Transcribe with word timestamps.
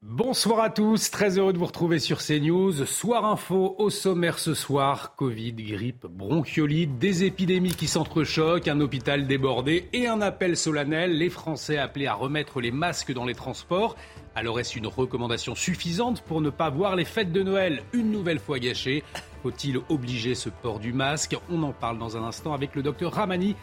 Bonsoir 0.00 0.60
à 0.60 0.70
tous, 0.70 1.10
très 1.10 1.38
heureux 1.38 1.52
de 1.52 1.58
vous 1.58 1.66
retrouver 1.66 1.98
sur 1.98 2.18
CNews. 2.18 2.86
Soir 2.86 3.24
info 3.24 3.74
au 3.78 3.90
sommaire 3.90 4.38
ce 4.38 4.54
soir, 4.54 5.16
Covid, 5.16 5.54
grippe, 5.54 6.06
bronchiolite, 6.06 6.98
des 6.98 7.24
épidémies 7.24 7.74
qui 7.74 7.88
s'entrechoquent, 7.88 8.68
un 8.68 8.80
hôpital 8.80 9.26
débordé 9.26 9.88
et 9.92 10.06
un 10.06 10.20
appel 10.20 10.56
solennel. 10.56 11.18
Les 11.18 11.30
Français 11.30 11.78
appelés 11.78 12.06
à 12.06 12.14
remettre 12.14 12.60
les 12.60 12.70
masques 12.70 13.12
dans 13.12 13.24
les 13.24 13.34
transports. 13.34 13.96
Alors 14.36 14.60
est-ce 14.60 14.78
une 14.78 14.86
recommandation 14.86 15.56
suffisante 15.56 16.22
pour 16.22 16.40
ne 16.40 16.50
pas 16.50 16.70
voir 16.70 16.94
les 16.94 17.04
fêtes 17.04 17.32
de 17.32 17.42
Noël 17.42 17.82
une 17.92 18.12
nouvelle 18.12 18.38
fois 18.38 18.60
gâchées? 18.60 19.02
Faut-il 19.42 19.80
obliger 19.88 20.36
ce 20.36 20.48
port 20.48 20.78
du 20.78 20.92
masque? 20.92 21.36
On 21.50 21.62
en 21.64 21.72
parle 21.72 21.98
dans 21.98 22.16
un 22.16 22.22
instant 22.22 22.54
avec 22.54 22.76
le 22.76 22.82
docteur 22.82 23.14
Ramani. 23.14 23.56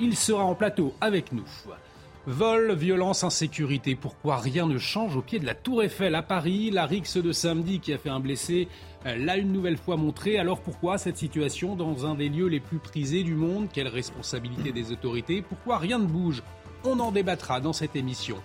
Il 0.00 0.16
sera 0.16 0.44
en 0.44 0.54
plateau 0.54 0.94
avec 1.02 1.32
nous. 1.32 1.44
Vol, 2.28 2.72
violence, 2.74 3.24
insécurité, 3.24 3.96
pourquoi 3.96 4.36
rien 4.36 4.68
ne 4.68 4.78
change 4.78 5.16
au 5.16 5.22
pied 5.22 5.40
de 5.40 5.44
la 5.44 5.56
Tour 5.56 5.82
Eiffel 5.82 6.14
à 6.14 6.22
Paris? 6.22 6.70
La 6.70 6.86
rixe 6.86 7.16
de 7.16 7.32
samedi 7.32 7.80
qui 7.80 7.92
a 7.92 7.98
fait 7.98 8.10
un 8.10 8.20
blessé 8.20 8.68
euh, 9.06 9.16
l'a 9.16 9.36
une 9.36 9.50
nouvelle 9.50 9.76
fois 9.76 9.96
montré. 9.96 10.38
Alors 10.38 10.60
pourquoi 10.60 10.98
cette 10.98 11.16
situation 11.16 11.74
dans 11.74 12.06
un 12.06 12.14
des 12.14 12.28
lieux 12.28 12.46
les 12.46 12.60
plus 12.60 12.78
prisés 12.78 13.24
du 13.24 13.34
monde? 13.34 13.66
Quelle 13.72 13.88
responsabilité 13.88 14.70
des 14.70 14.92
autorités? 14.92 15.42
Pourquoi 15.42 15.78
rien 15.78 15.98
ne 15.98 16.06
bouge? 16.06 16.44
On 16.84 17.00
en 17.00 17.10
débattra 17.10 17.60
dans 17.60 17.72
cette 17.72 17.96
émission. 17.96 18.36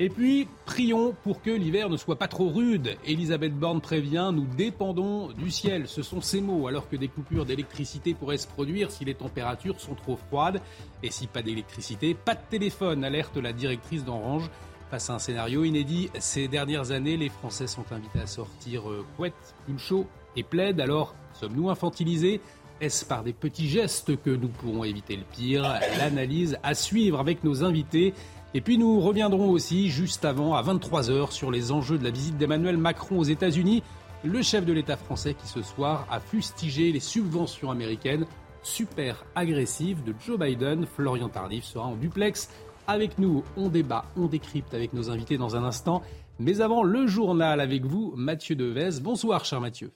Et 0.00 0.10
puis, 0.10 0.46
prions 0.64 1.12
pour 1.24 1.42
que 1.42 1.50
l'hiver 1.50 1.90
ne 1.90 1.96
soit 1.96 2.16
pas 2.16 2.28
trop 2.28 2.48
rude. 2.48 2.96
Elisabeth 3.04 3.52
Borne 3.52 3.80
prévient, 3.80 4.30
nous 4.32 4.46
dépendons 4.46 5.32
du 5.32 5.50
ciel. 5.50 5.88
Ce 5.88 6.02
sont 6.02 6.20
ces 6.20 6.40
mots, 6.40 6.68
alors 6.68 6.88
que 6.88 6.94
des 6.94 7.08
coupures 7.08 7.44
d'électricité 7.44 8.14
pourraient 8.14 8.38
se 8.38 8.46
produire 8.46 8.92
si 8.92 9.04
les 9.04 9.14
températures 9.14 9.80
sont 9.80 9.96
trop 9.96 10.16
froides. 10.16 10.60
Et 11.02 11.10
si 11.10 11.26
pas 11.26 11.42
d'électricité, 11.42 12.14
pas 12.14 12.36
de 12.36 12.40
téléphone, 12.48 13.02
alerte 13.02 13.36
la 13.38 13.52
directrice 13.52 14.04
d'Orange. 14.04 14.48
Face 14.88 15.10
à 15.10 15.14
un 15.14 15.18
scénario 15.18 15.64
inédit, 15.64 16.10
ces 16.18 16.46
dernières 16.46 16.92
années, 16.92 17.16
les 17.16 17.28
Français 17.28 17.66
sont 17.66 17.84
invités 17.90 18.20
à 18.20 18.26
sortir 18.26 18.88
euh, 18.88 19.04
couette, 19.16 19.54
pull 19.66 19.78
chaud 19.78 20.06
et 20.36 20.44
plaid. 20.44 20.80
Alors, 20.80 21.14
sommes-nous 21.34 21.70
infantilisés? 21.70 22.40
Est-ce 22.80 23.04
par 23.04 23.24
des 23.24 23.32
petits 23.32 23.68
gestes 23.68 24.16
que 24.22 24.30
nous 24.30 24.46
pourrons 24.46 24.84
éviter 24.84 25.16
le 25.16 25.24
pire? 25.24 25.64
L'analyse 25.98 26.56
à 26.62 26.74
suivre 26.74 27.18
avec 27.18 27.42
nos 27.42 27.64
invités. 27.64 28.14
Et 28.54 28.60
puis 28.62 28.78
nous 28.78 29.00
reviendrons 29.00 29.50
aussi 29.50 29.88
juste 29.88 30.24
avant, 30.24 30.54
à 30.54 30.62
23h, 30.62 31.32
sur 31.32 31.50
les 31.50 31.70
enjeux 31.70 31.98
de 31.98 32.04
la 32.04 32.10
visite 32.10 32.38
d'Emmanuel 32.38 32.78
Macron 32.78 33.18
aux 33.18 33.24
États-Unis, 33.24 33.82
le 34.24 34.42
chef 34.42 34.64
de 34.64 34.72
l'État 34.72 34.96
français 34.96 35.34
qui 35.34 35.46
ce 35.46 35.62
soir 35.62 36.06
a 36.10 36.18
fustigé 36.18 36.90
les 36.90 37.00
subventions 37.00 37.70
américaines 37.70 38.26
super 38.62 39.24
agressives 39.34 40.02
de 40.02 40.14
Joe 40.26 40.38
Biden. 40.38 40.86
Florian 40.86 41.28
Tardif 41.28 41.64
sera 41.64 41.86
en 41.86 41.94
duplex 41.94 42.48
avec 42.86 43.18
nous. 43.18 43.44
On 43.56 43.68
débat, 43.68 44.06
on 44.16 44.26
décrypte 44.26 44.74
avec 44.74 44.92
nos 44.92 45.10
invités 45.10 45.36
dans 45.36 45.54
un 45.54 45.64
instant. 45.64 46.02
Mais 46.38 46.60
avant, 46.60 46.82
le 46.82 47.06
journal 47.06 47.60
avec 47.60 47.84
vous, 47.84 48.14
Mathieu 48.16 48.56
Devez. 48.56 49.00
Bonsoir, 49.00 49.44
cher 49.44 49.60
Mathieu. 49.60 49.92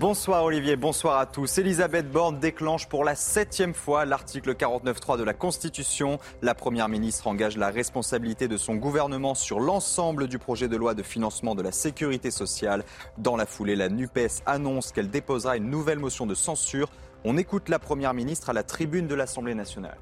Bonsoir 0.00 0.44
Olivier, 0.44 0.76
bonsoir 0.76 1.18
à 1.18 1.26
tous. 1.26 1.58
Elisabeth 1.58 2.10
Borne 2.10 2.38
déclenche 2.38 2.88
pour 2.88 3.04
la 3.04 3.14
septième 3.14 3.74
fois 3.74 4.06
l'article 4.06 4.54
49.3 4.54 5.18
de 5.18 5.24
la 5.24 5.34
Constitution. 5.34 6.18
La 6.40 6.54
Première 6.54 6.88
ministre 6.88 7.26
engage 7.26 7.58
la 7.58 7.68
responsabilité 7.68 8.48
de 8.48 8.56
son 8.56 8.76
gouvernement 8.76 9.34
sur 9.34 9.60
l'ensemble 9.60 10.26
du 10.26 10.38
projet 10.38 10.68
de 10.68 10.76
loi 10.78 10.94
de 10.94 11.02
financement 11.02 11.54
de 11.54 11.60
la 11.60 11.70
sécurité 11.70 12.30
sociale. 12.30 12.82
Dans 13.18 13.36
la 13.36 13.44
foulée, 13.44 13.76
la 13.76 13.90
NUPES 13.90 14.40
annonce 14.46 14.90
qu'elle 14.90 15.10
déposera 15.10 15.58
une 15.58 15.68
nouvelle 15.68 15.98
motion 15.98 16.24
de 16.24 16.34
censure. 16.34 16.88
On 17.24 17.36
écoute 17.36 17.68
la 17.68 17.78
Première 17.78 18.14
ministre 18.14 18.48
à 18.48 18.54
la 18.54 18.62
tribune 18.62 19.06
de 19.06 19.14
l'Assemblée 19.14 19.54
nationale. 19.54 19.98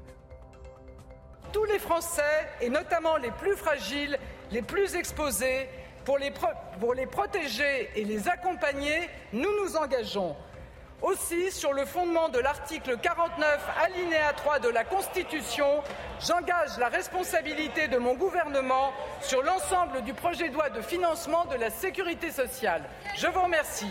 Tous 1.51 1.65
les 1.65 1.79
Français, 1.79 2.47
et 2.61 2.69
notamment 2.69 3.17
les 3.17 3.31
plus 3.31 3.57
fragiles, 3.57 4.17
les 4.49 4.61
plus 4.61 4.95
exposés, 4.95 5.67
pour 6.05 6.17
les, 6.17 7.05
protéger 7.05 7.89
et 7.95 8.03
les 8.03 8.27
accompagner, 8.27 9.09
nous 9.33 9.49
nous 9.63 9.75
engageons. 9.75 10.35
Aussi, 11.01 11.51
sur 11.51 11.71
le 11.71 11.85
fondement 11.85 12.27
de 12.27 12.39
l'article 12.39 12.97
49, 12.97 13.69
alinéa 13.81 14.33
3 14.33 14.59
de 14.59 14.67
la 14.67 14.83
Constitution, 14.83 15.81
j'engage 16.19 16.77
la 16.77 16.89
responsabilité 16.89 17.87
de 17.87 17.97
mon 17.97 18.15
gouvernement 18.15 18.91
sur 19.21 19.41
l'ensemble 19.41 20.01
du 20.01 20.13
projet 20.13 20.49
de 20.49 20.55
loi 20.55 20.69
de 20.69 20.81
financement 20.81 21.45
de 21.45 21.55
la 21.55 21.69
sécurité 21.69 22.31
sociale. 22.31 22.83
Je 23.15 23.27
vous 23.27 23.41
remercie. 23.41 23.89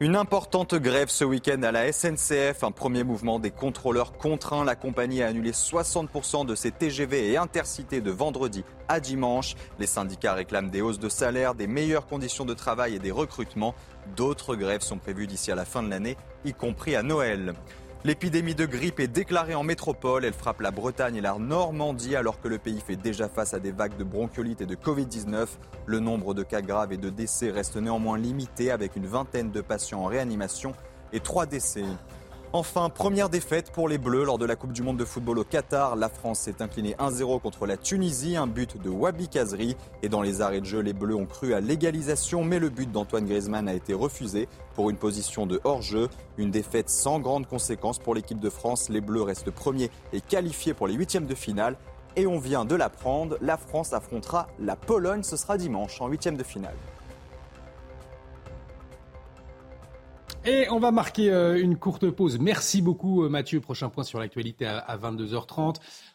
Une 0.00 0.14
importante 0.14 0.76
grève 0.76 1.08
ce 1.08 1.24
week-end 1.24 1.60
à 1.64 1.72
la 1.72 1.92
SNCF. 1.92 2.62
Un 2.62 2.70
premier 2.70 3.02
mouvement 3.02 3.40
des 3.40 3.50
contrôleurs 3.50 4.12
contraint 4.12 4.64
la 4.64 4.76
compagnie 4.76 5.24
à 5.24 5.26
annuler 5.26 5.50
60% 5.50 6.46
de 6.46 6.54
ses 6.54 6.70
TGV 6.70 7.32
et 7.32 7.36
intercités 7.36 8.00
de 8.00 8.12
vendredi 8.12 8.62
à 8.86 9.00
dimanche. 9.00 9.56
Les 9.80 9.88
syndicats 9.88 10.34
réclament 10.34 10.70
des 10.70 10.82
hausses 10.82 11.00
de 11.00 11.08
salaire, 11.08 11.56
des 11.56 11.66
meilleures 11.66 12.06
conditions 12.06 12.44
de 12.44 12.54
travail 12.54 12.94
et 12.94 13.00
des 13.00 13.10
recrutements. 13.10 13.74
D'autres 14.14 14.54
grèves 14.54 14.82
sont 14.82 14.98
prévues 14.98 15.26
d'ici 15.26 15.50
à 15.50 15.56
la 15.56 15.64
fin 15.64 15.82
de 15.82 15.90
l'année, 15.90 16.16
y 16.44 16.52
compris 16.52 16.94
à 16.94 17.02
Noël. 17.02 17.54
L'épidémie 18.04 18.54
de 18.54 18.64
grippe 18.64 19.00
est 19.00 19.08
déclarée 19.08 19.56
en 19.56 19.64
métropole. 19.64 20.24
Elle 20.24 20.32
frappe 20.32 20.60
la 20.60 20.70
Bretagne 20.70 21.16
et 21.16 21.20
la 21.20 21.36
Normandie 21.36 22.14
alors 22.14 22.40
que 22.40 22.46
le 22.46 22.58
pays 22.58 22.80
fait 22.80 22.94
déjà 22.94 23.28
face 23.28 23.54
à 23.54 23.58
des 23.58 23.72
vagues 23.72 23.96
de 23.96 24.04
bronchiolite 24.04 24.60
et 24.60 24.66
de 24.66 24.76
Covid-19. 24.76 25.48
Le 25.86 25.98
nombre 25.98 26.32
de 26.32 26.44
cas 26.44 26.62
graves 26.62 26.92
et 26.92 26.96
de 26.96 27.10
décès 27.10 27.50
reste 27.50 27.76
néanmoins 27.76 28.16
limité 28.16 28.70
avec 28.70 28.94
une 28.94 29.06
vingtaine 29.06 29.50
de 29.50 29.60
patients 29.60 30.02
en 30.02 30.06
réanimation 30.06 30.74
et 31.12 31.18
trois 31.18 31.46
décès. 31.46 31.82
Enfin, 32.54 32.88
première 32.88 33.28
défaite 33.28 33.70
pour 33.72 33.90
les 33.90 33.98
Bleus 33.98 34.24
lors 34.24 34.38
de 34.38 34.46
la 34.46 34.56
Coupe 34.56 34.72
du 34.72 34.82
Monde 34.82 34.96
de 34.96 35.04
football 35.04 35.38
au 35.38 35.44
Qatar. 35.44 35.96
La 35.96 36.08
France 36.08 36.40
s'est 36.40 36.62
inclinée 36.62 36.96
1-0 36.98 37.42
contre 37.42 37.66
la 37.66 37.76
Tunisie, 37.76 38.36
un 38.36 38.46
but 38.46 38.80
de 38.80 38.88
Wabi 38.88 39.28
Kazri. 39.28 39.76
Et 40.02 40.08
dans 40.08 40.22
les 40.22 40.40
arrêts 40.40 40.60
de 40.60 40.64
jeu, 40.64 40.80
les 40.80 40.94
Bleus 40.94 41.14
ont 41.14 41.26
cru 41.26 41.52
à 41.52 41.60
l'égalisation, 41.60 42.44
mais 42.44 42.58
le 42.58 42.70
but 42.70 42.90
d'Antoine 42.90 43.26
Griezmann 43.26 43.68
a 43.68 43.74
été 43.74 43.92
refusé 43.92 44.48
pour 44.74 44.88
une 44.88 44.96
position 44.96 45.44
de 45.44 45.60
hors-jeu. 45.62 46.08
Une 46.38 46.50
défaite 46.50 46.88
sans 46.88 47.20
grande 47.20 47.46
conséquence 47.46 47.98
pour 47.98 48.14
l'équipe 48.14 48.40
de 48.40 48.48
France. 48.48 48.88
Les 48.88 49.02
Bleus 49.02 49.22
restent 49.22 49.50
premiers 49.50 49.90
et 50.14 50.22
qualifiés 50.22 50.72
pour 50.72 50.86
les 50.86 50.94
huitièmes 50.94 51.26
de 51.26 51.34
finale. 51.34 51.76
Et 52.16 52.26
on 52.26 52.38
vient 52.38 52.64
de 52.64 52.74
l'apprendre, 52.74 53.36
la 53.42 53.58
France 53.58 53.92
affrontera 53.92 54.48
la 54.58 54.74
Pologne, 54.74 55.22
ce 55.22 55.36
sera 55.36 55.58
dimanche 55.58 56.00
en 56.00 56.08
huitième 56.08 56.38
de 56.38 56.44
finale. 56.44 56.74
Et 60.48 60.66
on 60.70 60.78
va 60.78 60.92
marquer 60.92 61.30
euh, 61.30 61.62
une 61.62 61.76
courte 61.76 62.08
pause. 62.10 62.38
Merci 62.38 62.80
beaucoup 62.80 63.22
euh, 63.22 63.28
Mathieu. 63.28 63.60
Prochain 63.60 63.90
point 63.90 64.02
sur 64.02 64.18
l'actualité 64.18 64.64
à 64.64 64.96
22h30. 64.96 65.74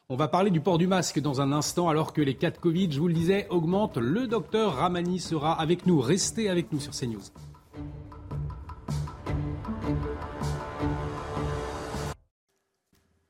On 0.09 0.15
va 0.15 0.27
parler 0.27 0.49
du 0.49 0.59
port 0.59 0.79
du 0.79 0.87
masque 0.87 1.19
dans 1.19 1.39
un 1.39 1.51
instant 1.51 1.87
alors 1.87 2.13
que 2.13 2.21
les 2.21 2.33
cas 2.33 2.49
de 2.49 2.57
Covid, 2.57 2.91
je 2.91 2.99
vous 2.99 3.07
le 3.07 3.13
disais, 3.13 3.45
augmentent. 3.51 3.97
Le 3.97 4.25
docteur 4.25 4.77
Ramani 4.77 5.19
sera 5.19 5.53
avec 5.61 5.85
nous. 5.85 6.01
Restez 6.01 6.49
avec 6.49 6.71
nous 6.71 6.79
sur 6.79 6.93
CNews. 6.93 7.21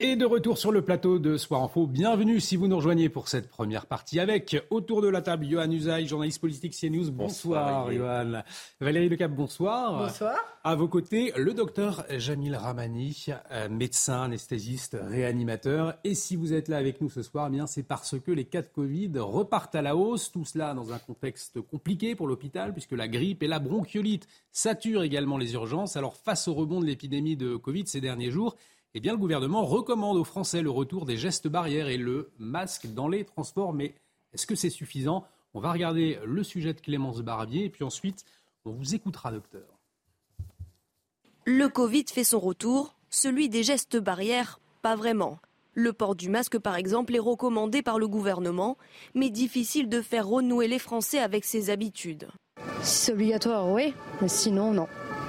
Et 0.05 0.17
de 0.17 0.25
retour 0.25 0.57
sur 0.57 0.73
le 0.73 0.81
plateau 0.81 1.17
de 1.17 1.37
Soir 1.37 1.63
Info. 1.63 1.87
Bienvenue 1.87 2.41
si 2.41 2.57
vous 2.57 2.67
nous 2.67 2.75
rejoignez 2.75 3.07
pour 3.07 3.29
cette 3.29 3.47
première 3.47 3.85
partie 3.85 4.19
avec 4.19 4.61
autour 4.69 5.01
de 5.01 5.07
la 5.07 5.21
table 5.21 5.45
Johan 5.45 5.71
Usaï, 5.71 6.07
journaliste 6.07 6.41
politique 6.41 6.75
CNews. 6.77 7.09
Bonsoir, 7.09 7.85
bonsoir 7.85 8.23
Johan. 8.25 8.43
Valérie 8.81 9.07
Lecap, 9.07 9.31
bonsoir. 9.31 9.99
Bonsoir. 9.99 10.35
À 10.65 10.75
vos 10.75 10.89
côtés, 10.89 11.31
le 11.37 11.53
docteur 11.53 12.03
Jamil 12.17 12.57
Ramani, 12.57 13.27
euh, 13.51 13.69
médecin, 13.69 14.23
anesthésiste, 14.23 14.97
réanimateur. 15.01 15.93
Et 16.03 16.15
si 16.15 16.35
vous 16.35 16.51
êtes 16.51 16.67
là 16.67 16.79
avec 16.79 16.99
nous 16.99 17.09
ce 17.09 17.21
soir, 17.21 17.47
eh 17.47 17.51
bien 17.51 17.65
c'est 17.65 17.83
parce 17.83 18.19
que 18.19 18.31
les 18.33 18.43
cas 18.43 18.61
de 18.61 18.67
Covid 18.67 19.11
repartent 19.19 19.75
à 19.75 19.81
la 19.81 19.95
hausse. 19.95 20.33
Tout 20.33 20.43
cela 20.43 20.73
dans 20.73 20.91
un 20.91 20.99
contexte 20.99 21.61
compliqué 21.61 22.13
pour 22.13 22.27
l'hôpital 22.27 22.73
puisque 22.73 22.91
la 22.91 23.07
grippe 23.07 23.41
et 23.41 23.47
la 23.47 23.59
bronchiolite 23.59 24.27
saturent 24.51 25.03
également 25.03 25.37
les 25.37 25.53
urgences. 25.53 25.95
Alors 25.95 26.17
face 26.17 26.49
au 26.49 26.53
rebond 26.53 26.81
de 26.81 26.87
l'épidémie 26.87 27.37
de 27.37 27.55
Covid 27.55 27.87
ces 27.87 28.01
derniers 28.01 28.31
jours, 28.31 28.57
eh 28.95 28.99
bien, 28.99 29.13
le 29.13 29.17
gouvernement 29.17 29.65
recommande 29.65 30.17
aux 30.17 30.23
Français 30.23 30.61
le 30.61 30.69
retour 30.69 31.05
des 31.05 31.17
gestes 31.17 31.47
barrières 31.47 31.87
et 31.87 31.97
le 31.97 32.31
masque 32.37 32.87
dans 32.93 33.07
les 33.07 33.25
transports. 33.25 33.73
Mais 33.73 33.95
est-ce 34.33 34.45
que 34.45 34.55
c'est 34.55 34.69
suffisant? 34.69 35.25
On 35.55 35.59
va 35.59 35.71
regarder 35.71 36.19
le 36.25 36.43
sujet 36.43 36.73
de 36.73 36.79
Clémence 36.79 37.21
Barbier 37.21 37.65
et 37.65 37.69
puis 37.69 37.83
ensuite, 37.83 38.25
on 38.65 38.71
vous 38.71 38.95
écoutera, 38.95 39.31
docteur. 39.31 39.63
Le 41.45 41.67
Covid 41.67 42.05
fait 42.07 42.23
son 42.23 42.39
retour, 42.39 42.95
celui 43.09 43.49
des 43.49 43.63
gestes 43.63 43.97
barrières, 43.97 44.59
pas 44.81 44.95
vraiment. 44.95 45.39
Le 45.73 45.91
port 45.91 46.15
du 46.15 46.29
masque, 46.29 46.59
par 46.59 46.75
exemple, 46.75 47.15
est 47.15 47.19
recommandé 47.19 47.81
par 47.81 47.97
le 47.97 48.07
gouvernement, 48.07 48.77
mais 49.15 49.31
difficile 49.31 49.89
de 49.89 50.01
faire 50.01 50.27
renouer 50.27 50.67
les 50.67 50.79
Français 50.79 51.19
avec 51.19 51.45
ses 51.45 51.71
habitudes. 51.71 52.27
Si 52.81 53.05
c'est 53.05 53.13
obligatoire, 53.13 53.69
oui, 53.69 53.93
mais 54.21 54.27
sinon, 54.27 54.71
non. 54.71 54.87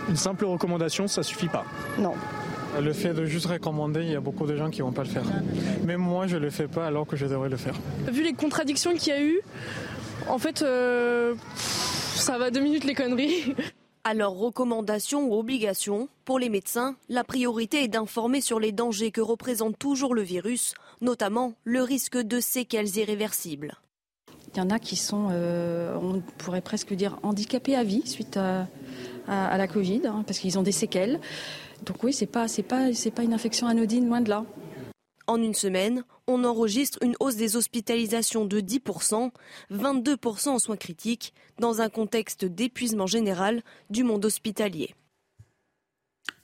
Une 0.08 0.16
simple 0.16 0.44
recommandation, 0.44 1.08
ça 1.08 1.22
suffit 1.22 1.48
pas. 1.48 1.64
Non. 1.98 2.14
Le 2.80 2.92
fait 2.92 3.14
de 3.14 3.24
juste 3.24 3.46
recommander, 3.46 4.02
il 4.02 4.10
y 4.10 4.16
a 4.16 4.20
beaucoup 4.20 4.46
de 4.46 4.56
gens 4.56 4.70
qui 4.70 4.82
vont 4.82 4.92
pas 4.92 5.04
le 5.04 5.08
faire. 5.08 5.24
Même 5.84 6.00
moi, 6.00 6.26
je 6.26 6.36
le 6.36 6.50
fais 6.50 6.68
pas 6.68 6.86
alors 6.86 7.06
que 7.06 7.16
je 7.16 7.26
devrais 7.26 7.48
le 7.48 7.56
faire. 7.56 7.74
Vu 8.10 8.22
les 8.22 8.32
contradictions 8.32 8.92
qu'il 8.94 9.12
y 9.12 9.16
a 9.16 9.22
eu, 9.22 9.40
en 10.28 10.38
fait, 10.38 10.62
euh, 10.62 11.34
ça 11.56 12.38
va 12.38 12.50
deux 12.50 12.60
minutes 12.60 12.84
les 12.84 12.94
conneries. 12.94 13.54
Alors, 14.04 14.36
recommandation 14.36 15.28
ou 15.28 15.34
obligation 15.38 16.08
Pour 16.24 16.38
les 16.38 16.50
médecins, 16.50 16.96
la 17.08 17.24
priorité 17.24 17.84
est 17.84 17.88
d'informer 17.88 18.42
sur 18.42 18.60
les 18.60 18.70
dangers 18.70 19.10
que 19.10 19.22
représente 19.22 19.78
toujours 19.78 20.14
le 20.14 20.20
virus, 20.20 20.74
notamment 21.00 21.54
le 21.64 21.82
risque 21.82 22.18
de 22.18 22.38
séquelles 22.38 22.96
irréversibles. 22.96 23.78
Il 24.54 24.58
y 24.58 24.60
en 24.60 24.70
a 24.70 24.78
qui 24.78 24.96
sont, 24.96 25.28
euh, 25.30 25.96
on 26.00 26.20
pourrait 26.38 26.60
presque 26.60 26.92
dire, 26.92 27.18
handicapés 27.22 27.76
à 27.76 27.82
vie 27.82 28.06
suite 28.06 28.36
à, 28.36 28.66
la 29.26 29.66
Covid, 29.68 30.02
hein, 30.04 30.22
parce 30.26 30.38
qu'ils 30.38 30.58
ont 30.58 30.62
des 30.62 30.70
séquelles. 30.70 31.18
Donc 31.84 32.02
oui, 32.02 32.12
c'est 32.12 32.26
pas, 32.26 32.48
c'est 32.48 32.62
pas, 32.62 32.92
c'est 32.94 33.10
pas 33.10 33.22
une 33.22 33.34
infection 33.34 33.66
anodine, 33.66 34.06
loin 34.08 34.20
de 34.20 34.30
là. 34.30 34.44
En 35.26 35.40
une 35.40 35.54
semaine, 35.54 36.04
on 36.26 36.44
enregistre 36.44 36.98
une 37.02 37.16
hausse 37.20 37.36
des 37.36 37.56
hospitalisations 37.56 38.44
de 38.44 38.60
10%, 38.60 39.30
22% 39.72 40.48
en 40.48 40.58
soins 40.58 40.76
critiques, 40.76 41.32
dans 41.58 41.80
un 41.80 41.88
contexte 41.88 42.44
d'épuisement 42.44 43.06
général 43.06 43.62
du 43.90 44.04
monde 44.04 44.24
hospitalier. 44.24 44.94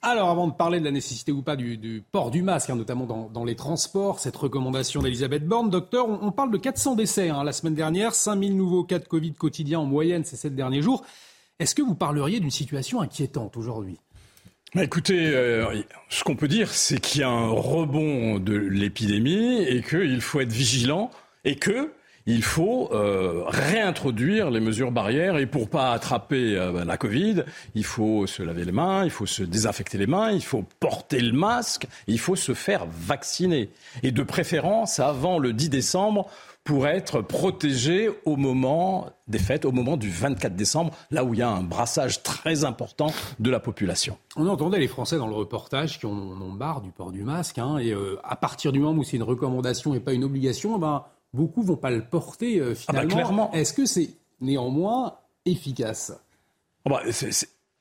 Alors, 0.03 0.29
avant 0.29 0.47
de 0.47 0.53
parler 0.53 0.79
de 0.79 0.85
la 0.85 0.91
nécessité 0.91 1.31
ou 1.31 1.43
pas 1.43 1.55
du, 1.55 2.03
port 2.11 2.31
du 2.31 2.41
masque, 2.41 2.71
hein, 2.71 2.75
notamment 2.75 3.05
dans, 3.05 3.43
les 3.43 3.55
transports, 3.55 4.19
cette 4.19 4.35
recommandation 4.35 5.03
d'Elisabeth 5.03 5.45
Borne, 5.47 5.69
docteur, 5.69 6.07
on, 6.09 6.31
parle 6.31 6.49
de 6.49 6.57
400 6.57 6.95
décès 6.95 7.29
hein, 7.29 7.43
la 7.43 7.53
semaine 7.53 7.75
dernière, 7.75 8.15
5000 8.15 8.57
nouveaux 8.57 8.83
cas 8.83 8.97
de 8.97 9.07
Covid 9.07 9.33
quotidiens 9.33 9.79
en 9.79 9.85
moyenne 9.85 10.25
ces 10.25 10.37
sept 10.37 10.55
derniers 10.55 10.81
jours. 10.81 11.03
Est-ce 11.59 11.75
que 11.75 11.83
vous 11.83 11.93
parleriez 11.93 12.39
d'une 12.39 12.49
situation 12.49 13.01
inquiétante 13.01 13.57
aujourd'hui? 13.57 13.99
Bah 14.73 14.85
écoutez, 14.85 15.27
euh, 15.27 15.65
ce 16.07 16.23
qu'on 16.23 16.37
peut 16.37 16.47
dire, 16.47 16.69
c'est 16.69 17.01
qu'il 17.01 17.21
y 17.21 17.23
a 17.25 17.29
un 17.29 17.49
rebond 17.49 18.39
de 18.39 18.55
l'épidémie 18.55 19.63
et 19.63 19.83
qu'il 19.83 20.21
faut 20.21 20.39
être 20.39 20.51
vigilant 20.51 21.11
et 21.43 21.57
que 21.57 21.91
il 22.25 22.43
faut 22.43 22.89
euh, 22.93 23.43
réintroduire 23.47 24.49
les 24.49 24.59
mesures 24.59 24.91
barrières 24.91 25.37
et 25.37 25.45
pour 25.45 25.69
pas 25.69 25.91
attraper 25.91 26.55
euh, 26.57 26.71
bah, 26.71 26.85
la 26.85 26.95
Covid, 26.95 27.43
il 27.75 27.83
faut 27.83 28.27
se 28.27 28.43
laver 28.43 28.63
les 28.63 28.71
mains, 28.71 29.03
il 29.03 29.09
faut 29.09 29.25
se 29.25 29.43
désinfecter 29.43 29.97
les 29.97 30.07
mains, 30.07 30.31
il 30.31 30.43
faut 30.43 30.63
porter 30.79 31.19
le 31.19 31.33
masque, 31.33 31.87
il 32.07 32.19
faut 32.19 32.35
se 32.37 32.53
faire 32.53 32.85
vacciner. 32.85 33.69
Et 34.03 34.11
de 34.11 34.23
préférence 34.23 34.99
avant 34.99 35.39
le 35.39 35.51
10 35.51 35.69
décembre 35.69 36.29
pour 36.63 36.87
être 36.87 37.21
protégé 37.21 38.09
au 38.25 38.35
moment 38.35 39.09
des 39.27 39.39
fêtes, 39.39 39.65
au 39.65 39.71
moment 39.71 39.97
du 39.97 40.09
24 40.09 40.55
décembre, 40.55 40.93
là 41.09 41.23
où 41.23 41.33
il 41.33 41.39
y 41.39 41.43
a 41.43 41.49
un 41.49 41.63
brassage 41.63 42.21
très 42.21 42.65
important 42.65 43.11
de 43.39 43.49
la 43.49 43.59
population. 43.59 44.17
On 44.35 44.47
entendait 44.47 44.79
les 44.79 44.87
Français 44.87 45.17
dans 45.17 45.27
le 45.27 45.33
reportage 45.33 45.99
qui 45.99 46.05
en 46.05 46.11
ont 46.11 46.51
marre 46.51 46.81
du 46.81 46.91
port 46.91 47.11
du 47.11 47.23
masque, 47.23 47.57
hein, 47.57 47.77
et 47.77 47.91
euh, 47.91 48.19
à 48.23 48.35
partir 48.35 48.71
du 48.71 48.79
moment 48.79 48.99
où 48.99 49.03
c'est 49.03 49.17
une 49.17 49.23
recommandation 49.23 49.95
et 49.95 49.99
pas 49.99 50.13
une 50.13 50.23
obligation, 50.23 50.77
eh 50.77 50.79
ben, 50.79 51.03
beaucoup 51.33 51.63
vont 51.63 51.77
pas 51.77 51.91
le 51.91 52.03
porter 52.03 52.59
euh, 52.59 52.75
ah 52.87 52.93
bah, 52.93 53.01
finalement. 53.01 53.51
Est-ce 53.53 53.73
que 53.73 53.85
c'est 53.85 54.11
néanmoins 54.39 55.15
efficace? 55.45 56.13
Ah 56.85 56.89
bah, 56.89 57.01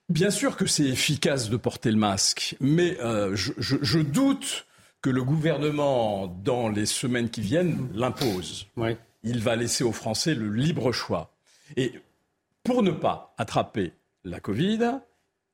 Bien 0.09 0.31
sûr 0.31 0.57
que 0.57 0.67
c'est 0.67 0.87
efficace 0.87 1.51
de 1.51 1.57
porter 1.57 1.91
le 1.93 1.97
masque, 1.97 2.57
mais 2.61 2.99
euh, 3.01 3.37
je 3.37 3.99
doute 4.01 4.67
que 5.03 5.11
le 5.11 5.23
gouvernement, 5.23 6.27
dans 6.45 6.69
les 6.69 6.87
semaines 6.87 7.31
qui 7.31 7.41
viennent, 7.41 7.89
l'impose. 7.95 8.67
Il 9.23 9.41
va 9.41 9.57
laisser 9.57 9.85
aux 9.85 9.93
Français 9.93 10.35
le 10.35 10.53
libre 10.53 10.93
choix. 10.93 11.33
Et 11.77 11.93
pour 12.65 12.83
ne 12.83 12.91
pas 12.91 13.35
attraper 13.39 13.93
la 14.25 14.41
Covid, 14.41 15.01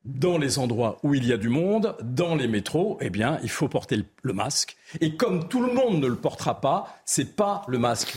dans 0.04 0.38
les 0.38 0.58
endroits 0.58 0.98
où 1.02 1.14
il 1.14 1.26
y 1.26 1.32
a 1.32 1.36
du 1.36 1.48
monde, 1.48 1.96
dans 2.02 2.34
les 2.34 2.48
métros, 2.48 2.96
eh 3.00 3.10
bien, 3.10 3.38
il 3.42 3.50
faut 3.50 3.68
porter 3.68 4.04
le 4.22 4.32
masque. 4.32 4.76
Et 5.00 5.16
comme 5.16 5.48
tout 5.48 5.62
le 5.62 5.72
monde 5.72 6.00
ne 6.00 6.06
le 6.06 6.16
portera 6.16 6.60
pas, 6.60 7.00
c'est 7.04 7.36
pas 7.36 7.62
le 7.68 7.78
masque 7.78 8.16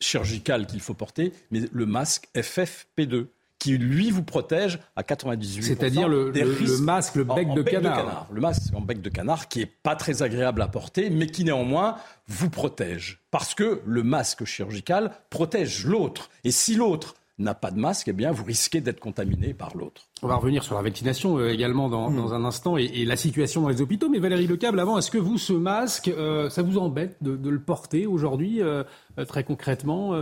chirurgical 0.00 0.66
qu'il 0.66 0.80
faut 0.80 0.94
porter, 0.94 1.32
mais 1.50 1.62
le 1.72 1.86
masque 1.86 2.28
FFP2 2.34 3.26
qui 3.60 3.76
lui 3.78 4.10
vous 4.10 4.24
protège 4.24 4.80
à 4.96 5.02
98%. 5.02 5.62
C'est-à-dire 5.62 6.08
le, 6.08 6.32
masque, 6.80 7.14
le 7.14 7.24
bec, 7.24 7.46
de, 7.54 7.62
canard. 7.62 8.26
Le 8.32 8.40
masque 8.40 8.74
en 8.74 8.80
bec 8.80 9.00
de 9.00 9.10
canard 9.10 9.46
qui 9.46 9.60
est 9.60 9.66
pas 9.66 9.94
très 9.94 10.22
agréable 10.22 10.62
à 10.62 10.66
porter, 10.66 11.10
mais 11.10 11.26
qui 11.26 11.44
néanmoins 11.44 11.96
vous 12.26 12.50
protège. 12.50 13.20
Parce 13.30 13.54
que 13.54 13.82
le 13.84 14.02
masque 14.02 14.44
chirurgical 14.44 15.12
protège 15.28 15.84
l'autre. 15.84 16.30
Et 16.42 16.50
si 16.50 16.74
l'autre 16.74 17.14
n'a 17.40 17.54
pas 17.54 17.70
de 17.70 17.78
masque, 17.78 18.08
eh 18.08 18.12
bien, 18.12 18.30
vous 18.32 18.44
risquez 18.44 18.80
d'être 18.80 19.00
contaminé 19.00 19.54
par 19.54 19.76
l'autre. 19.76 20.06
On 20.22 20.28
va 20.28 20.36
revenir 20.36 20.62
sur 20.62 20.74
la 20.74 20.82
vaccination 20.82 21.38
euh, 21.38 21.48
également 21.48 21.88
dans, 21.88 22.10
hmm. 22.10 22.32
un 22.32 22.44
instant 22.44 22.76
et, 22.76 23.04
la 23.04 23.16
situation 23.16 23.62
dans 23.62 23.68
les 23.68 23.80
hôpitaux. 23.80 24.08
Mais 24.08 24.18
Valérie 24.18 24.46
Lecable, 24.46 24.78
avant, 24.78 24.98
est-ce 24.98 25.10
que 25.10 25.18
vous, 25.18 25.38
ce 25.38 25.52
masque, 25.52 26.08
euh, 26.08 26.50
ça 26.50 26.62
vous 26.62 26.78
embête 26.78 27.16
de, 27.22 27.50
le 27.50 27.60
porter 27.60 28.06
aujourd'hui, 28.06 28.62
euh, 28.62 28.84
très 29.26 29.44
concrètement 29.44 30.14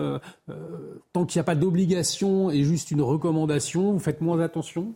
Tant 1.12 1.24
qu'il 1.26 1.38
n'y 1.38 1.42
a 1.42 1.44
pas 1.44 1.54
d'obligation 1.54 2.50
et 2.50 2.62
juste 2.62 2.90
une 2.90 3.02
recommandation, 3.02 3.92
vous 3.92 3.98
faites 3.98 4.20
moins 4.20 4.40
attention? 4.40 4.94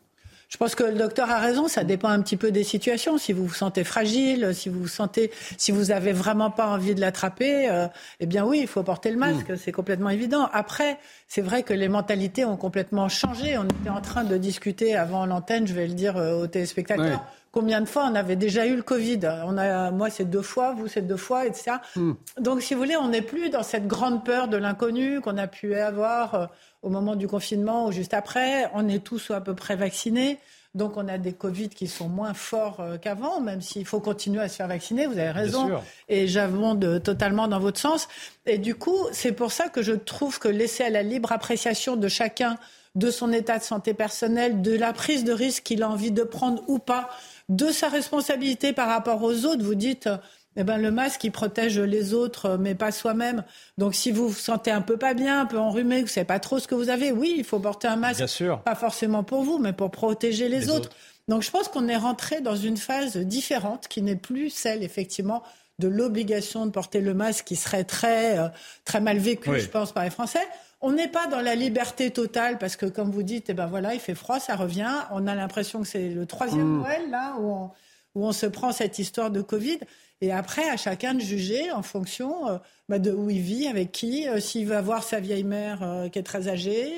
Je 0.52 0.58
pense 0.58 0.74
que 0.74 0.84
le 0.84 0.98
docteur 0.98 1.30
a 1.30 1.38
raison, 1.38 1.66
ça 1.66 1.82
dépend 1.82 2.10
un 2.10 2.20
petit 2.20 2.36
peu 2.36 2.50
des 2.50 2.62
situations. 2.62 3.16
Si 3.16 3.32
vous 3.32 3.46
vous 3.46 3.54
sentez 3.54 3.84
fragile, 3.84 4.50
si 4.52 4.68
vous 4.68 4.80
vous 4.80 4.86
sentez, 4.86 5.30
si 5.56 5.72
vous 5.72 5.90
avez 5.90 6.12
vraiment 6.12 6.50
pas 6.50 6.66
envie 6.66 6.94
de 6.94 7.00
l'attraper, 7.00 7.70
euh, 7.70 7.86
eh 8.20 8.26
bien 8.26 8.44
oui, 8.44 8.58
il 8.60 8.66
faut 8.66 8.82
porter 8.82 9.10
le 9.10 9.16
masque, 9.16 9.48
mm. 9.48 9.56
c'est 9.56 9.72
complètement 9.72 10.10
évident. 10.10 10.50
Après, 10.52 10.98
c'est 11.26 11.40
vrai 11.40 11.62
que 11.62 11.72
les 11.72 11.88
mentalités 11.88 12.44
ont 12.44 12.58
complètement 12.58 13.08
changé. 13.08 13.56
On 13.56 13.64
était 13.64 13.88
en 13.88 14.02
train 14.02 14.24
de 14.24 14.36
discuter 14.36 14.94
avant 14.94 15.24
l'antenne, 15.24 15.66
je 15.66 15.72
vais 15.72 15.86
le 15.86 15.94
dire 15.94 16.18
euh, 16.18 16.42
aux 16.42 16.46
téléspectateurs. 16.46 17.24
Combien 17.50 17.80
de 17.80 17.86
fois 17.86 18.08
on 18.10 18.14
avait 18.14 18.36
déjà 18.36 18.66
eu 18.66 18.76
le 18.76 18.82
Covid 18.82 19.20
On 19.46 19.56
a, 19.56 19.90
moi 19.90 20.10
c'est 20.10 20.28
deux 20.28 20.42
fois, 20.42 20.74
vous 20.74 20.86
c'est 20.86 21.06
deux 21.06 21.16
fois, 21.16 21.46
etc. 21.46 21.76
Mm. 21.96 22.12
Donc 22.40 22.60
si 22.60 22.74
vous 22.74 22.80
voulez, 22.80 22.96
on 22.96 23.08
n'est 23.08 23.22
plus 23.22 23.48
dans 23.48 23.62
cette 23.62 23.86
grande 23.86 24.22
peur 24.22 24.48
de 24.48 24.58
l'inconnu 24.58 25.22
qu'on 25.22 25.38
a 25.38 25.46
pu 25.46 25.74
avoir. 25.76 26.34
Euh, 26.34 26.46
au 26.82 26.90
moment 26.90 27.16
du 27.16 27.28
confinement 27.28 27.86
ou 27.86 27.92
juste 27.92 28.14
après. 28.14 28.70
On 28.74 28.88
est 28.88 29.02
tous 29.02 29.30
à 29.30 29.40
peu 29.40 29.54
près 29.54 29.76
vaccinés. 29.76 30.38
Donc 30.74 30.96
on 30.96 31.06
a 31.06 31.18
des 31.18 31.34
Covid 31.34 31.68
qui 31.68 31.86
sont 31.86 32.08
moins 32.08 32.32
forts 32.32 32.80
euh, 32.80 32.96
qu'avant, 32.96 33.40
même 33.40 33.60
s'il 33.60 33.84
faut 33.84 34.00
continuer 34.00 34.40
à 34.40 34.48
se 34.48 34.56
faire 34.56 34.68
vacciner, 34.68 35.06
vous 35.06 35.18
avez 35.18 35.30
raison. 35.30 35.70
Et 36.08 36.26
j'abonde 36.26 37.02
totalement 37.02 37.46
dans 37.46 37.60
votre 37.60 37.78
sens. 37.78 38.08
Et 38.46 38.56
du 38.56 38.74
coup, 38.74 38.96
c'est 39.12 39.32
pour 39.32 39.52
ça 39.52 39.68
que 39.68 39.82
je 39.82 39.92
trouve 39.92 40.38
que 40.38 40.48
laisser 40.48 40.82
à 40.82 40.90
la 40.90 41.02
libre 41.02 41.30
appréciation 41.30 41.96
de 41.96 42.08
chacun 42.08 42.56
de 42.94 43.10
son 43.10 43.32
état 43.32 43.58
de 43.58 43.62
santé 43.62 43.94
personnel, 43.94 44.62
de 44.62 44.74
la 44.74 44.92
prise 44.92 45.24
de 45.24 45.32
risque 45.32 45.62
qu'il 45.62 45.82
a 45.82 45.90
envie 45.90 46.10
de 46.10 46.22
prendre 46.22 46.62
ou 46.68 46.78
pas, 46.78 47.10
de 47.48 47.70
sa 47.70 47.88
responsabilité 47.88 48.72
par 48.72 48.88
rapport 48.88 49.22
aux 49.22 49.44
autres, 49.44 49.62
vous 49.62 49.74
dites 49.74 50.08
eh 50.56 50.64
ben, 50.64 50.76
le 50.76 50.90
masque, 50.90 51.24
il 51.24 51.32
protège 51.32 51.78
les 51.78 52.12
autres, 52.12 52.46
euh, 52.46 52.58
mais 52.58 52.74
pas 52.74 52.92
soi-même. 52.92 53.44
Donc, 53.78 53.94
si 53.94 54.10
vous 54.10 54.28
vous 54.28 54.34
sentez 54.34 54.70
un 54.70 54.82
peu 54.82 54.98
pas 54.98 55.14
bien, 55.14 55.40
un 55.40 55.46
peu 55.46 55.58
enrhumé, 55.58 55.96
que 55.96 56.02
vous 56.02 56.12
savez 56.12 56.26
pas 56.26 56.40
trop 56.40 56.58
ce 56.58 56.68
que 56.68 56.74
vous 56.74 56.90
avez, 56.90 57.10
oui, 57.10 57.34
il 57.38 57.44
faut 57.44 57.58
porter 57.58 57.88
un 57.88 57.96
masque. 57.96 58.18
Bien 58.18 58.26
sûr. 58.26 58.60
Pas 58.60 58.74
forcément 58.74 59.24
pour 59.24 59.42
vous, 59.42 59.58
mais 59.58 59.72
pour 59.72 59.90
protéger 59.90 60.48
les, 60.48 60.68
autres. 60.68 60.90
Donc, 61.28 61.42
je 61.42 61.50
pense 61.50 61.68
qu'on 61.68 61.88
est 61.88 61.96
rentré 61.96 62.40
dans 62.42 62.56
une 62.56 62.76
phase 62.76 63.16
différente, 63.16 63.88
qui 63.88 64.02
n'est 64.02 64.16
plus 64.16 64.50
celle, 64.50 64.82
effectivement, 64.82 65.42
de 65.78 65.88
l'obligation 65.88 66.66
de 66.66 66.70
porter 66.70 67.00
le 67.00 67.14
masque, 67.14 67.46
qui 67.46 67.56
serait 67.56 67.84
très, 67.84 68.38
euh, 68.38 68.48
très 68.84 69.00
mal 69.00 69.16
vécu, 69.16 69.58
je 69.58 69.68
pense, 69.68 69.92
par 69.92 70.04
les 70.04 70.10
Français. 70.10 70.46
On 70.82 70.92
n'est 70.92 71.08
pas 71.08 71.28
dans 71.28 71.40
la 71.40 71.54
liberté 71.54 72.10
totale 72.10 72.58
parce 72.58 72.76
que, 72.76 72.86
comme 72.86 73.10
vous 73.10 73.22
dites, 73.22 73.48
eh 73.48 73.54
ben 73.54 73.66
voilà, 73.66 73.94
il 73.94 74.00
fait 74.00 74.16
froid, 74.16 74.40
ça 74.40 74.56
revient. 74.56 74.92
On 75.12 75.28
a 75.28 75.34
l'impression 75.34 75.80
que 75.80 75.86
c'est 75.86 76.08
le 76.08 76.26
troisième 76.26 76.66
mmh. 76.66 76.78
Noël 76.80 77.10
là 77.10 77.36
où 77.38 77.52
on, 77.52 77.70
où 78.14 78.26
on 78.26 78.32
se 78.32 78.46
prend 78.46 78.72
cette 78.72 78.98
histoire 78.98 79.30
de 79.30 79.40
Covid. 79.40 79.78
Et 80.22 80.30
après, 80.30 80.68
à 80.70 80.76
chacun 80.76 81.14
de 81.14 81.20
juger 81.20 81.72
en 81.72 81.82
fonction 81.82 82.48
euh, 82.48 82.58
bah, 82.88 83.00
de 83.00 83.10
où 83.10 83.28
il 83.28 83.40
vit, 83.40 83.66
avec 83.66 83.90
qui, 83.90 84.28
euh, 84.28 84.38
s'il 84.38 84.68
va 84.68 84.80
voir 84.80 85.02
sa 85.02 85.18
vieille 85.18 85.44
mère 85.44 85.82
euh, 85.82 86.08
qui 86.08 86.18
est 86.18 86.22
très 86.22 86.48
âgée, 86.48 86.88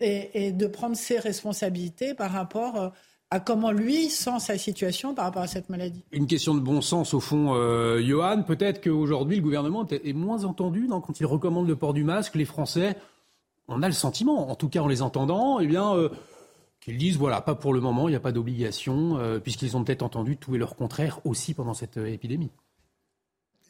et, 0.00 0.52
de 0.52 0.66
prendre 0.66 0.96
ses 0.96 1.18
responsabilités 1.18 2.14
par 2.14 2.30
rapport 2.30 2.92
à 3.30 3.40
comment 3.40 3.72
lui 3.72 4.08
sent 4.10 4.38
sa 4.40 4.58
situation 4.58 5.14
par 5.14 5.24
rapport 5.24 5.42
à 5.42 5.46
cette 5.46 5.70
maladie. 5.70 6.04
Une 6.12 6.26
question 6.26 6.54
de 6.54 6.60
bon 6.60 6.82
sens 6.82 7.14
au 7.14 7.20
fond, 7.20 7.54
Johan. 8.00 8.42
Peut-être 8.42 8.82
qu'aujourd'hui, 8.82 9.36
le 9.36 9.42
gouvernement 9.42 9.86
est 9.88 10.12
moins 10.12 10.44
entendu 10.44 10.86
quand 10.86 11.18
il 11.18 11.24
recommande 11.24 11.66
le 11.66 11.76
port 11.76 11.94
du 11.94 12.04
masque. 12.04 12.34
Les 12.34 12.44
Français, 12.44 12.94
on 13.68 13.82
a 13.82 13.86
le 13.86 13.94
sentiment, 13.94 14.50
en 14.50 14.54
tout 14.54 14.68
cas 14.68 14.80
en 14.80 14.86
les 14.86 15.00
entendant, 15.00 15.60
eh 15.60 15.66
bien 15.66 15.94
qu'ils 16.86 16.98
disent 16.98 17.18
voilà, 17.18 17.40
pas 17.40 17.56
pour 17.56 17.74
le 17.74 17.80
moment, 17.80 18.06
il 18.08 18.12
n'y 18.12 18.16
a 18.16 18.20
pas 18.20 18.30
d'obligation, 18.30 19.18
euh, 19.18 19.40
puisqu'ils 19.40 19.76
ont 19.76 19.82
peut-être 19.82 20.02
entendu 20.02 20.36
tout 20.36 20.54
et 20.54 20.58
leur 20.58 20.76
contraire 20.76 21.18
aussi 21.24 21.52
pendant 21.52 21.74
cette 21.74 21.96
euh, 21.96 22.06
épidémie. 22.06 22.50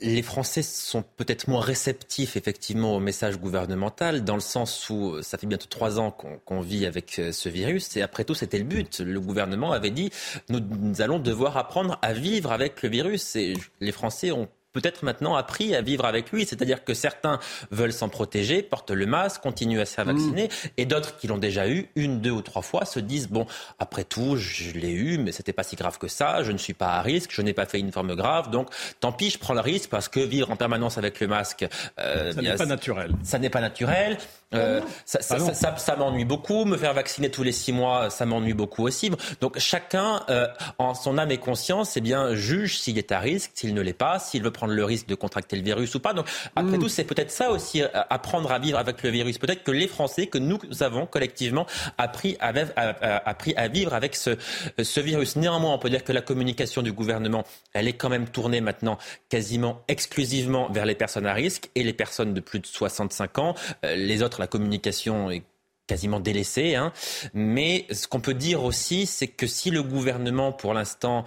Les 0.02 0.20
Français 0.20 0.61
sont 0.61 1.02
peut-être 1.16 1.49
moins 1.49 1.62
réceptifs 1.62 2.37
effectivement 2.37 2.94
au 2.94 3.00
message 3.00 3.38
gouvernemental, 3.38 4.23
dans 4.23 4.35
le 4.35 4.42
sens 4.42 4.90
où 4.90 5.14
euh, 5.14 5.23
ça 5.23 5.38
fait 5.38 5.46
bientôt 5.46 5.68
trois 5.70 5.99
ans 5.99 6.11
qu'on 6.11 6.61
vit 6.61 6.85
avec 6.85 7.23
ce 7.32 7.49
virus, 7.49 7.96
et 7.96 8.02
après 8.02 8.25
tout 8.25 8.35
c'était 8.35 8.58
le 8.58 8.64
but. 8.64 9.00
Le 9.00 9.18
gouvernement 9.18 9.73
avait 9.73 9.90
dit 9.90 10.11
nous, 10.50 10.61
nous 10.61 11.00
allons 11.00 11.18
devoir 11.18 11.56
apprendre 11.56 11.99
à 12.02 12.12
vivre 12.12 12.52
avec 12.52 12.82
le 12.82 12.90
virus, 12.90 13.35
et 13.35 13.54
les 13.80 13.92
Français 13.92 14.30
ont 14.30 14.49
peut-être 14.80 15.04
maintenant 15.04 15.37
appris 15.37 15.75
à 15.75 15.80
vivre 15.80 16.04
avec 16.04 16.30
lui. 16.33 16.45
C'est-à-dire 16.45 16.85
que 16.85 16.92
certains 16.92 17.40
veulent 17.71 17.92
s'en 17.92 18.09
protéger, 18.09 18.62
portent 18.62 18.90
le 18.90 19.06
masque, 19.06 19.40
continuent 19.40 19.80
à 19.80 19.87
se 19.87 19.95
faire 19.95 20.06
mm. 20.06 20.12
vacciner, 20.12 20.49
et 20.76 20.85
d'autres 20.85 21.16
qui 21.16 21.26
l'ont 21.26 21.38
déjà 21.38 21.68
eu 21.68 21.88
une, 21.97 22.21
deux 22.21 22.30
ou 22.30 22.42
trois 22.42 22.62
fois 22.62 22.85
se 22.85 23.00
disent 23.00 23.28
bon, 23.28 23.47
après 23.78 24.04
tout, 24.04 24.37
je 24.37 24.73
l'ai 24.73 24.92
eu, 24.92 25.18
mais 25.18 25.33
c'était 25.33 25.54
pas 25.54 25.62
si 25.62 25.76
grave 25.76 25.99
que 25.99 26.09
ça. 26.09 26.42
Je 26.42 26.52
ne 26.52 26.59
suis 26.59 26.75
pas 26.75 26.88
à 26.88 27.02
risque, 27.02 27.30
je 27.33 27.42
n'ai 27.42 27.54
pas 27.54 27.66
fait 27.66 27.80
une 27.80 27.92
forme 27.92 28.14
grave, 28.14 28.50
donc 28.50 28.68
tant 29.00 29.12
pis, 29.12 29.30
je 29.30 29.38
prends 29.38 29.54
le 29.54 29.61
risque 29.61 29.88
parce 29.88 30.09
que 30.09 30.21
vivre 30.21 30.50
en 30.50 30.56
permanence 30.56 30.99
avec 30.99 31.21
le 31.21 31.28
masque, 31.28 31.66
euh, 31.99 32.33
ça 32.33 32.42
n'est 32.42 32.56
pas 32.56 32.66
naturel. 32.66 33.12
Ça 33.23 33.38
n'est 33.38 33.50
pas 33.50 33.61
naturel. 33.61 34.18
Euh, 34.54 34.80
ça, 35.04 35.21
ça, 35.23 35.37
ah 35.40 35.54
ça, 35.54 35.76
ça 35.76 35.97
m'ennuie 35.97 36.25
beaucoup. 36.25 36.64
Me 36.64 36.76
faire 36.76 36.95
vacciner 36.95 37.30
tous 37.30 37.42
les 37.42 37.52
six 37.52 37.73
mois, 37.73 38.11
ça 38.11 38.26
m'ennuie 38.26 38.54
beaucoup 38.54 38.85
aussi. 38.85 39.11
Donc 39.40 39.59
chacun, 39.59 40.23
euh, 40.30 40.47
en 40.78 40.95
son 40.95 41.18
âme 41.18 41.30
et 41.30 41.38
conscience, 41.38 41.97
eh 41.97 42.00
bien, 42.00 42.35
juge 42.35 42.78
s'il 42.78 42.99
est 42.99 43.11
à 43.11 43.18
risque, 43.18 43.50
s'il 43.54 43.75
ne 43.75 43.80
l'est 43.80 43.92
pas, 43.92 44.18
s'il 44.18 44.42
veut 44.42 44.52
prendre 44.52 44.65
le 44.73 44.85
risque 44.85 45.06
de 45.06 45.14
contracter 45.14 45.56
le 45.56 45.62
virus 45.62 45.94
ou 45.94 46.00
pas. 46.00 46.14
Donc 46.14 46.26
après 46.54 46.76
mm. 46.76 46.80
tout, 46.80 46.88
c'est 46.88 47.04
peut-être 47.04 47.30
ça 47.30 47.50
aussi, 47.50 47.82
euh, 47.82 47.88
apprendre 48.11 48.50
à 48.52 48.58
vivre 48.58 48.78
avec 48.78 49.02
le 49.02 49.11
virus. 49.11 49.38
Peut-être 49.38 49.62
que 49.62 49.70
les 49.70 49.88
Français, 49.88 50.26
que 50.26 50.38
nous 50.38 50.58
avons 50.80 51.06
collectivement 51.06 51.66
appris 51.99 52.37
à, 52.40 52.52
à, 52.76 53.28
appris 53.28 53.54
à 53.56 53.68
vivre 53.68 53.94
avec 53.94 54.16
ce, 54.16 54.37
ce 54.82 55.00
virus. 55.00 55.37
Néanmoins, 55.37 55.75
on 55.75 55.78
peut 55.78 55.90
dire 55.90 56.04
que 56.04 56.12
la 56.12 56.23
communication 56.23 56.82
du 56.82 56.92
gouvernement, 56.92 57.44
elle 57.73 57.88
est 57.88 57.94
quand 57.94 58.08
même 58.08 58.28
tournée 58.28 58.61
maintenant 58.61 58.99
quasiment 59.28 59.82
exclusivement 59.88 60.70
vers 60.70 60.87
les 60.87 60.94
personnes 60.94 61.26
à 61.26 61.35
risque 61.35 61.70
et 61.75 61.82
les 61.82 61.92
personnes 61.92 62.35
de 62.35 62.40
plus 62.40 62.61
de 62.61 62.66
65 62.66 63.38
ans. 63.38 63.54
Les 63.82 64.23
autres 64.23 64.40
la 64.40 64.46
communication 64.46 65.30
est 65.30 65.42
quasiment 65.87 66.20
délaissée. 66.20 66.75
Hein. 66.75 66.92
Mais 67.35 67.87
ce 67.90 68.06
qu'on 68.06 68.20
peut 68.20 68.35
dire 68.35 68.64
aussi, 68.64 69.06
c'est 69.06 69.28
que 69.28 69.46
si 69.46 69.70
le 69.70 69.82
gouvernement, 69.82 70.52
pour 70.52 70.75
l'instant, 70.75 71.25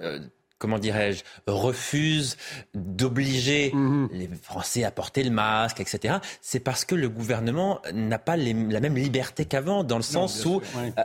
euh, 0.00 0.20
comment 0.60 0.78
dirais-je, 0.78 1.24
refuse 1.48 2.36
d'obliger 2.74 3.72
mhm. 3.72 4.10
les 4.12 4.28
Français 4.40 4.84
à 4.84 4.92
porter 4.92 5.24
le 5.24 5.30
masque, 5.30 5.80
etc., 5.80 6.18
c'est 6.40 6.60
parce 6.60 6.84
que 6.84 6.94
le 6.94 7.08
gouvernement 7.08 7.80
n'a 7.92 8.18
pas 8.18 8.36
la 8.36 8.80
même 8.80 8.94
liberté 8.94 9.46
qu'avant, 9.46 9.82
dans 9.82 9.96
le 9.96 10.02
sens 10.02 10.44
où, 10.44 10.60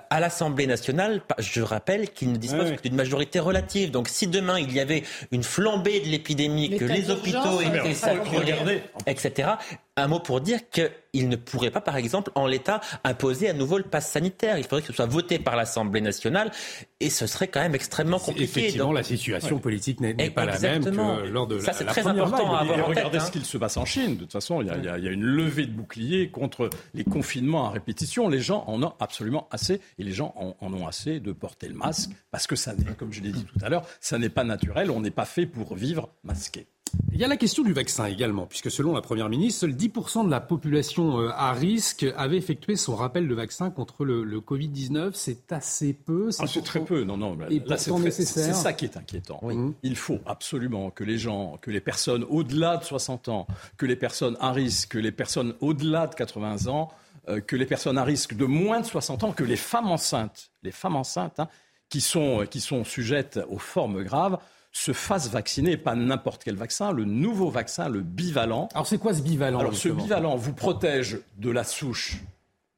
à 0.09 0.19
l'Assemblée 0.19 0.67
nationale, 0.67 1.21
je 1.39 1.61
rappelle 1.61 2.11
qu'il 2.11 2.31
ne 2.31 2.37
dispose 2.37 2.71
que 2.73 2.81
d'une 2.81 2.95
majorité 2.95 3.39
relative. 3.39 3.91
Donc, 3.91 4.09
si 4.09 4.27
demain 4.27 4.59
il 4.59 4.71
y 4.73 4.79
avait 4.79 5.03
une 5.31 5.43
flambée 5.43 6.01
de 6.01 6.07
l'épidémie, 6.07 6.77
que 6.77 6.85
les 6.85 7.09
hôpitaux 7.09 7.61
étaient 7.61 7.93
saturés, 7.93 8.83
etc., 9.07 9.51
un 9.97 10.07
mot 10.07 10.19
pour 10.19 10.41
dire 10.41 10.59
qu'il 10.69 11.29
ne 11.29 11.35
pourrait 11.37 11.71
pas, 11.71 11.79
par 11.79 11.95
exemple, 11.95 12.31
en 12.35 12.47
l'état, 12.47 12.81
imposer 13.03 13.49
à 13.49 13.53
nouveau 13.53 13.77
le 13.77 13.85
pass 13.85 14.11
sanitaire. 14.11 14.57
Il 14.57 14.63
faudrait 14.63 14.81
que 14.81 14.87
ce 14.87 14.93
soit 14.93 15.05
voté 15.05 15.39
par 15.39 15.55
l'Assemblée 15.55 16.01
nationale 16.01 16.51
et 16.99 17.09
ce 17.09 17.27
serait 17.27 17.47
quand 17.47 17.61
même 17.61 17.75
extrêmement 17.75 18.19
compliqué. 18.19 18.43
Effectivement, 18.43 18.91
la 18.91 19.03
situation 19.03 19.59
politique 19.59 20.01
n'est 20.01 20.29
pas 20.29 20.45
la 20.45 20.59
même 20.59 20.83
que 20.83 21.27
lors 21.27 21.47
de 21.47 21.59
Ça, 21.59 21.71
c'est 21.71 21.85
très 21.85 22.05
important 22.05 22.53
à 22.53 22.59
avoir 22.59 22.87
Regardez 22.87 23.19
ce 23.19 23.25
hein. 23.25 23.29
qu'il 23.31 23.45
se 23.45 23.57
passe 23.57 23.77
en 23.77 23.85
Chine. 23.85 24.15
De 24.15 24.21
toute 24.21 24.33
façon, 24.33 24.61
il 24.61 24.67
y, 24.67 24.89
a, 24.89 24.97
une 24.97 25.23
levée 25.23 25.65
de 25.65 25.71
boucliers 25.71 26.29
contre 26.29 26.69
les 26.93 27.05
confinements 27.05 27.67
à 27.67 27.71
répétition. 27.71 28.27
Les 28.27 28.41
gens 28.41 28.65
en 28.67 28.83
ont 28.83 28.93
absolument 28.99 29.47
assez 29.51 29.79
et 29.97 30.03
les 30.03 30.11
gens 30.11 30.33
en, 30.35 30.55
en 30.59 30.73
ont 30.73 30.87
assez 30.87 31.19
de 31.19 31.31
porter 31.31 31.69
le 31.69 31.75
masque 31.75 32.09
parce 32.31 32.47
que 32.47 32.55
ça, 32.55 32.73
comme 32.97 33.13
je 33.13 33.21
l'ai 33.21 33.31
dit 33.31 33.45
tout 33.45 33.59
à 33.63 33.69
l'heure, 33.69 33.87
ça 34.01 34.17
n'est 34.17 34.29
pas 34.29 34.43
naturel. 34.43 34.91
On 34.91 34.99
n'est 34.99 35.11
pas 35.11 35.25
fait 35.25 35.45
pour 35.45 35.75
vivre 35.75 36.09
masqué. 36.23 36.67
Il 37.15 37.21
y 37.21 37.23
a 37.23 37.29
la 37.29 37.37
question 37.37 37.63
du 37.63 37.71
vaccin 37.71 38.07
également, 38.07 38.45
puisque 38.45 38.69
selon 38.69 38.93
la 38.93 38.99
Première 38.99 39.29
ministre, 39.29 39.61
seuls 39.61 39.71
10% 39.71 40.25
de 40.25 40.29
la 40.29 40.41
population 40.41 41.21
euh, 41.21 41.29
à 41.29 41.53
risque 41.53 42.05
avait 42.17 42.35
effectué 42.35 42.75
son 42.75 42.93
rappel 42.93 43.29
de 43.29 43.33
vaccin 43.33 43.69
contre 43.69 44.03
le, 44.03 44.25
Covid-19. 44.41 45.11
C'est 45.13 45.53
assez 45.53 45.93
peu. 45.93 46.29
C'est 46.31 46.43
ah, 46.43 46.61
très 46.61 46.83
peu, 46.83 47.05
non, 47.05 47.15
non. 47.15 47.37
Et 47.49 47.59
là, 47.65 47.77
c'est 47.77 47.93
nécessaire. 47.93 48.53
C'est 48.53 48.61
ça 48.61 48.73
qui 48.73 48.83
est 48.83 48.97
inquiétant. 48.97 49.39
Il 49.81 49.95
faut 49.95 50.19
absolument 50.25 50.91
que 50.91 51.05
les 51.05 51.17
gens, 51.17 51.57
que 51.61 51.71
les 51.71 51.79
personnes 51.79 52.25
au-delà 52.29 52.75
de 52.75 52.83
60 52.83 53.29
ans, 53.29 53.47
que 53.77 53.85
les 53.85 53.95
personnes 53.95 54.35
à 54.41 54.51
risque, 54.51 54.89
que 54.89 54.97
les 54.97 55.13
personnes 55.13 55.53
au-delà 55.61 56.07
de 56.07 56.15
80 56.15 56.67
ans, 56.67 56.91
euh, 57.29 57.39
que 57.39 57.55
les 57.55 57.65
personnes 57.65 57.97
à 57.97 58.03
risque 58.03 58.35
de 58.35 58.45
moins 58.45 58.81
de 58.81 58.85
60 58.85 59.23
ans, 59.23 59.31
que 59.31 59.45
les 59.45 59.55
femmes 59.55 59.87
enceintes, 59.87 60.51
les 60.63 60.71
femmes 60.71 60.97
enceintes 60.97 61.39
hein, 61.39 61.47
qui, 61.87 62.01
sont, 62.01 62.45
qui 62.49 62.59
sont 62.59 62.83
sujettes 62.83 63.39
aux 63.49 63.57
formes 63.57 64.03
graves, 64.03 64.37
se 64.75 64.91
fasse 64.91 65.29
vacciner, 65.29 65.77
pas 65.77 65.95
n'importe 65.95 66.43
quel 66.43 66.57
vaccin, 66.57 66.91
le 66.91 67.05
nouveau 67.05 67.49
vaccin, 67.49 67.87
le 67.87 68.01
bivalent. 68.01 68.67
Alors 68.73 68.85
c'est 68.85 68.97
quoi 68.97 69.13
ce 69.13 69.21
bivalent 69.21 69.59
Alors 69.59 69.73
ce 69.73 69.87
bivalent 69.87 70.35
vous 70.35 70.51
protège 70.51 71.19
de 71.37 71.49
la 71.49 71.63
souche 71.63 72.21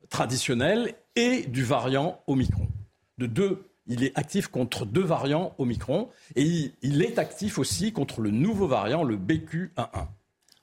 traditionnelle 0.07 0.93
et 1.15 1.41
du 1.47 1.63
variant 1.63 2.21
Omicron. 2.27 2.67
De 3.17 3.25
deux, 3.25 3.63
il 3.87 4.03
est 4.03 4.15
actif 4.15 4.47
contre 4.47 4.85
deux 4.85 5.03
variants 5.03 5.55
Omicron 5.57 6.09
et 6.35 6.71
il, 6.83 7.01
est 7.01 7.17
actif 7.17 7.57
aussi 7.57 7.91
contre 7.93 8.21
le 8.21 8.29
nouveau 8.29 8.67
variant, 8.67 9.03
le 9.03 9.17
BQ11. 9.17 9.69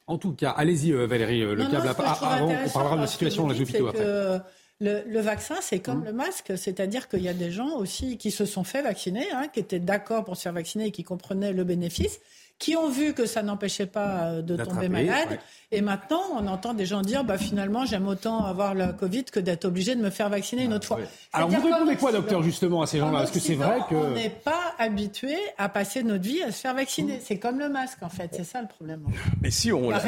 En 0.07 0.19
tout 0.19 0.35
cas, 0.35 0.51
allez-y 0.51 0.93
euh, 0.93 1.07
Valérie, 1.07 1.43
euh, 1.43 1.57
le 1.57 1.65
câble. 1.69 1.89
avant, 1.89 2.49
on 2.49 2.71
parlera 2.71 2.95
de 2.95 3.01
la 3.01 3.07
situation 3.09 3.43
dans 3.43 3.53
les 3.53 3.61
hôpitaux 3.61 3.89
après. 3.89 4.41
Le, 4.81 5.21
vaccin, 5.21 5.57
c'est 5.61 5.79
comme 5.79 6.01
mmh. 6.01 6.07
le 6.07 6.13
masque, 6.13 6.59
c'est-à-dire 6.59 7.09
qu'il 7.09 7.23
y 7.23 7.29
a 7.29 7.35
des 7.35 7.51
gens 7.51 7.77
aussi 7.77 8.19
qui 8.19 8.31
se 8.31 8.45
sont 8.45 8.65
fait 8.65 8.83
vacciner, 8.83 9.25
hein, 9.33 9.49
qui 9.49 9.61
étaient 9.61 9.79
d'accord 9.79 10.25
pour 10.25 10.37
se 10.37 10.43
faire 10.43 10.53
vacciner 10.53 10.87
et 10.87 10.91
qui 10.91 11.05
comprenaient 11.05 11.53
le 11.53 11.65
bénéfice, 11.65 12.21
qui 12.59 12.77
ont 12.77 12.89
vu 12.89 13.15
que 13.15 13.27
ça 13.27 13.43
n'empêchait 13.43 13.87
pas 13.87 14.27
euh, 14.27 14.43
de 14.43 14.57
tomber 14.57 14.89
malade. 14.89 15.39
Et 15.73 15.81
maintenant, 15.81 16.21
on 16.33 16.47
entend 16.47 16.73
des 16.73 16.87
gens 16.87 17.03
dire 17.03 17.25
bah, 17.25 17.37
finalement, 17.37 17.85
j'aime 17.85 18.07
autant 18.07 18.45
avoir 18.45 18.75
la 18.75 18.93
Covid 18.93 19.25
que 19.25 19.41
d'être 19.41 19.65
obligé 19.65 19.97
de 19.97 20.01
me 20.01 20.11
faire 20.11 20.29
vacciner 20.29 20.65
une 20.65 20.73
autre 20.73 20.87
fois. 20.87 21.01
Alors, 21.33 21.49
vous 21.49 21.61
répondez 21.61 21.97
quoi, 21.97 22.13
docteur, 22.13 22.43
justement, 22.43 22.83
à 22.83 22.87
ces 22.87 22.99
gens-là? 22.99 23.25
Est-ce 23.25 23.33
que 23.33 23.41
c'est 23.41 23.57
vrai 23.57 23.81
que. 23.91 23.95
On 23.95 24.11
n'est 24.11 24.31
pas 24.31 24.75
habitué 24.79 25.37
à 25.59 25.69
passer 25.69 26.03
notre 26.05 26.23
vie 26.23 26.43
à 26.43 26.53
se 26.53 26.61
faire 26.61 26.75
vacciner. 26.75 27.21
C'est 27.23 27.39
comme 27.39 27.59
le 27.59 27.69
masque, 27.69 28.03
en 28.03 28.09
fait. 28.09 28.31
C'est 28.33 28.45
ça 28.45 28.63
le 28.63 28.69
problème. 28.69 29.05
Mais 29.43 29.51
si 29.51 29.73
on. 29.73 29.91
La, 29.91 30.01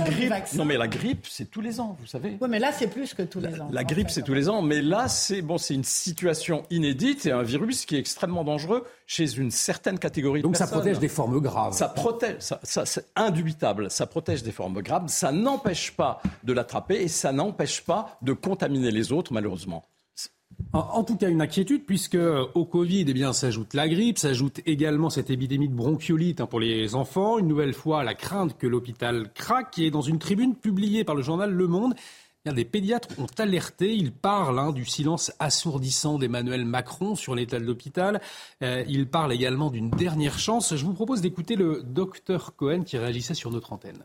grippe. 0.00 0.32
Non, 0.54 0.64
mais 0.64 0.78
la 0.78 0.88
grippe, 0.88 1.26
c'est 1.28 1.50
tous 1.50 1.60
les 1.60 1.80
ans, 1.80 1.96
vous 2.00 2.06
savez. 2.06 2.38
Oui, 2.40 2.48
mais 2.48 2.58
là, 2.58 2.72
c'est 2.72 2.88
plus 2.88 3.12
que 3.12 3.22
tous 3.22 3.40
les 3.40 3.60
ans. 3.60 3.68
La 3.70 3.84
grippe, 3.84 4.10
c'est 4.10 4.22
tous 4.22 4.34
les 4.34 4.48
ans. 4.48 4.62
Mais 4.62 4.80
là, 4.80 5.08
c'est 5.08 5.42
bon, 5.42 5.58
une 5.58 5.84
situation 5.84 6.62
inédite 6.70 7.26
et 7.26 7.32
un 7.32 7.42
virus 7.42 7.84
qui 7.84 7.96
est 7.96 7.98
extrêmement 7.98 8.44
dangereux 8.44 8.86
chez 9.06 9.36
une 9.36 9.50
certaine 9.50 9.98
catégorie 9.98 10.42
de 10.42 10.48
personnes. 10.48 10.66
Donc 10.66 10.68
ça 10.68 10.76
protège 10.76 10.98
des 10.98 11.08
formes 11.08 11.40
graves. 11.40 11.74
Ça 11.74 11.88
protège, 11.88 12.36
ça, 12.40 12.60
c'est 12.62 13.06
indubitable, 13.16 13.90
ça 13.90 14.06
protège 14.06 14.42
des 14.42 14.52
formes 14.52 14.80
graves, 14.82 15.08
ça 15.08 15.32
n'empêche 15.32 15.92
pas 15.92 16.22
de 16.42 16.52
l'attraper 16.52 17.02
et 17.02 17.08
ça 17.08 17.32
n'empêche 17.32 17.82
pas 17.82 18.18
de 18.22 18.32
contaminer 18.32 18.90
les 18.90 19.12
autres, 19.12 19.32
malheureusement. 19.32 19.84
En, 20.72 21.04
tout 21.04 21.16
cas, 21.16 21.28
une 21.28 21.40
inquiétude, 21.40 21.84
puisque 21.84 22.18
au 22.54 22.64
Covid, 22.64 23.04
eh 23.06 23.12
bien, 23.12 23.32
s'ajoute 23.32 23.74
la 23.74 23.88
grippe, 23.88 24.18
s'ajoute 24.18 24.60
également 24.66 25.08
cette 25.08 25.30
épidémie 25.30 25.68
de 25.68 25.74
bronchiolite 25.74 26.40
hein, 26.40 26.46
pour 26.46 26.58
les 26.58 26.94
enfants. 26.96 27.38
Une 27.38 27.46
nouvelle 27.46 27.74
fois, 27.74 28.02
la 28.02 28.14
crainte 28.14 28.56
que 28.58 28.66
l'hôpital 28.66 29.32
craque. 29.34 29.78
Et 29.78 29.90
dans 29.90 30.00
une 30.00 30.18
tribune 30.18 30.54
publiée 30.54 31.04
par 31.04 31.14
le 31.14 31.22
journal 31.22 31.50
Le 31.50 31.66
Monde, 31.68 31.94
des 32.52 32.66
pédiatres 32.66 33.08
ont 33.18 33.26
alerté. 33.38 33.94
Ils 33.94 34.12
parlent 34.12 34.58
hein, 34.58 34.72
du 34.72 34.84
silence 34.84 35.32
assourdissant 35.38 36.18
d'Emmanuel 36.18 36.66
Macron 36.66 37.14
sur 37.14 37.34
l'état 37.34 37.58
de 37.58 37.64
l'hôpital. 37.64 38.20
Euh, 38.62 38.84
ils 38.86 39.08
parlent 39.08 39.32
également 39.32 39.70
d'une 39.70 39.90
dernière 39.90 40.38
chance. 40.38 40.76
Je 40.76 40.84
vous 40.84 40.92
propose 40.92 41.22
d'écouter 41.22 41.56
le 41.56 41.82
docteur 41.82 42.54
Cohen 42.54 42.82
qui 42.82 42.98
réagissait 42.98 43.34
sur 43.34 43.50
notre 43.50 43.72
antenne. 43.72 44.04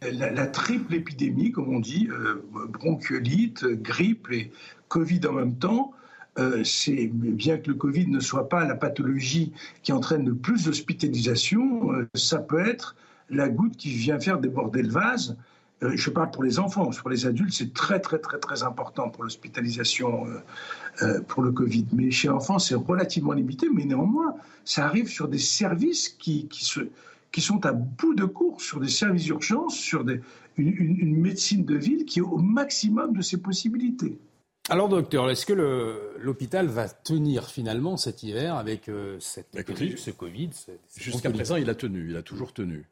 La, 0.00 0.46
triple 0.46 0.94
épidémie, 0.94 1.50
comme 1.50 1.74
on 1.74 1.80
dit, 1.80 2.08
euh, 2.10 2.42
bronchiolite, 2.68 3.66
grippe 3.66 4.28
et 4.30 4.50
Covid 4.88 5.20
en 5.28 5.32
même 5.32 5.56
temps, 5.56 5.92
euh, 6.38 6.64
c'est 6.64 7.10
bien 7.12 7.58
que 7.58 7.68
le 7.68 7.74
Covid 7.74 8.06
ne 8.06 8.20
soit 8.20 8.48
pas 8.48 8.64
la 8.64 8.74
pathologie 8.74 9.52
qui 9.82 9.92
entraîne 9.92 10.24
le 10.24 10.34
plus 10.34 10.64
d'hospitalisation, 10.64 11.90
ça 12.14 12.38
peut 12.38 12.64
être 12.64 12.96
la 13.28 13.48
goutte 13.48 13.76
qui 13.76 13.90
vient 13.90 14.18
faire 14.18 14.38
déborder 14.38 14.82
le 14.82 14.90
vase. 14.90 15.36
Euh, 15.82 15.92
je 15.96 16.10
parle 16.10 16.30
pour 16.30 16.42
les 16.42 16.58
enfants, 16.58 16.90
pour 16.90 17.10
les 17.10 17.26
adultes, 17.26 17.52
c'est 17.52 17.72
très 17.74 18.00
très 18.00 18.18
très 18.18 18.38
très 18.38 18.62
important 18.62 19.10
pour 19.10 19.24
l'hospitalisation 19.24 20.26
euh, 20.26 20.38
euh, 21.02 21.20
pour 21.22 21.42
le 21.42 21.52
Covid. 21.52 21.86
Mais 21.92 22.10
chez 22.10 22.28
l'enfant, 22.28 22.58
c'est 22.58 22.74
relativement 22.74 23.32
limité, 23.32 23.68
mais 23.72 23.84
néanmoins, 23.84 24.34
ça 24.64 24.84
arrive 24.86 25.08
sur 25.08 25.28
des 25.28 25.38
services 25.38 26.08
qui, 26.08 26.46
qui, 26.48 26.64
se, 26.64 26.80
qui 27.32 27.40
sont 27.40 27.64
à 27.66 27.72
bout 27.72 28.14
de 28.14 28.24
course, 28.24 28.64
sur 28.64 28.80
des 28.80 28.88
services 28.88 29.24
d'urgence, 29.24 29.76
sur 29.76 30.04
des, 30.04 30.20
une, 30.56 31.16
médecine 31.16 31.64
de 31.64 31.76
ville 31.76 32.04
qui 32.04 32.20
est 32.20 32.22
au 32.22 32.38
maximum 32.38 33.16
de 33.16 33.22
ses 33.22 33.38
possibilités. 33.38 34.18
Alors 34.68 34.88
docteur, 34.88 35.28
est-ce 35.28 35.44
que 35.44 35.54
l'hôpital 36.20 36.68
va 36.68 36.88
tenir 36.88 37.48
finalement 37.48 37.96
cet 37.96 38.22
hiver 38.22 38.54
avec 38.54 38.88
cette, 39.18 39.48
ce 39.52 40.10
Covid 40.12 40.50
Jusqu'à 40.96 41.30
présent, 41.30 41.56
il 41.56 41.68
a 41.68 41.74
tenu, 41.74 42.10
il 42.10 42.16
a 42.16 42.22
toujours 42.22 42.52
tenu. 42.52 42.86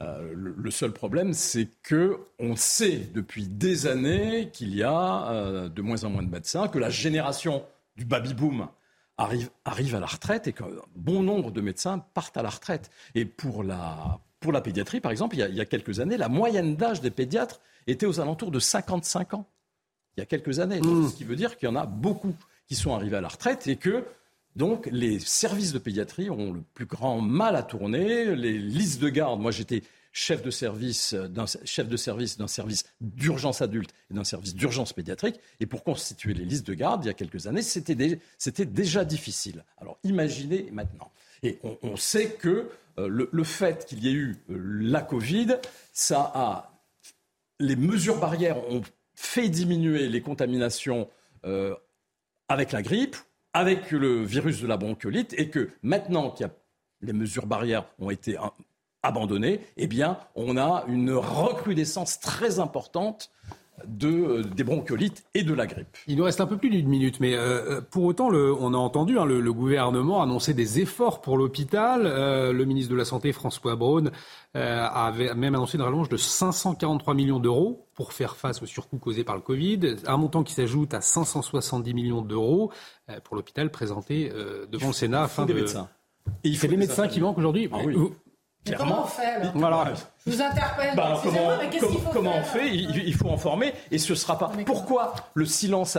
Euh, 0.00 0.32
le, 0.32 0.70
seul 0.70 0.92
problème, 0.92 1.32
c'est 1.32 1.68
que 1.82 2.18
on 2.38 2.54
sait 2.54 3.08
depuis 3.14 3.48
des 3.48 3.86
années 3.86 4.50
qu'il 4.52 4.74
y 4.74 4.84
a 4.84 5.28
euh, 5.30 5.68
de 5.68 5.82
moins 5.82 6.04
en 6.04 6.10
moins 6.10 6.22
de 6.22 6.30
médecins, 6.30 6.68
que 6.68 6.78
la 6.78 6.90
génération 6.90 7.64
du 7.96 8.04
baby 8.04 8.32
boom 8.32 8.68
arrive, 9.16 9.50
arrive 9.64 9.96
à 9.96 10.00
la 10.00 10.06
retraite 10.06 10.46
et 10.46 10.52
qu'un 10.52 10.68
bon 10.94 11.24
nombre 11.24 11.50
de 11.50 11.60
médecins 11.60 11.98
partent 12.14 12.36
à 12.36 12.42
la 12.42 12.50
retraite. 12.50 12.90
Et 13.16 13.24
pour 13.24 13.64
la, 13.64 14.20
pour 14.38 14.52
la 14.52 14.60
pédiatrie, 14.60 15.00
par 15.00 15.10
exemple, 15.10 15.36
il 15.36 15.54
y, 15.54 15.60
a, 15.60 15.64
quelques 15.64 15.98
années, 15.98 16.16
la 16.16 16.28
moyenne 16.28 16.76
d'âge 16.76 17.00
des 17.00 17.10
pédiatres 17.10 17.60
était 17.88 18.06
aux 18.06 18.20
alentours 18.20 18.52
de 18.52 18.60
55 18.60 19.34
ans. 19.34 19.48
Il 20.16 20.20
y 20.20 20.22
a 20.22 20.26
quelques 20.26 20.60
années. 20.60 20.80
Mmh. 20.80 21.08
Ce 21.08 21.16
qui 21.16 21.24
veut 21.24 21.36
dire 21.36 21.56
qu'il 21.56 21.68
y 21.68 21.72
en 21.72 21.76
a 21.76 21.86
beaucoup 21.86 22.34
qui 22.68 22.76
sont 22.76 22.94
arrivés 22.94 23.16
à 23.16 23.20
la 23.20 23.28
retraite 23.28 23.66
et 23.66 23.76
que 23.76 24.04
Donc 24.58 24.88
les 24.90 25.20
services 25.20 25.72
de 25.72 25.78
pédiatrie 25.78 26.30
ont 26.30 26.52
le 26.52 26.62
plus 26.74 26.86
grand 26.86 27.20
mal 27.20 27.54
à 27.54 27.62
tourner. 27.62 28.34
Les 28.34 28.58
listes 28.58 29.00
de 29.00 29.08
garde, 29.08 29.40
moi 29.40 29.52
j'étais 29.52 29.84
chef 30.12 30.42
de 30.42 30.50
service 30.50 31.14
d'un 31.14 31.46
service 31.46 32.84
d'urgence 33.00 33.62
adulte 33.62 33.94
et 34.10 34.14
d'un 34.14 34.24
service 34.24 34.56
d'urgence 34.56 34.92
pédiatrique. 34.92 35.38
Et 35.60 35.66
pour 35.66 35.84
constituer 35.84 36.34
les 36.34 36.44
listes 36.44 36.66
de 36.66 36.74
garde, 36.74 37.04
il 37.04 37.06
y 37.06 37.10
a 37.10 37.14
quelques 37.14 37.46
années, 37.46 37.62
c'était, 37.62 37.94
déjà 38.66 39.04
difficile. 39.04 39.64
Alors 39.76 39.96
imaginez 40.02 40.68
maintenant. 40.72 41.12
Et 41.44 41.60
on, 41.62 41.96
sait 41.96 42.30
que 42.32 42.68
euh, 42.98 43.28
le, 43.30 43.44
fait 43.44 43.86
qu'il 43.86 44.02
y 44.02 44.08
ait 44.08 44.12
eu 44.12 44.38
euh, 44.50 44.58
la 44.58 45.02
Covid, 45.02 45.58
les 47.60 47.76
mesures 47.76 48.18
barrières 48.18 48.58
ont 48.72 48.82
fait 49.14 49.48
diminuer 49.48 50.08
les 50.08 50.20
contaminations 50.20 51.08
euh, 51.44 51.76
avec 52.48 52.72
la 52.72 52.82
grippe, 52.82 53.14
avec 53.58 53.90
le 53.90 54.22
virus 54.22 54.62
de 54.62 54.68
la 54.68 54.76
bronchiolite, 54.76 55.34
et 55.36 55.50
que 55.50 55.70
maintenant 55.82 56.30
que 56.30 56.44
les 57.00 57.12
mesures 57.12 57.46
barrières 57.46 57.86
ont 57.98 58.08
été 58.08 58.38
abandonnées, 59.02 59.60
eh 59.76 59.88
bien, 59.88 60.16
on 60.36 60.56
a 60.56 60.84
une 60.86 61.10
recrudescence 61.10 62.20
très 62.20 62.60
importante 62.60 63.32
de, 63.86 64.08
euh, 64.08 64.42
des 64.42 64.64
bronchiolites 64.64 65.24
et 65.34 65.42
de 65.42 65.54
la 65.54 65.66
grippe. 65.66 65.96
Il 66.06 66.16
nous 66.16 66.24
reste 66.24 66.40
un 66.40 66.46
peu 66.46 66.56
plus 66.56 66.70
d'une 66.70 66.88
minute, 66.88 67.20
mais 67.20 67.34
euh, 67.34 67.80
pour 67.80 68.04
autant, 68.04 68.30
le, 68.30 68.52
on 68.54 68.74
a 68.74 68.76
entendu 68.76 69.18
hein, 69.18 69.24
le, 69.24 69.52
gouvernement 69.52 70.22
annoncer 70.22 70.54
des 70.54 70.80
efforts 70.80 71.20
pour 71.20 71.36
l'hôpital. 71.36 72.02
Euh, 72.04 72.52
le 72.52 72.64
ministre 72.64 72.92
de 72.92 72.96
la 72.96 73.04
Santé, 73.04 73.32
François 73.32 73.76
Braun, 73.76 74.10
avait 74.54 75.34
même 75.34 75.54
annoncé 75.54 75.76
une 75.76 75.82
rallonge 75.82 76.08
de 76.08 76.16
543 76.16 77.14
millions 77.14 77.38
d'euros 77.38 77.86
pour 77.94 78.12
faire 78.12 78.34
face 78.34 78.60
au 78.60 78.66
surcoût 78.66 78.98
causé 78.98 79.22
par 79.22 79.36
le 79.36 79.40
Covid, 79.40 79.96
un 80.06 80.16
montant 80.16 80.42
qui 80.42 80.52
s'ajoute 80.52 80.94
à 80.94 81.00
570 81.00 81.94
millions 81.94 82.22
d'euros 82.22 82.72
pour 83.22 83.36
l'hôpital 83.36 83.70
présenté 83.70 84.32
devant 84.72 84.88
le 84.88 84.92
Sénat. 84.92 85.22
Afin 85.22 85.46
de... 85.46 85.52
médecins. 85.52 85.88
Et 86.42 86.48
il 86.48 86.58
fait 86.58 86.66
des 86.66 86.76
médecins 86.76 87.06
qui 87.06 87.20
manquent 87.20 87.38
aujourd'hui. 87.38 87.68
Ah 87.72 87.78
comment 88.76 89.04
on 89.04 89.06
fait 89.06 89.50
voilà. 89.54 89.92
Je 90.26 90.32
vous 90.32 90.42
interpelle. 90.42 90.94
Bah, 90.94 91.20
comment, 92.12 92.34
on 92.36 92.42
fait 92.42 92.68
il, 92.74 93.14
faut 93.14 93.28
en 93.28 93.38
former 93.38 93.72
et 93.90 93.98
ce 93.98 94.14
sera 94.14 94.38
pas. 94.38 94.50
Pourquoi 94.66 95.14
le 95.34 95.46
silence 95.46 95.96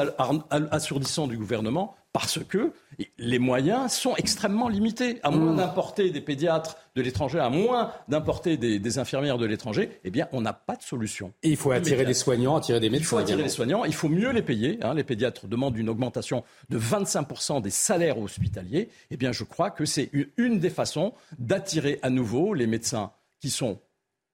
assourdissant 0.72 1.28
du 1.28 1.38
gouvernement 1.38 1.96
Parce 2.14 2.40
que 2.44 2.74
les 3.18 3.40
moyens 3.40 3.94
sont 3.94 4.16
extrêmement 4.16 4.68
limités. 4.68 5.20
À 5.24 5.32
moins 5.32 5.54
mmh. 5.54 5.58
d'importer 5.58 6.10
des 6.10 6.22
pédiatres 6.22 6.78
de 6.96 7.02
l'étranger, 7.02 7.40
à 7.40 7.50
moins 7.50 7.92
d'importer 8.08 8.58
des, 8.58 9.00
infirmières 9.00 9.38
de 9.38 9.46
l'étranger, 9.46 10.00
eh 10.04 10.12
bien, 10.12 10.28
on 10.32 10.42
n'a 10.42 10.54
pas 10.54 10.76
de 10.76 10.84
solution. 10.84 11.34
Et 11.44 11.50
il 11.50 11.58
faut 11.58 11.72
attirer 11.72 12.06
des 12.06 12.14
soignants, 12.14 12.56
attirer 12.58 12.80
des 12.80 12.90
médecins. 12.90 13.04
Il 13.04 13.08
faut 13.08 13.18
attirer 13.18 13.44
des 13.44 13.50
soignants, 13.50 13.86
il 13.86 13.94
faut 13.94 14.10
mieux 14.10 14.32
les 14.32 14.42
payer. 14.42 14.80
Hein. 14.82 14.94
Les 14.94 15.04
pédiatres 15.04 15.48
demandent 15.48 15.78
une 15.78 15.90
augmentation 15.90 16.44
de 16.70 16.80
25% 16.80 17.62
des 17.62 17.70
salaires 17.70 18.20
hospitaliers. 18.20 18.90
Eh 19.12 19.18
bien, 19.18 19.32
je 19.32 19.44
crois 19.44 19.70
que 19.72 19.86
c'est 19.86 20.10
une 20.38 20.60
des 20.60 20.70
façons 20.70 21.14
d'attirer 21.38 22.00
à 22.02 22.10
nouveau 22.10 22.54
les 22.54 22.68
médecins 22.68 23.12
qui 23.40 23.50
sont 23.50 23.80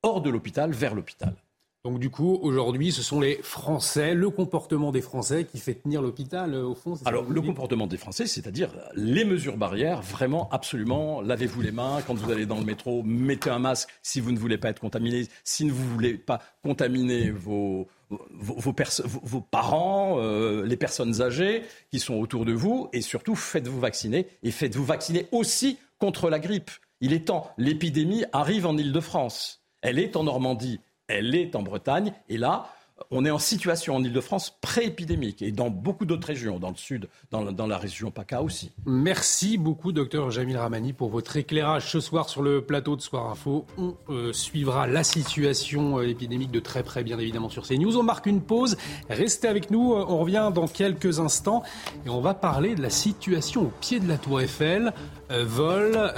hors 0.04 0.22
de 0.22 0.30
l'hôpital 0.30 0.72
vers 0.72 0.96
l'hôpital. 0.96 1.36
Donc 1.86 2.00
du 2.00 2.10
coup, 2.10 2.40
aujourd'hui, 2.42 2.92
ce 2.92 3.04
sont 3.04 3.20
les 3.20 3.36
Français, 3.44 4.16
le 4.16 4.32
comportement 4.32 4.92
des 4.92 5.02
Français 5.02 5.46
qui 5.46 5.60
fait 5.60 5.76
tenir 5.76 6.02
l'hôpital, 6.02 6.56
euh, 6.56 6.66
au 6.66 6.74
fond 6.74 6.96
Alors, 7.06 7.30
le 7.30 7.40
comportement 7.44 7.86
des 7.86 7.98
Français, 7.98 8.26
c'est-à-dire 8.26 8.72
les 8.96 9.24
mesures 9.24 9.56
barrières, 9.56 10.02
vraiment, 10.02 10.50
absolument, 10.50 11.22
lavez-vous 11.22 11.62
les 11.62 11.72
mains 11.72 12.00
quand 12.08 12.16
vous 12.16 12.32
allez 12.32 12.48
dans 12.48 12.58
le 12.58 12.66
métro, 12.66 13.04
mettez 13.04 13.52
un 13.52 13.60
masque 13.60 13.90
si 14.02 14.20
vous 14.20 14.32
ne 14.32 14.40
voulez 14.40 14.58
pas 14.58 14.70
être 14.70 14.80
contaminé, 14.80 15.28
si 15.44 15.70
vous 15.70 15.84
ne 15.84 15.90
voulez 15.90 16.16
pas 16.16 16.42
contaminer 16.64 17.30
vos, 17.30 17.88
vos, 18.10 18.58
vos, 18.58 19.42
parents, 19.42 20.16
euh, 20.18 20.66
les 20.66 20.78
personnes 20.78 21.22
âgées 21.22 21.62
qui 21.92 22.00
sont 22.00 22.16
autour 22.16 22.46
de 22.46 22.54
vous, 22.54 22.90
et 22.94 23.02
surtout, 23.02 23.36
faites-vous 23.36 23.80
vacciner, 23.80 24.26
et 24.42 24.50
faites-vous 24.50 24.86
vacciner 24.86 25.28
aussi 25.32 25.78
contre 26.00 26.32
la 26.32 26.40
grippe. 26.40 26.72
Il 27.00 27.14
est 27.14 27.28
temps, 27.28 27.52
l'épidémie 27.60 28.26
arrive 28.34 28.66
en 28.66 28.76
Ile-de-France. 28.76 29.62
Elle 29.84 30.00
est 30.00 30.16
en 30.16 30.24
Normandie, 30.24 30.80
elle 31.08 31.36
est 31.36 31.56
en 31.56 31.64
Bretagne. 31.64 32.14
Et 32.30 32.38
là, 32.38 32.68
on 33.12 33.26
est 33.26 33.32
en 33.32 33.40
situation 33.40 33.96
en 33.96 34.04
Ile-de-France 34.04 34.58
pré-épidémique 34.62 35.42
et 35.42 35.52
dans 35.52 35.70
beaucoup 35.70 36.06
d'autres 36.06 36.28
régions, 36.28 36.60
dans 36.60 36.70
le 36.70 36.76
sud, 36.76 37.10
dans, 37.32 37.68
la 37.68 37.78
région 37.78 38.12
PACA 38.12 38.42
aussi. 38.42 38.72
Merci 38.86 39.58
beaucoup, 39.58 39.92
docteur 39.92 40.32
Jamil 40.32 40.58
Ramani, 40.58 40.94
pour 40.94 41.10
votre 41.10 41.36
éclairage 41.36 41.92
ce 41.92 42.00
soir 42.00 42.30
sur 42.30 42.42
le 42.42 42.62
plateau 42.62 42.96
de 42.96 43.02
Soir 43.02 43.30
Info. 43.30 43.66
On 43.78 43.96
euh, 44.10 44.34
suivra 44.34 44.88
la 44.88 45.04
situation 45.04 46.00
euh, 46.00 46.08
épidémique 46.08 46.52
de 46.52 46.60
très 46.60 46.84
près, 46.84 47.04
bien 47.04 47.20
évidemment, 47.20 47.50
sur 47.50 47.68
CNews. 47.68 47.98
On 47.98 48.04
marque 48.04 48.28
une 48.28 48.42
pause. 48.42 48.78
Restez 49.10 49.48
avec 49.48 49.72
nous. 49.72 49.94
Euh, 49.94 50.06
on 50.08 50.20
revient 50.20 50.52
dans 50.54 50.68
quelques 50.68 51.20
instants 51.20 51.64
et 52.06 52.10
on 52.10 52.22
va 52.22 52.34
parler 52.34 52.76
de 52.76 52.82
la 52.82 52.90
situation 52.90 53.64
au 53.64 53.72
pied 53.82 54.00
de 54.00 54.08
la 54.08 54.18
Tour 54.18 54.42
Eiffel. 54.42 54.94
vol, 55.30 56.14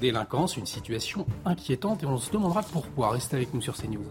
délinquance, 0.00 0.56
une 0.56 0.66
situation 0.66 1.26
inquiétante 1.44 2.02
et 2.02 2.06
on 2.06 2.18
se 2.18 2.30
demandera 2.30 2.62
pourquoi. 2.62 3.10
Restez 3.10 3.36
avec 3.36 3.52
nous 3.52 3.60
sur 3.60 3.76
CNews. 3.76 4.04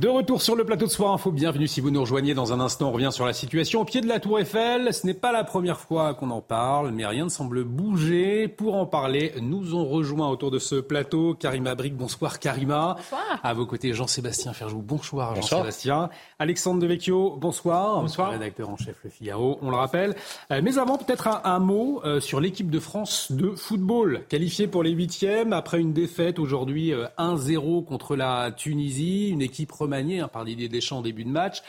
De 0.00 0.08
retour 0.08 0.42
sur 0.42 0.56
le 0.56 0.64
plateau 0.64 0.86
de 0.86 0.90
Soir 0.90 1.12
Info, 1.12 1.30
bienvenue 1.30 1.68
si 1.68 1.80
vous 1.80 1.92
nous 1.92 2.00
rejoignez 2.00 2.34
dans 2.34 2.52
un 2.52 2.58
instant. 2.58 2.88
On 2.88 2.92
revient 2.92 3.10
sur 3.12 3.26
la 3.26 3.32
situation 3.32 3.82
au 3.82 3.84
pied 3.84 4.00
de 4.00 4.08
la 4.08 4.18
Tour 4.18 4.40
Eiffel. 4.40 4.92
Ce 4.92 5.06
n'est 5.06 5.14
pas 5.14 5.30
la 5.30 5.44
première 5.44 5.78
fois 5.78 6.14
qu'on 6.14 6.30
en 6.30 6.40
parle, 6.40 6.90
mais 6.90 7.06
rien 7.06 7.24
ne 7.24 7.28
semble 7.28 7.62
bouger. 7.62 8.48
Pour 8.48 8.74
en 8.74 8.86
parler, 8.86 9.32
nous 9.40 9.76
ont 9.76 9.84
rejoint 9.84 10.28
autour 10.28 10.50
de 10.50 10.58
ce 10.58 10.74
plateau 10.74 11.34
Karima 11.34 11.76
Brick. 11.76 11.96
Bonsoir 11.96 12.40
Karima. 12.40 12.96
Bonsoir. 12.96 13.40
À 13.44 13.54
vos 13.54 13.66
côtés, 13.66 13.92
Jean-Sébastien 13.94 14.52
Ferjou. 14.52 14.82
Bonsoir 14.82 15.36
Jean-Sébastien. 15.36 16.10
Alexandre 16.40 16.80
Devecchio, 16.80 17.36
bonsoir. 17.36 18.00
Bonsoir. 18.00 18.32
Rédacteur 18.32 18.70
en 18.70 18.76
chef 18.76 18.96
Le 19.04 19.10
Figaro, 19.10 19.60
on 19.62 19.70
le 19.70 19.76
rappelle. 19.76 20.16
Euh, 20.50 20.60
mais 20.60 20.76
avant, 20.76 20.98
peut-être 20.98 21.28
un, 21.44 21.58
mot 21.60 22.00
euh, 22.04 22.18
sur 22.18 22.40
l'équipe 22.40 22.68
de 22.68 22.80
France 22.80 23.30
de 23.30 23.50
football, 23.50 24.24
qualifiée 24.28 24.66
pour 24.66 24.82
les 24.82 24.90
huitièmes 24.90 25.52
après 25.52 25.80
une 25.80 25.92
défaite 25.92 26.40
aujourd'hui 26.40 26.92
1-0 27.16 27.78
euh, 27.78 27.82
contre 27.82 28.16
la 28.16 28.50
Tunisie. 28.50 29.28
Une 29.30 29.40
équipe 29.40 29.70
remaniée 29.84 30.20
hein, 30.20 30.28
par 30.28 30.44
Didier 30.44 30.68
Deschamps 30.68 30.98
en 30.98 31.02
début 31.02 31.24
de 31.24 31.30
match. 31.30 31.62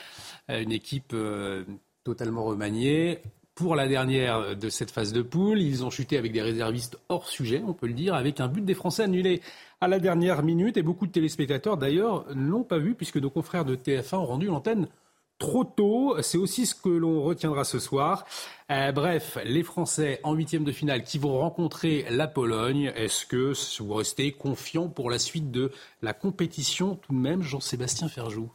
Euh, 0.50 0.62
une 0.62 0.72
équipe 0.72 1.12
euh, 1.14 1.64
totalement 2.04 2.44
remaniée. 2.44 3.20
Pour 3.54 3.76
la 3.76 3.88
dernière 3.88 4.58
de 4.58 4.70
cette 4.70 4.92
phase 4.92 5.14
de 5.14 5.22
poule, 5.22 5.62
ils 5.62 5.86
ont 5.86 5.90
chuté 5.90 6.18
avec 6.18 6.34
des 6.34 6.42
réservistes 6.42 7.00
hors 7.08 7.30
sujet, 7.30 7.64
on 7.66 7.74
peut 7.74 7.88
le 7.88 7.94
dire, 7.94 8.14
avec 8.14 8.42
un 8.42 8.50
but 8.50 8.66
des 8.66 8.74
Français 8.74 9.04
annulé 9.04 9.42
à 9.80 9.88
la 9.88 10.00
dernière 10.00 10.44
minute. 10.44 10.76
Et 10.76 10.84
beaucoup 10.84 11.08
de 11.08 11.12
téléspectateurs, 11.14 11.78
d'ailleurs, 11.78 12.26
ne 12.36 12.50
l'ont 12.50 12.64
pas 12.64 12.80
vu, 12.80 12.96
puisque 12.96 13.16
nos 13.16 13.30
confrères 13.30 13.64
de 13.64 13.78
TF1 13.78 14.16
ont 14.18 14.26
rendu 14.26 14.48
l'antenne 14.48 14.90
trop 15.38 15.64
tôt. 15.64 16.16
C'est 16.22 16.38
aussi 16.38 16.66
ce 16.66 16.76
que 16.76 16.90
l'on 16.90 17.24
retiendra 17.24 17.64
ce 17.64 17.80
soir. 17.80 18.26
Euh, 18.72 18.92
bref, 18.92 19.38
les 19.44 19.64
Français 19.64 20.20
en 20.24 20.34
huitième 20.34 20.64
de 20.64 20.72
finale 20.72 21.04
qui 21.04 21.18
vont 21.18 21.38
rencontrer 21.40 22.06
la 22.10 22.28
Pologne. 22.28 22.92
Est-ce 22.96 23.26
que 23.26 23.54
vous 23.82 23.94
restez 23.94 24.32
confiant 24.32 24.88
pour 24.88 25.10
la 25.10 25.20
suite 25.20 25.52
de 25.52 25.72
la 26.02 26.14
compétition 26.14 26.96
tout 26.96 27.14
de 27.14 27.18
même, 27.18 27.42
Jean-Sébastien 27.42 28.08
Ferjou? 28.08 28.50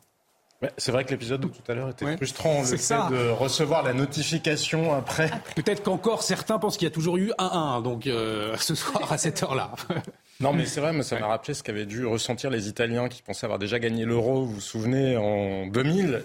C'est 0.77 0.93
vrai 0.93 1.05
que 1.05 1.11
l'épisode 1.11 1.40
de 1.40 1.49
tout 1.49 1.62
à 1.69 1.75
l'heure 1.75 1.88
était 1.88 2.16
frustrant. 2.16 2.61
Le 2.61 2.77
fait 2.77 3.11
de 3.11 3.31
recevoir 3.31 3.83
la 3.83 3.95
notification 3.95 4.95
après. 4.95 5.31
Peut-être 5.57 5.83
qu'encore 5.83 6.23
certains 6.23 6.59
pensent 6.59 6.77
qu'il 6.77 6.85
y 6.87 6.90
a 6.90 6.95
toujours 6.95 7.16
eu 7.16 7.31
1-1, 7.38 7.83
donc 7.83 8.07
euh, 8.07 8.55
ce 8.59 8.75
soir 8.75 9.11
à 9.11 9.16
cette 9.16 9.43
heure-là. 9.43 9.73
Non, 10.40 10.55
mais 10.55 10.64
c'est 10.64 10.81
vrai, 10.81 10.94
mais 10.94 11.03
ça 11.03 11.18
m'a 11.18 11.26
rappelé 11.26 11.53
ce 11.53 11.62
qu'avaient 11.62 11.85
dû 11.85 12.07
ressentir 12.07 12.48
les 12.48 12.68
Italiens 12.68 13.09
qui 13.09 13.22
pensaient 13.22 13.44
avoir 13.44 13.59
déjà 13.59 13.79
gagné 13.79 14.07
l'euro, 14.07 14.44
vous 14.44 14.55
vous 14.55 14.61
souvenez, 14.61 15.16
en 15.16 15.66
2000, 15.66 16.24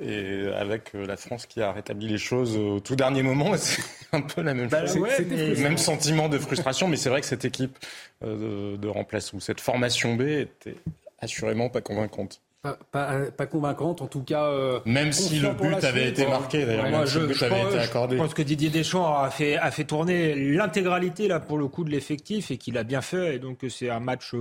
et 0.00 0.46
avec 0.54 0.94
euh, 0.94 1.04
la 1.04 1.16
France 1.16 1.46
qui 1.46 1.60
a 1.60 1.72
rétabli 1.72 2.06
les 2.06 2.18
choses 2.18 2.56
au 2.56 2.78
tout 2.78 2.94
dernier 2.94 3.22
moment. 3.22 3.52
C'est 3.56 3.82
un 4.12 4.20
peu 4.20 4.42
la 4.42 4.54
même 4.54 4.68
bah 4.68 4.86
chose. 4.86 4.96
le 4.96 5.60
même 5.60 5.76
sentiment 5.76 6.28
de 6.28 6.38
frustration, 6.38 6.88
mais 6.88 6.96
c'est 6.96 7.10
vrai 7.10 7.20
que 7.20 7.26
cette 7.26 7.44
équipe 7.44 7.76
euh, 8.24 8.72
de, 8.74 8.76
de 8.78 8.88
remplacement, 8.88 9.38
cette 9.40 9.60
formation 9.60 10.14
B 10.14 10.22
était 10.22 10.76
assurément 11.20 11.68
pas 11.68 11.82
convaincante. 11.82 12.40
Pas, 12.62 13.46
convaincante, 13.46 14.02
en 14.02 14.08
tout 14.08 14.24
cas. 14.24 14.46
Euh, 14.46 14.80
Même 14.84 15.12
si 15.12 15.38
le 15.38 15.52
but 15.52 15.84
avait 15.84 16.08
été 16.08 16.26
marqué, 16.26 16.66
d'ailleurs, 16.66 16.90
moi, 16.90 17.04
je, 17.04 17.32
je, 17.32 17.44
avait 17.44 17.62
été 17.62 17.78
accordé. 17.78 18.16
Je 18.16 18.22
pense 18.22 18.34
que 18.34 18.42
Didier 18.42 18.68
Deschamps 18.68 19.14
a 19.14 19.30
fait, 19.30 19.56
a 19.56 19.70
fait 19.70 19.84
tourner 19.84 20.34
l'intégralité, 20.34 21.28
là, 21.28 21.38
pour 21.38 21.56
le 21.56 21.68
coup, 21.68 21.84
de 21.84 21.90
l'effectif 21.90 22.50
et 22.50 22.56
qu'il 22.56 22.76
a 22.76 22.82
bien 22.82 23.00
fait. 23.00 23.36
Et 23.36 23.38
donc, 23.38 23.64
c'est 23.68 23.90
un 23.90 24.00
match 24.00 24.34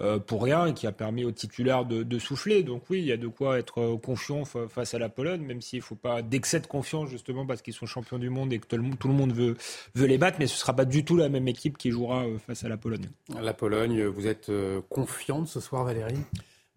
euh, 0.00 0.18
pour 0.18 0.44
rien 0.44 0.68
et 0.68 0.72
qui 0.72 0.86
a 0.86 0.92
permis 0.92 1.26
aux 1.26 1.30
titulaires 1.30 1.84
de, 1.84 2.18
souffler. 2.18 2.62
Donc, 2.62 2.84
oui, 2.88 3.00
il 3.00 3.06
y 3.06 3.12
a 3.12 3.18
de 3.18 3.28
quoi 3.28 3.58
être 3.58 3.96
confiant 3.96 4.46
face 4.46 4.94
à 4.94 4.98
la 4.98 5.10
Pologne, 5.10 5.42
même 5.42 5.60
s'il 5.60 5.80
ne 5.80 5.84
faut 5.84 5.94
pas 5.94 6.22
d'excès 6.22 6.60
de 6.60 6.66
confiance, 6.66 7.10
justement, 7.10 7.44
parce 7.44 7.60
qu'ils 7.60 7.74
sont 7.74 7.84
champions 7.84 8.18
du 8.18 8.30
monde 8.30 8.50
et 8.50 8.60
que 8.60 8.66
tout 8.66 8.76
le 8.76 8.82
monde, 8.82 8.98
tout 8.98 9.08
le 9.08 9.14
monde 9.14 9.32
veut, 9.34 9.58
veut 9.94 10.06
les 10.06 10.16
battre. 10.16 10.38
Mais 10.40 10.46
ce 10.46 10.54
ne 10.54 10.58
sera 10.58 10.74
pas 10.74 10.86
du 10.86 11.04
tout 11.04 11.18
la 11.18 11.28
même 11.28 11.48
équipe 11.48 11.76
qui 11.76 11.90
jouera 11.90 12.24
euh, 12.24 12.38
face 12.38 12.64
à 12.64 12.70
la 12.70 12.78
Pologne. 12.78 13.10
La 13.42 13.52
Pologne, 13.52 14.06
vous 14.06 14.26
êtes 14.26 14.50
confiante 14.88 15.48
ce 15.48 15.60
soir, 15.60 15.84
Valérie? 15.84 16.16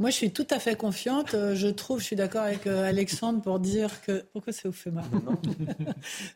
Moi, 0.01 0.09
je 0.09 0.15
suis 0.15 0.31
tout 0.31 0.47
à 0.49 0.57
fait 0.57 0.75
confiante. 0.75 1.35
Euh, 1.35 1.53
je 1.53 1.67
trouve, 1.67 1.99
je 1.99 2.05
suis 2.05 2.15
d'accord 2.15 2.41
avec 2.41 2.65
euh, 2.65 2.89
Alexandre 2.89 3.39
pour 3.39 3.59
dire 3.59 4.01
que. 4.01 4.23
Pourquoi 4.33 4.51
ça 4.51 4.63
vous 4.65 4.73
fait 4.73 4.89
mal 4.89 5.05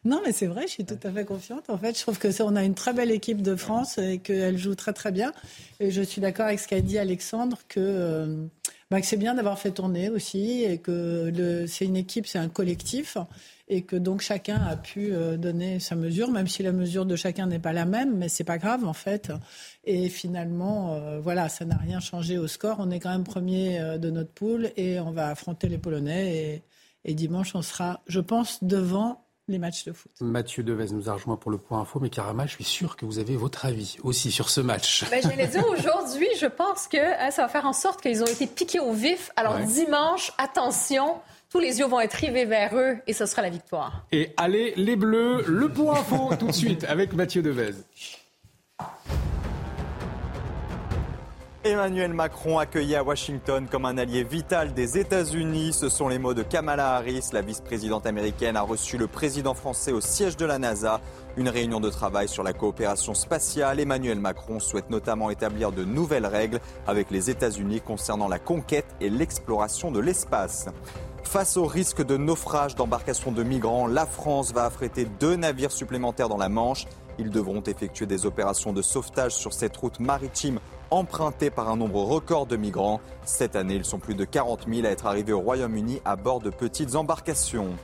Non, 0.05 0.21
mais 0.23 0.31
c'est 0.33 0.45
vrai, 0.45 0.67
je 0.67 0.71
suis 0.71 0.85
tout 0.85 0.99
à 1.01 1.11
fait 1.11 1.25
confiante. 1.25 1.67
En 1.69 1.77
fait, 1.79 1.97
je 1.97 2.01
trouve 2.01 2.19
que 2.19 2.27
on 2.43 2.55
a 2.55 2.63
une 2.63 2.75
très 2.75 2.93
belle 2.93 3.09
équipe 3.09 3.41
de 3.41 3.55
France 3.55 3.97
et 3.97 4.19
qu'elle 4.19 4.59
joue 4.59 4.75
très 4.75 4.93
très 4.93 5.11
bien. 5.11 5.33
Et 5.79 5.89
je 5.89 6.03
suis 6.03 6.21
d'accord 6.21 6.45
avec 6.45 6.59
ce 6.59 6.67
qu'a 6.67 6.79
dit 6.79 6.99
Alexandre 6.99 7.57
que. 7.67 7.79
Euh, 7.79 8.45
bah, 8.91 9.01
que 9.01 9.07
c'est 9.07 9.17
bien 9.17 9.33
d'avoir 9.33 9.57
fait 9.57 9.71
tourner 9.71 10.09
aussi 10.09 10.63
et 10.63 10.77
que 10.77 11.65
c'est 11.67 11.85
une 11.85 11.97
équipe, 11.97 12.27
c'est 12.27 12.37
un 12.37 12.49
collectif 12.49 13.17
et 13.67 13.83
que 13.83 13.95
donc 13.95 14.21
chacun 14.21 14.61
a 14.61 14.75
pu 14.75 15.11
euh, 15.11 15.37
donner 15.37 15.79
sa 15.79 15.95
mesure, 15.95 16.29
même 16.29 16.47
si 16.47 16.61
la 16.61 16.71
mesure 16.71 17.05
de 17.05 17.15
chacun 17.15 17.47
n'est 17.47 17.59
pas 17.59 17.73
la 17.73 17.85
même, 17.85 18.15
mais 18.17 18.29
c'est 18.29 18.43
pas 18.43 18.57
grave 18.57 18.85
en 18.85 18.93
fait. 18.93 19.31
Et 19.83 20.09
finalement, 20.09 20.93
euh, 20.93 21.19
voilà, 21.19 21.49
ça 21.49 21.65
n'a 21.65 21.77
rien 21.77 21.99
changé 21.99 22.37
au 22.37 22.47
score. 22.47 22.77
On 22.79 22.91
est 22.91 22.99
quand 22.99 23.09
même 23.09 23.23
premier 23.23 23.79
euh, 23.79 23.97
de 23.97 24.09
notre 24.09 24.31
poule 24.31 24.71
et 24.77 24.99
on 24.99 25.11
va 25.11 25.29
affronter 25.29 25.67
les 25.67 25.77
Polonais 25.77 26.35
et, 26.35 26.63
et 27.05 27.13
dimanche 27.15 27.55
on 27.55 27.61
sera, 27.61 28.01
je 28.07 28.19
pense, 28.19 28.63
devant 28.63 29.25
les 29.47 29.59
matchs 29.59 29.85
de 29.85 29.93
foot. 29.93 30.11
Mathieu 30.21 30.63
Devez 30.63 30.87
nous 30.91 31.09
a 31.09 31.13
rejoint 31.13 31.37
pour 31.37 31.51
le 31.51 31.57
point 31.57 31.79
info, 31.79 31.99
mais 31.99 32.09
Karama, 32.09 32.47
je 32.47 32.53
suis 32.53 32.63
sûr 32.63 32.95
que 32.95 33.05
vous 33.05 33.19
avez 33.19 33.35
votre 33.35 33.65
avis 33.65 33.97
aussi 34.03 34.31
sur 34.31 34.49
ce 34.49 34.59
match. 34.61 35.05
Ben, 35.11 35.21
J'allais 35.21 35.47
dire 35.47 35.65
aujourd'hui, 35.67 36.27
je 36.39 36.47
pense 36.47 36.87
que 36.87 36.97
hein, 36.97 37.31
ça 37.31 37.43
va 37.43 37.47
faire 37.47 37.65
en 37.65 37.73
sorte 37.73 38.01
qu'ils 38.01 38.23
ont 38.23 38.27
été 38.27 38.47
piqués 38.47 38.79
au 38.79 38.93
vif. 38.93 39.31
Alors 39.35 39.59
dimanche, 39.59 40.31
attention, 40.37 41.21
tous 41.55 41.61
les 41.61 41.79
yeux 41.79 41.85
vont 41.85 42.01
être 42.01 42.15
rivés 42.15 42.43
vers 42.43 42.75
eux 42.75 42.97
et 43.07 43.13
ce 43.13 43.25
sera 43.25 43.41
la 43.41 43.49
victoire. 43.49 44.05
Et 44.11 44.33
allez 44.35 44.73
les 44.75 44.97
Bleus, 44.97 45.45
le 45.47 45.69
point 45.69 45.99
info 45.99 46.31
tout 46.39 46.47
de 46.47 46.51
suite 46.51 46.83
avec 46.83 47.13
Mathieu 47.13 47.41
Devez. 47.41 47.75
Emmanuel 51.63 52.13
Macron 52.13 52.59
accueilli 52.59 52.93
à 52.95 53.03
Washington 53.03 53.67
comme 53.71 53.85
un 53.85 53.97
allié 53.97 54.25
vital 54.25 54.73
des 54.73 54.97
États-Unis. 54.97 55.71
Ce 55.71 55.87
sont 55.87 56.09
les 56.09 56.19
mots 56.19 56.33
de 56.33 56.43
Kamala 56.43 56.97
Harris. 56.97 57.29
La 57.31 57.41
vice-présidente 57.41 58.05
américaine 58.05 58.57
a 58.57 58.61
reçu 58.61 58.97
le 58.97 59.07
président 59.07 59.53
français 59.53 59.93
au 59.93 60.01
siège 60.01 60.35
de 60.35 60.45
la 60.45 60.59
NASA. 60.59 60.99
Une 61.37 61.47
réunion 61.47 61.79
de 61.79 61.89
travail 61.89 62.27
sur 62.27 62.43
la 62.43 62.51
coopération 62.51 63.13
spatiale. 63.13 63.79
Emmanuel 63.79 64.19
Macron 64.19 64.59
souhaite 64.59 64.89
notamment 64.89 65.29
établir 65.29 65.71
de 65.71 65.85
nouvelles 65.85 66.27
règles 66.27 66.59
avec 66.85 67.11
les 67.11 67.29
États-Unis 67.29 67.79
concernant 67.79 68.27
la 68.27 68.39
conquête 68.39 68.85
et 68.99 69.09
l'exploration 69.09 69.89
de 69.89 70.01
l'espace. 70.01 70.67
Face 71.25 71.57
au 71.57 71.65
risque 71.65 72.05
de 72.05 72.15
naufrage 72.15 72.75
d'embarcations 72.75 73.31
de 73.31 73.43
migrants, 73.43 73.87
la 73.87 74.05
France 74.05 74.53
va 74.53 74.63
affréter 74.63 75.05
deux 75.19 75.35
navires 75.35 75.71
supplémentaires 75.71 76.29
dans 76.29 76.37
la 76.37 76.47
Manche. 76.47 76.85
Ils 77.19 77.29
devront 77.29 77.61
effectuer 77.61 78.05
des 78.05 78.25
opérations 78.25 78.71
de 78.71 78.81
sauvetage 78.81 79.33
sur 79.33 79.51
cette 79.51 79.75
route 79.75 79.99
maritime 79.99 80.59
empruntés 80.91 81.49
par 81.49 81.69
un 81.69 81.75
nombre 81.75 82.03
record 82.03 82.45
de 82.45 82.55
migrants. 82.55 83.01
Cette 83.25 83.55
année, 83.55 83.75
ils 83.75 83.85
sont 83.85 83.99
plus 83.99 84.15
de 84.15 84.23
40 84.23 84.67
000 84.71 84.87
à 84.87 84.91
être 84.91 85.07
arrivés 85.07 85.33
au 85.33 85.41
Royaume-Uni 85.41 85.99
à 86.05 86.15
bord 86.15 86.39
de 86.39 86.51
petites 86.51 86.95
embarcations. 86.95 87.75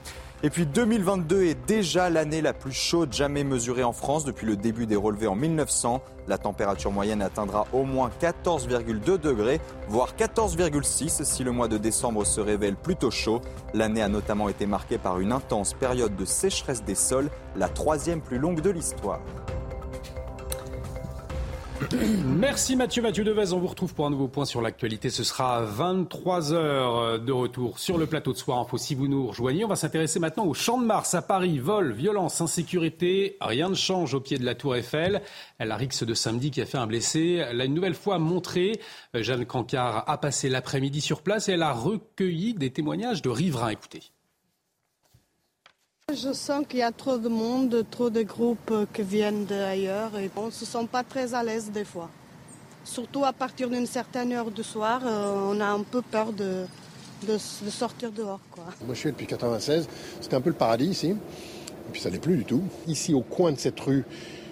Et 0.44 0.50
puis 0.50 0.66
2022 0.66 1.44
est 1.44 1.68
déjà 1.68 2.10
l'année 2.10 2.42
la 2.42 2.54
plus 2.54 2.72
chaude 2.72 3.14
jamais 3.14 3.44
mesurée 3.44 3.84
en 3.84 3.94
France 3.94 4.26
depuis 4.26 4.48
le 4.48 4.56
début 4.56 4.88
des 4.88 4.96
relevés 4.96 5.28
en 5.28 5.36
1900. 5.36 6.02
La 6.28 6.40
température 6.40 6.92
moyenne 6.92 7.22
atteindra 7.22 7.68
au 7.74 7.84
moins 7.84 8.10
14,2 8.20 9.20
degrés, 9.20 9.62
voire 9.88 10.16
14,6 10.18 11.24
si 11.26 11.44
le 11.44 11.52
mois 11.52 11.68
de 11.68 11.78
décembre 11.78 12.26
se 12.26 12.42
révèle 12.42 12.76
plutôt 12.76 13.12
chaud. 13.12 13.42
L'année 13.76 14.02
a 14.02 14.08
notamment 14.08 14.50
été 14.50 14.66
marquée 14.66 14.98
par 14.98 15.20
une 15.20 15.32
intense 15.32 15.76
période 15.76 16.16
de 16.16 16.26
sécheresse 16.26 16.84
des 16.84 16.96
sols, 16.96 17.30
la 17.56 17.70
troisième 17.70 18.22
plus 18.22 18.40
longue 18.40 18.62
de 18.62 18.72
l'histoire. 18.72 19.20
Merci 22.26 22.76
Mathieu. 22.76 23.02
Mathieu 23.02 23.24
Devez, 23.24 23.54
on 23.54 23.60
vous 23.60 23.68
retrouve 23.68 23.94
pour 23.94 24.06
un 24.06 24.10
nouveau 24.10 24.28
point 24.28 24.46
sur 24.46 24.62
l'actualité. 24.62 25.10
Ce 25.10 25.24
sera 25.24 25.58
à 25.58 25.66
23h 25.66 27.24
de 27.24 27.32
retour 27.32 27.80
sur 27.80 27.98
le 27.98 28.06
plateau 28.06 28.34
de 28.34 28.38
Soir 28.38 28.60
Info 28.60 28.78
si 28.78 28.96
vous 28.96 29.08
nous 29.08 29.28
rejoignez. 29.28 29.66
On 29.66 29.68
va 29.68 29.76
s'intéresser 29.76 30.20
maintenant 30.20 30.46
au 30.46 30.54
Champ 30.54 30.80
de 30.80 30.86
Mars 30.86 31.14
à 31.16 31.22
Paris. 31.22 31.60
Vol, 31.60 31.94
violence, 31.94 32.42
insécurité. 32.42 33.38
Rien 33.42 33.70
ne 33.70 33.76
change 33.76 34.14
au 34.14 34.20
pied 34.20 34.38
de 34.38 34.46
la 34.46 34.56
Tour 34.56 34.76
Eiffel. 34.76 35.22
La 35.60 35.76
rixe 35.76 36.04
de 36.04 36.14
samedi 36.14 36.52
qui 36.52 36.62
a 36.62 36.66
fait 36.66 36.78
un 36.78 36.88
blessé 36.88 37.46
l'a 37.52 37.66
une 37.66 37.74
nouvelle 37.74 37.96
fois 37.96 38.20
montré. 38.20 38.80
Jeanne 39.14 39.46
Cancard 39.46 40.04
a 40.08 40.18
passé 40.18 40.50
l'après-midi 40.50 41.02
sur 41.02 41.22
place 41.22 41.50
et 41.50 41.54
elle 41.54 41.64
a 41.64 41.74
recueilli 41.74 42.54
des 42.54 42.72
témoignages 42.72 43.22
de 43.22 43.30
riverains. 43.30 43.70
Écoutez. 43.70 44.02
Je 46.14 46.34
sens 46.34 46.66
qu'il 46.68 46.80
y 46.80 46.84
a 46.84 46.92
trop 46.92 47.18
de 47.18 47.30
monde, 47.30 47.86
trop 47.90 48.10
de 48.10 48.22
groupes 48.22 48.74
qui 48.94 49.02
viennent 49.02 49.46
d'ailleurs 49.46 50.18
et 50.18 50.30
on 50.36 50.48
ne 50.48 50.52
se 50.52 50.66
sent 50.66 50.86
pas 50.92 51.04
très 51.04 51.34
à 51.34 51.42
l'aise 51.42 51.72
des 51.72 51.86
fois. 51.86 52.10
Surtout 52.84 53.24
à 53.24 53.32
partir 53.32 53.70
d'une 53.70 53.86
certaine 53.86 54.34
heure 54.34 54.52
du 54.52 54.64
soir, 54.64 55.02
euh, 55.06 55.52
on 55.54 55.60
a 55.62 55.68
un 55.68 55.84
peu 55.84 56.02
peur 56.02 56.34
de, 56.34 56.66
de, 57.28 57.38
sortir 57.38 58.12
dehors. 58.12 58.42
Moi 58.58 58.94
je 58.94 59.00
suis 59.00 59.12
depuis 59.12 59.28
96, 59.28 59.88
c'était 60.20 60.36
un 60.36 60.42
peu 60.42 60.50
le 60.50 60.56
paradis 60.56 60.88
ici, 60.88 61.10
et 61.12 61.92
puis 61.92 62.02
ça 62.02 62.10
n'est 62.10 62.20
plus 62.20 62.38
du 62.38 62.46
tout. 62.46 62.64
Ici 62.88 63.14
au 63.14 63.22
coin 63.22 63.54
de 63.54 63.60
cette 63.60 63.80
rue, 63.80 64.04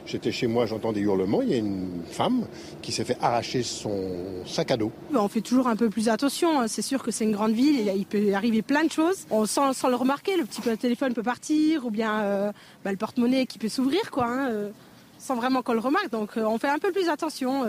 J'étais 0.10 0.32
chez 0.32 0.48
moi, 0.48 0.66
j'entends 0.66 0.92
des 0.92 1.02
hurlements. 1.02 1.44
Il 1.44 1.50
y 1.50 1.54
a 1.54 1.58
une 1.58 2.02
femme 2.10 2.48
qui 2.82 2.92
s'est 2.92 3.06
fait 3.06 3.18
arracher 3.22 3.62
son 3.62 4.44
sac 4.44 4.72
à 4.72 4.78
dos. 4.78 4.92
On 5.14 5.28
fait 5.28 5.42
toujours 5.42 5.68
un 5.68 5.76
peu 5.76 5.92
plus 5.92 6.10
attention. 6.10 6.60
Hein. 6.60 6.68
C'est 6.68 6.82
sûr 6.82 7.04
que 7.04 7.12
c'est 7.12 7.26
une 7.26 7.32
grande 7.32 7.52
ville. 7.52 7.92
Il 7.96 8.08
peut 8.08 8.34
arriver 8.34 8.64
plein 8.64 8.84
de 8.84 8.92
choses. 8.92 9.28
On 9.30 9.46
sans, 9.46 9.72
le 9.88 9.96
remarquer, 9.96 10.36
le 10.36 10.46
petit 10.46 10.62
téléphone 10.78 11.14
peut 11.14 11.22
partir 11.22 11.86
ou 11.86 11.92
bien 11.92 12.22
euh, 12.22 12.52
bah, 12.84 12.90
le 12.90 12.98
porte-monnaie 12.98 13.46
qui 13.46 13.60
peut 13.60 13.70
s'ouvrir, 13.70 14.10
quoi, 14.10 14.26
hein, 14.26 14.50
euh, 14.50 14.70
sans 15.20 15.36
vraiment 15.36 15.62
qu'on 15.62 15.74
le 15.74 15.80
remarque. 15.80 16.10
Donc 16.10 16.38
euh, 16.38 16.44
on 16.44 16.58
fait 16.58 16.70
un 16.70 16.80
peu 16.80 16.92
plus 16.92 17.08
attention. 17.08 17.68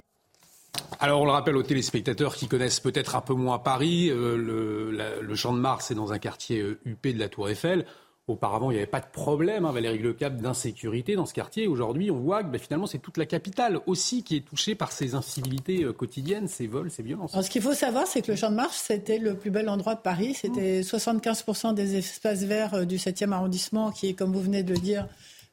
Alors 0.99 1.21
on 1.21 1.27
le 1.27 1.33
rappelle 1.33 1.59
aux 1.59 1.63
téléspectateurs 1.63 2.37
qui 2.37 2.49
connaissent 2.49 2.81
peut-être 2.81 3.17
un 3.17 3.21
peu 3.21 3.35
moins 3.35 3.59
Paris, 3.59 4.09
le, 4.09 4.91
le 4.91 5.35
Champ 5.35 5.53
de 5.53 5.59
Mars 5.59 5.91
est 5.91 5.95
dans 5.95 6.13
un 6.13 6.19
quartier 6.19 6.65
huppé 6.87 7.13
de 7.13 7.19
la 7.19 7.29
Tour 7.29 7.51
Eiffel. 7.51 7.85
Auparavant, 8.31 8.71
il 8.71 8.75
n'y 8.75 8.79
avait 8.79 8.87
pas 8.87 9.01
de 9.01 9.11
problème, 9.13 9.65
hein, 9.65 9.73
Valérie 9.73 9.99
Lecap, 9.99 10.37
d'insécurité 10.37 11.17
dans 11.17 11.27
ce 11.27 11.35
quartier. 11.35 11.67
Aujourd'hui, 11.67 12.11
on 12.11 12.21
voit 12.21 12.45
que 12.45 12.49
ben, 12.49 12.61
finalement, 12.61 12.87
c'est 12.87 12.99
toute 12.99 13.17
la 13.17 13.27
capitale 13.27 13.81
aussi 13.87 14.23
qui 14.23 14.37
est 14.37 14.41
touchée 14.41 14.77
par 14.77 14.93
ces 14.93 15.17
incivilités 15.17 15.83
euh, 15.83 15.93
quotidiennes, 15.93 16.47
ces 16.47 16.69
vols, 16.69 16.91
ces 16.91 17.03
violences. 17.03 17.33
ce 17.41 17.51
qu'il 17.51 17.63
faut 17.63 17.75
savoir, 17.75 18.07
c'est 18.07 18.23
que 18.23 18.31
le 18.31 18.37
Champ 18.37 18.51
de 18.51 18.55
Mars, 18.55 18.85
c'était 18.87 19.19
le 19.19 19.35
plus 19.35 19.51
bel 19.51 19.69
endroit 19.69 19.97
de 19.97 20.01
Paris. 20.01 20.35
C'était 20.35 20.83
75% 20.83 21.75
des 21.75 21.97
espaces 21.97 22.45
verts 22.45 22.75
euh, 22.75 22.85
du 22.85 22.97
7e 22.97 23.33
arrondissement, 23.33 23.91
qui 23.91 24.09
est, 24.09 24.15
comme 24.15 24.33
vous 24.33 24.43
venez 24.43 24.63
de 24.63 24.75
le 24.75 24.81
dire, 24.81 25.09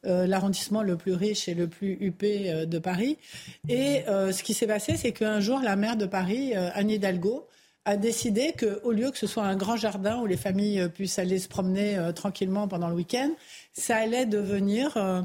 euh, 0.06 0.28
l'arrondissement 0.28 0.84
le 0.84 0.98
plus 0.98 1.14
riche 1.14 1.48
et 1.48 1.56
le 1.56 1.68
plus 1.68 1.98
huppé 2.00 2.66
de 2.68 2.80
Paris. 2.80 3.18
Et 3.68 4.04
ce 4.08 4.44
qui 4.44 4.54
s'est 4.54 4.68
passé, 4.68 4.96
c'est 4.96 5.12
qu'un 5.12 5.40
jour, 5.40 5.60
la 5.64 5.76
maire 5.76 5.98
de 5.98 6.06
Paris, 6.06 6.54
Anne 6.54 6.92
Hidalgo, 6.92 7.48
a 7.88 7.96
décidé 7.96 8.54
qu'au 8.54 8.92
lieu 8.92 9.12
que 9.12 9.18
ce 9.18 9.28
soit 9.28 9.44
un 9.44 9.56
grand 9.56 9.78
jardin 9.78 10.20
où 10.20 10.26
les 10.26 10.36
familles 10.36 10.82
euh, 10.82 10.90
puissent 10.90 11.20
aller 11.20 11.40
se 11.40 11.48
promener 11.48 11.98
euh, 11.98 12.12
tranquillement 12.12 12.68
pendant 12.68 12.90
le 12.90 12.96
week-end, 12.96 13.32
ça 13.72 13.96
allait 13.96 14.26
devenir 14.26 14.98
euh, 14.98 15.22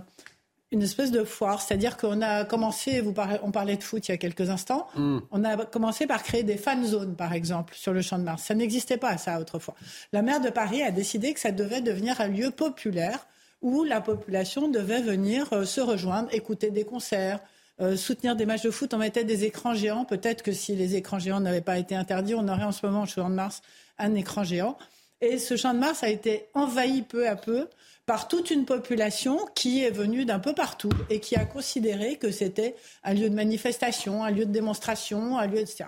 une 0.70 0.80
espèce 0.80 1.10
de 1.10 1.24
foire. 1.24 1.60
C'est-à-dire 1.60 1.96
qu'on 1.96 2.22
a 2.22 2.44
commencé, 2.44 3.00
vous 3.00 3.12
on 3.42 3.50
parlait 3.50 3.76
de 3.76 3.82
foot 3.82 4.06
il 4.06 4.12
y 4.12 4.14
a 4.14 4.16
quelques 4.16 4.48
instants, 4.48 4.86
mm. 4.94 5.18
on 5.32 5.42
a 5.42 5.66
commencé 5.66 6.06
par 6.06 6.22
créer 6.22 6.44
des 6.44 6.56
fan 6.56 6.84
zones, 6.84 7.16
par 7.16 7.32
exemple, 7.32 7.74
sur 7.74 7.92
le 7.92 8.00
Champ 8.00 8.20
de 8.20 8.22
Mars. 8.22 8.44
Ça 8.44 8.54
n'existait 8.54 8.96
pas, 8.96 9.18
ça, 9.18 9.40
autrefois. 9.40 9.74
La 10.12 10.22
maire 10.22 10.40
de 10.40 10.48
Paris 10.48 10.84
a 10.84 10.92
décidé 10.92 11.34
que 11.34 11.40
ça 11.40 11.50
devait 11.50 11.80
devenir 11.80 12.20
un 12.20 12.28
lieu 12.28 12.52
populaire 12.52 13.26
où 13.60 13.82
la 13.82 14.00
population 14.00 14.68
devait 14.68 15.02
venir 15.02 15.66
se 15.66 15.80
rejoindre, 15.80 16.32
écouter 16.32 16.70
des 16.70 16.84
concerts, 16.84 17.40
euh, 17.80 17.96
soutenir 17.96 18.36
des 18.36 18.46
matchs 18.46 18.62
de 18.62 18.70
foot, 18.70 18.92
on 18.94 18.98
mettait 18.98 19.24
des 19.24 19.44
écrans 19.44 19.74
géants. 19.74 20.04
Peut-être 20.04 20.42
que 20.42 20.52
si 20.52 20.76
les 20.76 20.94
écrans 20.96 21.18
géants 21.18 21.40
n'avaient 21.40 21.60
pas 21.60 21.78
été 21.78 21.94
interdits, 21.94 22.34
on 22.34 22.46
aurait 22.48 22.64
en 22.64 22.72
ce 22.72 22.84
moment 22.84 23.02
au 23.02 23.06
Champ 23.06 23.28
de 23.28 23.34
Mars 23.34 23.62
un 23.98 24.14
écran 24.14 24.44
géant. 24.44 24.76
Et 25.20 25.38
ce 25.38 25.56
Champ 25.56 25.72
de 25.72 25.78
Mars 25.78 26.02
a 26.02 26.08
été 26.08 26.46
envahi 26.54 27.02
peu 27.02 27.28
à 27.28 27.36
peu 27.36 27.68
par 28.06 28.28
toute 28.28 28.50
une 28.50 28.64
population 28.64 29.38
qui 29.54 29.84
est 29.84 29.90
venue 29.90 30.24
d'un 30.24 30.40
peu 30.40 30.52
partout 30.52 30.90
et 31.08 31.20
qui 31.20 31.36
a 31.36 31.44
considéré 31.44 32.16
que 32.16 32.30
c'était 32.30 32.74
un 33.04 33.14
lieu 33.14 33.30
de 33.30 33.34
manifestation, 33.34 34.24
un 34.24 34.30
lieu 34.30 34.44
de 34.44 34.50
démonstration, 34.50 35.38
un 35.38 35.46
lieu 35.46 35.60
etc. 35.60 35.84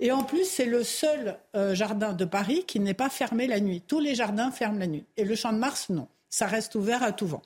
Et 0.00 0.12
en 0.12 0.22
plus, 0.22 0.44
c'est 0.44 0.66
le 0.66 0.84
seul 0.84 1.36
euh, 1.54 1.74
jardin 1.74 2.12
de 2.12 2.24
Paris 2.24 2.64
qui 2.66 2.80
n'est 2.80 2.94
pas 2.94 3.08
fermé 3.08 3.46
la 3.46 3.60
nuit. 3.60 3.80
Tous 3.80 4.00
les 4.00 4.14
jardins 4.14 4.50
ferment 4.50 4.78
la 4.78 4.86
nuit. 4.86 5.04
Et 5.16 5.24
le 5.24 5.34
Champ 5.34 5.52
de 5.52 5.58
Mars, 5.58 5.88
non. 5.88 6.08
Ça 6.28 6.46
reste 6.46 6.74
ouvert 6.74 7.02
à 7.02 7.12
tout 7.12 7.26
vent. 7.26 7.42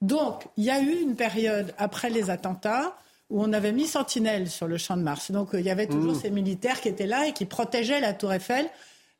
Donc, 0.00 0.46
il 0.56 0.64
y 0.64 0.70
a 0.70 0.80
eu 0.80 0.98
une 1.00 1.14
période 1.14 1.74
après 1.76 2.08
les 2.08 2.30
attentats 2.30 2.96
où 3.30 3.42
on 3.42 3.52
avait 3.52 3.72
mis 3.72 3.86
Sentinelle 3.86 4.50
sur 4.50 4.66
le 4.66 4.76
champ 4.76 4.96
de 4.96 5.02
Mars. 5.02 5.30
Donc 5.30 5.54
euh, 5.54 5.60
il 5.60 5.66
y 5.66 5.70
avait 5.70 5.86
toujours 5.86 6.12
mmh. 6.12 6.20
ces 6.20 6.30
militaires 6.30 6.80
qui 6.80 6.88
étaient 6.88 7.06
là 7.06 7.26
et 7.26 7.32
qui 7.32 7.46
protégeaient 7.46 8.00
la 8.00 8.12
tour 8.12 8.32
Eiffel 8.32 8.68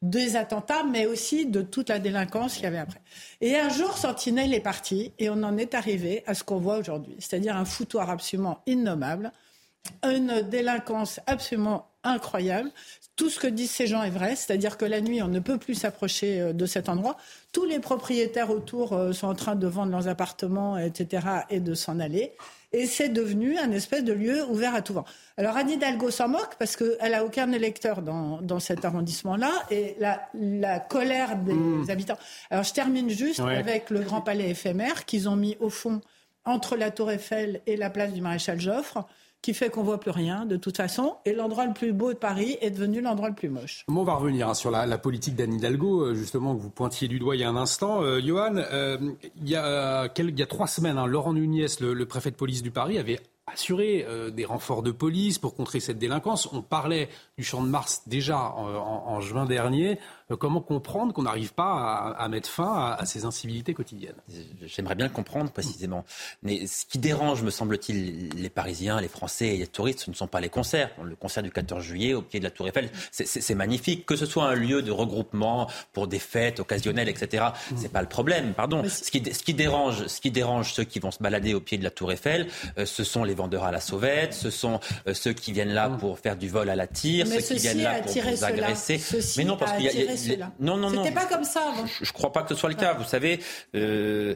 des 0.03 0.37
attentats, 0.37 0.83
mais 0.83 1.07
aussi 1.07 1.46
de 1.46 1.61
toute 1.61 1.90
la 1.90 1.99
délinquance 1.99 2.55
qu'il 2.55 2.64
y 2.64 2.66
avait 2.66 2.79
après. 2.79 3.01
Et 3.40 3.57
un 3.57 3.68
jour, 3.68 3.99
Sentinelle 3.99 4.55
est 4.55 4.61
parti 4.61 5.12
et 5.18 5.29
on 5.29 5.42
en 5.42 5.59
est 5.59 5.75
arrivé 5.75 6.23
à 6.27 6.35
ce 6.35 6.42
qu'on 6.42 6.59
voit 6.59 6.79
aujourd'hui, 6.79 7.16
c'est-à-dire 7.18 7.57
un 7.57 7.66
foutoir 7.66 8.09
absolument 8.09 8.62
innommable, 8.66 9.31
une 10.04 10.42
délinquance 10.42 11.20
absolument 11.26 11.86
incroyable. 12.02 12.70
Tout 13.16 13.28
ce 13.28 13.38
que 13.38 13.46
disent 13.46 13.70
ces 13.70 13.86
gens 13.86 14.02
est 14.02 14.10
vrai, 14.10 14.36
c'est-à-dire 14.36 14.78
que 14.78 14.86
la 14.86 15.00
nuit, 15.00 15.22
on 15.22 15.28
ne 15.28 15.40
peut 15.40 15.58
plus 15.58 15.74
s'approcher 15.74 16.40
euh, 16.40 16.52
de 16.52 16.66
cet 16.66 16.88
endroit. 16.88 17.16
Tous 17.52 17.64
les 17.64 17.78
propriétaires 17.78 18.50
autour 18.50 18.94
euh, 18.94 19.12
sont 19.12 19.26
en 19.26 19.34
train 19.34 19.56
de 19.56 19.66
vendre 19.66 19.92
leurs 19.92 20.08
appartements, 20.08 20.78
etc., 20.78 21.26
et 21.50 21.60
de 21.60 21.74
s'en 21.74 22.00
aller 22.00 22.32
et 22.72 22.86
c'est 22.86 23.08
devenu 23.08 23.58
un 23.58 23.72
espèce 23.72 24.04
de 24.04 24.12
lieu 24.12 24.44
ouvert 24.44 24.74
à 24.74 24.82
tout 24.82 24.94
vent. 24.94 25.04
Alors 25.36 25.56
Anne 25.56 25.70
Hidalgo 25.70 26.10
s'en 26.10 26.28
moque 26.28 26.54
parce 26.58 26.76
qu'elle 26.76 27.10
n'a 27.10 27.24
aucun 27.24 27.50
électeur 27.52 28.02
dans, 28.02 28.40
dans 28.42 28.60
cet 28.60 28.84
arrondissement-là 28.84 29.50
et 29.70 29.96
la, 29.98 30.28
la 30.34 30.78
colère 30.78 31.36
des 31.36 31.52
hmm. 31.52 31.90
habitants. 31.90 32.18
Alors 32.50 32.64
je 32.64 32.72
termine 32.72 33.10
juste 33.10 33.40
avec 33.40 33.90
le 33.90 34.00
Grand 34.00 34.20
Palais 34.20 34.50
éphémère 34.50 35.04
qu'ils 35.04 35.28
ont 35.28 35.36
mis 35.36 35.56
au 35.60 35.70
fond 35.70 36.00
entre 36.44 36.76
la 36.76 36.90
Tour 36.90 37.10
Eiffel 37.10 37.60
et 37.66 37.76
la 37.76 37.90
place 37.90 38.12
du 38.12 38.20
Maréchal 38.20 38.60
Joffre 38.60 39.06
qui 39.42 39.55
fait 39.55 39.70
qu'on 39.70 39.83
voit 39.83 40.00
plus 40.00 40.11
rien 40.11 40.44
de 40.44 40.57
toute 40.57 40.76
façon. 40.76 41.16
Et 41.24 41.33
l'endroit 41.33 41.66
le 41.66 41.72
plus 41.72 41.92
beau 41.92 42.12
de 42.12 42.18
Paris 42.18 42.59
est 42.61 42.70
devenu 42.70 43.00
l'endroit 43.00 43.29
le 43.29 43.35
plus 43.35 43.48
moche. 43.48 43.85
on 43.88 44.05
va 44.05 44.14
revenir 44.14 44.48
hein, 44.48 44.55
sur 44.55 44.70
la, 44.70 44.98
politique 44.98 45.35
d'Anne 45.35 45.55
Hidalgo, 45.55 46.03
euh, 46.03 46.14
justement, 46.14 46.55
que 46.55 46.61
vous 46.61 46.70
pointiez 46.70 47.09
du 47.09 47.18
doigt 47.18 47.37
il 47.37 47.40
y 47.40 47.44
a 47.44 47.48
un 47.48 47.57
instant. 47.57 48.03
Euh, 48.03 48.20
Johan, 48.20 48.57
euh, 48.57 48.98
il, 49.37 49.48
y 49.48 49.57
a, 49.57 50.09
trois 50.48 50.66
semaines, 50.66 50.98
hein, 50.98 51.07
Laurent 51.07 51.33
Nunez, 51.33 51.66
le, 51.81 52.05
préfet 52.05 52.31
de 52.31 52.37
police 52.37 52.62
du 52.62 52.70
Paris, 52.70 52.98
avait 52.98 53.20
assuré 53.46 54.07
des 54.33 54.44
renforts 54.44 54.85
de 54.85 54.92
police 54.92 55.40
pour 55.40 55.57
contrer 55.57 55.81
cette 55.81 55.98
délinquance. 55.98 56.48
On 56.53 56.62
parlait 56.62 57.09
du 57.37 57.42
champ 57.42 57.62
de 57.64 57.68
Mars 57.68 58.03
déjà 58.07 58.38
en 58.38 59.20
juin 59.20 59.44
dernier. 59.44 59.98
Euh, 60.30 60.36
comment 60.36 60.60
comprendre 60.60 61.12
qu'on 61.12 61.22
n'arrive 61.22 61.52
pas 61.52 62.14
à, 62.16 62.28
mettre 62.28 62.48
fin 62.48 62.96
à, 62.98 63.04
ces 63.06 63.24
incivilités 63.24 63.74
quotidiennes? 63.74 64.14
J'aimerais 64.62 64.94
bien 64.94 65.08
comprendre 65.08 65.50
précisément. 65.50 66.04
Mais 66.42 66.66
ce 66.66 66.86
qui 66.86 66.98
dérange, 66.98 67.42
me 67.42 67.50
semble-t-il, 67.50 68.30
les 68.30 68.50
Parisiens, 68.50 69.00
les 69.00 69.08
Français 69.08 69.48
et 69.48 69.58
les 69.58 69.66
touristes, 69.66 70.00
ce 70.00 70.10
ne 70.10 70.16
sont 70.16 70.26
pas 70.26 70.40
les 70.40 70.48
concerts. 70.48 70.90
Le 71.02 71.16
concert 71.16 71.42
du 71.42 71.50
14 71.50 71.82
juillet 71.82 72.14
au 72.14 72.22
pied 72.22 72.38
de 72.38 72.44
la 72.44 72.50
Tour 72.50 72.68
Eiffel, 72.68 72.90
c'est 73.10 73.54
magnifique. 73.54 74.06
Que 74.06 74.16
ce 74.16 74.26
soit 74.26 74.44
un 74.44 74.54
lieu 74.54 74.82
de 74.82 74.90
regroupement 74.90 75.68
pour 75.92 76.06
des 76.06 76.18
fêtes 76.18 76.60
occasionnelles, 76.60 77.08
etc., 77.08 77.44
c'est 77.76 77.92
pas 77.92 78.02
le 78.02 78.08
problème. 78.08 78.54
Pardon. 78.54 78.82
Ce 78.88 79.10
qui, 79.10 79.22
ce 79.32 79.42
qui, 79.42 79.54
dérange, 79.54 80.06
ce 80.06 80.20
qui 80.20 80.30
dérange 80.30 80.72
ceux 80.72 80.84
qui 80.84 80.98
vont 80.98 81.10
se 81.10 81.22
balader 81.22 81.54
au 81.54 81.60
pied 81.60 81.78
de 81.78 81.84
la 81.84 81.90
Tour 81.90 82.12
Eiffel, 82.12 82.48
euh, 82.78 82.86
ce 82.86 83.04
sont 83.04 83.24
les 83.24 83.34
vendeurs 83.34 83.64
à 83.64 83.72
la 83.72 83.80
sauvette, 83.80 84.34
ce 84.34 84.50
sont 84.50 84.80
euh, 85.06 85.14
ceux 85.14 85.32
qui 85.32 85.52
viennent 85.52 85.72
là 85.72 85.88
pour 85.88 86.18
faire 86.18 86.36
du 86.36 86.48
vol 86.48 86.70
à 86.70 86.76
la 86.76 86.86
tire, 86.86 87.26
ceux 87.26 87.40
qui 87.40 87.60
viennent 87.60 87.82
là 87.82 88.00
pour 88.00 88.12
vous 88.12 88.44
agresser. 88.44 89.00
Mais 89.36 89.44
non, 89.44 89.56
parce 89.56 89.72
qu'il 89.72 89.84
y 89.84 89.88
a 89.88 89.92
non, 90.59 90.76
non, 90.76 90.90
non. 90.90 91.04
C'était 91.04 91.14
pas 91.14 91.26
comme 91.26 91.44
ça 91.44 91.68
avant. 91.68 91.87
Je, 91.87 92.04
ne 92.04 92.12
crois 92.12 92.33
pas 92.33 92.42
que 92.42 92.50
ce 92.50 92.54
soit 92.54 92.68
le 92.68 92.74
cas. 92.74 92.94
Vous 92.94 93.04
savez, 93.04 93.40
euh, 93.74 94.35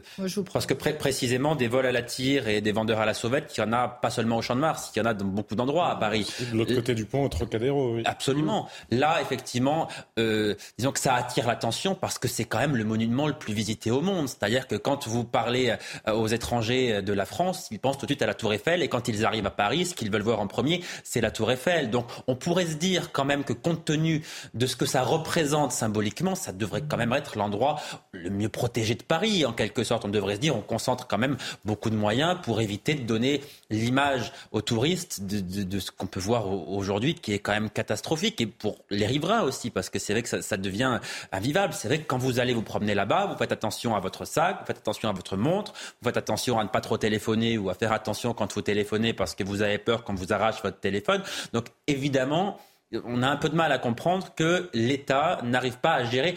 parce 0.51 0.65
que 0.65 0.73
précisément 0.73 1.55
des 1.55 1.67
vols 1.67 1.85
à 1.85 1.91
la 1.91 2.01
tire 2.01 2.47
et 2.47 2.61
des 2.61 2.71
vendeurs 2.71 2.99
à 2.99 3.05
la 3.05 3.13
sauvette, 3.13 3.53
il 3.55 3.61
y 3.61 3.63
en 3.63 3.73
a 3.73 3.87
pas 3.87 4.09
seulement 4.09 4.37
au 4.37 4.41
Champ 4.41 4.55
de 4.55 4.61
Mars, 4.61 4.91
il 4.95 4.99
y 4.99 5.01
en 5.01 5.05
a 5.05 5.13
dans 5.13 5.25
beaucoup 5.25 5.55
d'endroits 5.55 5.89
à 5.89 5.95
Paris. 5.95 6.27
De 6.51 6.57
l'autre 6.57 6.75
côté 6.75 6.95
du 6.95 7.05
pont, 7.05 7.25
au 7.25 7.29
Trocadéro. 7.29 7.95
Oui. 7.95 8.03
Absolument. 8.05 8.67
Là, 8.91 9.19
effectivement, 9.21 9.87
euh, 10.19 10.55
disons 10.77 10.91
que 10.91 10.99
ça 10.99 11.15
attire 11.15 11.47
l'attention 11.47 11.95
parce 11.95 12.19
que 12.19 12.27
c'est 12.27 12.45
quand 12.45 12.59
même 12.59 12.75
le 12.75 12.83
monument 12.83 13.27
le 13.27 13.33
plus 13.33 13.53
visité 13.53 13.91
au 13.91 14.01
monde. 14.01 14.27
C'est-à-dire 14.27 14.67
que 14.67 14.75
quand 14.75 15.07
vous 15.07 15.23
parlez 15.23 15.75
euh, 16.07 16.13
aux 16.13 16.27
étrangers 16.27 17.01
de 17.01 17.13
la 17.13 17.25
France, 17.25 17.67
ils 17.71 17.79
pensent 17.79 17.97
tout 17.97 18.05
de 18.05 18.11
suite 18.11 18.21
à 18.21 18.27
la 18.27 18.33
Tour 18.33 18.53
Eiffel 18.53 18.81
et 18.81 18.87
quand 18.87 19.07
ils 19.07 19.25
arrivent 19.25 19.47
à 19.47 19.51
Paris, 19.51 19.85
ce 19.85 19.95
qu'ils 19.95 20.11
veulent 20.11 20.21
voir 20.21 20.39
en 20.39 20.47
premier, 20.47 20.83
c'est 21.03 21.21
la 21.21 21.31
Tour 21.31 21.51
Eiffel. 21.51 21.89
Donc, 21.89 22.07
on 22.27 22.35
pourrait 22.35 22.65
se 22.65 22.75
dire 22.75 23.11
quand 23.11 23.25
même 23.25 23.43
que 23.43 23.53
compte 23.53 23.85
tenu 23.85 24.23
de 24.53 24.65
ce 24.65 24.75
que 24.75 24.85
ça 24.85 25.03
représente 25.03 25.71
symboliquement 25.75 26.35
ça 26.35 26.51
devrait 26.51 26.83
quand 26.87 26.97
même 26.97 27.13
être 27.13 27.37
l'endroit 27.37 27.79
le 28.11 28.29
mieux 28.29 28.49
protégé 28.49 28.95
de 28.95 29.03
Paris, 29.03 29.45
en 29.45 29.53
quelque 29.53 29.83
sorte. 29.83 30.05
On 30.05 30.09
devrait 30.09 30.35
se 30.35 30.39
dire, 30.39 30.55
on 30.55 30.61
concentre 30.61 31.07
quand 31.07 31.17
même 31.17 31.37
beaucoup 31.63 31.89
de 31.89 31.95
moyens 31.95 32.37
pour 32.41 32.61
éviter 32.61 32.95
de 32.95 33.03
donner 33.03 33.41
l'image 33.69 34.31
aux 34.51 34.61
touristes 34.61 35.21
de, 35.23 35.79
ce 35.79 35.91
qu'on 35.91 36.07
peut 36.07 36.19
voir 36.19 36.47
aujourd'hui, 36.47 37.15
qui 37.15 37.33
est 37.33 37.39
quand 37.39 37.51
même 37.51 37.69
catastrophique, 37.69 38.41
et 38.41 38.45
pour 38.45 38.77
les 38.89 39.05
riverains 39.05 39.41
aussi, 39.41 39.69
parce 39.69 39.89
que 39.89 39.99
c'est 39.99 40.13
vrai 40.13 40.23
que 40.23 40.41
ça, 40.41 40.57
devient 40.57 40.99
invivable. 41.31 41.73
C'est 41.73 41.87
vrai 41.89 41.99
que 41.99 42.05
quand 42.05 42.17
vous 42.17 42.39
allez 42.39 42.53
vous 42.53 42.61
promener 42.61 42.95
là-bas, 42.95 43.27
vous 43.27 43.37
faites 43.37 43.51
attention 43.51 43.95
à 43.95 43.99
votre 43.99 44.25
sac, 44.25 44.59
vous 44.61 44.65
faites 44.65 44.77
attention 44.77 45.09
à 45.09 45.11
votre 45.11 45.35
montre, 45.35 45.73
vous 46.01 46.07
faites 46.07 46.17
attention 46.17 46.57
à 46.59 46.63
ne 46.63 46.69
pas 46.69 46.81
trop 46.81 46.97
téléphoner 46.97 47.57
ou 47.57 47.69
à 47.69 47.73
faire 47.73 47.91
attention 47.91 48.33
quand 48.33 48.53
vous 48.53 48.61
téléphonez 48.61 49.13
parce 49.13 49.35
que 49.35 49.43
vous 49.43 49.61
avez 49.61 49.77
peur 49.77 50.03
qu'on 50.03 50.15
vous 50.15 50.31
arrache 50.31 50.63
votre 50.63 50.79
téléphone. 50.79 51.21
Donc 51.51 51.67
évidemment, 51.87 52.57
on 53.03 53.23
a 53.23 53.27
un 53.27 53.35
peu 53.35 53.49
de 53.49 53.55
mal 53.55 53.71
à 53.71 53.77
comprendre 53.77 54.33
que 54.35 54.69
l'État 54.73 55.39
n'arrive 55.43 55.77
pas 55.79 55.93
à 55.93 56.03
gérer. 56.03 56.35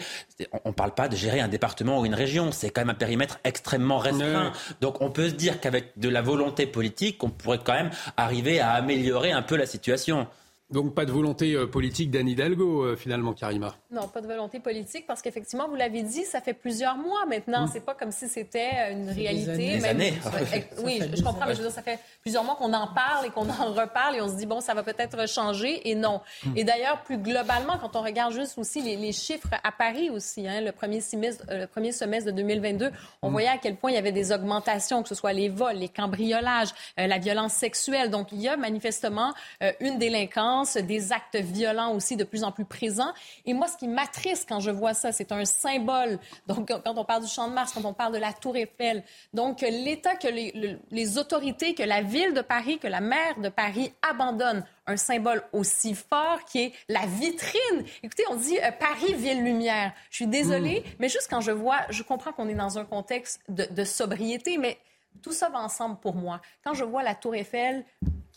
On 0.65 0.69
ne 0.69 0.73
parle 0.73 0.93
pas 0.93 1.07
de 1.07 1.15
gérer 1.15 1.39
un 1.39 1.47
département 1.47 1.99
ou 1.99 2.05
une 2.05 2.15
région, 2.15 2.51
c'est 2.51 2.69
quand 2.69 2.81
même 2.81 2.89
un 2.89 2.95
périmètre 2.95 3.39
extrêmement 3.43 3.97
restreint. 3.97 4.51
Donc 4.81 5.01
on 5.01 5.11
peut 5.11 5.29
se 5.29 5.35
dire 5.35 5.59
qu'avec 5.59 5.97
de 5.97 6.09
la 6.09 6.21
volonté 6.21 6.65
politique, 6.65 7.23
on 7.23 7.29
pourrait 7.29 7.59
quand 7.63 7.73
même 7.73 7.91
arriver 8.17 8.59
à 8.59 8.71
améliorer 8.71 9.31
un 9.31 9.41
peu 9.41 9.55
la 9.55 9.65
situation. 9.65 10.27
Donc 10.71 10.93
pas 10.93 11.05
de 11.05 11.11
volonté 11.11 11.53
euh, 11.55 11.65
politique 11.65 12.11
d'Anne 12.11 12.27
Hidalgo, 12.27 12.83
euh, 12.83 12.95
finalement, 12.95 13.33
Karima 13.33 13.75
Non, 13.89 14.07
pas 14.07 14.21
de 14.21 14.27
volonté 14.27 14.59
politique, 14.59 15.07
parce 15.07 15.23
qu'effectivement, 15.23 15.67
vous 15.67 15.73
l'avez 15.73 16.03
dit, 16.03 16.25
ça 16.25 16.41
fait 16.41 16.53
plusieurs 16.53 16.95
mois 16.95 17.25
maintenant. 17.25 17.65
Mm. 17.65 17.69
C'est 17.73 17.83
pas 17.83 17.95
comme 17.95 18.11
si 18.11 18.27
c'était 18.27 18.69
euh, 18.77 18.91
une 18.91 19.09
réalité. 19.09 19.79
Des 19.79 19.85
années. 19.85 20.13
oui, 20.83 21.01
je, 21.11 21.23
comprends, 21.23 21.47
mais 21.47 21.53
je 21.53 21.61
veux 21.61 21.65
dire, 21.65 21.73
ça 21.73 21.81
fait 21.81 21.97
plusieurs 22.21 22.43
mois 22.43 22.55
qu'on 22.55 22.71
en 22.73 22.85
parle 22.85 23.25
et 23.25 23.29
qu'on 23.31 23.49
en 23.49 23.73
reparle 23.73 24.17
et 24.17 24.21
on 24.21 24.29
se 24.29 24.35
dit, 24.35 24.45
bon, 24.45 24.61
ça 24.61 24.75
va 24.75 24.83
peut-être 24.83 25.27
changer, 25.27 25.89
et 25.89 25.95
non. 25.95 26.21
Mm. 26.45 26.57
Et 26.57 26.63
d'ailleurs, 26.63 27.01
plus 27.01 27.17
globalement, 27.17 27.79
quand 27.81 27.95
on 27.95 28.03
regarde 28.03 28.33
juste 28.33 28.59
aussi 28.59 28.81
les, 28.83 29.11
chiffres 29.11 29.49
à 29.63 29.71
Paris 29.71 30.11
aussi, 30.11 30.47
hein, 30.47 30.61
le, 30.61 30.71
premier 30.71 31.01
semestre, 31.01 31.43
le 31.49 31.65
premier 31.65 31.91
semestre 31.91 32.27
de 32.27 32.35
2022, 32.37 32.91
on 33.23 33.29
mm. 33.29 33.31
voyait 33.31 33.47
à 33.47 33.57
quel 33.57 33.75
point 33.75 33.89
il 33.89 33.95
y 33.95 33.97
avait 33.97 34.11
des 34.11 34.31
augmentations, 34.31 35.01
que 35.01 35.09
ce 35.09 35.15
soit 35.15 35.33
les 35.33 35.49
vols, 35.49 35.77
les 35.77 35.89
cambriolages, 35.89 36.69
la 36.95 37.17
violence 37.17 37.53
sexuelle. 37.53 38.11
Donc, 38.11 38.31
il 38.31 38.39
y 38.39 38.47
a 38.47 38.55
manifestement 38.55 39.33
une 39.79 39.97
délinquance 39.97 40.58
des 40.63 41.11
actes 41.11 41.35
violents 41.35 41.93
aussi 41.93 42.15
de 42.15 42.23
plus 42.23 42.43
en 42.43 42.51
plus 42.51 42.65
présents. 42.65 43.11
Et 43.45 43.53
moi, 43.53 43.67
ce 43.67 43.77
qui 43.77 43.87
m'attriste 43.87 44.47
quand 44.47 44.59
je 44.59 44.71
vois 44.71 44.93
ça, 44.93 45.11
c'est 45.11 45.31
un 45.31 45.45
symbole. 45.45 46.19
Donc, 46.47 46.69
quand 46.69 46.97
on 46.97 47.05
parle 47.05 47.23
du 47.23 47.29
Champ 47.29 47.47
de 47.47 47.53
Mars, 47.53 47.71
quand 47.73 47.85
on 47.85 47.93
parle 47.93 48.13
de 48.13 48.19
la 48.19 48.33
Tour 48.33 48.55
Eiffel, 48.57 49.03
donc 49.33 49.61
l'État, 49.61 50.15
que 50.15 50.27
les, 50.27 51.17
autorités, 51.17 51.73
que 51.73 51.83
la 51.83 52.01
ville 52.01 52.33
de 52.33 52.41
Paris, 52.41 52.79
que 52.79 52.87
la 52.87 53.01
maire 53.01 53.39
de 53.39 53.49
Paris 53.49 53.93
abandonnent 54.01 54.65
un 54.87 54.97
symbole 54.97 55.43
aussi 55.53 55.93
fort 55.93 56.43
qui 56.45 56.63
est 56.63 56.73
la 56.87 57.05
vitrine. 57.05 57.85
Écoutez, 58.01 58.23
on 58.29 58.35
dit 58.35 58.57
euh, 58.57 58.71
Paris, 58.71 59.13
ville 59.13 59.43
lumière. 59.43 59.93
Je 60.09 60.15
suis 60.17 60.27
désolée, 60.27 60.79
hmm. 60.79 60.95
mais 60.99 61.09
juste 61.09 61.27
quand 61.29 61.41
je 61.41 61.51
vois, 61.51 61.79
je 61.89 62.01
comprends 62.01 62.31
qu'on 62.31 62.49
est 62.49 62.55
dans 62.55 62.79
un 62.79 62.85
contexte 62.85 63.39
de, 63.49 63.65
de 63.65 63.83
sobriété, 63.83 64.57
mais 64.57 64.79
tout 65.21 65.31
ça 65.31 65.49
va 65.49 65.59
ensemble 65.59 65.97
pour 65.99 66.15
moi. 66.15 66.41
Quand 66.63 66.73
je 66.73 66.83
vois 66.83 67.03
la 67.03 67.15
Tour 67.15 67.35
Eiffel, 67.35 67.85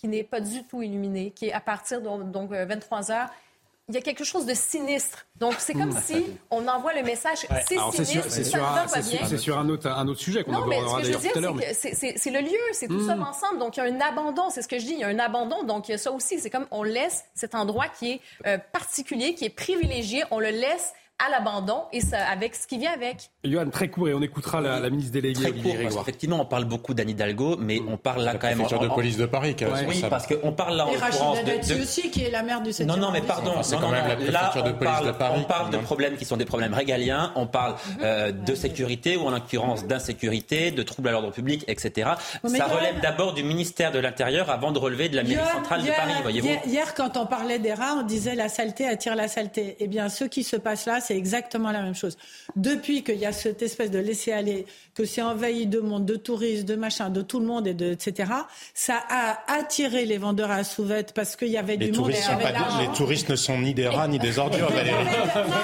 qui 0.03 0.09
n'est 0.09 0.25
pas 0.25 0.41
du 0.41 0.65
tout 0.65 0.83
illuminé, 0.83 1.31
qui 1.31 1.47
est 1.47 1.53
à 1.53 1.61
partir 1.61 2.01
de 2.01 2.25
donc, 2.25 2.51
23 2.51 3.11
euh, 3.11 3.15
heures. 3.15 3.29
Il 3.89 3.95
y 3.95 3.99
a 3.99 4.01
quelque 4.01 4.25
chose 4.25 4.47
de 4.47 4.55
sinistre. 4.55 5.27
Donc, 5.37 5.55
c'est 5.59 5.75
comme 5.75 5.97
si 6.01 6.25
on 6.51 6.67
envoie 6.67 6.93
le 6.93 7.03
message, 7.03 7.39
c'est 7.39 7.79
sinistre, 7.79 8.29
c'est 8.29 8.45
sur, 8.45 8.65
C'est 9.27 9.39
sur 9.39 9.59
un 9.59 9.69
autre, 9.69 9.89
un 9.89 10.09
autre 10.09 10.21
sujet 10.21 10.43
qu'on 10.43 10.55
abordera 10.55 11.03
d'ailleurs 11.03 11.21
tout 11.21 11.39
à 11.39 11.41
l'heure. 11.41 11.57
C'est 11.73 12.31
le 12.31 12.41
lieu, 12.41 12.59
c'est 12.73 12.89
tout 12.89 13.07
ça 13.07 13.15
hmm. 13.15 13.23
ensemble. 13.23 13.59
Donc, 13.59 13.77
il 13.77 13.81
y 13.81 13.83
a 13.83 13.87
un 13.87 14.01
abandon, 14.01 14.51
c'est 14.51 14.63
ce 14.63 14.69
que 14.69 14.79
je 14.81 14.87
dis, 14.87 14.93
il 14.95 14.99
y 14.99 15.05
a 15.05 15.09
un 15.09 15.19
abandon. 15.21 15.63
Donc, 15.63 15.89
il 15.89 15.93
y 15.93 15.95
a 15.95 15.99
ça 15.99 16.11
aussi. 16.11 16.41
C'est 16.41 16.51
comme 16.51 16.67
on 16.73 16.83
laisse 16.83 17.25
cet 17.35 17.55
endroit 17.55 17.87
qui 17.87 18.13
est 18.13 18.21
euh, 18.47 18.59
particulier, 18.73 19.35
qui 19.35 19.45
est 19.45 19.51
privilégié, 19.51 20.25
on 20.33 20.41
le 20.41 20.51
laisse 20.51 20.95
à 21.25 21.31
l'abandon 21.31 21.85
et 21.93 22.01
ça, 22.01 22.25
avec 22.27 22.57
ce 22.57 22.67
qui 22.67 22.79
vient 22.79 22.93
avec. 22.93 23.31
Johan, 23.45 23.71
très 23.71 23.89
court, 23.89 24.09
et 24.09 24.15
on 24.15 24.23
écoutera 24.23 24.61
la, 24.61 24.79
la 24.79 24.89
ministre 24.89 25.15
déléguée. 25.15 25.41
Très 25.41 25.51
court, 25.51 25.75
parce 25.83 25.97
effectivement, 25.97 26.41
on 26.41 26.45
parle 26.45 26.65
beaucoup 26.65 26.95
d'Anne 26.95 27.11
Hidalgo, 27.11 27.57
mais 27.59 27.81
on 27.89 27.97
parle 27.97 28.23
là 28.23 28.35
quand 28.37 28.47
même... 28.47 28.63
La 28.71 28.79
de 28.79 28.87
police 28.87 29.17
de 29.17 29.27
Paris, 29.27 29.57
qui 29.57 29.65
Oui, 29.65 30.01
parce 30.09 30.29
qu'on 30.29 30.53
parle 30.53 30.77
là 30.77 30.87
en 30.87 30.93
l'occurrence 30.93 31.39
de, 31.43 31.75
de... 31.75 31.83
aussi, 31.83 32.09
qui 32.13 32.23
est 32.23 32.31
la 32.31 32.45
maire 32.45 32.63
du 32.63 32.73
7 32.73 32.87
Non, 32.87 32.97
non, 32.97 33.11
mais 33.11 33.21
pardon. 33.21 33.55
C'est 33.63 33.81
quand 33.81 33.91
même 33.91 34.07
la 34.07 34.15
préfecture 34.15 34.63
de 34.63 34.71
police 34.71 35.03
de 35.05 35.11
Paris. 35.11 35.41
On 35.41 35.43
parle 35.43 35.71
de 35.71 35.79
problèmes 35.79 36.17
qui 36.17 36.25
sont 36.25 36.37
des 36.37 36.45
problèmes 36.45 36.73
régaliens, 36.73 37.33
on 37.35 37.49
parle 37.49 37.73
mhm. 37.73 37.97
euh, 38.03 38.31
de 38.31 38.55
sécurité, 38.55 39.17
ou 39.17 39.27
en 39.27 39.31
l'occurrence 39.33 39.87
d'insécurité, 39.89 40.71
de 40.71 40.83
troubles 40.85 41.09
à 41.09 41.13
l'ordre 41.13 41.33
public, 41.33 41.65
etc. 41.67 42.11
Ça 42.45 42.67
relève 42.67 43.01
d'abord 43.01 43.35
du 43.35 43.43
ministère 43.43 43.91
de 43.91 43.99
l'Intérieur 43.99 44.51
avant 44.51 44.71
de 44.71 44.79
relever 44.79 45.09
de 45.09 45.17
la 45.17 45.25
mairie 45.25 45.51
centrale 45.53 45.83
de 45.83 45.89
Paris, 45.89 46.13
voyez-vous. 46.23 46.49
Hier, 46.67 46.95
quand 46.95 47.17
on 47.17 47.27
parlait 47.27 47.59
des 47.59 47.75
rats, 47.75 47.97
on 47.99 48.03
disait 48.03 48.37
la 48.37 48.49
saleté 48.49 48.87
attire 48.87 49.17
la 49.17 49.27
saleté. 49.27 49.77
Eh 49.81 49.89
bien, 49.89 50.09
ce 50.09 50.23
qui 50.27 50.45
se 50.45 50.55
passe 50.55 50.87
là, 50.87 51.01
c'est 51.01 51.17
exactement 51.17 51.73
la 51.73 51.83
même 51.83 51.97
chose. 51.97 52.17
Depuis 52.55 53.03
qu'il 53.03 53.17
y 53.17 53.27
a 53.27 53.32
cette 53.33 53.63
espèce 53.63 53.91
de 53.91 53.99
laisser-aller, 53.99 54.67
que 54.95 55.05
c'est 55.05 55.23
envahi 55.23 55.67
de 55.67 55.81
monde, 55.81 56.05
de 56.05 56.17
touristes, 56.17 56.65
de 56.65 56.77
machin, 56.77 57.11
de 57.11 57.23
tout 57.23 57.41
le 57.41 57.47
monde, 57.47 57.67
et 57.67 57.75
de, 57.75 57.93
etc., 57.93 58.31
ça 58.75 59.03
a 59.09 59.39
attiré 59.53 60.05
les 60.05 60.19
vendeurs 60.19 60.51
à 60.51 60.65
souvette 60.65 61.13
parce 61.15 61.37
qu'il 61.37 61.49
y 61.49 61.59
avait 61.59 61.77
du 61.77 61.93
monde. 61.93 62.11
les 62.11 62.89
touristes 62.97 63.29
ne 63.31 63.37
sont 63.37 63.59
ni 63.59 63.75
des 63.75 63.89
rats 63.89 64.09
ni 64.09 64.19
des 64.19 64.39
ordures, 64.39 64.71
Non, 64.71 64.77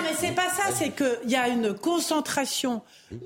mais 0.03 0.15
c'est 0.19 0.35
pas 0.35 0.49
ça, 0.51 0.73
c'est 0.75 0.91
qu'il 0.91 1.31
y 1.31 1.37
a 1.37 1.49
une 1.49 1.75
concentration. 1.75 2.83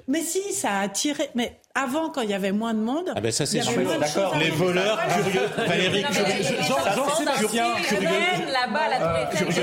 Mais 0.08 0.20
si, 0.20 0.52
ça 0.52 0.72
a 0.72 0.80
attiré. 0.82 1.30
Mais 1.34 1.58
avant, 1.74 2.10
quand 2.10 2.20
il 2.20 2.30
y 2.30 2.34
avait 2.34 2.52
moins 2.52 2.74
de 2.74 2.80
monde, 2.80 3.12
ah 3.16 3.20
ben 3.20 3.32
ça 3.32 3.46
c'est 3.46 3.62
sûr. 3.62 3.82
D'accord. 3.98 4.36
Les 4.38 4.50
voleurs 4.50 4.98
curieux. 5.06 5.40
Valérie, 5.56 6.02
Jean-Sébastien, 6.02 7.74
curieux. 7.88 8.08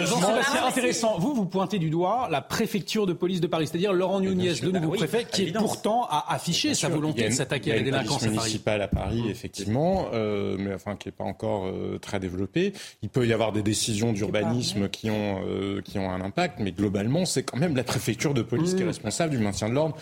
Jean-Sébastien, 0.05 0.65
intéressant. 0.65 1.19
Vous, 1.19 1.35
vous 1.35 1.45
pointez 1.45 1.77
du 1.77 1.89
doigt 1.89 2.27
la 2.31 2.41
préfecture 2.41 3.05
de 3.05 3.13
police 3.13 3.41
de 3.41 3.47
Paris, 3.47 3.67
c'est-à-dire 3.67 3.93
Laurent 3.93 4.21
Nunez, 4.21 4.55
le 4.63 4.71
nouveau 4.71 4.93
préfet, 4.93 5.25
qui 5.31 5.43
est 5.43 5.51
pourtant 5.53 6.07
a 6.09 6.33
affiché 6.33 6.73
sa 6.73 6.89
volonté 6.89 7.29
de 7.29 7.33
s'attaquer 7.33 7.73
à 7.73 7.75
la 7.75 7.83
délinquance 7.83 8.23
municipale 8.23 8.81
à 8.81 8.87
Paris, 8.87 9.25
effectivement, 9.29 10.07
euh, 10.13 10.55
mais 10.57 10.73
enfin 10.73 10.95
qui 10.95 11.09
n'est 11.09 11.13
pas 11.13 11.23
encore 11.23 11.67
euh, 11.67 11.99
très 11.99 12.19
développée. 12.19 12.73
Il 13.03 13.09
peut 13.09 13.27
y 13.27 13.33
avoir 13.33 13.51
des 13.51 13.61
décisions 13.61 14.13
d'urbanisme 14.13 14.89
qui 14.89 15.11
ont 15.11 15.41
euh, 15.47 15.81
qui 15.81 15.99
ont 15.99 16.09
un 16.09 16.21
impact, 16.21 16.59
mais 16.59 16.71
globalement, 16.71 17.25
c'est 17.25 17.43
quand 17.43 17.57
même 17.57 17.75
la 17.75 17.83
préfecture 17.83 18.33
de 18.33 18.41
police 18.41 18.73
qui 18.73 18.81
est 18.81 18.85
responsable 18.85 19.31
du 19.31 19.37
maintien 19.37 19.69
de 19.69 19.75
l'ordre 19.75 19.95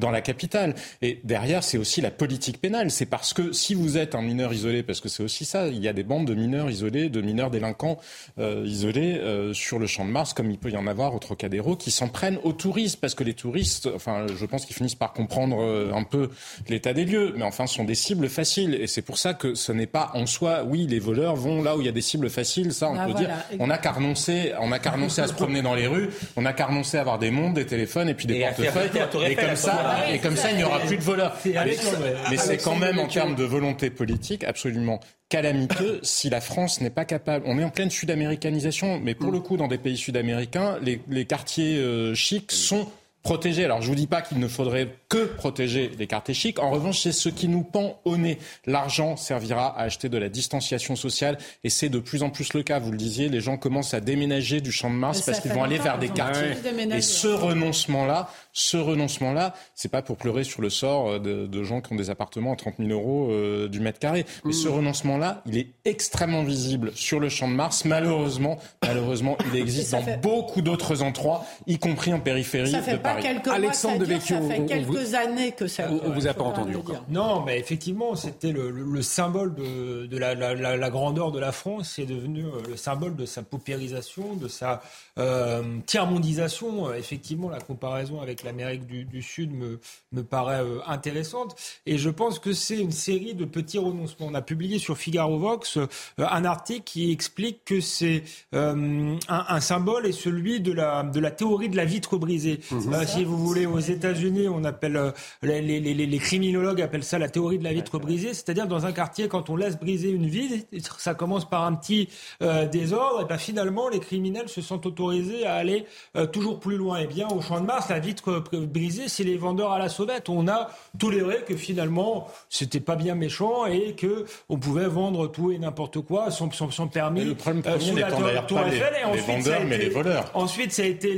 dans 0.00 0.10
la 0.10 0.20
capitale. 0.20 0.74
Et 1.02 1.20
derrière 1.24 1.62
c'est 1.62 1.78
aussi 1.78 2.00
la 2.00 2.10
politique 2.10 2.60
pénale. 2.60 2.90
C'est 2.90 3.06
parce 3.06 3.32
que 3.32 3.52
si 3.52 3.74
vous 3.74 3.96
êtes 3.96 4.14
un 4.14 4.22
mineur 4.22 4.52
isolé, 4.52 4.82
parce 4.82 5.00
que 5.00 5.08
c'est 5.08 5.22
aussi 5.22 5.44
ça, 5.44 5.68
il 5.68 5.78
y 5.78 5.88
a 5.88 5.92
des 5.92 6.02
bandes 6.02 6.26
de 6.26 6.34
mineurs 6.34 6.70
isolés, 6.70 7.08
de 7.08 7.20
mineurs 7.20 7.50
délinquants 7.50 7.98
euh, 8.38 8.64
isolés 8.66 9.18
euh, 9.18 9.52
sur 9.52 9.78
le 9.78 9.86
champ 9.86 10.04
de 10.04 10.10
Mars, 10.10 10.32
comme 10.34 10.50
il 10.50 10.58
peut 10.58 10.70
y 10.70 10.76
en 10.76 10.86
avoir 10.86 11.14
au 11.14 11.18
Trocadéro, 11.18 11.76
qui 11.76 11.90
s'en 11.90 12.08
prennent 12.08 12.38
aux 12.42 12.52
touristes, 12.52 13.00
parce 13.00 13.14
que 13.14 13.24
les 13.24 13.34
touristes, 13.34 13.88
enfin, 13.94 14.26
je 14.38 14.46
pense 14.46 14.66
qu'ils 14.66 14.76
finissent 14.76 14.94
par 14.94 15.12
comprendre 15.12 15.60
euh, 15.60 15.92
un 15.94 16.04
peu 16.04 16.30
l'état 16.68 16.92
des 16.92 17.04
lieux, 17.04 17.34
mais 17.36 17.44
enfin, 17.44 17.66
sont 17.66 17.84
des 17.84 17.94
cibles 17.94 18.28
faciles. 18.28 18.74
Et 18.74 18.86
c'est 18.86 19.02
pour 19.02 19.18
ça 19.18 19.34
que 19.34 19.54
ce 19.54 19.72
n'est 19.72 19.86
pas 19.86 20.10
en 20.14 20.26
soi, 20.26 20.62
oui, 20.66 20.86
les 20.88 20.98
voleurs 20.98 21.36
vont 21.36 21.62
là 21.62 21.76
où 21.76 21.80
il 21.80 21.86
y 21.86 21.88
a 21.88 21.92
des 21.92 22.00
cibles 22.00 22.30
faciles, 22.30 22.72
ça, 22.72 22.90
on 22.90 22.96
Ah, 22.98 23.06
peut 23.06 23.12
voilà, 23.12 23.26
dire. 23.26 23.58
On 23.58 23.66
n'a 23.66 23.78
qu'à 23.78 23.92
renoncer, 23.92 24.52
on 24.60 24.68
n'a 24.68 24.78
qu'à 24.78 24.92
renoncer 24.92 25.20
à 25.20 25.26
se 25.26 25.34
promener 25.34 25.62
dans 25.62 25.74
les 25.74 25.86
rues, 25.86 26.08
on 26.36 26.42
n'a 26.42 26.52
qu'à 26.52 26.66
renoncer 26.66 26.96
à 26.96 27.00
avoir 27.00 27.18
des 27.18 27.30
montres, 27.30 27.54
des 27.54 27.66
téléphones 27.66 28.08
et 28.08 28.14
puis 28.14 28.26
des 28.26 28.36
Et 28.36 28.44
portefeuilles. 28.44 28.90
Et 29.30 29.34
comme 29.34 29.56
ça, 29.56 29.89
et 30.12 30.18
comme 30.18 30.36
ça, 30.36 30.50
il 30.50 30.56
n'y 30.56 30.64
aura 30.64 30.80
plus 30.80 30.96
de 30.96 31.02
voleurs. 31.02 31.36
Mais, 31.44 32.36
c'est 32.36 32.58
quand 32.58 32.76
même 32.76 32.98
en 32.98 33.08
termes 33.08 33.34
de 33.34 33.44
volonté 33.44 33.90
politique 33.90 34.44
absolument 34.44 35.00
calamiteux 35.28 36.00
si 36.02 36.30
la 36.30 36.40
France 36.40 36.80
n'est 36.80 36.90
pas 36.90 37.04
capable. 37.04 37.44
On 37.48 37.58
est 37.58 37.64
en 37.64 37.70
pleine 37.70 37.90
sud-américanisation, 37.90 39.00
mais 39.02 39.14
pour 39.14 39.32
le 39.32 39.40
coup, 39.40 39.56
dans 39.56 39.68
des 39.68 39.78
pays 39.78 39.96
sud-américains, 39.96 40.78
les, 40.82 41.00
les 41.08 41.24
quartiers 41.24 41.78
euh, 41.78 42.14
chics 42.14 42.52
sont 42.52 42.88
protégés. 43.22 43.64
Alors 43.64 43.82
je 43.82 43.88
vous 43.88 43.94
dis 43.94 44.06
pas 44.06 44.22
qu'il 44.22 44.38
ne 44.38 44.48
faudrait 44.48 44.88
que 45.08 45.24
protéger 45.24 45.90
les 45.98 46.06
quartiers 46.06 46.34
chics. 46.34 46.58
En 46.58 46.70
revanche, 46.70 47.00
c'est 47.00 47.12
ce 47.12 47.28
qui 47.28 47.48
nous 47.48 47.62
pend 47.62 48.00
au 48.04 48.16
nez. 48.16 48.38
L'argent 48.66 49.16
servira 49.16 49.68
à 49.78 49.82
acheter 49.82 50.08
de 50.08 50.18
la 50.18 50.28
distanciation 50.28 50.96
sociale 50.96 51.38
et 51.64 51.70
c'est 51.70 51.88
de 51.88 51.98
plus 51.98 52.22
en 52.22 52.30
plus 52.30 52.54
le 52.54 52.62
cas. 52.62 52.78
Vous 52.78 52.92
le 52.92 52.96
disiez, 52.98 53.28
les 53.28 53.40
gens 53.40 53.56
commencent 53.56 53.94
à 53.94 54.00
déménager 54.00 54.60
du 54.60 54.72
champ 54.72 54.90
de 54.90 54.94
Mars 54.94 55.20
parce 55.22 55.40
qu'ils 55.40 55.52
vont 55.52 55.64
aller 55.64 55.78
vers 55.78 55.98
des 55.98 56.08
quartiers. 56.08 56.52
Et 56.96 57.00
ce 57.00 57.28
renoncement-là, 57.28 58.28
ce 58.52 58.76
renoncement-là, 58.76 59.54
c'est 59.74 59.90
pas 59.90 60.02
pour 60.02 60.16
pleurer 60.16 60.44
sur 60.44 60.62
le 60.62 60.70
sort 60.70 61.08
euh, 61.08 61.18
de, 61.18 61.46
de 61.46 61.62
gens 61.64 61.80
qui 61.80 61.92
ont 61.92 61.96
des 61.96 62.10
appartements 62.10 62.52
à 62.52 62.56
30 62.56 62.74
000 62.78 62.90
euros 62.90 63.28
euh, 63.30 63.68
du 63.68 63.80
mètre 63.80 63.98
carré. 63.98 64.24
Mais 64.44 64.52
ce 64.52 64.68
renoncement-là, 64.68 65.42
il 65.46 65.58
est 65.58 65.68
extrêmement 65.84 66.42
visible 66.42 66.92
sur 66.94 67.20
le 67.20 67.28
champ 67.28 67.48
de 67.48 67.54
Mars. 67.54 67.84
Malheureusement, 67.84 68.58
malheureusement, 68.86 69.36
il 69.52 69.58
existe 69.60 69.92
dans 69.92 70.02
fait- 70.02 70.20
beaucoup 70.20 70.62
d'autres 70.62 71.02
endroits, 71.02 71.44
y 71.66 71.78
compris 71.78 72.12
en 72.12 72.20
périphérie 72.20 72.70
Ça 72.70 72.82
fait 72.82 72.92
de 72.92 72.96
Paris. 73.10 73.22
quelques 73.22 73.46
mois 73.46 73.54
Alexandre 73.56 73.98
dure, 73.98 74.06
Devecchio, 74.08 74.36
ça 74.36 74.54
fait 74.54 74.66
quelques 74.66 74.86
vous- 74.88 75.14
années 75.14 75.52
que 75.52 75.66
ça. 75.66 75.84
On, 75.90 76.08
on 76.08 76.10
vous 76.12 76.26
a 76.26 76.34
pas 76.34 76.44
entendu 76.44 76.76
encore. 76.76 77.04
Non, 77.08 77.42
mais 77.44 77.58
effectivement, 77.58 78.14
c'était 78.16 78.52
le, 78.52 78.70
le- 78.70 78.84
le 78.84 79.02
symbole 79.02 79.54
de, 79.54 80.06
de 80.06 80.16
la, 80.18 80.34
la- 80.34 80.54
la- 80.54 80.76
la 80.76 80.90
grandeur 80.90 81.32
de 81.32 81.38
la 81.38 81.52
France. 81.52 81.92
C'est 81.96 82.06
devenu 82.06 82.44
euh, 82.44 82.50
le 82.68 82.76
symbole 82.76 83.16
de 83.16 83.26
sa 83.26 83.42
paupérisation, 83.42 84.34
de 84.34 84.48
sa 84.48 84.82
euh, 85.18 85.62
tiers-mondisation. 85.86 86.92
Effectivement, 86.94 87.48
la 87.50 87.60
comparaison 87.60 88.20
avec 88.20 88.42
l'Amérique 88.42 88.86
du, 88.86 89.04
du 89.04 89.22
Sud 89.22 89.52
me, 89.52 89.80
me 90.12 90.22
paraît 90.22 90.60
euh, 90.62 90.78
intéressante. 90.86 91.56
Et 91.86 91.98
je 91.98 92.10
pense 92.10 92.38
que 92.38 92.52
c'est 92.52 92.78
une 92.78 92.92
série 92.92 93.34
de 93.34 93.44
petits 93.44 93.78
renoncements. 93.78 94.26
On 94.30 94.34
a 94.34 94.42
publié 94.42 94.78
sur 94.78 94.96
Figaro 94.98 95.38
Vox 95.38 95.76
euh, 95.76 95.86
un 96.18 96.44
article 96.44 96.82
qui 96.84 97.10
explique 97.12 97.64
que 97.64 97.80
c'est 97.80 98.22
euh, 98.54 99.16
un, 99.28 99.44
un 99.48 99.60
symbole 99.60 100.06
et 100.06 100.12
celui 100.12 100.60
de 100.60 100.72
la, 100.72 101.02
de 101.02 101.20
la 101.20 101.30
théorie 101.30 101.68
de 101.68 101.76
la 101.76 101.84
vitre 101.84 102.16
brisée. 102.16 102.60
Euh, 102.72 102.99
si 103.06 103.24
vous 103.24 103.36
voulez, 103.38 103.66
aux 103.66 103.78
États-Unis, 103.78 104.48
on 104.48 104.64
appelle 104.64 104.96
euh, 104.96 105.10
les, 105.42 105.60
les- 105.62 105.80
les- 105.80 106.06
les 106.06 106.18
criminologues 106.18 106.80
appellent 106.82 107.04
ça 107.04 107.18
la 107.18 107.28
théorie 107.28 107.58
de 107.58 107.64
la 107.64 107.72
vitre 107.72 107.98
brisée, 107.98 108.34
c'est-à-dire 108.34 108.66
dans 108.66 108.86
un 108.86 108.92
quartier, 108.92 109.28
quand 109.28 109.50
on 109.50 109.56
laisse 109.56 109.78
briser 109.78 110.10
une 110.10 110.26
vitre, 110.26 110.98
ça 111.00 111.14
commence 111.14 111.48
par 111.48 111.64
un 111.64 111.74
petit 111.74 112.08
euh, 112.42 112.66
désordre, 112.66 113.22
et 113.22 113.24
ben 113.24 113.38
finalement 113.38 113.88
les 113.88 114.00
criminels 114.00 114.48
se 114.48 114.60
sentent 114.62 114.86
autorisés 114.86 115.46
à 115.46 115.54
aller 115.54 115.84
euh, 116.16 116.26
toujours 116.26 116.60
plus 116.60 116.76
loin. 116.76 116.98
Et 116.98 117.06
bien 117.06 117.28
au 117.28 117.40
Champ 117.40 117.60
de 117.60 117.66
Mars, 117.66 117.88
la 117.88 117.98
vitre 117.98 118.42
brisée, 118.52 119.08
c'est 119.08 119.24
les 119.24 119.36
vendeurs 119.36 119.72
à 119.72 119.78
la 119.78 119.88
sauvette. 119.88 120.28
On 120.28 120.48
a 120.48 120.70
toléré 120.98 121.38
que 121.46 121.56
finalement 121.56 122.28
c'était 122.48 122.80
pas 122.80 122.96
bien 122.96 123.14
méchant 123.14 123.66
et 123.66 123.94
que 123.94 124.24
on 124.48 124.58
pouvait 124.58 124.86
vendre 124.88 125.26
tout 125.28 125.50
et 125.52 125.58
n'importe 125.58 126.00
quoi 126.00 126.30
sans, 126.30 126.50
sans, 126.52 126.70
sans 126.70 126.88
permis. 126.88 127.20
Mais 127.20 127.26
le 127.26 127.34
problème 127.34 127.62
premier 127.62 127.84
n'étant 127.94 128.20
d'ailleurs 128.28 128.46
pas 128.46 128.64
les- 128.70 128.78
vendeurs, 129.20 129.64
mais 129.66 129.76
été- 129.76 129.84
les 129.84 129.90
voleurs. 129.90 130.30
Ensuite, 130.34 130.72
ça 130.72 130.82
a 130.82 130.86
été 130.86 131.14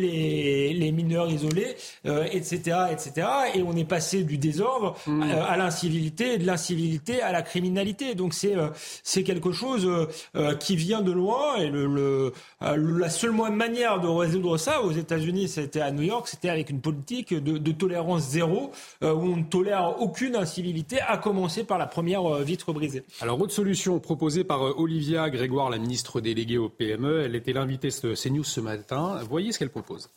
les 0.75 0.93
mineurs 0.93 1.31
isolés, 1.31 1.72
euh, 2.07 2.25
etc., 2.31 2.77
etc. 2.93 3.27
Et 3.55 3.63
on 3.63 3.75
est 3.77 3.85
passé 3.85 4.25
du 4.25 4.39
désordre 4.39 4.97
Mm. 5.07 5.23
euh, 5.23 5.45
à 5.45 5.57
l'incivilité, 5.57 6.35
et 6.35 6.39
de 6.39 6.47
l'incivilité 6.47 7.23
à 7.23 7.33
la 7.33 7.43
criminalité. 7.43 8.15
Donc 8.15 8.35
c'est 8.35 8.57
euh, 8.57 8.69
c'est 9.03 9.23
quelque 9.23 9.53
chose 9.53 9.87
euh, 9.87 10.07
euh, 10.37 10.55
qui 10.55 10.77
vient 10.77 11.03
de 11.03 11.13
loin. 11.13 11.57
Et 11.57 11.69
le, 11.71 12.33
euh, 12.63 12.77
la 12.99 13.11
seule 13.11 13.33
manière 13.33 14.01
de 14.01 14.09
résoudre 14.09 14.57
ça 14.59 14.83
aux 14.83 14.93
États-Unis, 14.93 15.49
c'était 15.49 15.81
à 15.81 15.91
New 15.91 16.03
York, 16.03 16.29
c'était 16.29 16.49
avec 16.49 16.71
une 16.71 16.81
politique 16.81 17.35
de, 17.35 17.59
de 17.59 17.73
tolérance 17.73 18.23
zéro, 18.23 18.71
euh, 19.03 19.13
où 19.13 19.33
on 19.33 19.37
ne 19.37 19.45
tolère 19.45 20.01
aucune 20.01 20.37
incivilité, 20.37 21.01
à 21.01 21.17
commencer 21.19 21.65
par 21.65 21.79
la 21.79 21.87
première 21.87 22.25
euh, 22.27 22.43
vitre 22.43 22.73
brisée. 22.73 23.03
Alors, 23.21 23.41
autre 23.41 23.53
solution 23.53 23.99
proposée 23.99 24.45
par 24.45 24.63
euh, 24.67 24.75
Olivia 24.77 25.29
Grégoire, 25.31 25.71
la 25.71 25.79
ministre 25.79 26.21
déléguée 26.21 26.59
au 26.59 26.69
PME. 26.69 27.23
Elle 27.25 27.35
était 27.35 27.53
l'invitée 27.53 27.89
de 27.89 28.15
CNews 28.15 28.45
ce 28.45 28.61
matin. 28.61 29.21
Voyez 29.29 29.53
ce 29.53 29.59
qu'elle 29.59 29.71
propose. 29.71 30.09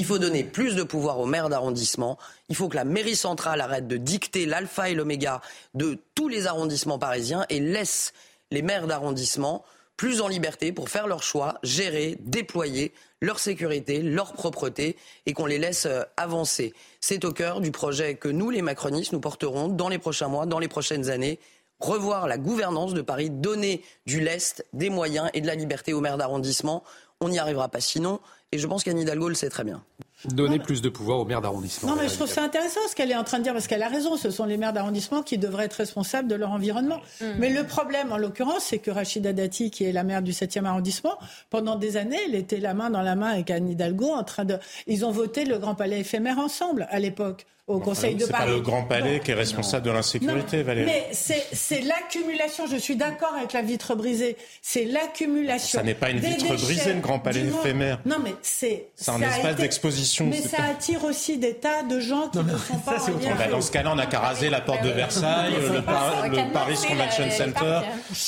Il 0.00 0.06
faut 0.06 0.18
donner 0.18 0.44
plus 0.44 0.76
de 0.76 0.82
pouvoir 0.82 1.20
aux 1.20 1.26
maires 1.26 1.50
d'arrondissement. 1.50 2.16
Il 2.48 2.56
faut 2.56 2.70
que 2.70 2.76
la 2.76 2.86
mairie 2.86 3.16
centrale 3.16 3.60
arrête 3.60 3.86
de 3.86 3.98
dicter 3.98 4.46
l'alpha 4.46 4.88
et 4.88 4.94
l'oméga 4.94 5.42
de 5.74 5.98
tous 6.14 6.26
les 6.26 6.46
arrondissements 6.46 6.98
parisiens 6.98 7.44
et 7.50 7.60
laisse 7.60 8.14
les 8.50 8.62
maires 8.62 8.86
d'arrondissement 8.86 9.62
plus 9.98 10.22
en 10.22 10.28
liberté 10.28 10.72
pour 10.72 10.88
faire 10.88 11.06
leurs 11.06 11.22
choix, 11.22 11.58
gérer, 11.62 12.16
déployer 12.20 12.94
leur 13.20 13.38
sécurité, 13.38 14.00
leur 14.00 14.32
propreté 14.32 14.96
et 15.26 15.34
qu'on 15.34 15.44
les 15.44 15.58
laisse 15.58 15.84
euh, 15.84 16.02
avancer. 16.16 16.72
C'est 17.02 17.26
au 17.26 17.32
cœur 17.32 17.60
du 17.60 17.70
projet 17.70 18.14
que 18.14 18.28
nous, 18.28 18.48
les 18.48 18.62
macronistes, 18.62 19.12
nous 19.12 19.20
porterons 19.20 19.68
dans 19.68 19.90
les 19.90 19.98
prochains 19.98 20.28
mois, 20.28 20.46
dans 20.46 20.60
les 20.60 20.68
prochaines 20.68 21.10
années. 21.10 21.38
Revoir 21.78 22.26
la 22.26 22.38
gouvernance 22.38 22.94
de 22.94 23.02
Paris, 23.02 23.28
donner 23.28 23.84
du 24.06 24.22
lest, 24.22 24.64
des 24.72 24.88
moyens 24.88 25.28
et 25.34 25.42
de 25.42 25.46
la 25.46 25.56
liberté 25.56 25.92
aux 25.92 26.00
maires 26.00 26.16
d'arrondissement. 26.16 26.84
On 27.20 27.28
n'y 27.28 27.38
arrivera 27.38 27.68
pas 27.68 27.80
sinon. 27.82 28.20
Et 28.52 28.58
je 28.58 28.66
pense 28.66 28.82
qu'Anne 28.82 28.98
Hidalgo 28.98 29.28
le 29.28 29.36
sait 29.36 29.48
très 29.48 29.62
bien. 29.62 29.80
Donner 30.24 30.58
plus 30.58 30.82
de 30.82 30.88
pouvoir 30.88 31.20
aux 31.20 31.24
maires 31.24 31.40
d'arrondissement. 31.40 31.90
Non, 31.90 31.96
mais 31.96 32.08
je 32.08 32.14
trouve 32.14 32.28
ça 32.28 32.42
intéressant 32.42 32.80
ce 32.88 32.96
qu'elle 32.96 33.10
est 33.12 33.16
en 33.16 33.22
train 33.22 33.38
de 33.38 33.44
dire, 33.44 33.52
parce 33.52 33.68
qu'elle 33.68 33.82
a 33.82 33.88
raison. 33.88 34.16
Ce 34.16 34.30
sont 34.30 34.44
les 34.44 34.56
maires 34.56 34.72
d'arrondissement 34.72 35.22
qui 35.22 35.38
devraient 35.38 35.66
être 35.66 35.74
responsables 35.74 36.26
de 36.28 36.34
leur 36.34 36.50
environnement. 36.50 37.00
Mais 37.38 37.48
le 37.48 37.64
problème, 37.64 38.12
en 38.12 38.18
l'occurrence, 38.18 38.64
c'est 38.64 38.78
que 38.78 38.90
Rachida 38.90 39.32
Dati, 39.32 39.70
qui 39.70 39.84
est 39.84 39.92
la 39.92 40.02
maire 40.02 40.20
du 40.20 40.32
7e 40.32 40.64
arrondissement, 40.64 41.16
pendant 41.48 41.76
des 41.76 41.96
années, 41.96 42.18
elle 42.26 42.34
était 42.34 42.58
la 42.58 42.74
main 42.74 42.90
dans 42.90 43.02
la 43.02 43.14
main 43.14 43.28
avec 43.28 43.50
Anne 43.50 43.68
Hidalgo 43.68 44.10
en 44.10 44.24
train 44.24 44.44
de. 44.44 44.58
Ils 44.88 45.04
ont 45.04 45.12
voté 45.12 45.44
le 45.44 45.58
Grand 45.58 45.76
Palais 45.76 46.00
éphémère 46.00 46.40
ensemble 46.40 46.88
à 46.90 46.98
l'époque. 46.98 47.46
Au 47.70 47.78
Conseil 47.78 48.14
de 48.16 48.24
C'est 48.24 48.32
pas 48.32 48.38
Paris. 48.38 48.50
le 48.54 48.60
Grand 48.60 48.82
Palais 48.82 49.20
qui 49.20 49.30
est 49.30 49.34
responsable 49.34 49.86
de 49.86 49.90
l'insécurité, 49.92 50.58
non, 50.58 50.64
Valérie. 50.64 50.86
Mais 50.86 51.08
c'est 51.12 51.46
c'est 51.52 51.80
l'accumulation, 51.82 52.66
je 52.66 52.76
suis 52.76 52.96
d'accord 52.96 53.32
avec 53.36 53.52
la 53.52 53.62
vitre 53.62 53.94
brisée, 53.94 54.36
c'est 54.60 54.84
l'accumulation. 54.84 55.78
Ça 55.78 55.84
n'est 55.84 55.94
pas 55.94 56.10
une 56.10 56.18
vitre 56.18 56.46
brisée, 56.56 56.94
le 56.94 57.00
Grand 57.00 57.18
Palais 57.20 57.40
éphémère. 57.46 58.00
Non, 58.04 58.16
mais 58.22 58.34
c'est. 58.42 58.88
C'est 58.96 59.10
un 59.10 59.18
ça 59.18 59.24
a 59.26 59.28
espace 59.36 59.52
été- 59.52 59.62
d'exposition, 59.62 60.26
Mais 60.26 60.40
ça 60.42 60.64
attire 60.70 61.04
aussi 61.04 61.38
des 61.38 61.54
tas 61.54 61.82
de 61.84 62.00
gens 62.00 62.28
qui 62.28 62.38
ne 62.38 62.56
sont 62.56 62.78
pas 62.84 63.00
en 63.02 63.06
lien 63.18 63.34
Bah, 63.38 63.46
dans 63.48 63.60
ce 63.60 63.70
cas-là, 63.70 63.92
on 63.92 63.96
n'a 63.96 64.06
qu'à 64.06 64.20
raser 64.20 64.50
la 64.50 64.60
porte 64.60 64.82
de 64.82 64.90
Versailles, 64.90 65.52
le, 65.72 65.82
Par- 65.82 66.28
le 66.28 66.52
Paris 66.52 66.74
Convention 66.88 67.30
Center, 67.30 67.80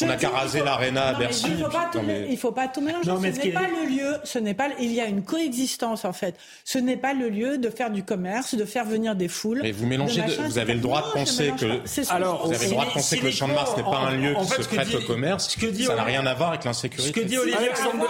on 0.02 0.06
n'a 0.06 0.16
qu'à 0.16 0.28
raser 0.30 0.60
l'Arena 0.62 1.08
à 1.08 1.14
Bercy. 1.14 1.46
Il 1.48 1.58
ne 1.58 1.64
faut, 2.36 2.52
pas 2.52 2.68
tout 2.68 2.80
mélanger. 2.80 3.08
Non, 3.10 3.18
mais 3.18 3.32
ce 3.32 3.38
n'est 3.40 3.48
est- 3.48 3.52
pas 3.52 3.62
le 3.68 3.88
lieu. 3.88 4.16
Ce 4.24 4.38
n'est 4.38 4.54
pas. 4.54 4.68
Il 4.78 4.92
y 4.92 5.00
a 5.00 5.06
une 5.06 5.22
coexistence 5.22 6.04
en 6.04 6.12
fait. 6.12 6.36
Ce 6.64 6.78
n'est 6.78 6.96
pas 6.96 7.12
le 7.14 7.28
lieu 7.28 7.58
de 7.58 7.70
faire 7.70 7.90
du 7.90 8.02
commerce, 8.04 8.54
de 8.54 8.64
faire 8.64 8.84
venir 8.84 9.14
des 9.14 9.28
foules. 9.32 9.60
Mais 9.62 9.72
vous 9.72 9.86
mélangez, 9.86 10.22
de 10.22 10.42
vous 10.46 10.58
avez 10.58 10.74
le 10.74 10.80
droit 10.80 11.08
de 11.08 11.12
penser 11.12 11.52
que, 11.58 11.80
Alors, 12.12 12.46
vous 12.46 12.54
avez 12.54 12.66
le 12.66 12.70
droit 12.72 12.84
de 12.86 12.90
penser 12.92 13.18
que 13.18 13.24
le 13.24 13.30
Champ 13.32 13.48
de 13.48 13.54
Mars 13.54 13.76
n'est 13.76 13.82
pas 13.82 13.88
en- 13.88 14.06
un 14.06 14.16
lieu 14.16 14.34
qui 14.40 14.48
fait, 14.48 14.62
se 14.62 14.68
prête 14.68 14.88
dit- 14.88 14.96
au 14.96 15.00
commerce. 15.00 15.48
ce 15.50 15.56
que 15.58 15.66
dit 15.66 15.84
Ça 15.84 15.96
n'a 15.96 16.04
rien 16.04 16.24
à 16.26 16.34
voir 16.34 16.50
avec 16.50 16.64
l'insécurité. 16.64 17.08
Ce 17.08 17.12
que 17.20 17.26
dit 17.26 17.38
Olivier 17.38 17.58
Alexandre- 17.58 18.08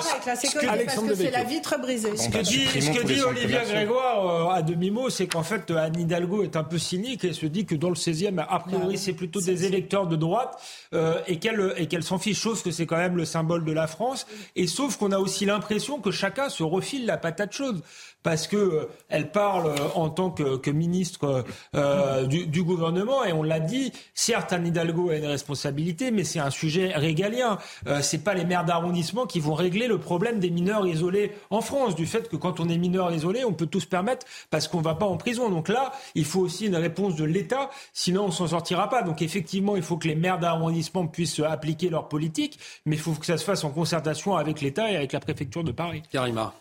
c'est 1.15 1.31
la 1.31 1.45
vitre 1.45 1.79
brisée. 1.81 2.17
Ce 2.17 2.29
que 2.29 2.33
bah, 2.33 2.43
dit, 2.43 3.23
Olivier. 3.23 3.59
Grégoire 3.73 4.51
euh, 4.53 4.55
à 4.55 4.63
demi-mot, 4.63 5.11
c'est 5.11 5.27
qu'en 5.27 5.43
fait, 5.43 5.71
euh, 5.71 5.77
Anne 5.79 5.99
Hidalgo 5.99 6.43
est 6.43 6.57
un 6.57 6.65
peu 6.65 6.79
cynique 6.79 7.25
et 7.25 7.33
se 7.33 7.47
dit 7.47 7.65
que 7.65 7.75
dans 7.75 7.89
le 7.89 7.95
16e, 7.95 8.39
a 8.39 8.59
priori, 8.61 8.99
c'est 8.99 9.13
plutôt 9.13 9.41
des 9.41 9.65
électeurs 9.65 10.07
de 10.07 10.17
droite 10.17 10.59
euh, 10.95 11.15
et 11.27 11.39
qu'elle 11.39 11.75
et 11.77 11.87
qu'elle 11.87 12.03
s'en 12.03 12.19
fiche, 12.19 12.41
chose 12.41 12.63
que 12.63 12.71
c'est 12.71 12.87
quand 12.87 12.97
même 12.97 13.17
le 13.17 13.25
symbole 13.25 13.65
de 13.65 13.73
la 13.73 13.87
France. 13.87 14.27
Et 14.57 14.67
sauf 14.67 14.97
qu'on 14.97 15.13
a 15.13 15.19
aussi 15.19 15.45
l'impression 15.45 15.99
que 16.01 16.11
chacun 16.11 16.49
se 16.49 16.63
refile 16.63 17.07
la 17.07 17.17
patate 17.17 17.53
chaude 17.53 17.81
parce 18.23 18.47
que 18.47 18.57
euh, 18.57 18.89
elle 19.09 19.31
parle 19.31 19.67
euh, 19.67 19.89
en 19.95 20.11
tant 20.11 20.31
que, 20.31 20.57
que 20.57 20.71
ministre 20.71 21.45
euh, 21.75 22.27
du, 22.27 22.47
du 22.47 22.63
gouvernement 22.63 23.25
et 23.25 23.33
on 23.33 23.43
l'a 23.43 23.61
dit. 23.61 23.93
Certes, 24.15 24.53
Anne 24.53 24.67
Hidalgo 24.67 25.11
a 25.11 25.17
une 25.17 25.27
responsabilité, 25.27 26.11
mais 26.11 26.25
c'est 26.25 26.39
un 26.39 26.51
sujet 26.51 26.93
régalien. 26.95 27.59
Euh, 27.87 28.01
c'est 28.03 28.23
pas 28.25 28.35
les 28.35 28.45
maires 28.45 28.65
d'arrondissement 28.65 29.27
qui 29.27 29.41
vont 29.41 29.55
régler 29.55 29.87
le 29.87 29.99
problème 29.99 30.39
des 30.41 30.51
mineurs 30.51 30.87
isolés 30.87 31.33
en 31.51 31.61
France, 31.61 31.95
du 31.95 32.07
fait 32.07 32.29
que 32.29 32.37
quand 32.37 32.61
on 32.61 32.69
est 32.69 32.79
mineur 32.79 33.13
isolé, 33.13 33.45
on 33.45 33.53
peut 33.53 33.67
tout 33.67 33.81
se 33.81 33.87
permettre 33.87 34.27
parce 34.51 34.69
qu'on 34.69 34.81
va 34.81 34.95
pas 34.95 35.07
en 35.07 35.17
prison. 35.17 35.51
Donc 35.51 35.69
là, 35.69 35.93
il 36.15 36.25
faut 36.25 36.41
aussi 36.41 36.67
une 36.67 36.77
réponse 36.77 37.17
de 37.17 37.25
l'État, 37.25 37.71
sinon 37.93 38.25
on 38.27 38.31
s'en 38.31 38.47
sortira 38.47 38.89
pas. 38.89 39.03
Donc 39.03 39.23
effectivement, 39.23 39.77
il 39.77 39.83
faut 39.83 39.97
que 39.97 40.09
les 40.09 40.15
maires 40.17 40.39
d'arrondissement 40.39 41.07
puissent 41.07 41.41
appliquer 41.41 41.91
leur 41.91 42.09
politique, 42.09 42.59
mais 42.87 42.97
il 42.97 43.03
faut 43.03 43.13
que 43.13 43.27
ça 43.27 43.37
se 43.37 43.45
fasse 43.45 43.65
en 43.65 43.71
concertation 43.71 44.37
avec 44.37 44.61
l'État 44.61 44.91
et 44.91 44.97
avec 44.97 45.13
la 45.13 45.21
préfecture 45.21 45.65
de 45.65 45.73
Paris. 45.73 46.03
Karima. 46.11 46.55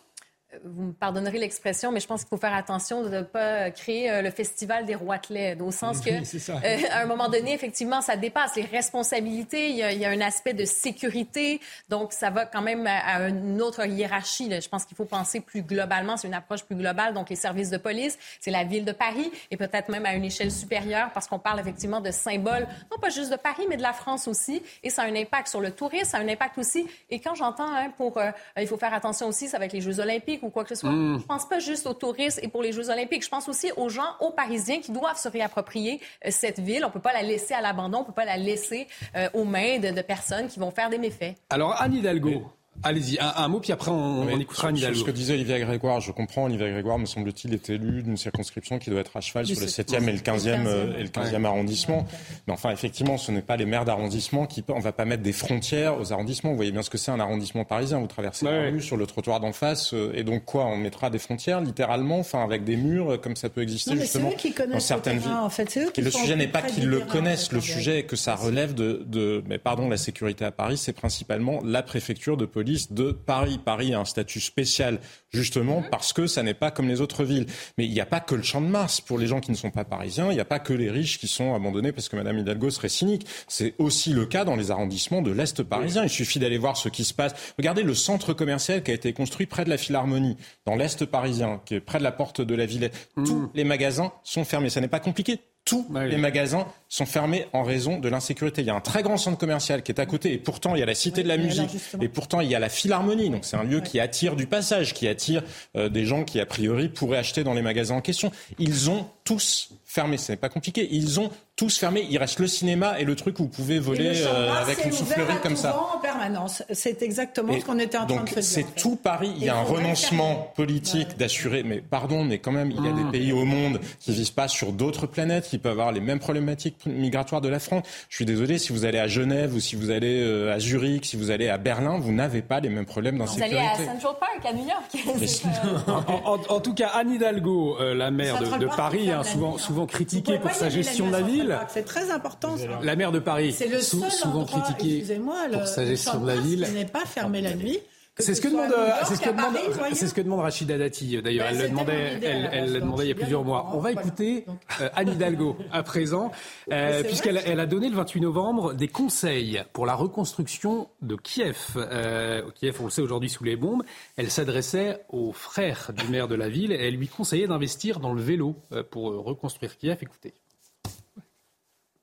Vous 0.65 0.83
me 0.83 0.93
pardonnerez 0.93 1.39
l'expression, 1.39 1.91
mais 1.91 1.99
je 1.99 2.07
pense 2.07 2.21
qu'il 2.21 2.29
faut 2.29 2.37
faire 2.37 2.53
attention 2.53 3.03
de 3.03 3.09
ne 3.09 3.21
pas 3.21 3.71
créer 3.71 4.11
euh, 4.11 4.21
le 4.21 4.29
festival 4.31 4.85
des 4.85 4.95
roitelets, 4.95 5.57
au 5.61 5.71
sens 5.71 6.01
que, 6.01 6.09
euh, 6.09 6.87
à 6.91 7.01
un 7.01 7.05
moment 7.05 7.29
donné, 7.29 7.53
effectivement, 7.53 8.01
ça 8.01 8.17
dépasse 8.17 8.55
les 8.55 8.65
responsabilités. 8.65 9.69
Il 9.69 9.75
y, 9.77 10.05
a, 10.05 10.09
un 10.09 10.21
aspect 10.21 10.53
de 10.53 10.65
sécurité, 10.65 11.61
donc 11.89 12.11
ça 12.11 12.29
va 12.29 12.45
quand 12.45 12.61
même 12.61 12.85
à, 12.85 13.29
une 13.29 13.61
autre 13.61 13.85
hiérarchie. 13.85 14.49
Je 14.51 14.67
pense 14.67 14.85
qu'il 14.85 14.97
faut 14.97 15.05
penser 15.05 15.39
plus 15.39 15.61
globalement. 15.61 16.17
C'est 16.17 16.27
une 16.27 16.33
approche 16.33 16.63
plus 16.63 16.75
globale. 16.75 17.13
Donc 17.13 17.29
les 17.29 17.35
services 17.35 17.69
de 17.69 17.77
police, 17.77 18.17
c'est 18.39 18.51
la 18.51 18.65
ville 18.65 18.83
de 18.83 18.91
Paris, 18.91 19.31
et 19.51 19.57
peut-être 19.57 19.89
même 19.89 20.05
à 20.05 20.13
une 20.15 20.25
échelle 20.25 20.51
supérieure, 20.51 21.11
parce 21.13 21.27
qu'on 21.27 21.39
parle 21.39 21.59
effectivement 21.61 22.01
de 22.01 22.11
symboles, 22.11 22.67
non 22.91 22.97
pas 22.99 23.09
juste 23.09 23.31
de 23.31 23.37
Paris, 23.37 23.63
mais 23.69 23.77
de 23.77 23.81
la 23.81 23.93
France 23.93 24.27
aussi. 24.27 24.61
Et 24.83 24.89
ça 24.89 25.03
a 25.03 25.05
un 25.05 25.15
impact 25.15 25.47
sur 25.47 25.61
le 25.61 25.71
tourisme, 25.71 26.11
ça 26.11 26.17
a 26.17 26.21
un 26.21 26.27
impact 26.27 26.57
aussi. 26.57 26.87
Et 27.09 27.19
quand 27.19 27.35
j'entends, 27.35 27.73
hein, 27.73 27.91
pour, 27.95 28.17
euh, 28.17 28.31
il 28.57 28.67
faut 28.67 28.77
faire 28.77 28.93
attention 28.93 29.27
aussi, 29.27 29.47
ça 29.47 29.57
va 29.57 29.65
être 29.65 29.73
les 29.73 29.81
Jeux 29.81 29.99
Olympiques 29.99 30.40
ou 30.43 30.49
quoi 30.49 30.63
que 30.63 30.69
ce 30.69 30.75
soit. 30.75 30.91
Mm. 30.91 31.19
Je 31.21 31.25
pense 31.25 31.47
pas 31.47 31.59
juste 31.59 31.87
aux 31.87 31.93
touristes 31.93 32.39
et 32.41 32.47
pour 32.47 32.61
les 32.61 32.71
Jeux 32.71 32.89
Olympiques. 32.89 33.23
Je 33.23 33.29
pense 33.29 33.47
aussi 33.49 33.71
aux 33.77 33.89
gens, 33.89 34.15
aux 34.19 34.31
Parisiens 34.31 34.79
qui 34.79 34.91
doivent 34.91 35.17
se 35.17 35.29
réapproprier 35.29 35.99
euh, 36.25 36.29
cette 36.31 36.59
ville. 36.59 36.83
On 36.85 36.91
peut 36.91 36.99
pas 36.99 37.13
la 37.13 37.23
laisser 37.23 37.53
à 37.53 37.61
l'abandon, 37.61 37.99
on 37.99 38.03
peut 38.03 38.11
pas 38.11 38.25
la 38.25 38.37
laisser 38.37 38.87
euh, 39.15 39.29
aux 39.33 39.43
mains 39.43 39.79
de, 39.79 40.01
personnes 40.01 40.47
qui 40.47 40.59
vont 40.59 40.71
faire 40.71 40.89
des 40.89 40.97
méfaits. 40.97 41.35
Alors, 41.49 41.79
Anne 41.79 41.93
Hidalgo. 41.93 42.43
Allez-y, 42.83 43.19
un, 43.19 43.47
mot, 43.47 43.59
puis 43.59 43.71
après 43.71 43.91
on, 43.91 44.27
écoutera 44.39 44.69
Anne 44.69 44.77
Hidalgo. 44.77 44.99
Ce 44.99 45.03
que 45.03 45.11
disait 45.11 45.33
Olivier 45.33 45.59
Grégoire, 45.59 46.01
je 46.01 46.11
comprends. 46.11 46.45
Olivier 46.45 46.71
Grégoire, 46.71 46.97
me 46.97 47.05
semble-t-il, 47.05 47.53
est 47.53 47.69
élu 47.69 48.01
d'une 48.01 48.17
circonscription 48.17 48.79
qui 48.79 48.89
doit 48.89 49.01
être 49.01 49.15
à 49.15 49.21
cheval 49.21 49.45
sur 49.45 49.59
le 49.59 49.67
7e 49.67 50.07
et 50.07 50.11
le 50.13 50.17
15e, 50.17 50.65
euh, 50.65 50.97
et 50.97 51.03
le 51.03 51.09
15e 51.09 51.45
arrondissement. 51.45 52.07
Mais 52.47 52.53
enfin, 52.53 52.71
effectivement, 52.71 53.17
ce 53.17 53.31
n'est 53.31 53.43
pas 53.43 53.55
les 53.55 53.65
maires 53.65 53.85
d'arrondissement 53.85 54.47
qui... 54.47 54.63
On 54.69 54.79
va 54.79 54.93
pas 54.93 55.05
mettre 55.05 55.21
des 55.21 55.33
frontières 55.33 55.99
aux 55.99 56.11
arrondissements. 56.11 56.51
Vous 56.51 56.55
voyez 56.55 56.71
bien 56.71 56.81
ce 56.81 56.89
que 56.89 56.97
c'est 56.97 57.11
un 57.11 57.19
arrondissement 57.19 57.65
parisien. 57.65 57.99
Vous 57.99 58.07
traversez 58.07 58.45
la 58.45 58.71
rue 58.71 58.81
sur 58.81 58.97
le 58.97 59.05
trottoir 59.05 59.39
d'en 59.39 59.53
face. 59.53 59.93
Euh, 59.93 60.13
et 60.15 60.23
donc 60.23 60.45
quoi 60.45 60.65
On 60.65 60.77
mettra 60.77 61.11
des 61.11 61.19
frontières, 61.19 61.61
littéralement, 61.61 62.19
enfin 62.19 62.43
avec 62.43 62.63
des 62.63 62.77
murs, 62.77 63.11
euh, 63.11 63.17
comme 63.17 63.35
ça 63.35 63.49
peut 63.49 63.61
exister 63.61 63.95
justement 63.95 64.31
dans 64.71 64.79
certaines 64.79 65.19
villes. 65.19 65.29
En 65.31 65.49
fait, 65.51 65.77
eux 65.77 65.91
qui 65.91 66.01
le 66.01 66.09
sujet 66.09 66.35
n'est 66.35 66.47
pas 66.47 66.63
qu'ils 66.63 66.87
le 66.87 67.01
connaissent. 67.01 67.51
Le 67.51 67.61
sujet 67.61 67.99
est 67.99 68.05
que 68.05 68.15
ça 68.15 68.33
relève 68.35 68.73
de, 68.73 69.03
de... 69.05 69.43
Mais 69.47 69.59
pardon, 69.59 69.87
la 69.87 69.97
sécurité 69.97 70.45
à 70.45 70.51
Paris, 70.51 70.77
c'est 70.77 70.93
principalement 70.93 71.59
la 71.63 71.83
préfecture 71.83 72.37
de 72.37 72.45
police 72.45 72.60
de 72.91 73.11
Paris. 73.11 73.59
Paris. 73.63 73.93
a 73.93 73.99
un 73.99 74.05
statut 74.05 74.39
spécial 74.39 74.99
justement 75.29 75.83
parce 75.89 76.13
que 76.13 76.27
ça 76.27 76.43
n'est 76.43 76.53
pas 76.53 76.71
comme 76.71 76.87
les 76.87 77.01
autres 77.01 77.23
villes. 77.23 77.45
Mais 77.77 77.85
il 77.85 77.91
n'y 77.91 78.01
a 78.01 78.05
pas 78.05 78.19
que 78.19 78.35
le 78.35 78.43
champ 78.43 78.61
de 78.61 78.67
Mars 78.67 79.01
pour 79.01 79.17
les 79.17 79.27
gens 79.27 79.39
qui 79.39 79.51
ne 79.51 79.55
sont 79.55 79.71
pas 79.71 79.85
parisiens. 79.85 80.29
Il 80.31 80.35
n'y 80.35 80.41
a 80.41 80.45
pas 80.45 80.59
que 80.59 80.73
les 80.73 80.89
riches 80.89 81.19
qui 81.19 81.27
sont 81.27 81.53
abandonnés 81.53 81.91
parce 81.91 82.09
que 82.09 82.15
Madame 82.15 82.37
Hidalgo 82.37 82.69
serait 82.69 82.89
cynique. 82.89 83.25
C'est 83.47 83.73
aussi 83.77 84.13
le 84.13 84.25
cas 84.25 84.45
dans 84.45 84.55
les 84.55 84.71
arrondissements 84.71 85.21
de 85.21 85.31
l'Est 85.31 85.63
parisien. 85.63 86.03
Il 86.03 86.09
suffit 86.09 86.39
d'aller 86.39 86.57
voir 86.57 86.77
ce 86.77 86.89
qui 86.89 87.03
se 87.03 87.13
passe. 87.13 87.33
Regardez 87.57 87.83
le 87.83 87.93
centre 87.93 88.33
commercial 88.33 88.83
qui 88.83 88.91
a 88.91 88.93
été 88.93 89.13
construit 89.13 89.45
près 89.45 89.65
de 89.65 89.69
la 89.69 89.77
Philharmonie, 89.77 90.37
dans 90.65 90.75
l'Est 90.75 91.05
parisien, 91.05 91.61
qui 91.65 91.75
est 91.75 91.79
près 91.79 91.99
de 91.99 92.03
la 92.03 92.11
porte 92.11 92.41
de 92.41 92.55
la 92.55 92.65
Villette. 92.65 93.09
Mmh. 93.15 93.23
Tous 93.23 93.51
les 93.53 93.63
magasins 93.63 94.11
sont 94.23 94.45
fermés. 94.45 94.69
Ça 94.69 94.81
n'est 94.81 94.87
pas 94.87 94.99
compliqué 94.99 95.39
tous 95.65 95.85
les 95.93 96.17
magasins 96.17 96.65
sont 96.89 97.05
fermés 97.05 97.45
en 97.53 97.63
raison 97.63 97.99
de 97.99 98.09
l'insécurité. 98.09 98.61
Il 98.61 98.67
y 98.67 98.71
a 98.71 98.75
un 98.75 98.81
très 98.81 99.03
grand 99.03 99.17
centre 99.17 99.37
commercial 99.37 99.83
qui 99.83 99.91
est 99.91 99.99
à 99.99 100.05
côté 100.05 100.33
et 100.33 100.37
pourtant 100.37 100.75
il 100.75 100.79
y 100.79 100.83
a 100.83 100.85
la 100.85 100.95
Cité 100.95 101.23
de 101.23 101.27
la 101.27 101.37
Musique 101.37 101.69
et 102.01 102.09
pourtant 102.09 102.41
il 102.41 102.49
y 102.49 102.55
a 102.55 102.59
la 102.59 102.69
Philharmonie. 102.69 103.29
Donc 103.29 103.45
c'est 103.45 103.57
un 103.57 103.63
lieu 103.63 103.79
qui 103.79 103.99
attire 103.99 104.35
du 104.35 104.47
passage, 104.47 104.93
qui 104.93 105.07
attire 105.07 105.43
euh, 105.75 105.87
des 105.87 106.05
gens 106.05 106.23
qui 106.23 106.39
a 106.39 106.45
priori 106.45 106.89
pourraient 106.89 107.19
acheter 107.19 107.43
dans 107.43 107.53
les 107.53 107.61
magasins 107.61 107.95
en 107.95 108.01
question. 108.01 108.31
Ils 108.59 108.89
ont 108.89 109.07
tous 109.23 109.69
fermé. 109.85 110.17
Ce 110.17 110.31
n'est 110.31 110.37
pas 110.37 110.49
compliqué. 110.49 110.87
Ils 110.91 111.19
ont 111.19 111.29
tous 111.61 111.77
fermés. 111.77 112.07
Il 112.09 112.17
reste 112.17 112.39
le 112.39 112.47
cinéma 112.47 112.99
et 112.99 113.03
le 113.03 113.15
truc 113.15 113.39
où 113.39 113.43
vous 113.43 113.49
pouvez 113.49 113.77
voler 113.77 114.13
euh, 114.15 114.51
avec 114.51 114.83
une 114.83 114.91
soufflerie 114.91 115.39
comme 115.43 115.55
ça. 115.55 115.79
en 115.95 115.99
permanence. 115.99 116.63
C'est 116.71 117.03
exactement 117.03 117.53
ce 117.53 117.63
qu'on 117.63 117.77
était 117.77 117.99
en 117.99 118.07
train 118.07 118.23
de 118.23 118.29
faire. 118.29 118.43
C'est 118.43 118.73
tout 118.75 118.95
Paris. 118.95 119.31
Il 119.37 119.43
y 119.43 119.49
a 119.49 119.57
un 119.57 119.61
renoncement 119.61 120.51
politique 120.55 121.19
d'assurer. 121.19 121.61
Mais 121.61 121.77
pardon, 121.77 122.23
mais 122.23 122.39
quand 122.39 122.51
même, 122.51 122.71
il 122.71 122.83
y 122.83 122.87
a 122.87 122.91
des 122.91 123.03
mmh. 123.03 123.11
pays 123.11 123.31
au 123.31 123.45
monde 123.45 123.79
qui 123.99 124.11
vivent 124.11 124.33
pas 124.33 124.47
sur 124.47 124.71
d'autres 124.71 125.05
planètes, 125.05 125.49
qui 125.49 125.59
peuvent 125.59 125.73
avoir 125.73 125.91
les 125.91 125.99
mêmes 125.99 126.17
problématiques 126.17 126.83
migratoires 126.87 127.41
de 127.41 127.49
la 127.49 127.59
France. 127.59 127.85
Je 128.09 128.15
suis 128.15 128.25
désolé, 128.25 128.57
si 128.57 128.73
vous 128.73 128.83
allez 128.85 128.97
à 128.97 129.07
Genève 129.07 129.53
ou 129.53 129.59
si 129.59 129.75
vous 129.75 129.91
allez 129.91 130.19
euh, 130.19 130.55
à 130.55 130.57
Zurich, 130.57 131.05
si 131.05 131.15
vous 131.15 131.29
allez 131.29 131.47
à 131.47 131.59
Berlin, 131.59 131.99
vous 131.99 132.11
n'avez 132.11 132.41
pas 132.41 132.59
les 132.59 132.69
mêmes 132.69 132.87
problèmes 132.87 133.19
d'insécurité. 133.19 133.55
Vous 133.55 133.61
allez 133.61 133.87
à 133.87 133.93
Central 133.93 134.15
Park, 134.19 134.45
à 134.45 134.53
New 134.53 134.67
York. 134.67 136.25
en, 136.49 136.59
tout 136.59 136.73
cas, 136.73 136.87
Anne 136.95 137.11
Hidalgo, 137.11 137.77
euh, 137.79 137.93
la 137.93 138.09
maire 138.09 138.39
de, 138.57 138.65
Paris, 138.65 139.11
hein, 139.11 139.21
souvent, 139.21 139.59
souvent 139.59 139.85
critiquée 139.85 140.39
pour 140.39 140.49
sa 140.49 140.69
gestion 140.69 141.05
de 141.05 141.11
la 141.11 141.21
ville. 141.21 141.50
C'est 141.69 141.85
très 141.85 142.11
important. 142.11 142.55
La 142.81 142.95
maire 142.95 143.11
de 143.11 143.19
Paris, 143.19 143.53
c'est 143.53 143.67
le 143.67 143.79
seul 143.79 144.11
souvent 144.11 144.45
critiquée 144.45 145.05
pour 145.51 145.67
sa 145.67 145.85
gestion 145.85 146.19
de 146.21 146.27
la 146.27 146.35
ville. 146.35 146.67
n'est 146.73 146.85
pas 146.85 147.05
fermé 147.05 147.41
la 147.41 147.53
nuit. 147.55 147.79
C'est 148.17 148.35
ce 148.35 148.41
que 148.41 148.49
demande, 148.49 148.73
c'est 149.05 149.15
ce 149.15 149.21
que 149.21 149.29
demande, 149.29 149.57
c'est 149.93 150.07
ce 150.07 150.13
que 150.13 150.21
demande 150.21 150.41
Rachida 150.41 150.77
Dati. 150.77 151.21
D'ailleurs, 151.21 151.47
elle 151.49 151.59
le 151.59 151.69
demandait, 151.69 152.19
elle, 152.21 152.73
le 152.73 152.81
demandait 152.81 153.05
il 153.05 153.09
y 153.09 153.11
a 153.13 153.15
plusieurs 153.15 153.43
mois. 153.45 153.71
On 153.73 153.79
va 153.79 153.93
écouter 153.93 154.45
euh, 154.81 154.89
Anne 154.95 155.09
Hidalgo 155.09 155.57
à 155.71 155.81
présent, 155.81 156.31
euh, 156.71 157.03
puisqu'elle 157.03 157.41
elle 157.45 157.59
a 157.59 157.65
donné 157.65 157.89
le 157.89 157.95
28 157.95 158.21
novembre 158.21 158.73
des 158.73 158.89
conseils 158.89 159.63
pour 159.71 159.85
la 159.85 159.95
reconstruction 159.95 160.89
de 161.01 161.15
Kiev. 161.15 161.73
Euh, 161.77 162.43
Kiev, 162.55 162.77
on 162.81 162.85
le 162.85 162.89
sait 162.89 163.01
aujourd'hui 163.01 163.29
sous 163.29 163.45
les 163.45 163.55
bombes. 163.55 163.83
Elle 164.17 164.29
s'adressait 164.29 165.03
aux 165.09 165.31
frères 165.31 165.91
du 165.95 166.07
maire 166.09 166.27
de 166.27 166.35
la 166.35 166.49
ville 166.49 166.73
et 166.73 166.87
elle 166.87 166.95
lui 166.95 167.07
conseillait 167.07 167.47
d'investir 167.47 168.01
dans 168.01 168.13
le 168.13 168.21
vélo 168.21 168.55
euh, 168.73 168.83
pour 168.83 169.23
reconstruire 169.23 169.77
Kiev. 169.77 169.97
Écoutez. 170.01 170.33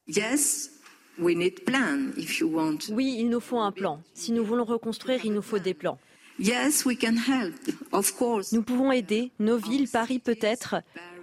Yes, 0.08 0.70
we 1.18 1.36
need 1.36 1.64
plan 1.64 2.12
if 2.16 2.40
you 2.40 2.48
want. 2.48 2.78
Oui, 2.90 3.16
il 3.18 3.28
nous 3.28 3.40
faut 3.40 3.58
un 3.58 3.72
plan. 3.72 4.00
Si 4.14 4.32
nous 4.32 4.44
voulons 4.44 4.64
reconstruire, 4.64 5.20
il 5.24 5.32
nous 5.32 5.42
faut 5.42 5.58
des 5.58 5.74
plans. 5.74 5.98
Yes, 6.38 6.86
we 6.86 6.96
can 6.96 7.16
help, 7.16 7.54
of 7.92 8.12
course. 8.16 8.52
Nous 8.52 8.62
pouvons 8.62 8.92
aider, 8.92 9.32
nos 9.38 9.56
villes, 9.56 9.88
Paris 9.88 10.20
peut-être, 10.20 10.76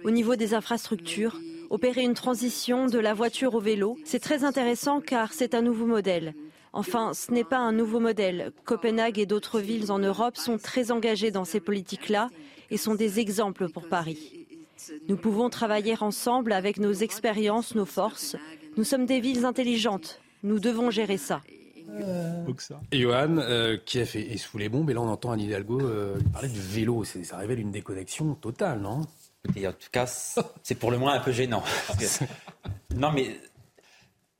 au 0.04 0.10
niveau 0.10 0.36
des 0.36 0.52
infrastructures, 0.54 1.40
opérer 1.70 2.02
une 2.02 2.14
transition 2.14 2.86
de 2.86 2.98
la 2.98 3.14
voiture 3.14 3.54
au 3.54 3.60
vélo. 3.60 3.98
C'est 4.04 4.20
très 4.20 4.44
intéressant 4.44 5.00
car 5.00 5.32
c'est 5.32 5.54
un 5.54 5.62
nouveau 5.62 5.86
modèle. 5.86 6.34
Enfin, 6.72 7.12
ce 7.14 7.32
n'est 7.32 7.44
pas 7.44 7.58
un 7.58 7.72
nouveau 7.72 7.98
modèle. 7.98 8.52
Copenhague 8.66 9.18
et 9.18 9.24
d'autres 9.24 9.60
villes 9.60 9.90
en 9.90 9.98
Europe 9.98 10.36
sont 10.36 10.58
très 10.58 10.90
engagées 10.90 11.30
dans 11.30 11.46
ces 11.46 11.60
politiques-là 11.60 12.28
et 12.70 12.76
sont 12.76 12.94
des 12.94 13.18
exemples 13.18 13.70
pour 13.70 13.88
Paris. 13.88 14.46
Nous 15.08 15.16
pouvons 15.16 15.48
travailler 15.48 15.96
ensemble 16.00 16.52
avec 16.52 16.78
nos 16.78 16.92
expériences, 16.92 17.74
nos 17.74 17.86
forces. 17.86 18.36
Nous 18.76 18.84
sommes 18.84 19.06
des 19.06 19.20
villes 19.20 19.44
intelligentes. 19.44 20.20
Nous 20.42 20.58
devons 20.60 20.90
gérer 20.90 21.16
ça. 21.16 21.40
Euh... 21.90 22.44
Et 22.92 23.00
Johan, 23.00 23.38
euh, 23.38 23.78
Kiev 23.84 24.16
est, 24.16 24.36
sous 24.36 24.58
les 24.58 24.68
bombes, 24.68 24.90
et 24.90 24.94
là 24.94 25.00
on 25.00 25.08
entend 25.08 25.32
Anne 25.32 25.40
Hidalgo 25.40 25.80
euh, 25.80 26.18
parler 26.32 26.48
du 26.48 26.60
vélo. 26.60 27.04
Ça 27.04 27.38
révèle 27.38 27.60
une 27.60 27.70
déconnexion 27.70 28.34
totale, 28.34 28.80
non? 28.80 29.02
Et 29.54 29.66
En 29.66 29.72
tout 29.72 29.88
cas, 29.90 30.06
c'est 30.62 30.74
pour 30.74 30.90
le 30.90 30.98
moins 30.98 31.14
un 31.14 31.20
peu 31.20 31.32
gênant. 31.32 31.62
non, 32.96 33.12
mais 33.12 33.38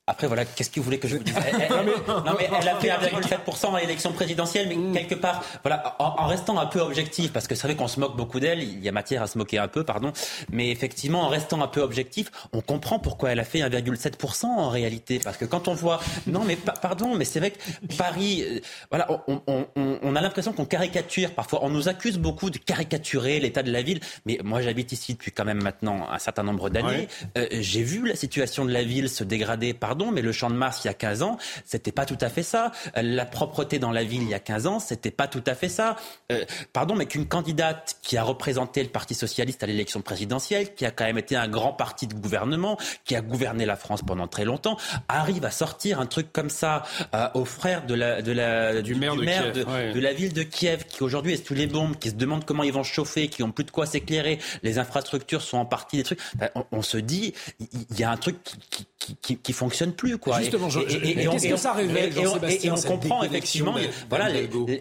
après, 0.07 0.27
voilà, 0.27 0.45
qu'est-ce 0.45 0.69
que 0.69 0.79
vous 0.79 0.85
voulez 0.85 0.99
que 0.99 1.07
je 1.07 1.17
vous 1.17 1.23
dise 1.23 1.35
Non, 1.69 2.33
mais 2.37 2.49
elle 2.59 2.67
a 2.67 2.75
fait 2.75 2.89
1,7% 2.89 3.75
à 3.75 3.79
l'élection 3.81 4.11
présidentielle, 4.13 4.67
mais 4.69 4.75
mm. 4.75 4.93
quelque 4.93 5.15
part, 5.15 5.43
voilà, 5.63 5.95
en, 5.99 6.27
restant 6.27 6.57
un 6.59 6.65
peu 6.65 6.79
objectif, 6.79 7.33
parce 7.33 7.47
que 7.47 7.55
c'est 7.55 7.67
vrai 7.67 7.75
qu'on 7.75 7.87
se 7.87 7.99
moque 7.99 8.15
beaucoup 8.15 8.39
d'elle, 8.39 8.63
il 8.63 8.83
y 8.83 8.89
a 8.89 8.91
matière 8.91 9.21
à 9.21 9.27
se 9.27 9.37
moquer 9.37 9.59
un 9.59 9.67
peu, 9.67 9.83
pardon, 9.83 10.13
mais 10.51 10.69
effectivement, 10.69 11.23
en 11.23 11.29
restant 11.29 11.61
un 11.61 11.67
peu 11.67 11.81
objectif, 11.81 12.31
on 12.53 12.61
comprend 12.61 12.99
pourquoi 12.99 13.31
elle 13.31 13.39
a 13.39 13.43
fait 13.43 13.59
1,7% 13.59 14.45
en 14.45 14.69
réalité, 14.69 15.19
parce 15.23 15.37
que 15.37 15.45
quand 15.45 15.67
on 15.67 15.73
voit, 15.73 15.99
non, 16.25 16.43
mais 16.45 16.55
pardon, 16.55 17.15
mais 17.15 17.25
c'est 17.25 17.39
vrai 17.39 17.51
que 17.51 17.95
Paris, 17.97 18.43
euh, 18.43 18.59
voilà, 18.89 19.07
on, 19.27 19.41
on, 19.47 19.65
on 19.75 20.15
a 20.15 20.21
l'impression 20.21 20.53
qu'on 20.53 20.65
caricature. 20.65 21.31
Parfois, 21.31 21.59
on 21.63 21.69
nous 21.69 21.89
accuse 21.89 22.17
beaucoup 22.17 22.49
de 22.49 22.57
caricaturer 22.57 23.39
l'état 23.39 23.63
de 23.63 23.71
la 23.71 23.81
ville, 23.81 23.99
mais 24.25 24.39
moi 24.43 24.61
j'habite 24.61 24.91
ici 24.91 25.13
depuis 25.13 25.31
quand 25.31 25.45
même 25.45 25.61
maintenant 25.61 26.07
un 26.09 26.19
certain 26.19 26.43
nombre 26.43 26.69
d'années, 26.69 27.07
euh, 27.37 27.47
j'ai 27.51 27.83
vu 27.83 28.07
la 28.07 28.15
situation 28.15 28.65
de 28.65 28.71
la 28.71 28.83
ville 28.83 29.09
se 29.09 29.23
dégrader, 29.23 29.73
pardon, 29.73 29.96
pardon, 29.97 30.11
mais 30.11 30.21
le 30.21 30.31
champ 30.31 30.49
de 30.51 30.55
Mars 30.55 30.81
il 30.83 30.87
y 30.87 30.89
a 30.91 30.93
15 30.93 31.23
ans, 31.23 31.37
c'était 31.65 31.91
pas 31.91 32.05
tout 32.05 32.17
à 32.21 32.29
fait 32.29 32.43
ça. 32.43 32.71
La 32.95 33.25
propreté 33.25 33.79
dans 33.79 33.91
la 33.91 34.03
ville 34.03 34.21
il 34.21 34.29
y 34.29 34.33
a 34.35 34.39
15 34.39 34.67
ans, 34.67 34.79
c'était 34.79 35.09
pas 35.09 35.27
tout 35.27 35.43
à 35.47 35.55
fait 35.55 35.69
ça. 35.69 35.95
Euh, 36.31 36.45
pardon, 36.71 36.95
mais 36.95 37.07
qu'une 37.07 37.25
candidate 37.27 37.97
qui 38.03 38.15
a 38.15 38.23
représenté 38.23 38.83
le 38.83 38.89
Parti 38.89 39.15
socialiste 39.15 39.63
à 39.63 39.65
l'élection 39.65 40.01
présidentielle, 40.01 40.75
qui 40.75 40.85
a 40.85 40.91
quand 40.91 41.05
même 41.05 41.17
été 41.17 41.35
un 41.35 41.47
grand 41.47 41.73
parti 41.73 42.05
de 42.05 42.13
gouvernement, 42.13 42.77
qui 43.05 43.15
a 43.15 43.21
gouverné 43.21 43.65
la 43.65 43.75
France 43.75 44.01
pendant 44.05 44.27
très 44.27 44.45
longtemps, 44.45 44.77
arrive 45.07 45.45
à 45.45 45.51
sortir 45.51 45.99
un 45.99 46.05
truc 46.05 46.31
comme 46.31 46.51
ça 46.51 46.83
euh, 47.15 47.29
aux 47.33 47.45
frères 47.45 47.85
de 47.87 47.95
la, 47.95 48.21
de 48.21 48.31
la, 48.31 48.83
du, 48.83 48.93
maire, 48.93 49.15
de, 49.15 49.93
de, 49.93 49.99
la 49.99 50.13
ville 50.13 50.33
de 50.33 50.43
Kiev, 50.43 50.85
qui 50.85 51.01
aujourd'hui 51.01 51.33
est 51.33 51.43
sous 51.43 51.55
les 51.55 51.65
bombes, 51.65 51.97
qui 51.97 52.09
se 52.09 52.15
demande 52.15 52.45
comment 52.45 52.63
ils 52.63 52.73
vont 52.73 52.83
chauffer, 52.83 53.29
qui 53.29 53.41
ont 53.41 53.51
plus 53.51 53.63
de 53.63 53.71
quoi 53.71 53.87
s'éclairer, 53.87 54.37
les 54.61 54.77
infrastructures 54.77 55.41
sont 55.41 55.57
en 55.57 55.65
partie 55.65 55.97
des 55.97 56.03
trucs. 56.03 56.19
Ben, 56.35 56.49
on, 56.71 56.83
se 56.83 56.97
dit, 56.97 57.33
il 57.59 57.99
y, 57.99 58.03
a 58.03 58.11
un 58.11 58.17
truc 58.17 58.37
qui, 58.43 58.57
qui, 58.69 58.85
qui, 58.97 59.37
qui 59.37 59.53
fonctionne 59.53 59.67
fonctionne 59.67 59.93
plus. 59.93 60.17
Quoi. 60.17 60.39
Justement, 60.39 60.69
et, 60.69 61.15
qu'est-ce 61.15 61.49
que 61.49 61.57
ça 61.57 61.73
révèle, 61.73 62.11
Et, 62.17 62.71
on 62.71 62.81
comprend 62.81 63.23
effectivement, 63.23 63.75
voilà, 64.09 64.29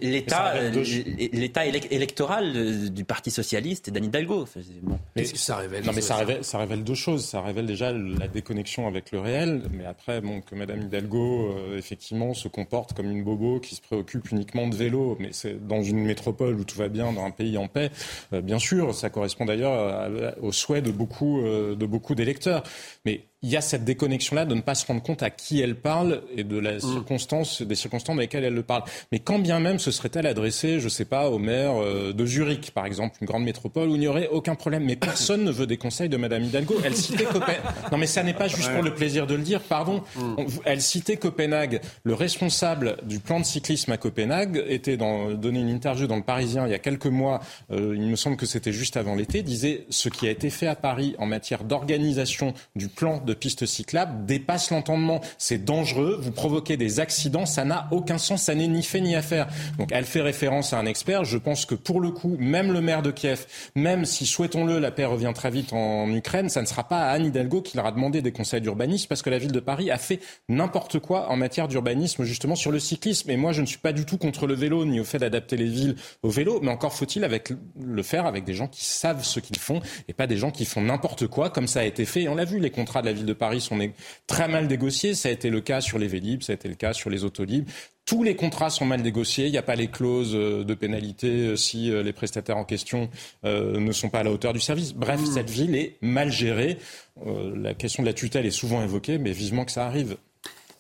l'état, 0.01 0.55
l'état 1.33 1.67
électoral 1.67 2.91
du 2.91 3.05
Parti 3.05 3.31
socialiste 3.31 3.89
et 3.89 3.91
d'Anne 3.91 4.07
Hidalgo. 4.07 4.47
Bon. 4.83 4.99
Qu'est-ce 5.15 5.33
que 5.33 5.39
ça 5.39 5.57
révèle 5.57 5.85
Non, 5.85 5.93
mais 5.95 6.01
ça 6.01 6.17
révèle, 6.17 6.45
ça 6.45 6.59
révèle 6.59 6.85
deux 6.85 6.95
choses. 6.95 7.25
Ça 7.25 7.41
révèle 7.41 7.67
déjà 7.67 7.93
la 7.93 8.29
déconnexion 8.29 8.87
avec 8.87 9.13
le 9.13 9.21
réel, 9.21 9.63
mais 9.73 9.85
après, 9.85 10.21
bon, 10.21 10.41
que 10.41 10.55
Madame 10.55 10.83
Hidalgo, 10.83 11.51
euh, 11.51 11.79
effectivement, 11.79 12.35
se 12.35 12.49
comporte 12.49 12.93
comme 12.93 13.11
une 13.11 13.25
bobo 13.25 13.61
qui 13.61 13.75
se 13.75 13.81
préoccupe 13.81 14.31
uniquement 14.31 14.69
de 14.69 14.75
vélo, 14.75 15.17
mais 15.21 15.31
c'est 15.33 15.67
dans 15.67 15.83
une 15.83 16.05
métropole 16.05 16.55
où 16.55 16.65
tout 16.65 16.79
va 16.79 16.89
bien, 16.89 17.13
dans 17.13 17.25
un 17.25 17.31
pays 17.31 17.59
en 17.59 17.69
paix. 17.69 17.91
Euh, 18.33 18.41
bien 18.41 18.59
sûr, 18.59 18.95
ça 18.95 19.11
correspond 19.11 19.45
d'ailleurs 19.45 20.37
au 20.41 20.53
souhait 20.53 20.83
de 20.83 20.91
beaucoup, 20.91 21.41
euh, 21.41 21.75
de 21.75 21.87
beaucoup 21.87 22.15
d'électeurs. 22.15 22.63
Mais 23.05 23.23
il 23.43 23.51
y 23.51 23.57
a 23.57 23.61
cette 23.61 23.85
déconnexion-là 23.85 24.45
de 24.45 24.55
ne 24.55 24.61
pas 24.61 24.75
se 24.75 24.87
rendre 24.87 25.03
compte 25.03 25.23
à 25.23 25.31
qui 25.31 25.61
elle 25.61 25.77
parle 25.77 26.23
et 26.35 26.43
de 26.43 26.59
la 26.59 26.77
mm. 26.77 26.81
circonstance, 26.81 27.63
des 27.63 27.75
circonstances 27.75 28.17
dans 28.17 28.21
lesquelles 28.21 28.45
elle 28.45 28.55
le 28.55 28.63
parle. 28.63 28.83
Mais 29.13 29.19
quand 29.19 29.39
bien 29.39 29.61
même 29.61 29.79
se 29.79 29.91
serait-elle 29.91 30.27
adressée, 30.27 30.81
je 30.81 30.85
ne 30.85 30.91
sais 30.91 31.05
pas, 31.05 31.29
au 31.29 31.39
maire 31.39 31.75
euh, 31.77 32.13
de 32.13 32.27
Zurich, 32.27 32.71
par 32.73 32.87
exemple, 32.87 33.17
une 33.21 33.27
grande 33.27 33.45
métropole 33.45 33.89
où 33.89 33.95
il 33.95 34.01
n'y 34.01 34.09
aurait 34.09 34.29
aucun 34.29 34.55
problème. 34.55 34.85
Mais 34.85 34.97
personne 34.97 35.45
ne 35.45 35.51
veut 35.51 35.67
des 35.67 35.77
conseils 35.77 36.09
de 36.09 36.17
Madame 36.17 36.45
Hidalgo. 36.45 36.77
Elle 36.85 36.97
citait 36.97 37.25
Copenhague. 37.25 37.57
Non, 37.93 37.99
mais 37.99 38.07
ça 38.07 38.23
n'est 38.23 38.35
pas 38.35 38.49
juste 38.49 38.73
pour 38.73 38.83
le 38.83 38.95
plaisir 38.95 39.27
de 39.27 39.35
le 39.35 39.43
dire, 39.43 39.61
pardon. 39.61 40.03
Mm. 40.17 40.45
Elle 40.65 40.81
citait 40.81 41.17
Copenhague. 41.17 41.81
Le 42.05 42.15
responsable 42.15 42.97
du 43.05 43.21
plan 43.21 43.39
de 43.39 43.45
cyclisme 43.45 43.93
à 43.93 43.97
Copenhague 43.97 44.65
était 44.67 44.97
dans, 44.97 45.33
donné 45.33 45.61
une 45.61 45.69
interview 45.69 46.07
dans 46.07 46.17
le 46.17 46.23
Parisien 46.23 46.67
il 46.67 46.71
y 46.71 46.75
a 46.75 46.79
quelques 46.79 47.07
mois. 47.07 47.41
Euh, 47.71 47.95
il 47.95 48.09
me 48.09 48.17
semble 48.17 48.37
que 48.37 48.47
c'était 48.47 48.73
juste 48.73 48.97
avant 48.97 49.15
l'été. 49.15 49.43
Disait 49.43 49.87
ce 49.91 50.09
qui 50.09 50.27
a 50.27 50.31
été 50.31 50.51
fait 50.51 50.67
à 50.67 50.75
Paris 50.75 51.15
en 51.19 51.27
matière 51.27 51.65
d'organisation 51.65 52.55
du 52.75 52.89
plan 52.89 53.21
de 53.27 53.35
pistes 53.35 53.67
cyclables 53.67 54.25
dépasse 54.25 54.71
l'entendement. 54.71 55.21
C'est 55.39 55.65
dangereux, 55.65 56.19
vous 56.21 56.33
provoquez 56.33 56.77
des 56.77 57.01
accidents, 57.01 57.47
ça 57.47 57.65
n'a 57.65 57.89
aucun 57.91 58.19
sens, 58.19 58.45
ça 58.45 58.55
n'est 58.55 58.69
ni 58.69 58.83
fait 58.83 59.01
ni 59.01 59.15
à 59.15 59.23
faire. 59.23 59.49
Donc 59.79 59.91
elle 59.93 60.05
fait 60.05 60.23
référence 60.23 60.73
à 60.73 60.79
un 60.79 60.87
expert. 60.87 61.25
Je 61.25 61.39
pense 61.39 61.67
que 61.67 61.75
pour 61.75 62.01
le 62.01 62.11
coup, 62.11 62.37
même 62.39 62.73
le 62.73 62.81
maire 62.81 63.03
de 63.03 63.11
Kiev, 63.11 63.47
même 63.75 64.05
si, 64.05 64.27
souhaitons-le, 64.27 64.79
la 64.79 64.91
paix 64.91 65.05
revient 65.05 65.33
très 65.35 65.51
vite 65.51 65.73
en 65.73 66.11
Ukraine, 66.13 66.49
ça 66.49 66.63
ne 66.63 66.67
sera 66.67 66.85
pas 66.85 67.01
à 67.01 67.11
Anne 67.11 67.27
Hidalgo 67.27 67.63
qui 67.63 67.77
leur 67.77 67.87
a 67.87 67.93
demandé 67.93 68.23
des 68.23 68.33
conseils 68.33 68.61
d'urbanisme 68.61 69.07
parce 69.09 69.23
que 69.23 69.31
la 69.31 69.39
ville 69.39 69.53
de 69.53 69.61
Paris 69.61 69.91
a 69.91 69.99
fait 69.99 70.21
n'importe 70.49 70.99
quoi 70.99 71.31
en 71.31 71.37
matière 71.37 71.69
d'urbanisme 71.69 72.25
justement 72.25 72.55
sur 72.55 72.73
le 72.73 72.79
cyclisme. 72.79 73.31
Et 73.31 73.37
moi, 73.37 73.53
je 73.53 73.61
ne 73.61 73.67
suis 73.67 73.79
pas 73.79 73.93
du 73.93 74.05
tout 74.05 74.19
contre 74.19 74.47
le 74.47 74.55
vélo 74.55 74.85
ni 74.85 75.01
au 75.01 75.05
fait 75.05 75.19
d'adapter 75.19 75.57
les 75.57 75.67
villes 75.67 75.97
au 76.23 76.31
vélo, 76.31 76.61
mais 76.63 76.71
encore 76.71 76.93
faut-il 76.93 77.25
avec 77.25 77.53
le 77.81 78.03
faire 78.03 78.27
avec 78.27 78.45
des 78.45 78.55
gens 78.55 78.69
qui 78.69 78.85
savent 78.85 79.25
ce 79.25 79.41
qu'ils 79.41 79.59
font 79.59 79.81
et 80.09 80.13
pas 80.13 80.27
des 80.27 80.37
gens 80.37 80.51
qui 80.51 80.65
font 80.65 80.81
n'importe 80.81 81.27
quoi 81.27 81.51
comme 81.51 81.67
ça 81.67 81.81
a 81.81 81.85
été 81.85 82.05
fait. 82.05 82.23
Et 82.23 82.29
on 82.29 82.35
l'a 82.35 82.45
vu, 82.45 82.59
les 82.59 82.71
contrats 82.71 83.01
de 83.01 83.07
la 83.07 83.13
ville 83.17 83.27
de 83.27 83.33
Paris 83.33 83.61
sont 83.61 83.79
très 84.27 84.49
mal 84.49 84.67
négociés. 84.67 85.15
Ça 85.15 85.29
a 85.29 85.33
été 85.33 85.51
le 85.51 85.61
cas 85.61 85.81
sur 85.81 85.99
les 85.99 86.09
Vélib, 86.09 86.43
ça 86.43 86.53
a 86.53 86.55
été 86.55 86.69
le 86.69 86.75
cas 86.75 86.93
sur 86.93 87.11
les 87.11 87.25
autolibres. 87.25 87.71
Tous 88.07 88.23
les 88.23 88.37
contrats 88.37 88.71
sont 88.71 88.85
mal 88.85 89.03
négociés. 89.03 89.47
Il 89.47 89.51
n'y 89.51 89.59
a 89.59 89.63
pas 89.63 89.75
les 89.75 89.89
clauses 89.89 90.37
euh, 90.37 90.63
de 90.63 90.75
pénalité 90.75 91.27
euh, 91.27 91.57
si 91.57 91.91
euh, 91.91 92.05
les 92.05 92.13
prestataires 92.13 92.57
en 92.57 92.65
question 92.65 93.11
ne 93.43 93.93
sont 93.93 94.09
pas 94.09 94.21
à 94.21 94.23
la 94.23 94.31
hauteur 94.31 94.53
du 94.53 94.61
service. 94.61 94.95
Bref, 94.95 95.21
mmh. 95.21 95.27
cette 95.27 95.51
ville 95.51 95.75
est 95.75 95.97
mal 96.01 96.31
gérée. 96.31 96.79
La 97.25 97.75
question 97.75 98.03
de 98.03 98.09
la 98.09 98.13
tutelle 98.13 98.47
est 98.47 98.51
souvent 98.51 98.83
évoquée, 98.83 99.19
mais 99.19 99.33
vivement 99.33 99.65
que 99.65 99.73
ça 99.73 99.87
arrive. 99.87 100.17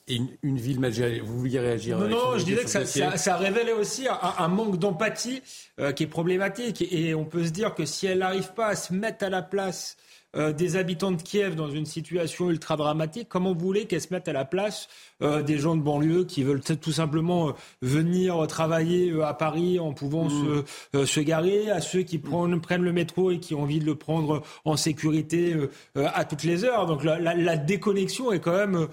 Et 0.08 0.20
une, 0.42 0.58
ville 0.58 0.78
mal 0.78 0.92
gérée, 0.92 1.20
vous 1.20 1.38
vouliez 1.38 1.58
réagir 1.58 1.98
Non, 1.98 2.08
non 2.08 2.38
je 2.38 2.44
dirais 2.44 2.62
que 2.62 2.70
ça, 2.70 2.84
ça, 2.84 3.36
révèle 3.36 3.70
aussi 3.70 4.06
un, 4.08 4.48
manque 4.48 4.78
d'empathie 4.78 5.42
qui 5.96 6.02
est 6.04 6.08
problématique. 6.08 6.84
Et 6.92 7.14
on 7.14 7.24
peut 7.24 7.44
se 7.44 7.50
dire 7.50 7.74
que 7.74 7.84
si 7.84 8.06
elle 8.06 8.18
n'arrive 8.18 8.52
pas 8.52 8.68
à 8.68 8.76
se 8.76 8.92
mettre 8.92 9.24
à 9.24 9.30
la 9.30 9.42
place 9.42 9.96
euh, 10.34 10.52
des 10.52 10.76
habitants 10.76 11.12
de 11.12 11.22
Kiev 11.22 11.54
dans 11.54 11.70
une 11.70 11.86
situation 11.86 12.50
ultra 12.50 12.76
dramatique, 12.76 13.28
comment 13.28 13.52
vous 13.52 13.64
voulez 13.64 13.86
qu'elles 13.86 14.00
se 14.00 14.12
mettent 14.12 14.28
à 14.28 14.32
la 14.32 14.44
place 14.44 14.88
euh, 15.22 15.42
des 15.42 15.58
gens 15.58 15.76
de 15.76 15.80
banlieue 15.80 16.24
qui 16.24 16.42
veulent 16.42 16.60
tout 16.60 16.92
simplement 16.92 17.48
euh, 17.48 17.52
venir 17.80 18.46
travailler 18.46 19.12
à 19.22 19.32
Paris 19.32 19.78
en 19.78 19.92
pouvant 19.92 20.26
mm. 20.26 21.06
se, 21.06 21.20
garer, 21.20 21.70
à 21.70 21.80
ceux 21.80 22.02
qui 22.02 22.18
prennent, 22.18 22.82
le 22.82 22.92
métro 22.92 23.30
et 23.30 23.38
qui 23.38 23.54
ont 23.54 23.62
envie 23.62 23.78
de 23.78 23.86
le 23.86 23.94
prendre 23.94 24.42
en 24.64 24.76
sécurité 24.76 25.54
à 25.94 26.24
toutes 26.24 26.42
les 26.42 26.64
heures. 26.64 26.86
Donc 26.86 27.02
la, 27.04 27.56
déconnexion 27.56 28.32
est 28.32 28.40
quand 28.40 28.56
même 28.56 28.88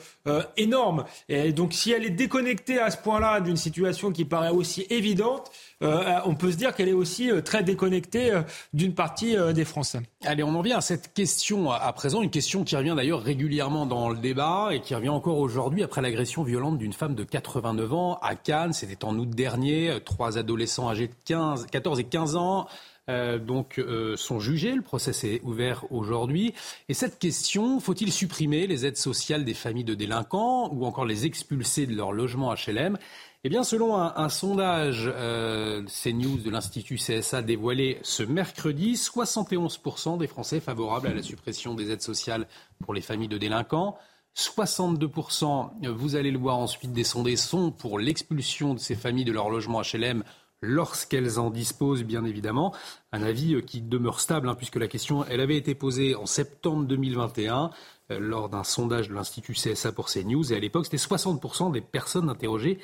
énorme. 0.58 1.04
Et 1.28 1.52
donc 1.52 1.74
si 1.74 1.92
elle 1.92 2.06
est 2.06 2.10
déconnectée 2.10 2.80
à 2.80 2.90
ce 2.90 2.98
point-là 2.98 3.42
d'une 3.42 3.58
situation 3.58 4.12
qui 4.12 4.26
paraît 4.26 4.50
aussi 4.50 4.86
évidente, 4.90 5.52
on 5.82 6.36
peut 6.36 6.52
se 6.52 6.58
dire 6.58 6.74
qu'elle 6.76 6.90
est 6.90 6.94
aussi 6.94 7.30
très 7.44 7.64
déconnectée 7.64 8.32
d'une 8.74 8.94
partie 8.94 9.36
des 9.54 9.66
Français. 9.66 10.02
Allez, 10.24 10.44
on 10.44 10.56
en 10.56 10.62
vient 10.62 10.78
à 10.78 10.82
cette 10.82 11.14
question 11.14 11.72
à 11.72 11.92
présent, 11.94 12.22
une 12.22 12.30
question 12.30 12.64
qui 12.64 12.76
revient 12.76 12.94
d'ailleurs 12.96 13.22
régulièrement 13.22 13.86
dans 13.86 14.10
le 14.10 14.18
débat 14.18 14.70
et 14.72 14.80
qui 14.80 14.96
revient 14.96 15.10
encore 15.10 15.40
aujourd'hui 15.40 15.84
après 15.84 16.02
l'agression 16.14 16.44
violente 16.44 16.78
d'une 16.78 16.94
femme 16.94 17.16
de 17.16 17.24
89 17.24 17.92
ans 17.94 18.20
à 18.22 18.36
Cannes. 18.36 18.72
C'était 18.72 19.04
en 19.04 19.18
août 19.18 19.32
dernier. 19.32 19.98
Trois 20.06 20.38
adolescents 20.38 20.88
âgés 20.88 21.08
de 21.08 21.16
15, 21.26 21.66
14 21.72 22.00
et 22.00 22.04
15 22.04 22.36
ans 22.36 22.68
euh, 23.10 23.40
donc 23.40 23.80
euh, 23.80 24.16
sont 24.16 24.40
jugés. 24.40 24.74
Le 24.74 24.84
procès 24.84 25.12
est 25.28 25.42
ouvert 25.42 25.92
aujourd'hui. 25.92 26.54
Et 26.88 26.94
cette 26.94 27.18
question, 27.18 27.80
faut-il 27.80 28.12
supprimer 28.12 28.68
les 28.68 28.86
aides 28.86 28.98
sociales 28.98 29.44
des 29.44 29.56
familles 29.56 29.86
de 29.86 29.96
délinquants 29.96 30.70
ou 30.72 30.86
encore 30.86 31.06
les 31.06 31.26
expulser 31.26 31.88
de 31.88 31.96
leur 31.96 32.12
logement 32.12 32.54
HLM 32.54 33.00
eh 33.46 33.50
bien, 33.50 33.66
selon 33.66 33.98
un, 33.98 34.30
sondage 34.30 35.12
euh, 35.14 35.84
CNews 35.88 36.38
de 36.38 36.50
l'Institut 36.50 36.96
CSA 36.96 37.42
dévoilé 37.42 37.98
ce 38.02 38.24
mercredi, 38.24 38.94
71% 38.94 40.18
des 40.18 40.28
Français 40.28 40.62
favorables 40.62 41.08
à 41.08 41.14
la 41.14 41.22
suppression 41.22 41.74
des 41.74 41.92
aides 41.92 42.02
sociales 42.02 42.48
pour 42.80 42.94
les 42.94 43.02
familles 43.02 43.28
de 43.28 43.38
délinquants. 43.38 43.98
62%, 44.36 45.88
vous 45.90 46.16
allez 46.16 46.32
le 46.32 46.40
voir 46.40 46.58
ensuite, 46.58 46.92
des 46.92 47.04
sondés 47.04 47.36
sont 47.36 47.72
pour 47.72 48.00
l'expulsion 48.00 48.74
de 48.74 48.80
ces 48.80 48.96
familles 48.96 49.26
de 49.26 49.32
leur 49.32 49.50
logement 49.50 49.82
HLM 49.82 50.24
lorsqu'elles 50.64 51.40
en 51.40 51.50
disposent, 51.50 52.04
bien 52.04 52.24
évidemment. 52.26 52.74
Un 53.12 53.22
avis 53.22 53.54
euh, 53.54 53.62
qui 53.62 53.82
demeure 53.82 54.20
stable, 54.20 54.48
hein, 54.50 54.56
puisque 54.56 54.78
la 54.78 54.88
question, 54.88 55.26
elle 55.26 55.42
avait 55.42 55.58
été 55.58 55.76
posée 55.76 56.16
en 56.16 56.26
septembre 56.26 56.86
2021 56.86 57.70
euh, 58.12 58.20
lors 58.20 58.50
d'un 58.50 58.64
sondage 58.64 59.10
de 59.10 59.14
l'Institut 59.14 59.54
CSA 59.54 59.92
pour 59.92 60.08
CNews. 60.08 60.52
Et 60.52 60.56
à 60.56 60.60
l'époque, 60.60 60.86
c'était 60.86 60.98
60% 60.98 61.72
des 61.72 61.82
personnes 61.82 62.30
interrogées 62.30 62.80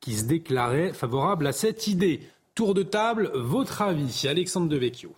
qui 0.00 0.14
se 0.14 0.24
déclarait 0.24 0.92
favorable 0.92 1.46
à 1.46 1.52
cette 1.52 1.86
idée. 1.88 2.22
Tour 2.54 2.72
de 2.72 2.84
table, 2.84 3.32
votre 3.34 3.82
avis, 3.82 4.26
Alexandre 4.28 4.68
Devecchio. 4.68 5.12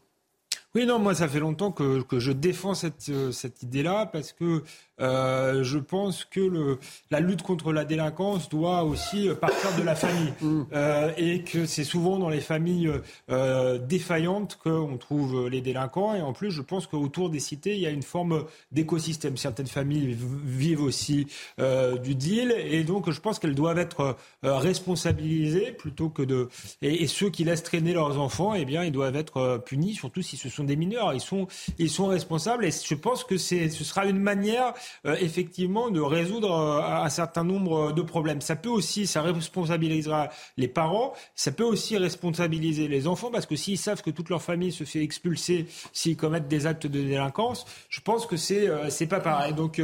Oui, 0.77 0.85
non, 0.85 0.99
moi, 0.99 1.15
ça 1.15 1.27
fait 1.27 1.41
longtemps 1.41 1.73
que, 1.73 2.03
que 2.03 2.19
je 2.19 2.33
défends 2.33 2.75
cette, 2.75 3.09
euh, 3.09 3.33
cette 3.33 3.63
idée-là 3.63 4.05
parce 4.05 4.35
que 4.35 4.63
euh, 5.01 5.63
je 5.63 5.79
pense 5.79 6.25
que 6.25 6.41
le, 6.41 6.79
la 7.11 7.21
lutte 7.21 7.43
contre 7.43 7.73
la 7.73 7.85
délinquance 7.85 8.49
doit 8.49 8.83
aussi 8.85 9.29
partir 9.41 9.77
de 9.77 9.83
la 9.83 9.95
famille 9.95 10.33
mm. 10.41 10.63
euh, 10.73 11.13
et 11.19 11.43
que 11.43 11.67
c'est 11.67 11.85
souvent 11.85 12.19
dans 12.19 12.31
les 12.31 12.41
familles 12.41 12.91
euh, 13.31 13.79
défaillantes 13.79 14.59
qu'on 14.63 14.97
trouve 14.97 15.49
les 15.49 15.61
délinquants 15.61 16.15
et 16.15 16.23
en 16.23 16.33
plus 16.33 16.51
je 16.51 16.63
pense 16.63 16.87
qu'autour 16.87 17.29
des 17.29 17.41
cités 17.41 17.75
il 17.75 17.81
y 17.81 17.87
a 17.87 17.91
une 17.91 18.03
forme 18.03 18.45
d'écosystème. 18.73 19.37
Certaines 19.37 19.67
familles 19.67 20.17
vivent 20.45 20.83
aussi 20.83 21.27
euh, 21.61 21.99
du 21.99 22.15
deal 22.15 22.55
et 22.59 22.83
donc 22.83 23.11
je 23.11 23.21
pense 23.21 23.39
qu'elles 23.39 23.55
doivent 23.55 23.79
être 23.79 24.17
euh, 24.45 24.57
responsabilisées 24.57 25.73
plutôt 25.73 26.09
que 26.09 26.23
de 26.23 26.49
et, 26.81 27.03
et, 27.03 27.07
ceux 27.07 27.29
qui 27.29 27.45
laissent 27.45 27.63
traîner 27.63 27.93
leurs 27.93 28.19
enfants 28.19 28.55
eh 28.55 28.65
bien 28.65 28.83
ils 28.83 28.93
doivent 28.93 29.17
être 29.17 29.63
punis 29.67 29.95
surtout 29.95 30.23
si 30.23 30.39
ce 30.39 30.49
sont 30.49 30.65
des 30.67 30.77
mineurs 30.77 31.15
ils 31.15 31.21
sont 31.21 31.47
ils 31.79 31.91
sont 31.91 32.07
responsables 32.07 32.65
et 32.65 32.71
je 32.71 32.95
pense 32.95 33.25
que 33.25 33.39
ce 33.39 33.69
sera 33.69 34.07
une 34.07 34.19
manière 34.19 34.75
euh, 35.07 35.17
effectivement 35.21 35.91
de 35.91 36.01
résoudre 36.01 36.53
euh, 36.53 37.05
un 37.05 37.09
certain 37.09 37.45
nombre 37.45 37.93
de 37.93 38.03
problèmes. 38.03 38.41
Ça 38.41 38.57
peut 38.57 38.69
aussi, 38.69 39.07
ça 39.07 39.23
responsabilisera 39.23 40.31
les 40.57 40.69
parents, 40.69 41.13
ça 41.35 41.53
peut 41.53 41.65
aussi 41.65 41.97
responsabiliser 41.97 42.89
les 42.89 43.07
enfants 43.07 43.31
parce 43.31 43.47
que 43.47 43.57
s'ils 43.57 43.79
savent 43.79 44.03
que 44.03 44.11
toute 44.11 44.31
leur 44.31 44.43
famille 44.43 44.73
se 44.73 44.85
fait 44.85 45.03
expulser 45.03 45.67
s'ils 45.93 46.17
commettent 46.17 46.49
des 46.49 46.67
actes 46.67 46.87
de 46.87 47.01
délinquance, 47.01 47.67
je 47.89 48.01
pense 48.01 48.27
que 48.27 48.37
c'est 48.37 48.69
euh, 48.69 49.07
pas 49.09 49.21
pareil. 49.21 49.55
Donc 49.55 49.81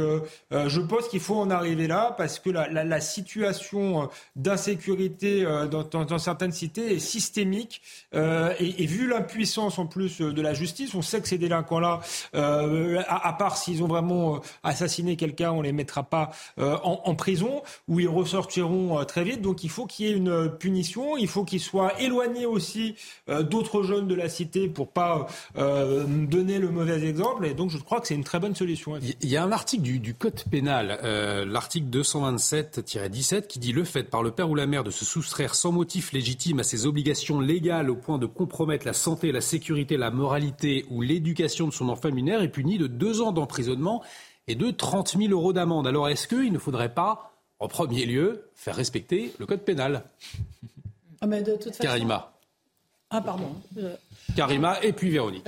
je 0.51 0.79
pense 0.81 1.07
qu'il 1.07 1.21
faut 1.21 1.35
en 1.35 1.49
arriver 1.49 1.87
là 1.87 2.13
parce 2.17 2.39
que 2.39 2.49
la, 2.49 2.67
la, 2.67 3.01
situation 3.01 4.09
d'insécurité 4.35 5.45
dans, 5.69 6.19
certaines 6.19 6.51
cités 6.51 6.95
est 6.95 6.99
systémique 6.99 7.81
et, 8.13 8.83
et, 8.83 8.85
vu 8.85 9.07
l'impuissance 9.07 9.79
en 9.79 9.85
plus 9.85 10.19
de 10.19 10.41
la 10.41 10.53
justice, 10.53 10.62
on 10.95 11.01
sait 11.01 11.21
que 11.21 11.27
ces 11.27 11.37
délinquants-là, 11.37 12.01
à, 12.33 13.27
à, 13.27 13.33
part 13.33 13.57
s'ils 13.57 13.83
ont 13.83 13.87
vraiment 13.87 14.41
assassiné 14.63 15.15
quelqu'un, 15.15 15.51
on 15.51 15.61
les 15.61 15.71
mettra 15.71 16.03
pas 16.03 16.31
euh, 16.59 16.77
en, 16.83 17.15
prison, 17.15 17.61
où 17.87 17.99
ils 17.99 18.07
ressortiront 18.07 18.99
euh, 18.99 19.03
très 19.03 19.23
vite. 19.23 19.41
Donc 19.41 19.63
il 19.63 19.69
faut 19.69 19.85
qu'il 19.85 20.05
y 20.05 20.09
ait 20.09 20.13
une 20.13 20.29
euh, 20.29 20.47
punition, 20.47 21.17
il 21.17 21.27
faut 21.27 21.43
qu'ils 21.43 21.59
soient 21.59 21.99
éloignés 22.01 22.45
aussi 22.45 22.95
d'autres 23.27 23.83
jeunes 23.83 24.07
de 24.07 24.15
la 24.15 24.29
cité 24.29 24.67
pour 24.67 24.91
pas 24.91 25.27
donner 25.55 26.59
le 26.59 26.69
mauvais 26.69 27.07
exemple. 27.07 27.45
Et 27.45 27.53
donc 27.53 27.69
je 27.69 27.77
crois 27.77 28.01
que 28.01 28.07
c'est 28.07 28.15
une 28.15 28.23
très 28.23 28.39
bonne 28.39 28.55
solution. 28.55 28.97
Il 29.21 29.29
y 29.29 29.37
a 29.37 29.43
un 29.43 29.51
article 29.51 29.83
du, 29.83 29.99
du 29.99 30.13
code 30.13 30.41
pénal, 30.49 30.99
l'article 31.47 31.87
227-17, 31.87 33.47
qui 33.47 33.59
dit 33.59 33.71
le 33.71 33.83
fait 33.83 34.03
par 34.03 34.23
le 34.23 34.31
père 34.31 34.49
ou 34.49 34.55
la 34.55 34.65
mère 34.65 34.83
de 34.83 34.91
se 34.91 35.05
soustraire 35.05 35.55
sans 35.55 35.71
motif 35.71 36.11
légitime 36.11 36.59
à 36.59 36.63
ses 36.63 36.85
obligations 36.85 37.39
légales 37.39 37.89
au 37.89 37.95
point 37.95 38.17
de 38.17 38.25
compromettre 38.25 38.85
la 38.85 38.93
santé, 38.93 39.31
la 39.31 39.41
sécurité, 39.41 39.97
la 39.97 40.11
moralité 40.11 40.52
ou 40.89 41.01
l'éducation 41.01 41.67
de 41.67 41.73
son 41.73 41.89
enfant 41.89 42.11
mineur 42.11 42.41
est 42.41 42.47
puni 42.49 42.77
de 42.77 42.87
deux 42.87 43.21
ans 43.21 43.31
d'emprisonnement 43.31 44.03
et 44.47 44.55
de 44.55 44.71
30 44.71 45.15
000 45.17 45.31
euros 45.31 45.53
d'amende. 45.53 45.87
Alors 45.87 46.09
est-ce 46.09 46.27
qu'il 46.27 46.51
ne 46.51 46.59
faudrait 46.59 46.93
pas, 46.93 47.31
en 47.59 47.67
premier 47.67 48.05
lieu, 48.05 48.49
faire 48.55 48.75
respecter 48.75 49.33
le 49.39 49.45
code 49.45 49.61
pénal? 49.61 50.03
Ah, 51.21 51.27
mais 51.27 51.41
de 51.41 51.53
toute 51.53 51.71
façon... 51.75 51.83
Karima. 51.83 52.29
Ah, 53.09 53.21
pardon. 53.21 53.55
Karima 54.35 54.77
et 54.81 54.91
puis 54.91 55.09
Véronique. 55.11 55.47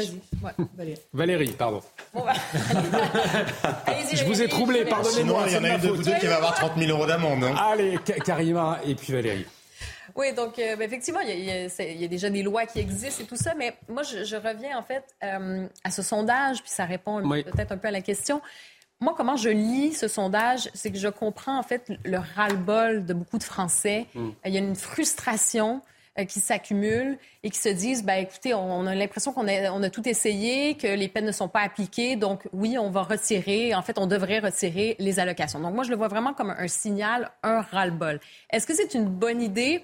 Valérie. 0.77 0.99
Valérie, 1.13 1.51
pardon. 1.57 1.81
Bah, 2.13 2.33
Je 4.13 4.23
vous 4.25 4.41
ai 4.41 4.47
troublé, 4.47 4.85
pardonnez-moi. 4.85 5.47
Sinon, 5.47 5.47
il 5.47 5.53
y 5.53 5.57
en 5.57 5.63
a 5.71 5.75
une 5.75 5.81
de 5.81 5.87
vous 5.89 6.03
deux 6.03 6.13
qui 6.19 6.27
va 6.27 6.35
avoir 6.37 6.53
30 6.53 6.73
000 6.77 6.91
euros 6.91 7.07
d'amende. 7.07 7.43
hein. 7.43 7.55
Allez, 7.57 7.97
Ka- 8.05 8.19
Karima 8.19 8.79
et 8.85 8.93
puis 8.95 9.13
Valérie. 9.13 9.45
Oui, 10.15 10.33
donc 10.33 10.59
euh, 10.59 10.75
ben, 10.75 10.83
effectivement, 10.83 11.21
il 11.21 11.43
y, 11.43 11.51
a, 11.51 11.83
il 11.83 12.01
y 12.01 12.07
déjà 12.07 12.29
des 12.29 12.43
lois 12.43 12.65
qui 12.65 12.79
existent 12.79 13.23
et 13.23 13.27
tout 13.27 13.35
ça, 13.35 13.53
mais 13.55 13.75
moi, 13.89 14.03
je, 14.03 14.23
je 14.23 14.35
reviens 14.35 14.77
en 14.77 14.83
fait 14.83 15.03
euh, 15.23 15.67
à 15.83 15.91
ce 15.91 16.01
sondage, 16.01 16.61
puis 16.61 16.71
ça 16.71 16.85
répond 16.85 17.21
Oui. 17.23 17.43
peut-être 17.43 17.71
un 17.71 17.77
peu 17.77 17.87
à 17.87 17.91
la 17.91 18.01
question. 18.01 18.41
Moi, 19.01 19.13
comment 19.17 19.35
je 19.35 19.49
lis 19.49 19.93
ce 19.93 20.07
sondage, 20.07 20.69
c'est 20.73 20.91
que 20.91 20.97
je 20.97 21.09
comprends 21.09 21.57
en 21.57 21.63
fait 21.63 21.91
le 22.05 22.17
ras-le-bol 22.17 23.05
de 23.05 23.13
beaucoup 23.13 23.37
de 23.37 23.43
Français. 23.43 24.05
Mm. 24.15 24.29
Il 24.45 24.53
y 24.53 24.57
a 24.57 24.59
une 24.59 24.75
frustration 24.75 25.81
euh, 26.17 26.23
qui 26.23 26.39
s'accumule 26.39 27.17
et 27.43 27.49
qui 27.49 27.59
se 27.59 27.67
disent, 27.67 28.05
ben, 28.05 28.15
écoutez, 28.23 28.53
on 28.53 28.87
a 28.87 28.95
l'impression 28.95 29.33
qu'on 29.33 29.49
a, 29.49 29.69
on 29.71 29.83
a 29.83 29.89
tout 29.89 30.07
essayé, 30.07 30.75
que 30.75 30.87
les 30.87 31.09
peines 31.09 31.25
ne 31.25 31.33
sont 31.33 31.49
pas 31.49 31.59
appliquées, 31.59 32.15
donc 32.15 32.47
oui, 32.53 32.77
on 32.77 32.89
va 32.89 33.03
retirer, 33.03 33.75
en 33.75 33.81
fait, 33.81 33.99
on 33.99 34.07
devrait 34.07 34.39
retirer 34.39 34.95
les 34.97 35.19
allocations. 35.19 35.59
Donc 35.59 35.75
moi, 35.75 35.83
je 35.83 35.89
le 35.89 35.97
vois 35.97 36.07
vraiment 36.07 36.33
comme 36.33 36.51
un 36.57 36.67
signal, 36.69 37.31
un 37.43 37.59
ras-le-bol. 37.59 38.21
Est-ce 38.49 38.65
que 38.65 38.73
c'est 38.73 38.93
une 38.93 39.05
bonne 39.07 39.41
idée? 39.41 39.83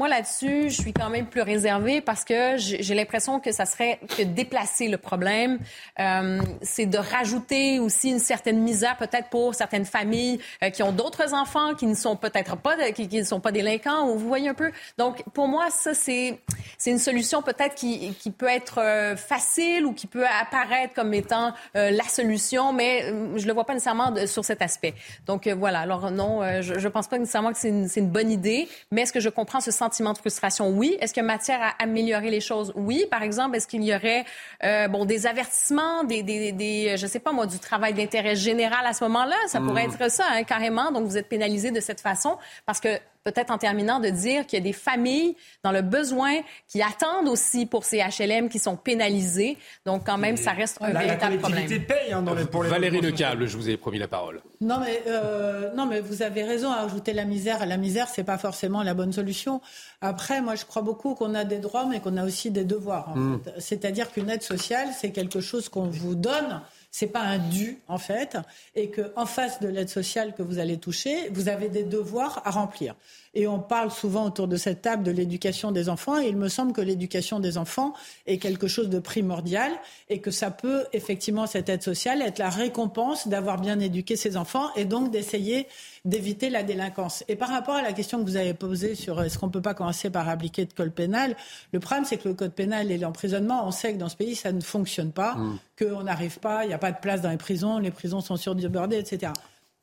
Moi, 0.00 0.08
là-dessus, 0.08 0.70
je 0.70 0.80
suis 0.80 0.94
quand 0.94 1.10
même 1.10 1.26
plus 1.26 1.42
réservée 1.42 2.00
parce 2.00 2.24
que 2.24 2.56
j'ai 2.56 2.94
l'impression 2.94 3.38
que 3.38 3.52
ça 3.52 3.66
serait 3.66 4.00
que 4.16 4.22
déplacer 4.22 4.88
le 4.88 4.96
problème. 4.96 5.58
Euh, 5.98 6.40
c'est 6.62 6.86
de 6.86 6.96
rajouter 6.96 7.78
aussi 7.80 8.08
une 8.08 8.18
certaine 8.18 8.60
misère 8.60 8.96
peut-être 8.96 9.28
pour 9.28 9.54
certaines 9.54 9.84
familles 9.84 10.40
euh, 10.64 10.70
qui 10.70 10.82
ont 10.82 10.92
d'autres 10.92 11.34
enfants 11.34 11.74
qui 11.74 11.84
ne 11.84 11.94
sont 11.94 12.16
peut-être 12.16 12.56
pas, 12.56 12.92
qui, 12.92 13.08
ne 13.14 13.24
sont 13.24 13.40
pas 13.40 13.52
délinquants. 13.52 14.08
Ou 14.08 14.16
vous 14.16 14.26
voyez 14.26 14.48
un 14.48 14.54
peu. 14.54 14.72
Donc, 14.96 15.22
pour 15.34 15.48
moi, 15.48 15.66
ça, 15.68 15.92
c'est 15.92 16.38
c'est 16.78 16.92
une 16.92 16.98
solution 16.98 17.42
peut-être 17.42 17.74
qui, 17.74 18.14
qui 18.14 18.30
peut 18.30 18.48
être 18.48 18.80
euh, 18.80 19.16
facile 19.16 19.84
ou 19.84 19.92
qui 19.92 20.06
peut 20.06 20.24
apparaître 20.24 20.94
comme 20.94 21.12
étant 21.12 21.52
la 21.74 22.04
solution, 22.04 22.72
mais 22.72 23.12
je 23.36 23.46
le 23.46 23.52
vois 23.52 23.66
pas 23.66 23.74
nécessairement 23.74 24.14
sur 24.26 24.46
cet 24.46 24.62
aspect. 24.62 24.94
Donc, 25.26 25.46
voilà. 25.46 25.80
Alors, 25.80 26.10
non, 26.10 26.40
je, 26.62 26.78
je 26.78 26.88
pense 26.88 27.06
pas 27.06 27.18
nécessairement 27.18 27.52
que 27.52 27.58
c'est 27.58 27.68
une, 27.68 27.86
c'est 27.86 28.00
une 28.00 28.08
bonne 28.08 28.30
idée, 28.30 28.66
mais 28.90 29.02
est-ce 29.02 29.12
que 29.12 29.20
je 29.20 29.28
comprends 29.28 29.60
ce 29.60 29.70
sentiment 29.70 29.89
de 29.90 30.18
frustration? 30.18 30.70
Oui. 30.70 30.96
Est-ce 31.00 31.12
qu'il 31.12 31.22
y 31.22 31.24
a 31.24 31.26
matière 31.26 31.60
à 31.62 31.82
améliorer 31.82 32.30
les 32.30 32.40
choses? 32.40 32.72
Oui. 32.76 33.04
Par 33.10 33.22
exemple, 33.22 33.56
est-ce 33.56 33.66
qu'il 33.66 33.82
y 33.84 33.94
aurait, 33.94 34.24
euh, 34.64 34.88
bon, 34.88 35.04
des 35.04 35.26
avertissements, 35.26 36.04
des, 36.04 36.22
des, 36.22 36.52
des, 36.52 36.96
je 36.96 37.06
sais 37.06 37.18
pas 37.20 37.32
moi, 37.32 37.46
du 37.46 37.58
travail 37.58 37.94
d'intérêt 37.94 38.36
général 38.36 38.86
à 38.86 38.92
ce 38.92 39.04
moment-là? 39.04 39.36
Ça 39.48 39.60
pourrait 39.60 39.86
Mm. 39.86 39.92
être 40.02 40.10
ça, 40.10 40.24
hein, 40.30 40.44
carrément. 40.44 40.90
Donc, 40.92 41.04
vous 41.06 41.16
êtes 41.18 41.28
pénalisé 41.28 41.70
de 41.70 41.80
cette 41.80 42.00
façon 42.00 42.38
parce 42.66 42.80
que 42.80 42.88
peut-être 43.24 43.50
en 43.50 43.58
terminant 43.58 44.00
de 44.00 44.08
dire 44.08 44.46
qu'il 44.46 44.58
y 44.58 44.62
a 44.62 44.64
des 44.64 44.72
familles 44.72 45.36
dans 45.62 45.72
le 45.72 45.82
besoin 45.82 46.32
qui 46.68 46.82
attendent 46.82 47.28
aussi 47.28 47.66
pour 47.66 47.84
ces 47.84 47.98
HLM 47.98 48.48
qui 48.48 48.58
sont 48.58 48.76
pénalisés. 48.76 49.56
Donc, 49.86 50.04
quand 50.06 50.18
même, 50.18 50.36
ça 50.36 50.52
reste 50.52 50.78
un 50.80 50.88
La, 50.88 50.92
la 50.94 51.00
véritable 51.06 51.38
collectivité 51.40 51.80
problème. 51.84 52.04
paye 52.04 52.12
hein, 52.12 52.22
dans 52.22 52.34
les, 52.34 52.44
pour 52.44 52.62
les 52.62 52.70
Valérie 52.70 53.00
Lecable, 53.00 53.46
je 53.46 53.56
vous 53.56 53.68
ai 53.68 53.76
promis 53.76 53.98
la 53.98 54.08
parole. 54.08 54.40
Non 54.60 54.78
mais, 54.80 55.02
euh, 55.06 55.72
non, 55.74 55.86
mais 55.86 56.00
vous 56.00 56.22
avez 56.22 56.42
raison 56.44 56.70
à 56.70 56.76
ajouter 56.80 57.12
la 57.12 57.24
misère. 57.24 57.64
La 57.66 57.76
misère, 57.76 58.08
c'est 58.08 58.24
pas 58.24 58.38
forcément 58.38 58.82
la 58.82 58.94
bonne 58.94 59.12
solution. 59.12 59.60
Après, 60.00 60.40
moi, 60.40 60.54
je 60.54 60.64
crois 60.64 60.82
beaucoup 60.82 61.14
qu'on 61.14 61.34
a 61.34 61.44
des 61.44 61.58
droits, 61.58 61.86
mais 61.86 62.00
qu'on 62.00 62.16
a 62.16 62.24
aussi 62.24 62.50
des 62.50 62.64
devoirs. 62.64 63.10
en 63.10 63.16
Mm. 63.16 63.40
fait. 63.44 63.54
C'est-à-dire 63.60 64.10
qu'une 64.12 64.30
aide 64.30 64.42
sociale, 64.42 64.88
c'est 64.98 65.10
quelque 65.10 65.40
chose 65.40 65.68
qu'on 65.68 65.88
vous 65.88 66.14
donne. 66.14 66.60
C'est 66.90 67.06
pas 67.06 67.20
un 67.20 67.38
dû 67.38 67.78
en 67.88 67.98
fait, 67.98 68.36
et 68.74 68.90
que 68.90 69.12
en 69.16 69.26
face 69.26 69.60
de 69.60 69.68
l'aide 69.68 69.88
sociale 69.88 70.34
que 70.34 70.42
vous 70.42 70.58
allez 70.58 70.78
toucher, 70.78 71.28
vous 71.30 71.48
avez 71.48 71.68
des 71.68 71.84
devoirs 71.84 72.42
à 72.44 72.50
remplir. 72.50 72.96
Et 73.34 73.46
on 73.46 73.58
parle 73.60 73.90
souvent 73.90 74.26
autour 74.26 74.48
de 74.48 74.56
cette 74.56 74.82
table 74.82 75.02
de 75.02 75.10
l'éducation 75.10 75.72
des 75.72 75.88
enfants, 75.88 76.18
et 76.20 76.28
il 76.28 76.36
me 76.36 76.48
semble 76.48 76.72
que 76.72 76.80
l'éducation 76.80 77.40
des 77.40 77.58
enfants 77.58 77.94
est 78.26 78.38
quelque 78.38 78.66
chose 78.66 78.88
de 78.88 78.98
primordial, 78.98 79.70
et 80.08 80.20
que 80.20 80.30
ça 80.30 80.50
peut 80.50 80.84
effectivement 80.92 81.46
cette 81.46 81.68
aide 81.68 81.82
sociale 81.82 82.22
être 82.22 82.38
la 82.38 82.50
récompense 82.50 83.28
d'avoir 83.28 83.60
bien 83.60 83.78
éduqué 83.80 84.16
ses 84.16 84.36
enfants, 84.36 84.68
et 84.76 84.84
donc 84.84 85.10
d'essayer 85.10 85.66
d'éviter 86.04 86.50
la 86.50 86.62
délinquance. 86.62 87.24
Et 87.28 87.36
par 87.36 87.50
rapport 87.50 87.74
à 87.74 87.82
la 87.82 87.92
question 87.92 88.18
que 88.18 88.24
vous 88.24 88.36
avez 88.36 88.54
posée 88.54 88.94
sur 88.94 89.22
est-ce 89.22 89.38
qu'on 89.38 89.46
ne 89.46 89.52
peut 89.52 89.62
pas 89.62 89.74
commencer 89.74 90.10
par 90.10 90.28
appliquer 90.28 90.62
le 90.62 90.74
code 90.74 90.92
pénal, 90.92 91.36
le 91.72 91.80
problème 91.80 92.04
c'est 92.04 92.16
que 92.16 92.28
le 92.28 92.34
code 92.34 92.52
pénal 92.52 92.90
et 92.90 92.98
l'emprisonnement, 92.98 93.66
on 93.66 93.70
sait 93.70 93.92
que 93.92 93.98
dans 93.98 94.08
ce 94.08 94.16
pays 94.16 94.34
ça 94.34 94.52
ne 94.52 94.60
fonctionne 94.60 95.12
pas, 95.12 95.36
Mm. 95.40 95.58
qu'on 95.78 96.02
n'arrive 96.02 96.38
pas, 96.40 96.64
il 96.64 96.68
n'y 96.68 96.74
a 96.74 96.78
pas 96.78 96.92
de 96.92 96.98
place 97.00 97.20
dans 97.20 97.30
les 97.30 97.36
prisons, 97.36 97.78
les 97.78 97.90
prisons 97.90 98.20
sont 98.20 98.36
surdébordées, 98.36 98.98
etc. 98.98 99.32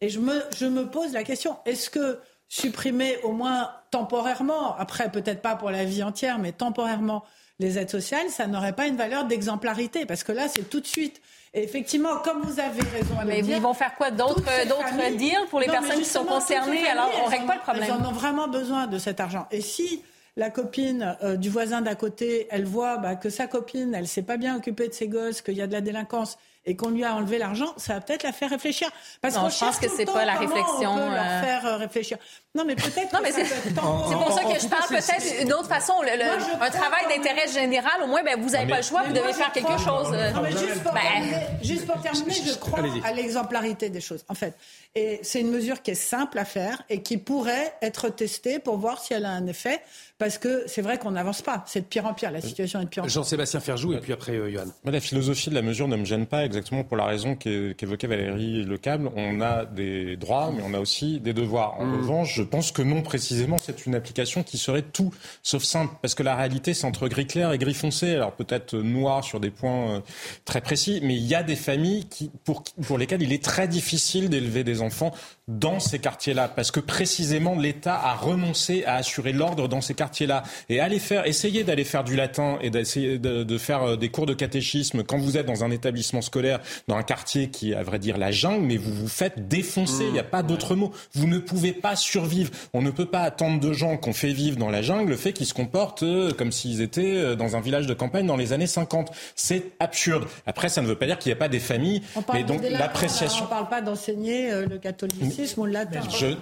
Et 0.01 0.09
je 0.09 0.19
me, 0.19 0.41
je 0.57 0.65
me 0.65 0.87
pose 0.89 1.13
la 1.13 1.23
question, 1.23 1.57
est-ce 1.65 1.89
que 1.89 2.19
supprimer 2.49 3.17
au 3.23 3.31
moins 3.31 3.71
temporairement, 3.91 4.75
après 4.77 5.11
peut-être 5.11 5.41
pas 5.41 5.55
pour 5.55 5.69
la 5.71 5.83
vie 5.85 6.03
entière, 6.03 6.39
mais 6.39 6.51
temporairement 6.51 7.23
les 7.59 7.79
aides 7.79 7.89
sociales, 7.89 8.29
ça 8.29 8.45
n'aurait 8.47 8.73
pas 8.73 8.85
une 8.87 8.97
valeur 8.97 9.25
d'exemplarité 9.25 10.05
Parce 10.05 10.23
que 10.23 10.31
là, 10.31 10.47
c'est 10.47 10.69
tout 10.69 10.79
de 10.79 10.85
suite. 10.85 11.21
Et 11.55 11.63
effectivement, 11.63 12.17
comme 12.23 12.41
vous 12.41 12.59
avez 12.59 12.81
raison 12.83 13.17
à 13.19 13.23
le 13.23 13.29
Mais 13.29 13.41
dire, 13.41 13.57
ils 13.57 13.63
vont 13.63 13.73
faire 13.73 13.95
quoi 13.95 14.11
d'autres 14.11 14.43
familles- 14.43 15.17
deals 15.17 15.47
pour 15.49 15.59
les 15.59 15.65
Non, 15.67 15.73
mais 15.73 15.79
personnes 15.79 16.03
qui 16.03 16.09
sont 16.09 16.23
concernées? 16.25 16.77
familles, 16.77 16.87
Alors, 16.87 17.09
on 17.15 17.23
elles 17.25 17.29
règle 17.31 17.45
pas 17.47 17.55
le 17.55 17.61
problème. 17.61 17.83
Elles 17.85 17.93
en 17.93 18.05
ont 18.05 18.11
vraiment 18.11 18.47
besoin 18.47 18.85
de 18.85 18.99
cet 18.99 19.19
argent. 19.19 19.47
Et 19.49 19.61
si 19.61 20.03
la 20.35 20.51
copine 20.51 21.17
euh, 21.23 21.35
du 21.35 21.49
voisin 21.49 21.81
d'à 21.81 21.95
côté, 21.95 22.47
elle 22.51 22.65
voit 22.65 22.97
bah, 22.97 23.15
que 23.15 23.31
sa 23.31 23.47
copine, 23.47 23.95
elle 23.95 24.07
s'est 24.07 24.21
pas 24.21 24.37
bien 24.37 24.55
occupée 24.55 24.87
de 24.87 24.93
ses 24.93 25.07
gosses, 25.07 25.41
qu'il 25.41 25.55
y 25.55 25.61
a 25.63 25.67
de 25.67 25.73
la 25.73 25.81
délinquance 25.81 26.37
et 26.67 26.75
qu'on 26.75 26.89
lui 26.89 27.03
a 27.03 27.15
enlevé 27.15 27.37
l'argent, 27.39 27.73
ça 27.77 27.95
va 27.95 28.01
peut-être 28.01 28.23
la 28.23 28.31
faire 28.33 28.49
réfléchir. 28.51 28.89
Parce 29.21 29.33
Non, 29.35 29.43
qu'on 29.43 29.49
je 29.49 29.57
pense 29.59 29.79
que 29.79 29.87
c'est 29.89 30.05
pas 30.05 30.25
la 30.25 30.33
réflexion, 30.33 30.91
On 30.91 30.97
peut 30.97 31.15
leur 31.15 31.23
euh, 31.25 31.41
faire 31.41 31.65
euh, 31.65 31.77
réfléchir. 31.77 32.17
Non, 32.53 32.63
mais 32.65 32.75
peut-être. 32.75 33.11
Non, 33.13 33.19
mais 33.23 33.31
c'est 33.31 33.73
pour 33.73 34.31
ça 34.33 34.43
que 34.43 34.59
je 34.59 34.67
parle 34.67 34.87
peut-être 34.89 35.39
d'une 35.39 35.53
autre 35.53 35.67
façon. 35.69 35.93
Le- 36.01 36.17
le- 36.17 36.25
Moi, 36.25 36.35
je 36.39 36.65
un 36.65 36.69
travail 36.69 37.05
d'intérêt 37.15 37.47
général, 37.47 38.03
au 38.03 38.07
moins, 38.07 38.21
ben, 38.23 38.39
vous 38.41 38.49
n'avez 38.49 38.67
pas 38.67 38.77
le 38.77 38.83
choix, 38.83 39.03
vous 39.03 39.13
devez 39.13 39.33
faire 39.33 39.51
quelque 39.51 39.77
chose. 39.77 40.09
euh, 40.13 40.31
Non, 40.31 40.41
mais 40.41 40.51
juste, 40.51 40.83
pour 40.83 40.93
ben, 40.93 40.99
terminer, 41.01 41.37
juste 41.63 41.87
pour 41.87 42.01
terminer, 42.01 42.33
je 42.33 42.53
crois 42.55 42.79
à 43.05 43.11
l'exemplarité 43.13 43.89
des 43.89 44.01
choses, 44.01 44.25
en 44.27 44.33
fait. 44.35 44.53
Et 44.99 45.19
c'est 45.21 45.41
une 45.41 45.51
mesure 45.51 45.83
qui 45.83 45.91
est 45.91 45.95
simple 45.95 46.39
à 46.39 46.45
faire 46.45 46.81
et 46.89 47.03
qui 47.03 47.17
pourrait 47.17 47.73
être 47.83 48.09
testée 48.09 48.57
pour 48.57 48.77
voir 48.77 48.99
si 48.99 49.13
elle 49.13 49.25
a 49.25 49.29
un 49.31 49.45
effet. 49.45 49.79
Parce 50.17 50.39
que 50.39 50.63
c'est 50.65 50.81
vrai 50.81 50.97
qu'on 50.97 51.11
n'avance 51.11 51.43
pas. 51.43 51.63
C'est 51.67 51.81
de 51.81 51.85
pire 51.85 52.07
en 52.07 52.15
pire. 52.15 52.31
La 52.31 52.41
situation 52.41 52.81
est 52.81 52.85
de 52.85 52.89
pire 52.89 53.03
en 53.03 53.05
pire. 53.05 53.13
Jean-Sébastien 53.13 53.59
Ferjou 53.59 53.93
et 53.93 53.99
puis 53.99 54.11
après 54.13 54.31
euh, 54.31 54.49
Johan. 54.51 54.63
La 54.85 54.99
philosophie 54.99 55.51
de 55.51 55.55
la 55.55 55.61
mesure 55.61 55.87
ne 55.87 55.95
me 55.95 56.05
gêne 56.05 56.25
pas 56.25 56.43
exactement 56.45 56.83
pour 56.83 56.97
la 56.97 57.05
raison 57.05 57.35
qu'é- 57.35 57.75
qu'évoquait 57.77 58.07
Valérie 58.07 58.63
Lecable. 58.63 59.11
On 59.15 59.39
a 59.41 59.65
des 59.65 60.17
droits, 60.17 60.51
mais 60.55 60.63
on 60.65 60.73
a 60.73 60.79
aussi 60.79 61.19
des 61.19 61.33
devoirs. 61.33 61.79
En 61.79 61.85
Mm. 61.85 61.97
revanche, 61.97 62.33
je 62.33 62.41
pense 62.41 62.71
que 62.71 62.81
non, 62.81 63.03
précisément, 63.03 63.59
c'est 63.59 63.85
une 63.85 63.93
application 63.93 64.41
qui 64.41 64.57
serait 64.57 64.81
tout 64.81 65.13
sauf 65.43 65.61
simple. 65.61 65.93
Parce 66.01 66.15
que 66.15 66.23
la 66.23 66.35
réalité, 66.35 66.73
c'est 66.73 66.85
entre 66.87 67.07
gris 67.07 67.27
clair 67.27 67.51
et 67.51 67.59
gris 67.59 67.75
foncé. 67.75 68.15
Alors 68.15 68.31
peut-être 68.31 68.73
euh, 68.73 68.81
noir 68.81 69.23
sur 69.23 69.39
des 69.39 69.51
points 69.51 69.97
euh, 69.97 69.99
très 70.45 70.61
précis, 70.61 70.99
mais 71.03 71.15
il 71.15 71.27
y 71.27 71.35
a 71.35 71.43
des 71.43 71.55
familles 71.55 72.05
qui, 72.09 72.31
pour, 72.43 72.63
pour 72.87 72.97
lesquelles 72.97 73.21
il 73.21 73.33
est 73.33 73.43
très 73.43 73.67
difficile 73.67 74.29
d'élever 74.29 74.63
des 74.63 74.81
enfants 74.81 74.86
enfants 74.87 75.13
dans 75.47 75.79
ces 75.79 75.99
quartiers-là. 75.99 76.49
Parce 76.49 76.71
que 76.71 76.79
précisément, 76.79 77.57
l'État 77.57 77.95
a 77.95 78.13
renoncé 78.13 78.83
à 78.85 78.95
assurer 78.95 79.31
l'ordre 79.31 79.67
dans 79.67 79.79
ces 79.79 79.93
quartiers-là. 79.93 80.43
Et 80.67 80.79
aller 80.79 80.99
faire, 80.99 81.25
essayer 81.25 81.63
d'aller 81.63 81.85
faire 81.85 82.03
du 82.03 82.15
latin 82.15 82.57
et 82.61 82.69
d'essayer 82.69 83.17
de, 83.17 83.43
de 83.43 83.57
faire 83.57 83.83
euh, 83.83 83.95
des 83.95 84.09
cours 84.09 84.25
de 84.25 84.33
catéchisme 84.33 85.03
quand 85.03 85.17
vous 85.17 85.37
êtes 85.37 85.45
dans 85.45 85.63
un 85.63 85.71
établissement 85.71 86.21
scolaire, 86.21 86.59
dans 86.87 86.97
un 86.97 87.03
quartier 87.03 87.49
qui 87.49 87.71
est, 87.71 87.75
à 87.75 87.83
vrai 87.83 87.97
dire, 87.97 88.17
la 88.17 88.31
jungle, 88.31 88.65
mais 88.65 88.77
vous 88.77 88.93
vous 88.93 89.07
faites 89.07 89.47
défoncer. 89.47 90.03
Il 90.05 90.13
n'y 90.13 90.19
a 90.19 90.23
pas 90.23 90.43
d'autre 90.43 90.75
mot. 90.75 90.91
Vous 91.13 91.27
ne 91.27 91.39
pouvez 91.39 91.71
pas 91.71 91.95
survivre. 91.95 92.51
On 92.73 92.81
ne 92.81 92.91
peut 92.91 93.05
pas 93.05 93.21
attendre 93.21 93.61
de 93.61 93.71
gens 93.71 93.95
qu'on 93.95 94.13
fait 94.13 94.33
vivre 94.33 94.57
dans 94.57 94.69
la 94.69 94.81
jungle 94.81 95.09
le 95.09 95.17
fait 95.17 95.31
qu'ils 95.31 95.45
se 95.45 95.53
comportent 95.53 96.03
euh, 96.03 96.31
comme 96.33 96.51
s'ils 96.51 96.81
étaient 96.81 97.15
euh, 97.15 97.35
dans 97.35 97.55
un 97.55 97.61
village 97.61 97.87
de 97.87 97.93
campagne 97.93 98.27
dans 98.27 98.35
les 98.35 98.51
années 98.51 98.67
50. 98.67 99.11
C'est 99.35 99.71
absurde. 99.79 100.25
Après, 100.45 100.67
ça 100.67 100.81
ne 100.81 100.87
veut 100.87 100.95
pas 100.95 101.05
dire 101.05 101.17
qu'il 101.17 101.29
n'y 101.29 101.37
a 101.37 101.39
pas 101.39 101.47
des 101.47 101.59
familles, 101.59 102.01
On 102.17 102.21
parle 102.21 102.45
donc 102.45 102.61
l'appréciation. 102.69 103.43
On 103.43 103.45
ne 103.45 103.49
parle 103.49 103.69
pas 103.69 103.81
d'enseigner 103.81 104.51
le 104.65 104.77
catholicisme 104.77 105.36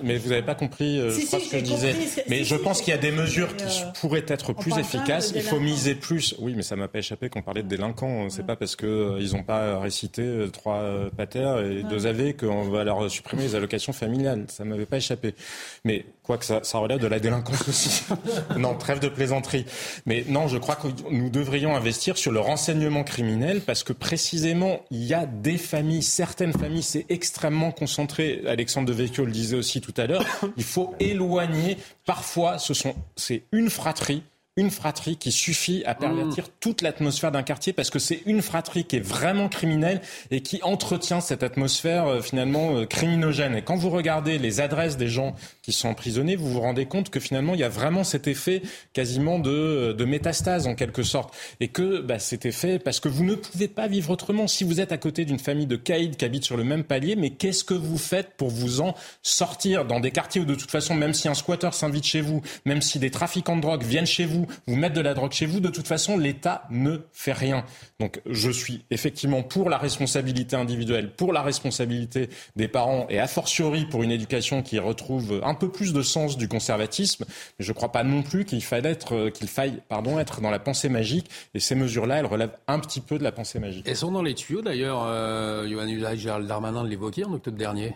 mais 0.03 0.17
vous 0.17 0.29
n'avez 0.29 0.41
pas 0.41 0.55
compris, 0.55 0.99
euh, 0.99 1.11
Si, 1.11 1.21
je 1.21 1.27
crois, 1.27 1.39
si, 1.39 1.45
ce 1.45 1.51
que 1.51 1.59
je 1.59 1.63
disais. 1.63 1.95
Mais 2.27 2.39
si, 2.39 2.45
je 2.45 2.55
pense 2.55 2.81
qu'il 2.81 2.91
y 2.91 2.97
a 2.97 2.99
des 2.99 3.11
mesures 3.11 3.49
mais, 3.51 3.65
qui 3.65 3.81
euh, 3.81 3.91
pourraient 3.99 4.25
être 4.27 4.53
plus 4.53 4.77
efficaces. 4.77 5.33
Il 5.35 5.41
faut 5.41 5.59
miser 5.59 5.95
plus. 5.95 6.35
Oui, 6.39 6.53
mais 6.55 6.63
ça 6.63 6.75
m'a 6.75 6.87
pas 6.87 6.99
échappé 6.99 7.29
qu'on 7.29 7.41
parlait 7.41 7.63
de 7.63 7.67
délinquants. 7.67 8.29
C'est 8.29 8.45
pas 8.45 8.55
parce 8.55 8.75
que 8.75 8.85
euh, 8.85 9.19
ils 9.19 9.33
n'ont 9.33 9.43
pas 9.43 9.79
récité 9.79 10.21
euh, 10.21 10.47
trois 10.47 10.77
euh, 10.77 11.09
patères 11.09 11.59
et 11.59 11.83
deux 11.83 12.07
AV 12.07 12.33
qu'on 12.33 12.69
va 12.69 12.83
leur 12.83 13.09
supprimer 13.09 13.43
les 13.43 13.55
allocations 13.55 13.93
familiales. 13.93 14.45
Ça 14.49 14.65
m'avait 14.65 14.85
pas 14.85 14.97
échappé. 14.97 15.35
Mais 15.83 16.05
quoi 16.25 16.37
que 16.37 16.45
ça, 16.45 16.77
relève 16.77 16.99
de 16.99 17.07
la 17.07 17.19
délinquance 17.19 17.67
aussi. 17.67 18.03
non, 18.57 18.75
trêve 18.75 18.99
de 18.99 19.07
plaisanterie. 19.07 19.65
Mais 20.05 20.25
non, 20.27 20.47
je 20.47 20.57
crois 20.57 20.75
que 20.75 20.87
nous 21.11 21.29
devrions 21.29 21.75
investir 21.75 22.17
sur 22.17 22.31
le 22.31 22.39
renseignement 22.39 23.03
criminel 23.03 23.61
parce 23.61 23.83
que 23.83 23.93
précisément, 23.93 24.81
il 24.91 25.03
y 25.03 25.13
a 25.13 25.25
des 25.25 25.57
familles, 25.57 26.03
certaines 26.03 26.53
familles, 26.53 26.83
c'est 26.83 27.05
extrêmement 27.09 27.71
concentré. 27.71 28.41
Alexandre 28.47 28.87
Devecchio 28.87 29.25
le 29.25 29.31
disait 29.31 29.57
aussi 29.57 29.81
tout 29.81 29.93
à 29.97 30.07
l'heure. 30.07 30.25
Il 30.57 30.63
faut 30.63 30.95
éloigner. 30.99 31.77
Parfois, 32.05 32.57
ce 32.57 32.73
sont, 32.73 32.95
c'est 33.15 33.43
une 33.51 33.69
fratrie 33.69 34.23
une 34.57 34.71
fratrie 34.71 35.17
qui 35.17 35.33
suffit 35.33 35.83
à 35.85 35.95
pervertir 35.95 36.47
toute 36.61 36.81
l'atmosphère 36.81 37.29
d'un 37.29 37.43
quartier 37.43 37.73
parce 37.73 37.89
que 37.89 37.99
c'est 37.99 38.21
une 38.25 38.41
fratrie 38.41 38.85
qui 38.85 38.95
est 38.95 39.05
vraiment 39.05 39.49
criminelle 39.49 39.99
et 40.31 40.39
qui 40.39 40.61
entretient 40.63 41.19
cette 41.19 41.43
atmosphère 41.43 42.07
euh, 42.07 42.21
finalement 42.21 42.77
euh, 42.77 42.85
criminogène. 42.85 43.55
Et 43.55 43.63
quand 43.63 43.75
vous 43.75 43.89
regardez 43.89 44.37
les 44.37 44.61
adresses 44.61 44.95
des 44.95 45.09
gens 45.09 45.35
qui 45.61 45.73
sont 45.73 45.89
emprisonnés, 45.89 46.37
vous 46.37 46.49
vous 46.49 46.61
rendez 46.61 46.85
compte 46.85 47.09
que 47.09 47.19
finalement 47.19 47.53
il 47.53 47.59
y 47.59 47.65
a 47.65 47.69
vraiment 47.69 48.05
cet 48.05 48.29
effet 48.29 48.61
quasiment 48.93 49.39
de, 49.39 49.51
euh, 49.51 49.93
de 49.93 50.05
métastase 50.05 50.67
en 50.67 50.75
quelque 50.75 51.03
sorte. 51.03 51.35
Et 51.59 51.67
que 51.67 51.99
bah, 51.99 52.19
cet 52.19 52.45
effet 52.45 52.79
parce 52.79 53.01
que 53.01 53.09
vous 53.09 53.25
ne 53.25 53.35
pouvez 53.35 53.67
pas 53.67 53.89
vivre 53.89 54.09
autrement. 54.09 54.47
Si 54.47 54.63
vous 54.63 54.79
êtes 54.79 54.93
à 54.93 54.97
côté 54.97 55.25
d'une 55.25 55.39
famille 55.39 55.67
de 55.67 55.75
caïds 55.75 56.11
qui 56.11 56.23
habitent 56.23 56.45
sur 56.45 56.55
le 56.55 56.63
même 56.63 56.85
palier, 56.85 57.17
mais 57.17 57.31
qu'est-ce 57.31 57.65
que 57.65 57.73
vous 57.73 57.97
faites 57.97 58.37
pour 58.37 58.51
vous 58.51 58.79
en 58.79 58.95
sortir 59.21 59.83
dans 59.83 59.99
des 59.99 60.11
quartiers 60.11 60.39
où 60.39 60.45
de 60.45 60.55
toute 60.55 60.71
façon 60.71 60.95
même 60.95 61.13
si 61.13 61.27
un 61.27 61.33
squatter 61.33 61.71
s'invite 61.73 62.05
chez 62.05 62.21
vous, 62.21 62.41
même 62.63 62.81
si 62.81 62.99
des 62.99 63.11
trafiquants 63.11 63.57
de 63.57 63.61
drogue 63.61 63.83
viennent 63.83 64.05
chez 64.05 64.23
vous, 64.23 64.44
vous 64.67 64.75
mettre 64.75 64.95
de 64.95 65.01
la 65.01 65.13
drogue 65.13 65.31
chez 65.31 65.45
vous, 65.45 65.59
de 65.59 65.69
toute 65.69 65.87
façon, 65.87 66.17
l'État 66.17 66.63
ne 66.69 66.99
fait 67.11 67.33
rien. 67.33 67.65
Donc, 67.99 68.21
je 68.25 68.49
suis 68.49 68.85
effectivement 68.91 69.43
pour 69.43 69.69
la 69.69 69.77
responsabilité 69.77 70.55
individuelle, 70.55 71.11
pour 71.11 71.33
la 71.33 71.41
responsabilité 71.41 72.29
des 72.55 72.67
parents 72.67 73.07
et 73.09 73.19
a 73.19 73.27
fortiori 73.27 73.85
pour 73.85 74.03
une 74.03 74.11
éducation 74.11 74.61
qui 74.61 74.79
retrouve 74.79 75.41
un 75.43 75.53
peu 75.53 75.69
plus 75.69 75.93
de 75.93 76.01
sens 76.01 76.37
du 76.37 76.47
conservatisme. 76.47 77.25
Mais 77.59 77.65
je 77.65 77.71
ne 77.71 77.75
crois 77.75 77.91
pas 77.91 78.03
non 78.03 78.23
plus 78.23 78.45
qu'il 78.45 78.63
faille 78.63 78.85
être, 78.85 79.29
qu'il 79.29 79.47
faille, 79.47 79.81
pardon, 79.87 80.19
être 80.19 80.41
dans 80.41 80.51
la 80.51 80.59
pensée 80.59 80.89
magique. 80.89 81.29
Et 81.53 81.59
ces 81.59 81.75
mesures-là, 81.75 82.17
elles 82.17 82.25
relèvent 82.25 82.55
un 82.67 82.79
petit 82.79 83.01
peu 83.01 83.17
de 83.17 83.23
la 83.23 83.31
pensée 83.31 83.59
magique. 83.59 83.85
Elles 83.87 83.95
sont 83.95 84.11
dans 84.11 84.23
les 84.23 84.35
tuyaux 84.35 84.61
d'ailleurs. 84.61 85.03
Euh, 85.03 85.67
Johan 85.67 86.15
Gérald 86.15 86.47
Darmanin 86.47 86.83
l'évoquait 86.83 87.23
en 87.23 87.33
octobre 87.33 87.57
dernier. 87.57 87.95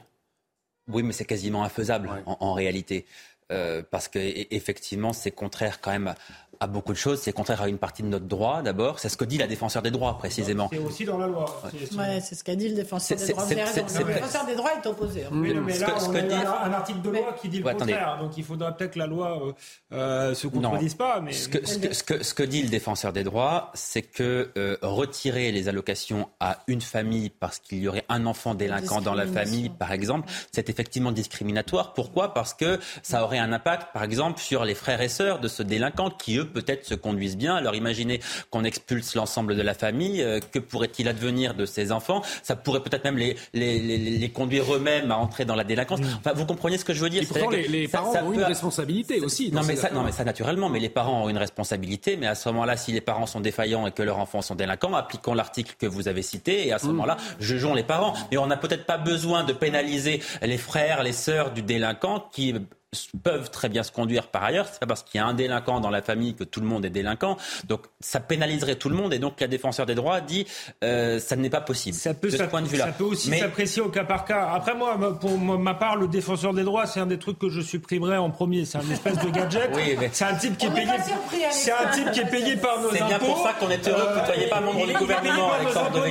Oui, 0.92 1.04
mais 1.04 1.14
c'est 1.14 1.26
quasiment 1.26 1.64
infaisable 1.64 2.10
en, 2.26 2.38
en, 2.40 2.54
réalité. 2.54 3.06
Euh, 3.52 3.82
parce 3.90 4.08
que 4.08 4.20
e, 4.20 4.46
effectivement, 4.52 5.14
c'est 5.14 5.32
contraire 5.32 5.82
quand 5.82 5.92
même 5.92 6.14
à 6.60 6.68
beaucoup 6.68 6.92
de 6.92 6.98
choses. 6.98 7.20
C'est 7.20 7.32
contraire 7.32 7.62
à 7.62 7.70
une 7.70 7.78
partie 7.78 8.04
de 8.04 8.08
notre 8.08 8.26
droit, 8.26 8.62
d'abord. 8.62 9.00
C'est 9.00 9.10
ce 9.10 9.18
que 9.18 9.26
dit 9.26 9.38
la 9.38 9.48
défenseur 9.48 9.82
des 9.82 9.92
droits, 9.92 10.18
précisément. 10.18 10.70
C'est 10.72 10.80
aussi 10.80 11.06
dans 11.06 11.18
la 11.18 11.28
loi. 11.28 11.62
Ouais, 11.98 12.20
c'est 12.22 12.36
ce 12.36 12.44
qu'a 12.44 12.56
dit 12.56 12.70
le 12.70 12.76
défenseur 12.76 13.18
des 13.18 13.28
droits. 13.28 13.46
Le 13.50 14.14
défenseur 14.14 14.46
des 14.46 14.56
droits 14.56 14.72
est 14.74 14.88
opposé. 14.88 15.26
Hein. 15.26 15.30
Oui, 15.32 15.54
mais 15.54 15.78
là, 15.80 15.96
on 16.02 16.14
a 16.14 16.66
un 16.66 16.74
article 16.74 17.02
de 17.02 17.10
loi 17.10 17.36
qui 17.42 17.50
dit 17.50 17.60
le 17.60 17.72
contraire. 17.72 18.18
Donc 18.20 18.38
il 18.38 18.44
faudra 18.44 18.76
peut-être 18.76 18.92
que 18.92 19.00
la 19.00 19.08
loi 19.08 19.42
euh, 19.42 19.54
euh 19.94 20.34
se 20.34 20.48
contredise 20.48 20.96
pas. 20.96 21.22
Mais... 21.22 21.32
Ce, 21.32 21.48
que, 21.48 21.66
ce, 21.66 21.78
que, 21.78 21.94
ce, 21.94 22.04
que, 22.04 22.24
ce, 22.24 22.34
que, 22.34 22.44
dit 22.44 22.62
le 22.62 22.70
défenseur 22.70 23.14
des 23.14 23.24
droits, 23.24 23.72
c'est 23.74 24.02
que 24.02 24.52
euh, 24.58 24.78
retirer 24.82 25.52
les 25.52 25.70
allocations 25.70 26.30
à 26.40 26.60
une 26.68 26.82
famille 26.82 27.30
parce 27.30 27.60
qu'il 27.60 27.80
y 27.80 27.88
aurait 27.88 28.06
un 28.10 28.26
enfant 28.26 28.56
délinquant 28.56 29.02
dans 29.02 29.14
la 29.14 29.28
famille, 29.28 29.70
par 29.70 29.92
exemple, 29.92 30.30
c'est 30.52 30.70
effectivement 30.70 31.12
discriminatoire. 31.12 31.94
Pourquoi? 31.94 32.34
Parce 32.34 32.54
que 32.54 32.80
ça 33.02 33.24
aurait 33.24 33.40
un 33.40 33.54
impact, 33.54 33.94
par 33.94 34.04
exemple, 34.04 34.40
sur 34.40 34.66
les 34.66 34.76
frères 34.76 35.02
et 35.02 35.10
sœurs 35.10 35.40
de 35.40 35.48
ce 35.48 35.64
délinquant 35.64 36.10
qui, 36.10 36.38
eux, 36.38 36.49
peut-être 36.50 36.86
se 36.86 36.96
conduisent 36.96 37.38
bien. 37.38 37.56
Alors 37.56 37.76
imaginez 37.76 38.20
qu'on 38.50 38.64
expulse 38.64 39.16
l'ensemble 39.16 39.56
de 39.56 39.62
la 39.62 39.74
famille, 39.74 40.22
euh, 40.22 40.40
que 40.40 40.60
pourrait-il 40.60 41.08
advenir 41.08 41.54
de 41.54 41.66
ces 41.66 41.92
enfants? 41.92 42.22
Ça 42.44 42.56
pourrait 42.56 42.82
peut-être 42.82 43.04
même 43.04 43.18
les, 43.18 43.36
les, 43.54 43.80
les, 43.80 43.98
les 43.98 44.30
conduire 44.30 44.74
eux-mêmes 44.74 45.12
à 45.12 45.18
entrer 45.18 45.46
dans 45.46 45.56
la 45.56 45.64
délinquance. 45.64 46.02
Mm. 46.02 46.18
Enfin, 46.20 46.34
vous 46.34 46.46
comprenez 46.46 46.78
ce 46.78 46.86
que 46.86 46.94
je 46.94 47.02
veux 47.02 47.10
dire 47.10 47.24
pourtant, 47.28 47.50
les, 47.50 47.68
les 47.68 47.88
parents 47.88 48.14
ça, 48.14 48.24
ont 48.24 48.34
une 48.34 48.44
responsabilité 48.44 49.20
aussi. 49.22 49.52
Non 49.52 49.62
mais, 49.64 49.76
ça, 49.76 49.90
non 49.92 50.04
mais 50.04 50.12
ça, 50.12 50.24
naturellement, 50.24 50.70
mais 50.70 50.80
les 50.80 50.90
parents 50.90 51.26
ont 51.26 51.30
une 51.30 51.38
responsabilité. 51.38 52.18
Mais 52.18 52.28
à 52.28 52.36
ce 52.36 52.50
moment-là, 52.50 52.78
si 52.78 52.92
les 52.92 53.02
parents 53.02 53.26
sont 53.26 53.40
défaillants 53.40 53.88
et 53.88 53.92
que 53.92 54.04
leurs 54.04 54.18
enfants 54.18 54.42
sont 54.42 54.56
délinquants, 54.56 54.94
appliquons 54.94 55.34
l'article 55.34 55.76
que 55.78 55.86
vous 55.86 56.08
avez 56.08 56.22
cité 56.22 56.68
et 56.68 56.74
à 56.74 56.80
ce 56.80 56.86
mm. 56.86 56.90
moment-là, 56.90 57.18
jugeons 57.40 57.74
les 57.74 57.84
parents. 57.84 58.14
Mais 58.32 58.38
on 58.38 58.48
n'a 58.48 58.58
peut-être 58.58 58.86
pas 58.86 58.98
besoin 58.98 59.44
de 59.44 59.54
pénaliser 59.54 60.22
les 60.42 60.58
frères, 60.58 61.04
les 61.04 61.14
sœurs 61.14 61.52
du 61.52 61.62
délinquant 61.62 62.28
qui 62.32 62.56
peuvent 63.24 63.52
très 63.52 63.70
bien 63.70 63.84
se 63.84 63.92
conduire 63.92 64.28
par 64.28 64.44
ailleurs. 64.44 64.68
C'est 64.72 64.80
pas 64.80 64.88
parce 64.88 65.04
qu'il 65.04 65.20
y 65.20 65.24
a 65.24 65.28
un 65.28 65.34
délinquant 65.34 65.80
dans 65.80 65.90
la 65.90 66.02
famille 66.02 66.36
que 66.36 66.44
tout 66.44 66.60
le 66.60 66.66
monde 66.66 66.86
est 66.86 66.90
délinquant. 66.90 67.38
Donc 67.68 67.82
ça 68.00 68.20
pénaliserait 68.20 68.76
tout 68.76 68.90
le 68.90 68.96
monde. 68.96 69.14
Et 69.14 69.20
donc 69.20 69.40
la 69.40 69.48
défenseur 69.48 69.86
des 69.86 69.96
droits 69.96 70.22
dit 70.22 70.48
euh, 70.84 71.20
ça 71.20 71.36
n'est 71.36 71.50
pas 71.50 71.62
possible. 71.62 71.96
Ça 71.96 72.14
peut, 72.14 72.30
de 72.30 72.38
ce 72.38 72.44
point 72.44 72.62
de 72.62 72.68
vue-là. 72.68 72.86
Ça 72.86 72.92
peut 72.92 73.04
aussi 73.04 73.38
s'apprécier 73.38 73.82
au 73.82 73.90
cas 73.90 74.04
par 74.04 74.26
cas. 74.26 74.50
Après 74.54 74.76
moi, 74.76 74.98
pour 75.20 75.38
ma 75.38 75.74
part, 75.74 75.96
le 75.98 76.08
défenseur 76.08 76.54
des 76.54 76.64
droits, 76.64 76.88
c'est 76.88 77.00
un 77.00 77.06
des 77.06 77.20
trucs 77.20 77.38
que 77.38 77.50
je 77.50 77.62
supprimerai 77.62 78.18
en 78.18 78.32
premier. 78.32 78.66
C'est 78.66 78.80
un 78.80 78.90
espèce 78.92 79.20
de 79.20 79.30
gadget. 79.30 79.70
oui, 79.76 79.96
mais... 80.00 80.10
C'est 80.12 80.26
un 80.26 80.36
type 80.36 80.58
qui 80.58 80.66
est 80.66 80.72
payé. 80.72 80.88
C'est 81.52 81.72
un 81.72 81.92
type 81.92 82.12
qui 82.12 82.20
est 82.22 82.30
payé 82.30 82.58
par 82.58 82.80
nos 82.80 82.88
impôts. 82.88 82.98
C'est 82.98 83.06
bien 83.06 83.20
pour 83.20 83.44
ça 83.44 83.54
qu'on 83.54 83.70
est 83.70 83.88
heureux 83.88 84.02
que 84.02 84.14
vous 84.14 84.22
ne 84.22 84.26
soyez 84.26 84.48
pas 84.48 84.62
membre 84.62 84.88
du 84.88 84.94
gouvernement, 84.94 85.52
Alexandre 85.54 86.06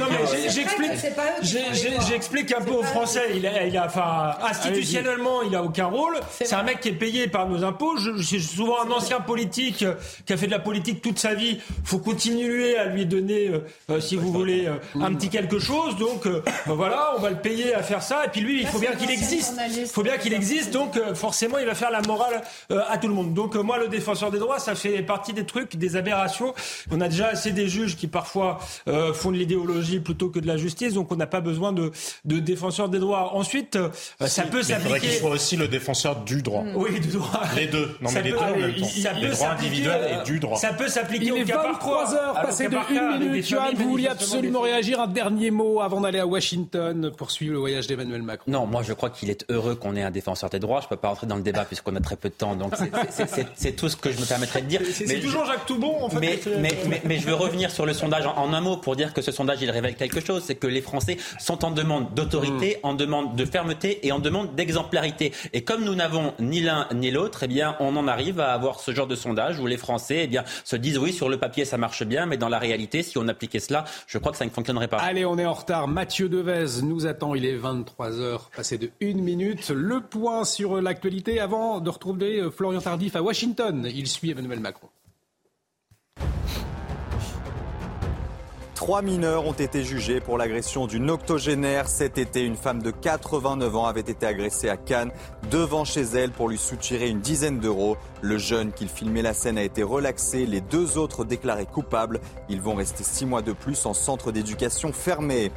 J'explique 1.43 2.53
un 2.53 2.61
peu 2.61 2.72
aux 2.72 2.83
Français. 2.83 3.33
Il 3.35 3.47
a, 3.47 3.66
il 3.66 3.76
a, 3.76 3.87
enfin, 3.87 4.37
institutionnellement, 4.49 5.43
il 5.43 5.55
a 5.57 5.62
aucun 5.62 5.87
rôle. 5.87 6.18
C'est 6.31 6.55
un 6.55 6.67
mec 6.68 6.80
qui 6.80 6.88
est 6.88 6.92
payé 6.92 7.28
par 7.28 7.48
nos 7.48 7.64
impôts. 7.64 7.96
Je, 7.96 8.22
suis 8.22 8.42
souvent 8.42 8.82
un 8.84 8.90
ancien 8.90 9.20
politique 9.20 9.82
euh, 9.82 9.94
qui 10.26 10.32
a 10.34 10.36
fait 10.36 10.46
de 10.46 10.50
la 10.50 10.58
politique 10.58 11.00
toute 11.00 11.18
sa 11.18 11.34
vie. 11.34 11.58
faut 11.84 11.98
continuer 11.98 12.76
à 12.76 12.86
lui 12.86 13.06
donner, 13.06 13.48
euh, 13.48 13.60
euh, 13.90 14.00
si 14.00 14.16
vous 14.16 14.30
voulez, 14.30 14.68
un 14.94 15.14
petit 15.14 15.30
quelque 15.30 15.58
chose. 15.58 15.96
Donc 15.96 16.26
ben 16.26 16.74
voilà, 16.74 17.14
on 17.16 17.20
va 17.20 17.30
le 17.30 17.40
payer 17.40 17.74
à 17.74 17.82
faire 17.82 18.02
ça. 18.02 18.26
Et 18.26 18.28
puis 18.28 18.40
lui, 18.40 18.60
il 18.60 18.66
faut 18.66 18.78
bien 18.78 18.92
qu'il 18.92 19.10
existe. 19.10 19.54
Il 19.76 19.86
faut 19.86 20.02
bien 20.02 20.18
qu'il 20.18 20.34
existe. 20.34 20.72
Donc 20.72 20.98
forcément, 21.14 21.58
il 21.58 21.66
va 21.66 21.74
faire 21.74 21.90
la 21.90 22.02
morale 22.02 22.42
à 22.70 22.98
tout 22.98 23.08
le 23.08 23.14
monde. 23.14 23.32
Donc 23.32 23.54
moi, 23.54 23.78
le 23.78 23.88
défenseur 23.88 24.30
des 24.30 24.38
droits, 24.38 24.58
ça 24.58 24.74
fait 24.74 25.02
partie 25.02 25.32
des 25.32 25.44
trucs, 25.44 25.76
des 25.76 25.96
aberrations. 25.96 26.54
On 26.90 27.00
a 27.00 27.08
déjà 27.08 27.28
assez 27.28 27.52
des 27.52 27.68
juges 27.68 27.96
qui 27.96 28.08
parfois 28.08 28.58
font 29.14 29.30
de 29.30 29.36
l'idéologie 29.36 30.00
plutôt 30.00 30.28
que 30.28 30.38
de 30.38 30.46
la 30.46 30.56
justice. 30.56 30.94
Donc 30.94 31.10
on 31.12 31.16
n'a 31.16 31.26
pas 31.26 31.40
besoin 31.40 31.72
de, 31.72 31.92
de 32.24 32.38
défenseur 32.38 32.88
des 32.88 32.98
droits. 32.98 33.34
Ensuite, 33.34 33.78
ça 34.20 34.42
peut 34.44 34.62
s'appliquer. 34.62 34.68
Il 34.68 34.80
faudrait 34.80 35.00
qu'il 35.00 35.12
soit 35.12 35.30
aussi 35.30 35.56
le 35.56 35.68
défenseur 35.68 36.16
du 36.16 36.42
droit. 36.42 36.57
Mm. 36.64 36.76
Oui, 36.76 37.00
du 37.00 37.09
droit. 37.09 37.42
Les 37.56 37.66
deux. 37.66 37.96
Non, 38.00 38.11
mais 38.12 38.22
les 38.22 38.30
deux 38.30 38.36
en 38.36 38.56
même 38.56 38.74
temps. 38.74 38.86
Les 39.20 39.28
droits 39.28 39.50
individuels 39.50 40.20
et 40.20 40.24
du 40.24 40.38
droit. 40.40 40.56
Ça 40.56 40.72
peut 40.72 40.88
s'appliquer 40.88 41.32
au 41.32 41.44
cas 41.44 41.56
par 41.56 41.72
23 41.72 42.14
heures 42.14 42.34
passées 42.34 42.68
de 42.68 42.76
une 42.90 43.18
minute. 43.18 43.46
Johan, 43.46 43.70
vous 43.74 43.90
vouliez 43.90 44.09
absolument 44.09 44.61
réagir. 44.61 45.00
Un 45.00 45.06
dernier 45.06 45.50
mot 45.50 45.80
avant 45.80 46.00
d'aller 46.00 46.18
à 46.18 46.26
Washington 46.26 47.12
pour 47.16 47.30
suivre 47.30 47.52
le 47.54 47.59
voyage 47.59 47.86
d'Emmanuel 47.86 48.22
Macron. 48.22 48.50
Non, 48.50 48.66
moi 48.66 48.82
je 48.82 48.92
crois 48.92 49.11
qu'il 49.11 49.30
est 49.30 49.44
heureux 49.50 49.74
qu'on 49.74 49.96
ait 49.96 50.02
un 50.02 50.11
défenseur 50.11 50.50
des 50.50 50.59
droits. 50.59 50.80
Je 50.80 50.86
ne 50.86 50.90
peux 50.90 50.96
pas 50.96 51.09
rentrer 51.09 51.26
dans 51.26 51.36
le 51.36 51.42
débat 51.42 51.64
puisqu'on 51.64 51.94
a 51.96 52.00
très 52.00 52.16
peu 52.16 52.28
de 52.28 52.34
temps. 52.34 52.54
Donc 52.54 52.74
c'est 53.54 53.72
tout 53.72 53.88
ce 53.88 53.96
que 53.96 54.11
je 54.11 54.20
me 54.20 54.26
permettrais 54.26 54.62
de 54.62 54.66
dire. 54.66 54.80
C'est 54.92 55.20
toujours 55.20 55.44
Jacques 55.44 55.66
Toubon, 55.66 56.04
en 56.04 56.11
fait. 56.11 56.18
Mais, 56.20 56.40
mais, 56.61 56.78
mais, 56.88 57.02
mais, 57.04 57.18
je 57.18 57.26
veux 57.26 57.34
revenir 57.34 57.70
sur 57.70 57.86
le 57.86 57.92
sondage 57.92 58.26
en, 58.26 58.36
en, 58.36 58.52
un 58.52 58.61
mot 58.61 58.76
pour 58.76 58.96
dire 58.96 59.12
que 59.12 59.22
ce 59.22 59.32
sondage, 59.32 59.59
il 59.62 59.70
révèle 59.70 59.94
quelque 59.94 60.24
chose. 60.24 60.42
C'est 60.46 60.54
que 60.54 60.66
les 60.66 60.82
Français 60.82 61.16
sont 61.38 61.64
en 61.64 61.70
demande 61.70 62.14
d'autorité, 62.14 62.78
mm. 62.82 62.86
en 62.86 62.94
demande 62.94 63.36
de 63.36 63.44
fermeté 63.44 64.06
et 64.06 64.12
en 64.12 64.18
demande 64.18 64.54
d'exemplarité. 64.54 65.32
Et 65.52 65.62
comme 65.62 65.84
nous 65.84 65.94
n'avons 65.94 66.34
ni 66.49 66.61
l'un 66.61 66.88
ni 66.94 67.11
l'autre, 67.11 67.44
eh 67.44 67.46
bien, 67.49 67.76
on 67.80 67.96
en 67.96 68.09
arrive 68.09 68.40
à 68.40 68.53
avoir 68.53 68.80
ce 68.80 68.92
genre 68.92 69.07
de 69.07 69.14
sondage 69.14 69.59
où 69.61 69.66
les 69.66 69.76
Français 69.76 70.22
eh 70.24 70.26
bien, 70.26 70.44
se 70.64 70.76
disent 70.76 70.99
oui, 70.99 71.12
sur 71.12 71.28
le 71.28 71.38
papier, 71.38 71.64
ça 71.64 71.78
marche 71.78 72.05
bien, 72.05 72.26
mais 72.26 72.36
dans 72.36 72.49
la 72.49 72.59
réalité, 72.59 73.03
si 73.03 73.18
on 73.18 73.28
appliquait 73.28 73.61
cela, 73.61 73.84
je 74.07 74.18
crois 74.18 74.32
que 74.32 74.38
ça 74.38 74.44
ne 74.44 74.51
fonctionnerait 74.51 74.88
pas. 74.88 74.99
Allez, 74.99 75.24
on 75.24 75.38
est 75.38 75.46
en 75.46 75.53
retard. 75.53 75.88
Mathieu 75.88 76.28
Devez 76.28 76.82
nous 76.82 77.07
attend. 77.07 77.34
Il 77.34 77.44
est 77.44 77.57
23h, 77.57 78.51
passé 78.57 78.78
de 78.78 78.90
une 79.01 79.20
minute. 79.20 79.70
Le 79.70 80.01
point 80.01 80.44
sur 80.44 80.80
l'actualité 80.80 81.40
avant 81.40 81.80
de 81.80 81.90
retrouver 81.90 82.40
euh, 82.40 82.51
Florian 82.51 82.80
Tardif 82.80 83.16
à 83.16 83.22
Washington. 83.22 83.88
Il 83.92 84.07
suit 84.07 84.30
Emmanuel 84.30 84.61
Macron. 84.61 84.88
Trois 88.79 89.03
mineurs 89.03 89.45
ont 89.45 89.55
été 89.55 89.83
jugés 89.83 90.20
pour 90.20 90.39
l'agression 90.39 90.87
d'une 90.87 91.11
octogénaire. 91.11 91.89
Cet 91.89 92.16
été, 92.16 92.45
une 92.45 92.55
femme 92.55 92.81
de 92.81 92.93
89 92.93 93.74
ans 93.74 93.87
avait 93.87 94.03
été 94.03 94.24
agressée 94.24 94.68
à 94.68 94.76
Cannes 94.76 95.11
devant 95.51 95.85
chez 95.85 96.03
elle 96.03 96.31
pour 96.31 96.49
lui 96.49 96.59
soutirer 96.59 97.09
une 97.09 97.18
dizaine 97.18 97.59
d'euros. 97.59 97.97
Le 98.22 98.39
jeune 98.39 98.70
qui 98.70 98.87
filmait 98.87 99.20
la 99.20 99.35
scène 99.35 99.59
a 99.59 99.64
été 99.64 99.83
relaxé. 99.83 100.47
Les 100.47 100.61
deux 100.61 100.97
autres 100.97 101.24
déclarés 101.24 101.66
coupables. 101.66 102.20
Ils 102.49 102.62
vont 102.62 102.76
rester 102.76 103.03
six 103.03 103.26
mois 103.26 103.43
de 103.43 103.51
plus 103.51 103.85
en 103.85 103.95
centre 103.95 104.31
d'éducation 104.31 104.93
fermé. 104.93 105.51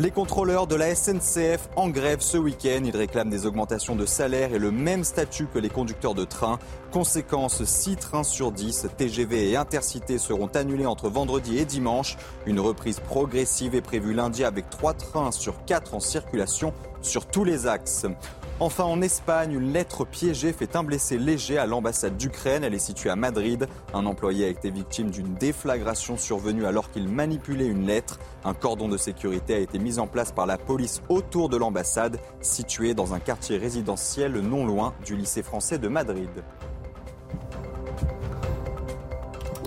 Les 0.00 0.12
contrôleurs 0.12 0.68
de 0.68 0.76
la 0.76 0.94
SNCF 0.94 1.70
en 1.74 1.88
grève 1.88 2.20
ce 2.20 2.36
week-end. 2.36 2.82
Ils 2.84 2.96
réclament 2.96 3.30
des 3.30 3.46
augmentations 3.46 3.96
de 3.96 4.06
salaire 4.06 4.52
et 4.54 4.58
le 4.58 4.70
même 4.70 5.02
statut 5.02 5.48
que 5.52 5.58
les 5.58 5.70
conducteurs 5.70 6.14
de 6.14 6.24
train. 6.24 6.60
Conséquence, 6.92 7.62
6 7.64 7.96
trains 7.96 8.22
sur 8.22 8.50
10, 8.50 8.86
TGV 8.96 9.50
et 9.50 9.56
Intercité 9.56 10.16
seront 10.16 10.46
annulés 10.46 10.86
entre 10.86 11.10
vendredi 11.10 11.58
et 11.58 11.66
dimanche. 11.66 12.16
Une 12.46 12.60
reprise 12.60 12.98
progressive 12.98 13.74
est 13.74 13.82
prévue 13.82 14.14
lundi 14.14 14.42
avec 14.42 14.70
3 14.70 14.94
trains 14.94 15.30
sur 15.30 15.66
4 15.66 15.94
en 15.94 16.00
circulation 16.00 16.72
sur 17.02 17.26
tous 17.26 17.44
les 17.44 17.66
axes. 17.66 18.06
Enfin, 18.60 18.84
en 18.84 19.02
Espagne, 19.02 19.52
une 19.52 19.72
lettre 19.72 20.04
piégée 20.04 20.52
fait 20.52 20.74
un 20.74 20.82
blessé 20.82 21.16
léger 21.16 21.58
à 21.58 21.66
l'ambassade 21.66 22.16
d'Ukraine. 22.16 22.64
Elle 22.64 22.74
est 22.74 22.78
située 22.78 23.10
à 23.10 23.14
Madrid. 23.16 23.68
Un 23.94 24.04
employé 24.04 24.46
a 24.46 24.48
été 24.48 24.70
victime 24.70 25.10
d'une 25.10 25.34
déflagration 25.34 26.16
survenue 26.16 26.66
alors 26.66 26.90
qu'il 26.90 27.08
manipulait 27.08 27.66
une 27.66 27.86
lettre. 27.86 28.18
Un 28.44 28.54
cordon 28.54 28.88
de 28.88 28.96
sécurité 28.96 29.54
a 29.54 29.58
été 29.58 29.78
mis 29.78 30.00
en 30.00 30.08
place 30.08 30.32
par 30.32 30.46
la 30.46 30.58
police 30.58 31.02
autour 31.08 31.50
de 31.50 31.56
l'ambassade, 31.56 32.18
située 32.40 32.94
dans 32.94 33.14
un 33.14 33.20
quartier 33.20 33.58
résidentiel 33.58 34.40
non 34.40 34.66
loin 34.66 34.92
du 35.04 35.14
lycée 35.14 35.44
français 35.44 35.78
de 35.78 35.86
Madrid. 35.86 36.30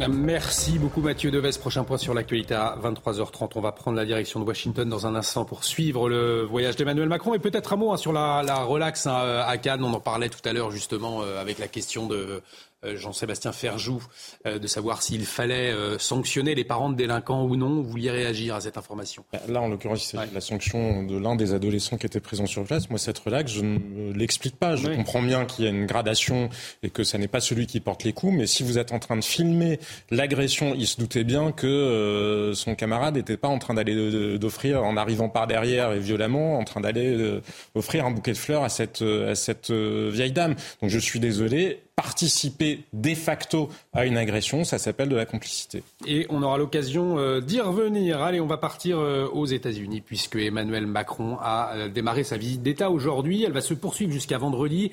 Merci 0.10 0.80
beaucoup 0.80 1.02
Mathieu 1.02 1.32
Deves. 1.32 1.60
Prochain 1.60 1.84
point 1.84 1.98
sur 1.98 2.14
l'actualité 2.14 2.56
à 2.56 2.78
23h30. 2.82 3.52
On 3.56 3.62
va 3.62 3.72
prendre 3.72 3.98
la 3.98 4.06
direction 4.06 4.40
de 4.40 4.46
Washington 4.46 4.88
dans 4.90 5.06
un 5.06 5.16
instant 5.16 5.46
pour 5.46 5.64
suivre 5.64 6.10
le 6.10 6.44
voyage 6.44 6.76
d'Emmanuel 6.76 7.08
Macron. 7.08 7.34
Et 7.34 7.40
peut-être 7.40 7.74
un 7.74 7.76
mot 7.76 7.92
hein, 7.92 7.98
sur 7.98 8.14
la, 8.14 8.42
la 8.44 8.64
relax 8.64 9.06
hein, 9.06 9.44
à 9.46 9.58
Cannes. 9.58 9.84
On 9.84 9.94
en 9.94 10.00
parlait 10.00 10.30
tout 10.30 10.48
à 10.48 10.54
l'heure 10.54 10.72
justement 10.72 11.22
euh, 11.22 11.40
avec 11.40 11.60
la 11.60 11.68
question 11.68 12.08
de 12.08 12.42
Jean-Sébastien 12.84 13.52
Ferjou, 13.52 14.04
de 14.46 14.68
savoir 14.68 15.02
s'il 15.02 15.26
fallait 15.26 15.74
sanctionner 16.00 16.56
les 16.56 16.64
parents 16.64 16.90
de 16.90 16.96
délinquants 16.96 17.44
ou 17.44 17.56
non. 17.56 17.82
Vous 17.82 17.90
vouliez 17.90 18.12
réagir 18.12 18.56
à 18.56 18.62
cette 18.62 18.78
information? 18.78 19.24
Là, 19.48 19.62
en 19.62 19.68
l'occurrence, 19.68 20.04
c'est 20.04 20.18
la 20.34 20.42
sanction 20.42 21.04
de 21.04 21.18
l'un 21.18 21.36
des 21.36 21.54
adolescents 21.54 21.98
qui 21.98 22.06
était 22.06 22.20
présent 22.20 22.46
sur 22.46 22.64
place. 22.64 22.90
Moi, 22.90 23.00
cette 23.00 23.20
relax, 23.20 23.52
je 23.52 23.62
ne 23.62 24.14
l'explique 24.14 24.56
pas. 24.56 24.76
Je 24.76 24.88
comprends 24.88 25.22
bien 25.22 25.46
qu'il 25.46 25.66
y 25.66 25.68
a 25.68 25.72
une 25.72 25.86
gradation 25.86 26.50
et 26.84 26.90
que 26.90 27.04
ça 27.04 27.18
n'est 27.18 27.28
pas 27.28 27.40
celui 27.40 27.68
qui 27.68 27.80
porte 27.80 28.04
les 28.04 28.14
coups. 28.14 28.34
Mais 28.34 28.48
si 28.48 28.64
vous 28.64 28.78
êtes 28.78 28.92
en 28.92 29.00
train 29.00 29.16
de 29.16 29.24
filmer 29.24 29.80
l'agression, 30.10 30.74
il 30.76 30.88
se 30.88 31.00
doutait 31.00 31.24
bien 31.24 31.52
que 31.52 32.52
son 32.56 32.76
camarade 32.76 33.16
n'était 33.16 33.38
pas 33.38 33.48
en 33.48 33.60
train 33.60 33.74
d'aller 33.74 34.38
d'offrir, 34.38 34.84
en 34.84 34.98
arrivant 34.98 35.30
par 35.30 35.48
derrière 35.48 35.92
et 35.94 36.00
violemment, 36.00 36.58
en 36.58 36.64
train 36.64 36.82
d'aller 36.82 37.40
offrir 37.76 38.06
un 38.06 38.12
bouquet 38.12 38.32
de 38.34 38.38
fleurs 38.38 38.64
à 38.64 38.70
cette, 38.70 39.02
à 39.02 39.36
cette 39.36 39.72
vieille 39.72 40.32
dame. 40.32 40.56
Donc 40.82 40.90
je 40.90 41.00
suis 41.00 41.20
désolé, 41.20 41.82
participer 41.96 42.84
de 42.94 43.14
facto 43.14 43.70
à 43.94 44.06
une 44.06 44.18
agression, 44.18 44.64
ça 44.64 44.78
s'appelle 44.78 45.10
de 45.10 45.16
la 45.16 45.26
complicité. 45.26 45.84
Et 46.08 46.26
on 46.30 46.42
aura 46.42 46.58
l'occasion 46.58 47.18
euh, 47.20 47.42
d'y 47.42 47.60
revenir. 47.60 48.22
Allez, 48.22 48.40
on 48.40 48.48
va 48.48 48.58
partir 48.58 48.98
euh, 49.00 49.28
aux 49.28 49.46
États-Unis 49.46 50.02
puisque 50.02 50.36
Emmanuel 50.36 50.88
Macron 50.88 51.38
a 51.42 51.74
euh, 51.76 51.90
démarré 51.90 52.24
sa 52.24 52.38
visite 52.38 52.64
d'État 52.64 52.90
aujourd'hui. 52.90 53.44
Elle 53.44 53.52
va 53.52 53.62
se 53.62 53.74
poursuivre 53.74 54.12
jusqu'à 54.12 54.38
vendredi. 54.38 54.92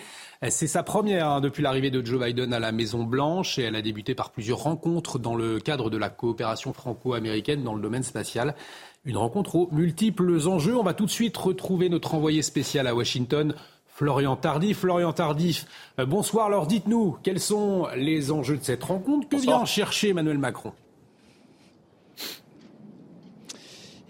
C'est 0.48 0.68
sa 0.68 0.82
première 0.84 1.28
hein, 1.28 1.40
depuis 1.40 1.62
l'arrivée 1.62 1.90
de 1.90 2.04
Joe 2.04 2.22
Biden 2.22 2.52
à 2.52 2.60
la 2.60 2.70
Maison 2.70 3.02
Blanche 3.02 3.58
et 3.58 3.62
elle 3.62 3.74
a 3.74 3.82
débuté 3.82 4.14
par 4.14 4.30
plusieurs 4.30 4.58
rencontres 4.58 5.18
dans 5.18 5.34
le 5.34 5.58
cadre 5.58 5.90
de 5.90 5.96
la 5.96 6.10
coopération 6.10 6.72
franco-américaine 6.72 7.64
dans 7.64 7.74
le 7.74 7.82
domaine 7.82 8.04
spatial. 8.04 8.54
Une 9.04 9.16
rencontre 9.16 9.56
aux 9.56 9.68
multiples 9.72 10.46
enjeux. 10.46 10.76
On 10.76 10.82
va 10.82 10.94
tout 10.94 11.06
de 11.06 11.10
suite 11.10 11.36
retrouver 11.36 11.88
notre 11.88 12.14
envoyé 12.14 12.42
spécial 12.42 12.86
à 12.86 12.94
Washington, 12.94 13.54
Florian 13.98 14.36
Tardif. 14.36 14.78
Florian 14.78 15.12
Tardif, 15.12 15.66
euh, 15.98 16.06
bonsoir. 16.06 16.46
Alors 16.46 16.68
dites-nous, 16.68 17.16
quels 17.24 17.40
sont 17.40 17.88
les 17.96 18.30
enjeux 18.30 18.56
de 18.56 18.62
cette 18.62 18.84
rencontre? 18.84 19.28
Que 19.28 19.34
vient 19.34 19.64
chercher 19.64 20.10
Emmanuel 20.10 20.38
Macron? 20.38 20.72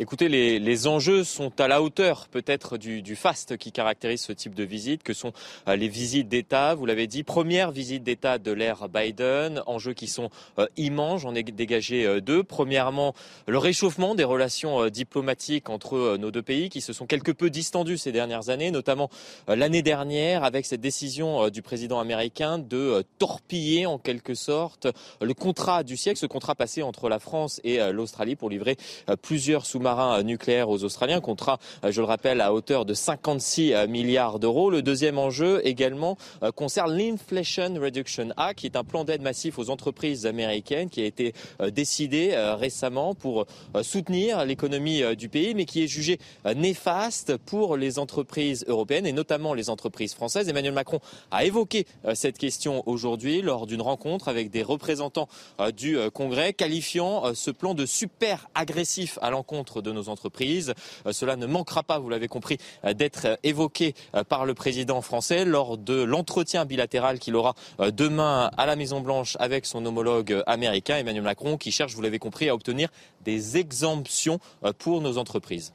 Écoutez, 0.00 0.28
les, 0.28 0.86
enjeux 0.86 1.24
sont 1.24 1.60
à 1.60 1.66
la 1.66 1.82
hauteur 1.82 2.28
peut-être 2.28 2.78
du, 2.78 3.16
faste 3.16 3.56
qui 3.56 3.72
caractérise 3.72 4.20
ce 4.20 4.30
type 4.30 4.54
de 4.54 4.62
visite, 4.62 5.02
que 5.02 5.12
sont 5.12 5.32
euh, 5.66 5.74
les 5.74 5.88
visites 5.88 6.28
d'État. 6.28 6.76
Vous 6.76 6.86
l'avez 6.86 7.08
dit, 7.08 7.24
première 7.24 7.72
visite 7.72 8.04
d'État 8.04 8.38
de 8.38 8.52
l'ère 8.52 8.88
Biden, 8.88 9.60
enjeux 9.66 9.94
qui 9.94 10.06
sont 10.06 10.30
euh, 10.60 10.68
immenses. 10.76 11.22
J'en 11.22 11.34
ai 11.34 11.42
dégagé 11.42 12.06
euh, 12.06 12.20
deux. 12.20 12.44
Premièrement, 12.44 13.12
le 13.48 13.58
réchauffement 13.58 14.14
des 14.14 14.22
relations 14.22 14.88
diplomatiques 14.88 15.68
entre 15.68 16.16
nos 16.16 16.30
deux 16.30 16.42
pays 16.42 16.68
qui 16.68 16.80
se 16.80 16.92
sont 16.92 17.06
quelque 17.06 17.32
peu 17.32 17.50
distendues 17.50 17.98
ces 17.98 18.12
dernières 18.12 18.50
années, 18.50 18.70
notamment 18.70 19.10
l'année 19.48 19.82
dernière 19.82 20.44
avec 20.44 20.64
cette 20.64 20.80
décision 20.80 21.48
du 21.48 21.60
président 21.60 21.98
américain 21.98 22.58
de 22.58 23.02
torpiller 23.18 23.86
en 23.86 23.98
quelque 23.98 24.34
sorte 24.34 24.86
le 25.20 25.34
contrat 25.34 25.82
du 25.82 25.96
siècle, 25.96 26.20
ce 26.20 26.26
contrat 26.26 26.54
passé 26.54 26.84
entre 26.84 27.08
la 27.08 27.18
France 27.18 27.60
et 27.64 27.78
l'Australie 27.90 28.36
pour 28.36 28.50
livrer 28.50 28.76
plusieurs 29.22 29.66
sous 29.66 29.80
marin 29.88 30.22
nucléaire 30.22 30.68
aux 30.68 30.84
Australiens, 30.84 31.22
contrat, 31.22 31.58
euh, 31.82 31.90
je 31.90 32.02
le 32.02 32.06
rappelle, 32.06 32.42
à 32.42 32.52
hauteur 32.52 32.84
de 32.84 32.92
56 32.92 33.72
euh, 33.72 33.86
milliards 33.86 34.38
d'euros. 34.38 34.68
Le 34.68 34.82
deuxième 34.82 35.16
enjeu 35.16 35.66
également 35.66 36.18
euh, 36.42 36.52
concerne 36.52 36.94
l'Inflation 36.94 37.72
Reduction 37.80 38.28
Act, 38.36 38.58
qui 38.58 38.66
est 38.66 38.76
un 38.76 38.84
plan 38.84 39.04
d'aide 39.04 39.22
massif 39.22 39.58
aux 39.58 39.70
entreprises 39.70 40.26
américaines 40.26 40.90
qui 40.90 41.00
a 41.00 41.06
été 41.06 41.32
décidé 41.72 42.34
récemment 42.58 43.14
pour 43.14 43.46
soutenir 43.82 44.44
l'économie 44.44 45.02
du 45.16 45.28
pays, 45.28 45.54
mais 45.54 45.64
qui 45.64 45.84
est 45.84 45.86
jugé 45.86 46.18
néfaste 46.56 47.36
pour 47.36 47.76
les 47.76 47.98
entreprises 47.98 48.64
européennes 48.68 49.06
et 49.06 49.12
notamment 49.12 49.54
les 49.54 49.70
entreprises 49.70 50.14
françaises. 50.14 50.48
Emmanuel 50.48 50.72
Macron 50.72 51.00
a 51.30 51.44
évoqué 51.44 51.86
cette 52.14 52.38
question 52.38 52.82
aujourd'hui 52.86 53.42
lors 53.42 53.66
d'une 53.66 53.82
rencontre 53.82 54.28
avec 54.28 54.50
des 54.50 54.62
représentants 54.62 55.28
du 55.76 55.96
Congrès, 56.12 56.52
qualifiant 56.52 57.34
ce 57.34 57.50
plan 57.50 57.74
de 57.74 57.86
super 57.86 58.48
agressif 58.54 59.18
à 59.22 59.30
l'encontre 59.30 59.77
de 59.82 59.92
nos 59.92 60.08
entreprises. 60.08 60.74
Euh, 61.06 61.12
cela 61.12 61.36
ne 61.36 61.46
manquera 61.46 61.82
pas, 61.82 61.98
vous 61.98 62.08
l'avez 62.08 62.28
compris, 62.28 62.58
euh, 62.84 62.94
d'être 62.94 63.38
évoqué 63.42 63.94
euh, 64.14 64.24
par 64.24 64.46
le 64.46 64.54
président 64.54 65.02
français 65.02 65.44
lors 65.44 65.78
de 65.78 66.02
l'entretien 66.02 66.64
bilatéral 66.64 67.18
qu'il 67.18 67.36
aura 67.36 67.54
demain 67.78 68.50
à 68.56 68.66
la 68.66 68.76
Maison-Blanche 68.76 69.36
avec 69.40 69.66
son 69.66 69.84
homologue 69.86 70.42
américain, 70.46 70.96
Emmanuel 70.96 71.22
Macron, 71.22 71.56
qui 71.56 71.72
cherche, 71.72 71.94
vous 71.94 72.02
l'avez 72.02 72.18
compris, 72.18 72.48
à 72.48 72.54
obtenir 72.54 72.88
des 73.24 73.56
exemptions 73.56 74.38
pour 74.78 75.00
nos 75.00 75.18
entreprises. 75.18 75.72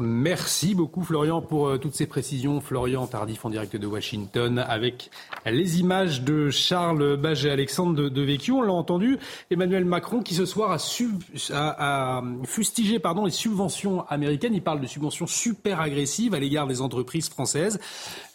Merci 0.00 0.74
beaucoup 0.74 1.02
Florian 1.02 1.40
pour 1.42 1.68
euh, 1.68 1.78
toutes 1.78 1.94
ces 1.94 2.06
précisions. 2.06 2.60
Florian 2.60 3.06
Tardif 3.06 3.44
en 3.44 3.50
direct 3.50 3.74
de 3.76 3.86
Washington 3.86 4.58
avec 4.58 5.10
les 5.46 5.80
images 5.80 6.22
de 6.22 6.50
Charles 6.50 7.16
Bage 7.16 7.44
et 7.44 7.50
Alexandre 7.50 7.94
de, 7.94 8.08
de 8.08 8.52
On 8.52 8.62
l'a 8.62 8.72
entendu, 8.72 9.18
Emmanuel 9.50 9.84
Macron 9.84 10.22
qui 10.22 10.34
ce 10.34 10.46
soir 10.46 10.78
a, 11.52 12.22
fustigé 12.44 12.98
pardon, 12.98 13.24
les 13.24 13.30
subventions 13.30 14.06
américaines. 14.08 14.54
Il 14.54 14.62
parle 14.62 14.80
de 14.80 14.86
subventions 14.86 15.26
super 15.26 15.80
agressives 15.80 16.34
à 16.34 16.38
l'égard 16.38 16.66
des 16.66 16.80
entreprises 16.80 17.28
françaises. 17.28 17.80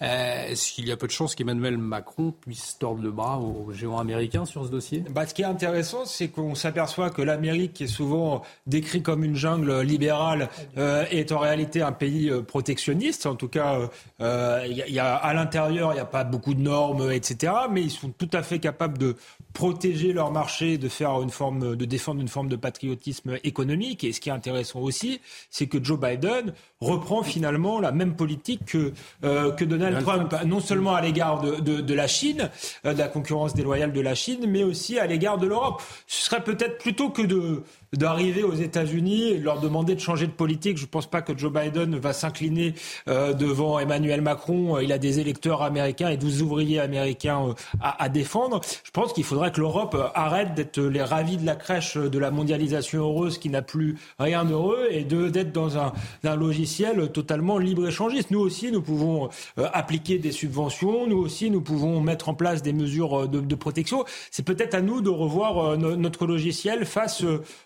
Euh, 0.01 0.47
est-ce 0.47 0.73
qu'il 0.73 0.87
y 0.87 0.91
a 0.91 0.97
peu 0.97 1.07
de 1.07 1.11
chances 1.11 1.35
qu'Emmanuel 1.35 1.77
Macron 1.77 2.33
puisse 2.41 2.77
tordre 2.77 3.01
le 3.01 3.11
bras 3.11 3.39
aux 3.39 3.71
géants 3.71 3.99
américains 3.99 4.45
sur 4.45 4.65
ce 4.65 4.69
dossier? 4.71 5.03
Bah, 5.09 5.25
Ce 5.25 5.33
qui 5.33 5.43
est 5.43 5.45
intéressant, 5.45 6.05
c'est 6.05 6.27
qu'on 6.27 6.55
s'aperçoit 6.55 7.09
que 7.09 7.21
l'Amérique, 7.21 7.73
qui 7.73 7.83
est 7.85 7.87
souvent 7.87 8.41
décrite 8.67 9.03
comme 9.03 9.23
une 9.23 9.35
jungle 9.35 9.81
libérale, 9.81 10.49
euh, 10.77 11.05
est 11.11 11.31
en 11.31 11.44
réalité 11.45 11.81
un 11.81 11.91
pays 11.91 12.29
euh, 12.29 12.41
protectionniste. 12.41 13.25
En 13.25 13.35
tout 13.35 13.47
cas, 13.47 13.79
euh, 14.21 14.65
il 14.67 14.75
y, 14.75 14.99
a, 14.99 15.15
à 15.15 15.33
l'intérieur, 15.33 15.91
il 15.91 15.95
n'y 15.95 16.01
a 16.01 16.05
pas 16.05 16.23
beaucoup 16.23 16.53
de 16.53 16.61
normes, 16.61 17.11
etc. 17.11 17.53
Mais 17.71 17.81
ils 17.81 17.91
sont 17.91 18.09
tout 18.09 18.29
à 18.33 18.43
fait 18.43 18.59
capables 18.59 18.97
de 18.97 19.15
protéger 19.53 20.11
leur 20.11 20.31
marché, 20.31 20.77
de 20.77 20.89
faire 20.89 21.21
une 21.21 21.29
forme, 21.29 21.75
de 21.75 21.85
défendre 21.85 22.21
une 22.21 22.27
forme 22.27 22.49
de 22.49 22.55
patriotisme 22.55 23.37
économique. 23.43 24.03
Et 24.03 24.11
ce 24.11 24.19
qui 24.19 24.29
est 24.29 24.33
intéressant 24.33 24.79
aussi, 24.79 25.21
c'est 25.49 25.67
que 25.67 25.81
Joe 25.81 25.99
Biden 25.99 26.53
reprend 26.81 27.23
finalement 27.23 27.79
la 27.79 27.91
même 27.91 28.15
politique 28.15 28.65
que, 28.65 28.93
euh, 29.23 29.51
que 29.51 29.63
Donald 29.63 30.03
Trump, 30.03 30.35
non 30.45 30.59
seulement 30.59 30.93
à 30.93 31.01
l'égard 31.01 31.41
de, 31.41 31.55
de, 31.61 31.81
de, 31.81 31.93
la 31.93 32.07
Chine, 32.07 32.49
de 32.83 32.91
la 32.91 33.07
concurrence 33.07 33.53
déloyale 33.53 33.93
de 33.93 34.01
la 34.01 34.13
Chine, 34.13 34.45
mais 34.47 34.63
aussi 34.63 34.99
à 34.99 35.07
l'égard 35.07 35.37
de 35.37 35.47
l'Europe. 35.47 35.81
Ce 36.07 36.25
serait 36.25 36.43
peut-être 36.43 36.77
plutôt 36.77 37.09
que 37.09 37.21
de 37.21 37.63
d'arriver 37.93 38.43
aux 38.43 38.53
États-Unis 38.53 39.29
et 39.29 39.37
leur 39.37 39.59
demander 39.59 39.95
de 39.95 39.99
changer 39.99 40.27
de 40.27 40.31
politique. 40.31 40.77
Je 40.77 40.83
ne 40.83 40.89
pense 40.89 41.09
pas 41.09 41.21
que 41.21 41.37
Joe 41.37 41.51
Biden 41.51 41.97
va 41.97 42.13
s'incliner 42.13 42.73
euh, 43.07 43.33
devant 43.33 43.79
Emmanuel 43.79 44.21
Macron. 44.21 44.79
Il 44.79 44.91
a 44.91 44.97
des 44.97 45.19
électeurs 45.19 45.61
américains 45.61 46.09
et 46.09 46.17
12 46.17 46.41
ouvriers 46.41 46.79
américains 46.79 47.49
euh, 47.49 47.53
à, 47.81 48.09
défendre. 48.09 48.61
Je 48.83 48.91
pense 48.91 49.13
qu'il 49.13 49.23
faudrait 49.23 49.51
que 49.51 49.59
l'Europe 49.59 49.95
euh, 49.95 50.07
arrête 50.13 50.53
d'être 50.53 50.79
les 50.79 51.01
ravis 51.01 51.37
de 51.37 51.45
la 51.45 51.55
crèche 51.55 51.97
de 51.97 52.19
la 52.19 52.31
mondialisation 52.31 52.99
heureuse 52.99 53.37
qui 53.37 53.49
n'a 53.49 53.61
plus 53.61 53.97
rien 54.19 54.45
d'heureux 54.45 54.87
et 54.91 55.03
d'être 55.03 55.51
dans 55.51 55.77
un, 55.77 55.93
un, 56.23 56.35
logiciel 56.35 57.11
totalement 57.11 57.57
libre-échangiste. 57.57 58.31
Nous 58.31 58.39
aussi, 58.39 58.71
nous 58.71 58.81
pouvons 58.81 59.29
appliquer 59.57 60.17
des 60.17 60.31
subventions. 60.31 61.07
Nous 61.07 61.17
aussi, 61.17 61.49
nous 61.49 61.61
pouvons 61.61 62.01
mettre 62.01 62.29
en 62.29 62.33
place 62.33 62.61
des 62.61 62.73
mesures 62.73 63.27
de, 63.27 63.39
de 63.39 63.55
protection. 63.55 64.05
C'est 64.31 64.43
peut-être 64.43 64.75
à 64.75 64.81
nous 64.81 65.01
de 65.01 65.09
revoir 65.09 65.77
notre 65.77 66.25
logiciel 66.25 66.85
face 66.85 67.23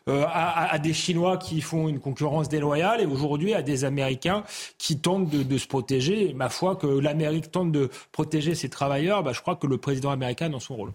euh, 0.10 0.26
à, 0.28 0.78
des 0.80 0.93
Chinois 0.93 1.38
qui 1.38 1.62
font 1.62 1.88
une 1.88 1.99
concurrence 1.99 2.49
déloyale 2.49 3.01
et 3.01 3.05
aujourd'hui 3.05 3.53
à 3.53 3.62
des 3.62 3.86
Américains 3.86 4.43
qui 4.78 4.97
tentent 4.97 5.30
de, 5.30 5.57
se 5.57 5.68
protéger. 5.68 6.34
ma 6.34 6.49
foi, 6.49 6.76
que 6.76 6.88
l'Amérique 6.88 7.51
tente 7.51 7.72
de 7.72 7.89
protéger 8.12 8.55
ses 8.55 8.70
travailleurs, 8.70 9.24
bah, 9.24 9.32
je 9.34 9.41
crois 9.41 9.55
que 9.55 9.68
le 9.68 9.78
président 9.78 10.10
américain 10.10 10.47
a 10.47 10.49
dans 10.49 10.60
son 10.60 10.76
rôle. 10.76 10.91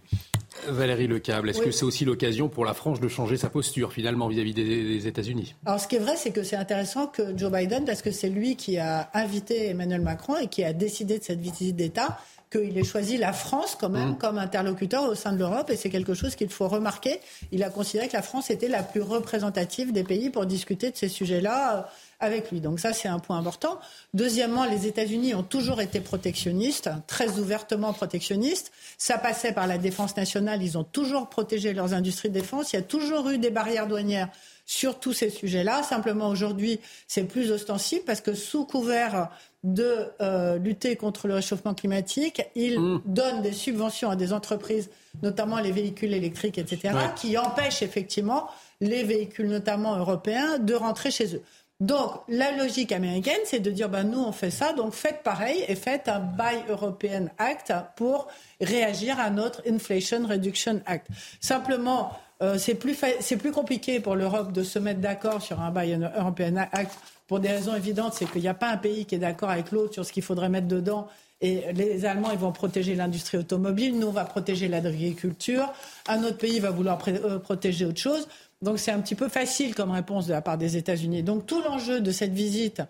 Valérie 0.69 1.07
Lecable, 1.07 1.51
est-ce 1.51 1.61
que 1.61 1.71
c'est 1.71 1.85
aussi 1.85 2.05
l'occasion 2.05 2.49
pour 2.49 2.65
la 2.65 2.75
France 2.75 3.01
de 3.01 3.09
changer 3.09 3.37
sa 3.37 3.51
posture 3.51 3.93
finalement 3.93 4.29
vis-à-vis 4.29 4.55
des, 4.55 5.07
États-Unis? 5.07 5.55
Alors 5.67 5.81
ce 5.81 5.89
qui 5.89 5.97
est 5.97 6.01
vrai, 6.01 6.17
c'est 6.17 6.31
que 6.31 6.43
c'est 6.43 6.57
intéressant 6.57 7.07
que 7.07 7.37
Joe 7.37 7.53
Biden, 7.53 7.85
parce 7.85 8.03
que 8.03 8.11
c'est 8.11 8.31
lui 8.31 8.57
qui 8.57 8.79
a 8.79 9.11
invité 9.15 9.69
Emmanuel 9.69 10.01
Macron 10.01 10.37
et 10.37 10.49
qui 10.49 10.65
a 10.65 10.73
décidé 10.73 11.19
de 11.19 11.25
cette 11.25 11.41
visite 11.41 11.77
d'État, 11.77 12.19
qu'il 12.55 12.77
ait 12.79 12.85
choisi 12.85 13.17
la 13.17 13.33
France 13.33 13.77
quand 13.81 13.89
même 13.89 14.11
mmh. 14.11 14.19
comme 14.19 14.39
interlocuteur 14.39 15.09
au 15.09 15.15
sein 15.15 15.33
de 15.33 15.39
l'Europe 15.39 15.71
et 15.71 15.77
c'est 15.77 15.91
quelque 15.91 16.15
chose 16.15 16.35
qu'il 16.35 16.51
faut 16.51 16.69
remarquer. 16.69 17.21
Il 17.53 17.63
a 17.63 17.71
considéré 17.71 18.09
que 18.09 18.17
la 18.17 18.23
France 18.23 18.51
était 18.51 18.69
la 18.69 18.83
plus 18.83 19.03
représentative 19.03 19.93
des 19.93 20.05
pays 20.05 20.31
pour 20.31 20.47
discuter 20.47 20.91
de 20.91 20.97
ces 20.97 21.09
sujets-là 21.09 21.77
euh, 21.77 21.83
avec 22.21 22.51
lui. 22.51 22.61
Donc 22.61 22.81
ça, 22.81 22.93
c'est 22.93 23.09
un 23.09 23.19
point 23.19 23.39
important. 23.39 23.79
Deuxièmement, 24.15 24.65
les 24.65 24.87
États-Unis 24.87 25.35
ont 25.35 25.43
toujours 25.43 25.81
été 25.81 26.01
protectionnistes, 26.01 26.91
très 27.07 27.39
ouvertement 27.39 27.93
protectionnistes. 27.93 28.73
Ça 28.99 29.19
passait 29.19 29.53
par 29.53 29.67
la 29.67 29.79
défense 29.79 30.17
nationale. 30.17 30.63
Ils 30.63 30.79
ont 30.79 30.85
toujours 30.85 31.29
protégé 31.29 31.73
leurs 31.73 31.93
industries 31.93 32.29
de 32.29 32.35
défense. 32.35 32.73
Il 32.73 32.77
y 32.77 32.79
a 32.79 32.83
toujours 32.83 33.29
eu 33.31 33.39
des 33.39 33.51
barrières 33.51 33.87
douanières 33.87 34.29
sur 34.67 34.99
tous 34.99 35.13
ces 35.13 35.31
sujets-là. 35.31 35.83
Simplement, 35.83 36.29
aujourd'hui, 36.29 36.81
c'est 37.07 37.25
plus 37.25 37.53
ostensible 37.53 38.05
parce 38.05 38.21
que 38.21 38.35
sous 38.35 38.65
couvert 38.65 39.31
de 39.65 40.11
euh, 40.21 40.59
lutter 40.59 40.95
contre 40.95 41.27
le 41.27 41.35
réchauffement 41.35 41.75
climatique. 41.75 42.43
Il 42.55 42.79
mmh. 42.79 43.03
donne 43.07 43.43
des 43.43 43.53
subventions 43.53 44.11
à 44.11 44.17
des 44.17 44.33
entreprises, 44.33 44.91
notamment 45.23 45.59
les 45.59 45.73
véhicules 45.73 46.13
électriques, 46.13 46.59
etc., 46.59 46.95
qui 47.17 47.37
empêchent 47.39 47.83
effectivement 47.83 48.49
les 48.81 49.03
véhicules, 49.03 49.49
notamment 49.49 49.97
européens, 49.97 50.59
de 50.59 50.75
rentrer 50.75 51.11
chez 51.11 51.35
eux. 51.35 51.43
Donc, 51.81 52.13
la 52.29 52.53
logique 52.53 52.93
américaine, 52.93 53.41
c'est 53.45 53.59
de 53.59 53.71
dire, 53.71 53.89
ben, 53.89 54.05
nous, 54.05 54.21
on 54.21 54.33
fait 54.33 54.51
ça, 54.51 54.73
donc 54.75 54.93
faites 54.95 55.23
pareil 55.23 55.65
et 55.67 55.75
faites 55.75 56.09
un 56.09 56.21
Buy 56.21 56.63
European 56.69 57.27
Act 57.39 57.73
pour 57.97 58.29
réagir 58.61 59.19
à 59.19 59.31
notre 59.31 59.63
Inflation 59.69 60.27
Reduction 60.27 60.81
Act. 60.87 61.09
Simplement, 61.41 62.13
euh, 62.43 62.59
c'est 62.59 62.75
plus, 62.75 62.97
plus 63.39 63.53
compliqué 63.53 64.01
pour 64.01 64.17
l'Europe 64.17 64.53
de 64.53 64.63
se 64.63 64.79
mettre 64.79 65.01
d'accord 65.01 65.41
sur 65.41 65.61
un 65.61 65.71
Buy 65.71 65.95
European 65.95 66.57
Act 66.73 66.93
pour 67.27 67.41
des 67.41 67.49
raisons 67.49 67.75
évidentes, 67.75 68.15
c'est 68.15 68.31
qu'il 68.31 68.43
n'y 68.43 68.49
a 68.49 68.55
pas 68.55 68.69
un 68.69 68.77
pays 68.77 69.07
qui 69.07 69.15
est 69.15 69.19
d'accord 69.19 69.51
avec 69.51 69.71
l'autre 69.71 69.95
sur 69.95 70.05
ce 70.05 70.13
qu'il 70.13 70.23
faudrait 70.23 70.49
mettre 70.49 70.69
dedans. 70.69 71.09
Et 71.41 71.73
les 71.73 72.05
Allemands, 72.05 72.31
ils 72.33 72.39
vont 72.39 72.53
protéger 72.53 72.95
l'industrie 72.95 73.39
automobile, 73.39 73.99
nous, 73.99 74.07
on 74.07 74.13
va 74.13 74.25
protéger 74.25 74.69
l'agriculture, 74.69 75.73
un 76.09 76.23
autre 76.23 76.39
pays 76.39 76.59
va 76.61 76.71
vouloir 76.71 76.99
euh, 77.09 77.39
protéger 77.39 77.85
autre 77.85 77.99
chose. 77.99 78.29
Donc 78.63 78.79
c'est 78.79 78.93
un 78.93 79.01
petit 79.01 79.15
peu 79.15 79.29
facile 79.29 79.75
comme 79.75 79.91
réponse 79.91 80.27
de 80.27 80.33
la 80.33 80.41
part 80.41 80.59
des 80.59 80.77
États-Unis. 80.77 81.23
Donc 81.23 81.47
tout 81.47 81.61
l'enjeu 81.61 82.01
de 82.01 82.11
cette 82.13 82.33
visite 82.33 82.83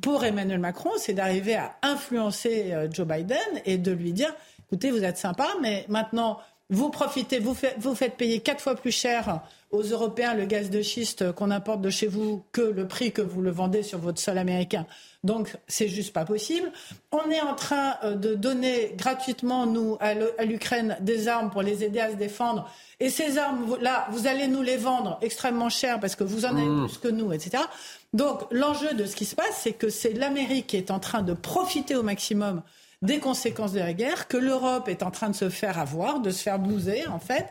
pour 0.00 0.24
Emmanuel 0.24 0.60
Macron, 0.60 0.90
c'est 0.98 1.14
d'arriver 1.14 1.56
à 1.56 1.76
influencer 1.82 2.72
euh, 2.72 2.88
Joe 2.90 3.06
Biden 3.06 3.38
et 3.64 3.78
de 3.78 3.90
lui 3.90 4.12
dire, 4.12 4.32
écoutez, 4.66 4.90
vous 4.90 5.02
êtes 5.02 5.16
sympa, 5.16 5.48
mais 5.62 5.84
maintenant, 5.88 6.38
vous 6.70 6.90
profitez, 6.90 7.38
vous, 7.38 7.56
vous 7.78 7.94
faites 7.94 8.16
payer 8.16 8.40
quatre 8.40 8.60
fois 8.60 8.74
plus 8.74 8.92
cher 8.92 9.40
aux 9.70 9.82
Européens 9.82 10.34
le 10.34 10.44
gaz 10.44 10.70
de 10.70 10.82
schiste 10.82 11.32
qu'on 11.32 11.50
importe 11.50 11.80
de 11.80 11.90
chez 11.90 12.06
vous 12.06 12.44
que 12.52 12.60
le 12.60 12.86
prix 12.86 13.12
que 13.12 13.22
vous 13.22 13.40
le 13.42 13.50
vendez 13.50 13.82
sur 13.82 13.98
votre 13.98 14.20
sol 14.20 14.38
américain. 14.38 14.86
Donc, 15.24 15.56
c'est 15.66 15.88
juste 15.88 16.12
pas 16.12 16.24
possible. 16.24 16.70
On 17.10 17.30
est 17.30 17.40
en 17.40 17.54
train 17.54 17.96
euh, 18.04 18.14
de 18.14 18.34
donner 18.34 18.94
gratuitement, 18.96 19.66
nous, 19.66 19.96
à 20.00 20.44
l'Ukraine, 20.44 20.96
des 21.00 21.26
armes 21.26 21.50
pour 21.50 21.62
les 21.62 21.82
aider 21.82 22.00
à 22.00 22.10
se 22.10 22.16
défendre. 22.16 22.70
Et 23.00 23.10
ces 23.10 23.36
armes-là, 23.36 24.06
vous 24.12 24.26
allez 24.26 24.46
nous 24.46 24.62
les 24.62 24.76
vendre 24.76 25.18
extrêmement 25.20 25.70
cher 25.70 25.98
parce 26.00 26.14
que 26.14 26.24
vous 26.24 26.44
en 26.44 26.56
avez 26.56 26.64
mmh. 26.64 26.86
plus 26.86 26.98
que 26.98 27.08
nous, 27.08 27.32
etc. 27.32 27.64
Donc, 28.12 28.42
l'enjeu 28.52 28.94
de 28.94 29.06
ce 29.06 29.16
qui 29.16 29.24
se 29.24 29.34
passe, 29.34 29.60
c'est 29.62 29.72
que 29.72 29.88
c'est 29.88 30.12
l'Amérique 30.12 30.68
qui 30.68 30.76
est 30.76 30.90
en 30.90 31.00
train 31.00 31.22
de 31.22 31.32
profiter 31.32 31.96
au 31.96 32.02
maximum 32.02 32.62
des 33.02 33.18
conséquences 33.18 33.72
de 33.72 33.80
la 33.80 33.92
guerre, 33.92 34.28
que 34.28 34.36
l'Europe 34.36 34.88
est 34.88 35.02
en 35.02 35.10
train 35.10 35.30
de 35.30 35.36
se 35.36 35.48
faire 35.48 35.78
avoir, 35.78 36.20
de 36.20 36.30
se 36.30 36.42
faire 36.42 36.58
blouser, 36.58 37.06
en 37.06 37.20
fait, 37.20 37.46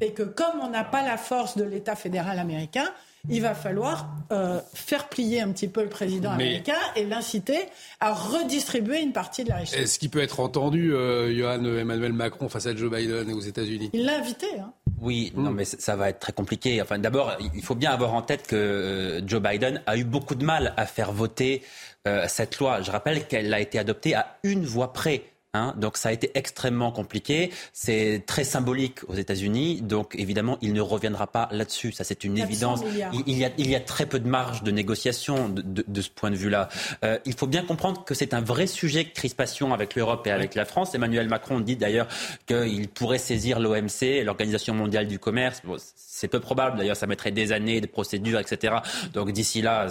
et 0.00 0.12
que 0.12 0.22
comme 0.22 0.60
on 0.62 0.70
n'a 0.70 0.84
pas 0.84 1.02
la 1.02 1.16
force 1.16 1.56
de 1.56 1.64
l'État 1.64 1.96
fédéral 1.96 2.38
américain, 2.38 2.88
il 3.28 3.40
va 3.40 3.54
falloir 3.54 4.08
euh, 4.32 4.60
faire 4.74 5.08
plier 5.08 5.40
un 5.40 5.52
petit 5.52 5.68
peu 5.68 5.82
le 5.84 5.88
président 5.88 6.32
américain 6.32 6.78
et 6.96 7.04
l'inciter 7.04 7.60
à 8.00 8.12
redistribuer 8.12 9.00
une 9.00 9.12
partie 9.12 9.44
de 9.44 9.50
la 9.50 9.56
richesse. 9.56 9.78
Est-ce 9.78 9.98
qu'il 10.00 10.10
peut 10.10 10.22
être 10.22 10.40
entendu, 10.40 10.92
euh, 10.92 11.32
Johan 11.32 11.64
Emmanuel 11.64 12.12
Macron, 12.12 12.48
face 12.48 12.66
à 12.66 12.74
Joe 12.74 12.90
Biden 12.90 13.30
et 13.30 13.32
aux 13.32 13.40
États-Unis? 13.40 13.90
Il 13.92 14.06
l'a 14.06 14.18
invité. 14.18 14.46
Hein. 14.58 14.72
Oui, 15.00 15.32
non, 15.36 15.50
mais 15.50 15.64
ça 15.64 15.94
va 15.94 16.08
être 16.08 16.18
très 16.18 16.32
compliqué. 16.32 16.82
Enfin, 16.82 16.98
d'abord, 16.98 17.36
il 17.54 17.62
faut 17.62 17.74
bien 17.76 17.92
avoir 17.92 18.14
en 18.14 18.22
tête 18.22 18.46
que 18.46 18.56
euh, 18.56 19.20
Joe 19.26 19.40
Biden 19.40 19.82
a 19.86 19.96
eu 19.96 20.04
beaucoup 20.04 20.34
de 20.34 20.44
mal 20.44 20.74
à 20.76 20.86
faire 20.86 21.12
voter 21.12 21.62
euh, 21.62 21.91
cette 22.26 22.58
loi. 22.58 22.82
Je 22.82 22.90
rappelle 22.90 23.26
qu'elle 23.26 23.52
a 23.54 23.60
été 23.60 23.78
adoptée 23.78 24.14
à 24.14 24.38
une 24.42 24.64
voix 24.64 24.92
près. 24.92 25.31
Hein, 25.54 25.74
donc 25.76 25.98
ça 25.98 26.08
a 26.08 26.12
été 26.12 26.30
extrêmement 26.34 26.92
compliqué. 26.92 27.50
C'est 27.74 28.22
très 28.26 28.42
symbolique 28.42 29.00
aux 29.08 29.14
États-Unis. 29.16 29.82
Donc 29.82 30.14
évidemment, 30.16 30.56
il 30.62 30.72
ne 30.72 30.80
reviendra 30.80 31.26
pas 31.26 31.50
là-dessus. 31.52 31.92
Ça, 31.92 32.04
c'est 32.04 32.24
une 32.24 32.38
évidence. 32.38 32.80
Il, 32.86 32.96
y 32.96 33.44
a, 33.44 33.50
il, 33.58 33.68
y 33.68 33.76
a, 33.76 33.80
très 33.80 34.06
peu 34.06 34.18
de 34.18 34.26
marge 34.26 34.62
de 34.62 34.70
négociation 34.70 35.50
de, 35.50 35.60
de, 35.60 35.84
de 35.86 36.00
ce 36.00 36.08
point 36.08 36.30
de 36.30 36.36
vue-là. 36.36 36.70
Euh, 37.04 37.18
il 37.26 37.34
faut 37.34 37.46
bien 37.46 37.62
comprendre 37.64 38.02
que 38.02 38.14
c'est 38.14 38.32
un 38.32 38.40
vrai 38.40 38.66
sujet 38.66 39.04
de 39.04 39.10
crispation 39.10 39.74
avec 39.74 39.94
l'Europe 39.94 40.26
et 40.26 40.30
avec 40.30 40.54
la 40.54 40.64
France. 40.64 40.94
Emmanuel 40.94 41.28
Macron 41.28 41.60
dit 41.60 41.76
d'ailleurs 41.76 42.08
qu'il 42.46 42.88
pourrait 42.88 43.18
saisir 43.18 43.60
l'OMC, 43.60 44.24
l'Organisation 44.24 44.72
mondiale 44.72 45.06
du 45.06 45.18
commerce. 45.18 45.60
Bon, 45.64 45.76
c'est 45.94 46.28
peu 46.28 46.40
probable. 46.40 46.78
D'ailleurs, 46.78 46.96
ça 46.96 47.06
mettrait 47.06 47.30
des 47.30 47.52
années, 47.52 47.82
des 47.82 47.88
procédures, 47.88 48.40
etc. 48.40 48.76
Donc 49.12 49.32
d'ici 49.32 49.60
là, 49.60 49.86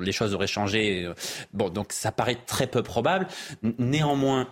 les 0.00 0.10
choses 0.10 0.34
auraient 0.34 0.48
changé. 0.48 1.08
Bon, 1.52 1.68
donc 1.68 1.92
ça 1.92 2.10
paraît 2.10 2.38
très 2.46 2.66
peu 2.66 2.82
probable. 2.82 3.28
Néanmoins, 3.78 4.48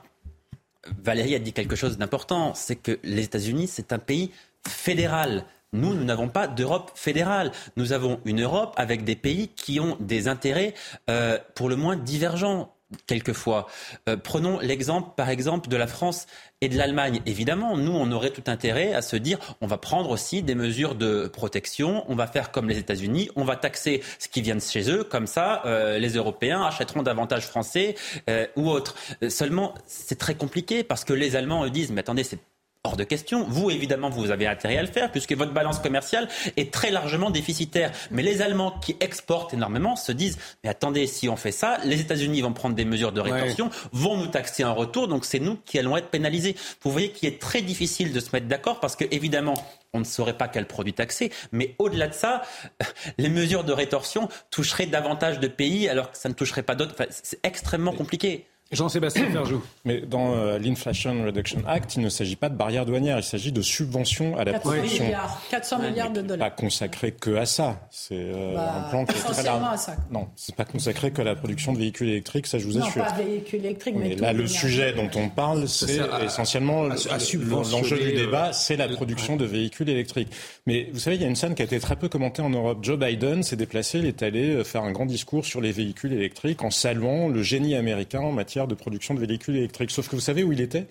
Valérie 1.02 1.34
a 1.34 1.38
dit 1.38 1.52
quelque 1.52 1.76
chose 1.76 1.98
d'important, 1.98 2.54
c'est 2.54 2.76
que 2.76 2.98
les 3.02 3.24
États-Unis, 3.24 3.68
c'est 3.68 3.92
un 3.92 3.98
pays 3.98 4.32
fédéral. 4.66 5.44
Nous, 5.72 5.94
nous 5.94 6.04
n'avons 6.04 6.28
pas 6.28 6.48
d'Europe 6.48 6.92
fédérale. 6.94 7.50
Nous 7.76 7.92
avons 7.92 8.20
une 8.24 8.42
Europe 8.42 8.74
avec 8.76 9.04
des 9.04 9.16
pays 9.16 9.48
qui 9.48 9.80
ont 9.80 9.96
des 10.00 10.28
intérêts 10.28 10.74
euh, 11.08 11.38
pour 11.54 11.68
le 11.68 11.76
moins 11.76 11.96
divergents 11.96 12.74
quelquefois. 13.06 13.66
Euh, 14.08 14.16
prenons 14.16 14.58
l'exemple, 14.60 15.10
par 15.16 15.28
exemple, 15.28 15.68
de 15.68 15.76
la 15.76 15.86
France 15.86 16.26
et 16.60 16.68
de 16.68 16.76
l'Allemagne. 16.76 17.20
Évidemment, 17.26 17.76
nous, 17.76 17.92
on 17.92 18.10
aurait 18.12 18.30
tout 18.30 18.44
intérêt 18.46 18.94
à 18.94 19.02
se 19.02 19.16
dire, 19.16 19.38
on 19.60 19.66
va 19.66 19.78
prendre 19.78 20.10
aussi 20.10 20.42
des 20.42 20.54
mesures 20.54 20.94
de 20.94 21.26
protection, 21.26 22.04
on 22.08 22.14
va 22.14 22.26
faire 22.26 22.52
comme 22.52 22.68
les 22.68 22.78
États-Unis, 22.78 23.30
on 23.36 23.44
va 23.44 23.56
taxer 23.56 24.02
ce 24.18 24.28
qui 24.28 24.42
vient 24.42 24.56
de 24.56 24.60
chez 24.60 24.90
eux, 24.90 25.04
comme 25.04 25.26
ça, 25.26 25.62
euh, 25.66 25.98
les 25.98 26.10
Européens 26.16 26.62
achèteront 26.62 27.02
davantage 27.02 27.46
français 27.46 27.96
euh, 28.30 28.46
ou 28.56 28.70
autres. 28.70 28.94
Seulement, 29.28 29.74
c'est 29.86 30.18
très 30.18 30.34
compliqué 30.34 30.84
parce 30.84 31.04
que 31.04 31.12
les 31.12 31.36
Allemands 31.36 31.64
eux 31.64 31.70
disent, 31.70 31.90
mais 31.90 32.00
attendez, 32.00 32.24
c'est 32.24 32.38
Hors 32.84 32.96
de 32.96 33.04
question. 33.04 33.44
Vous, 33.48 33.70
évidemment, 33.70 34.10
vous 34.10 34.32
avez 34.32 34.48
intérêt 34.48 34.76
à 34.76 34.82
le 34.82 34.88
faire 34.88 35.12
puisque 35.12 35.34
votre 35.34 35.52
balance 35.52 35.78
commerciale 35.78 36.28
est 36.56 36.74
très 36.74 36.90
largement 36.90 37.30
déficitaire. 37.30 37.92
Mais 38.10 38.22
les 38.22 38.42
Allemands 38.42 38.72
qui 38.80 38.96
exportent 38.98 39.54
énormément 39.54 39.94
se 39.94 40.10
disent, 40.10 40.36
mais 40.64 40.70
attendez, 40.70 41.06
si 41.06 41.28
on 41.28 41.36
fait 41.36 41.52
ça, 41.52 41.78
les 41.84 42.00
États-Unis 42.00 42.40
vont 42.40 42.52
prendre 42.52 42.74
des 42.74 42.84
mesures 42.84 43.12
de 43.12 43.20
rétorsion, 43.20 43.70
vont 43.92 44.16
nous 44.16 44.26
taxer 44.26 44.64
en 44.64 44.74
retour, 44.74 45.06
donc 45.06 45.24
c'est 45.24 45.38
nous 45.38 45.58
qui 45.64 45.78
allons 45.78 45.96
être 45.96 46.08
pénalisés. 46.08 46.56
Vous 46.82 46.90
voyez 46.90 47.12
qu'il 47.12 47.28
est 47.28 47.40
très 47.40 47.62
difficile 47.62 48.12
de 48.12 48.18
se 48.18 48.30
mettre 48.32 48.48
d'accord 48.48 48.80
parce 48.80 48.96
que, 48.96 49.04
évidemment, 49.12 49.54
on 49.92 50.00
ne 50.00 50.04
saurait 50.04 50.36
pas 50.36 50.48
quel 50.48 50.66
produit 50.66 50.92
taxer. 50.92 51.30
Mais 51.52 51.76
au-delà 51.78 52.08
de 52.08 52.14
ça, 52.14 52.42
les 53.16 53.28
mesures 53.28 53.62
de 53.62 53.72
rétorsion 53.72 54.28
toucheraient 54.50 54.86
davantage 54.86 55.38
de 55.38 55.46
pays 55.46 55.88
alors 55.88 56.10
que 56.10 56.18
ça 56.18 56.28
ne 56.28 56.34
toucherait 56.34 56.64
pas 56.64 56.74
d'autres. 56.74 56.94
Enfin, 56.94 57.06
c'est 57.10 57.38
extrêmement 57.44 57.92
compliqué. 57.92 58.48
Jean-Sébastien 58.72 59.30
Ferjou. 59.32 59.62
Mais 59.84 60.00
dans 60.00 60.34
euh, 60.34 60.58
l'Inflation 60.58 61.24
Reduction 61.24 61.62
Act, 61.66 61.96
il 61.96 62.02
ne 62.02 62.08
s'agit 62.08 62.36
pas 62.36 62.48
de 62.48 62.56
barrières 62.56 62.86
douanières, 62.86 63.18
il 63.18 63.22
s'agit 63.22 63.52
de 63.52 63.62
subventions 63.62 64.36
à 64.36 64.44
la 64.44 64.52
400 64.52 64.70
production. 64.70 65.04
Milliards, 65.04 65.42
400 65.50 65.78
milliards 65.78 66.10
de 66.10 66.22
dollars. 66.22 66.50
Pas 66.50 66.54
consacré 66.54 67.12
que 67.12 67.36
à 67.36 67.46
ça. 67.46 67.80
C'est 67.90 68.14
euh, 68.14 68.54
bah, 68.54 68.74
un 68.86 68.90
plan 68.90 69.04
qui 69.04 69.16
est 69.16 69.20
très 69.20 69.42
large. 69.42 69.62
À 69.72 69.76
ça. 69.76 69.96
Non, 70.10 70.28
c'est 70.36 70.54
pas 70.54 70.64
consacré 70.64 71.10
que 71.12 71.20
à 71.20 71.24
la 71.24 71.34
production 71.34 71.72
de 71.72 71.78
véhicules 71.78 72.08
électriques, 72.08 72.46
ça 72.46 72.58
je 72.58 72.64
vous 72.64 72.78
assure. 72.78 73.02
Non, 73.02 73.10
pas 73.10 73.16
véhicules 73.16 73.64
électriques, 73.64 73.94
mais, 73.96 74.10
mais 74.10 74.16
là, 74.16 74.32
le 74.32 74.46
sujet 74.46 74.92
dont 74.92 75.10
on 75.14 75.28
parle, 75.28 75.68
c'est 75.68 76.00
essentiellement 76.24 76.84
l'enjeu 76.84 77.98
du 77.98 78.12
débat, 78.12 78.48
euh, 78.48 78.52
c'est 78.52 78.76
la 78.76 78.88
production 78.88 79.36
de 79.36 79.44
véhicules 79.44 79.88
électriques. 79.88 80.28
Mais 80.66 80.88
vous 80.92 80.98
savez, 80.98 81.16
il 81.16 81.22
y 81.22 81.24
a 81.24 81.28
une 81.28 81.36
scène 81.36 81.54
qui 81.54 81.62
a 81.62 81.64
été 81.64 81.78
très 81.78 81.96
peu 81.96 82.08
commentée 82.08 82.42
en 82.42 82.50
Europe. 82.50 82.78
Joe 82.82 82.98
Biden 82.98 83.42
s'est 83.42 83.56
déplacé, 83.56 83.98
il 83.98 84.06
est 84.06 84.22
allé 84.22 84.64
faire 84.64 84.82
un 84.84 84.92
grand 84.92 85.06
discours 85.06 85.44
sur 85.44 85.60
les 85.60 85.72
véhicules 85.72 86.12
électriques 86.12 86.62
en 86.62 86.70
saluant 86.70 87.28
le 87.28 87.42
génie 87.42 87.74
américain 87.74 88.20
en 88.20 88.32
matière 88.32 88.61
de 88.66 88.74
production 88.74 89.14
de 89.14 89.20
véhicules 89.20 89.56
électrique. 89.56 89.90
Sauf 89.90 90.08
que 90.08 90.16
vous 90.16 90.20
savez 90.20 90.42
où 90.42 90.52
il 90.52 90.60
était? 90.60 90.86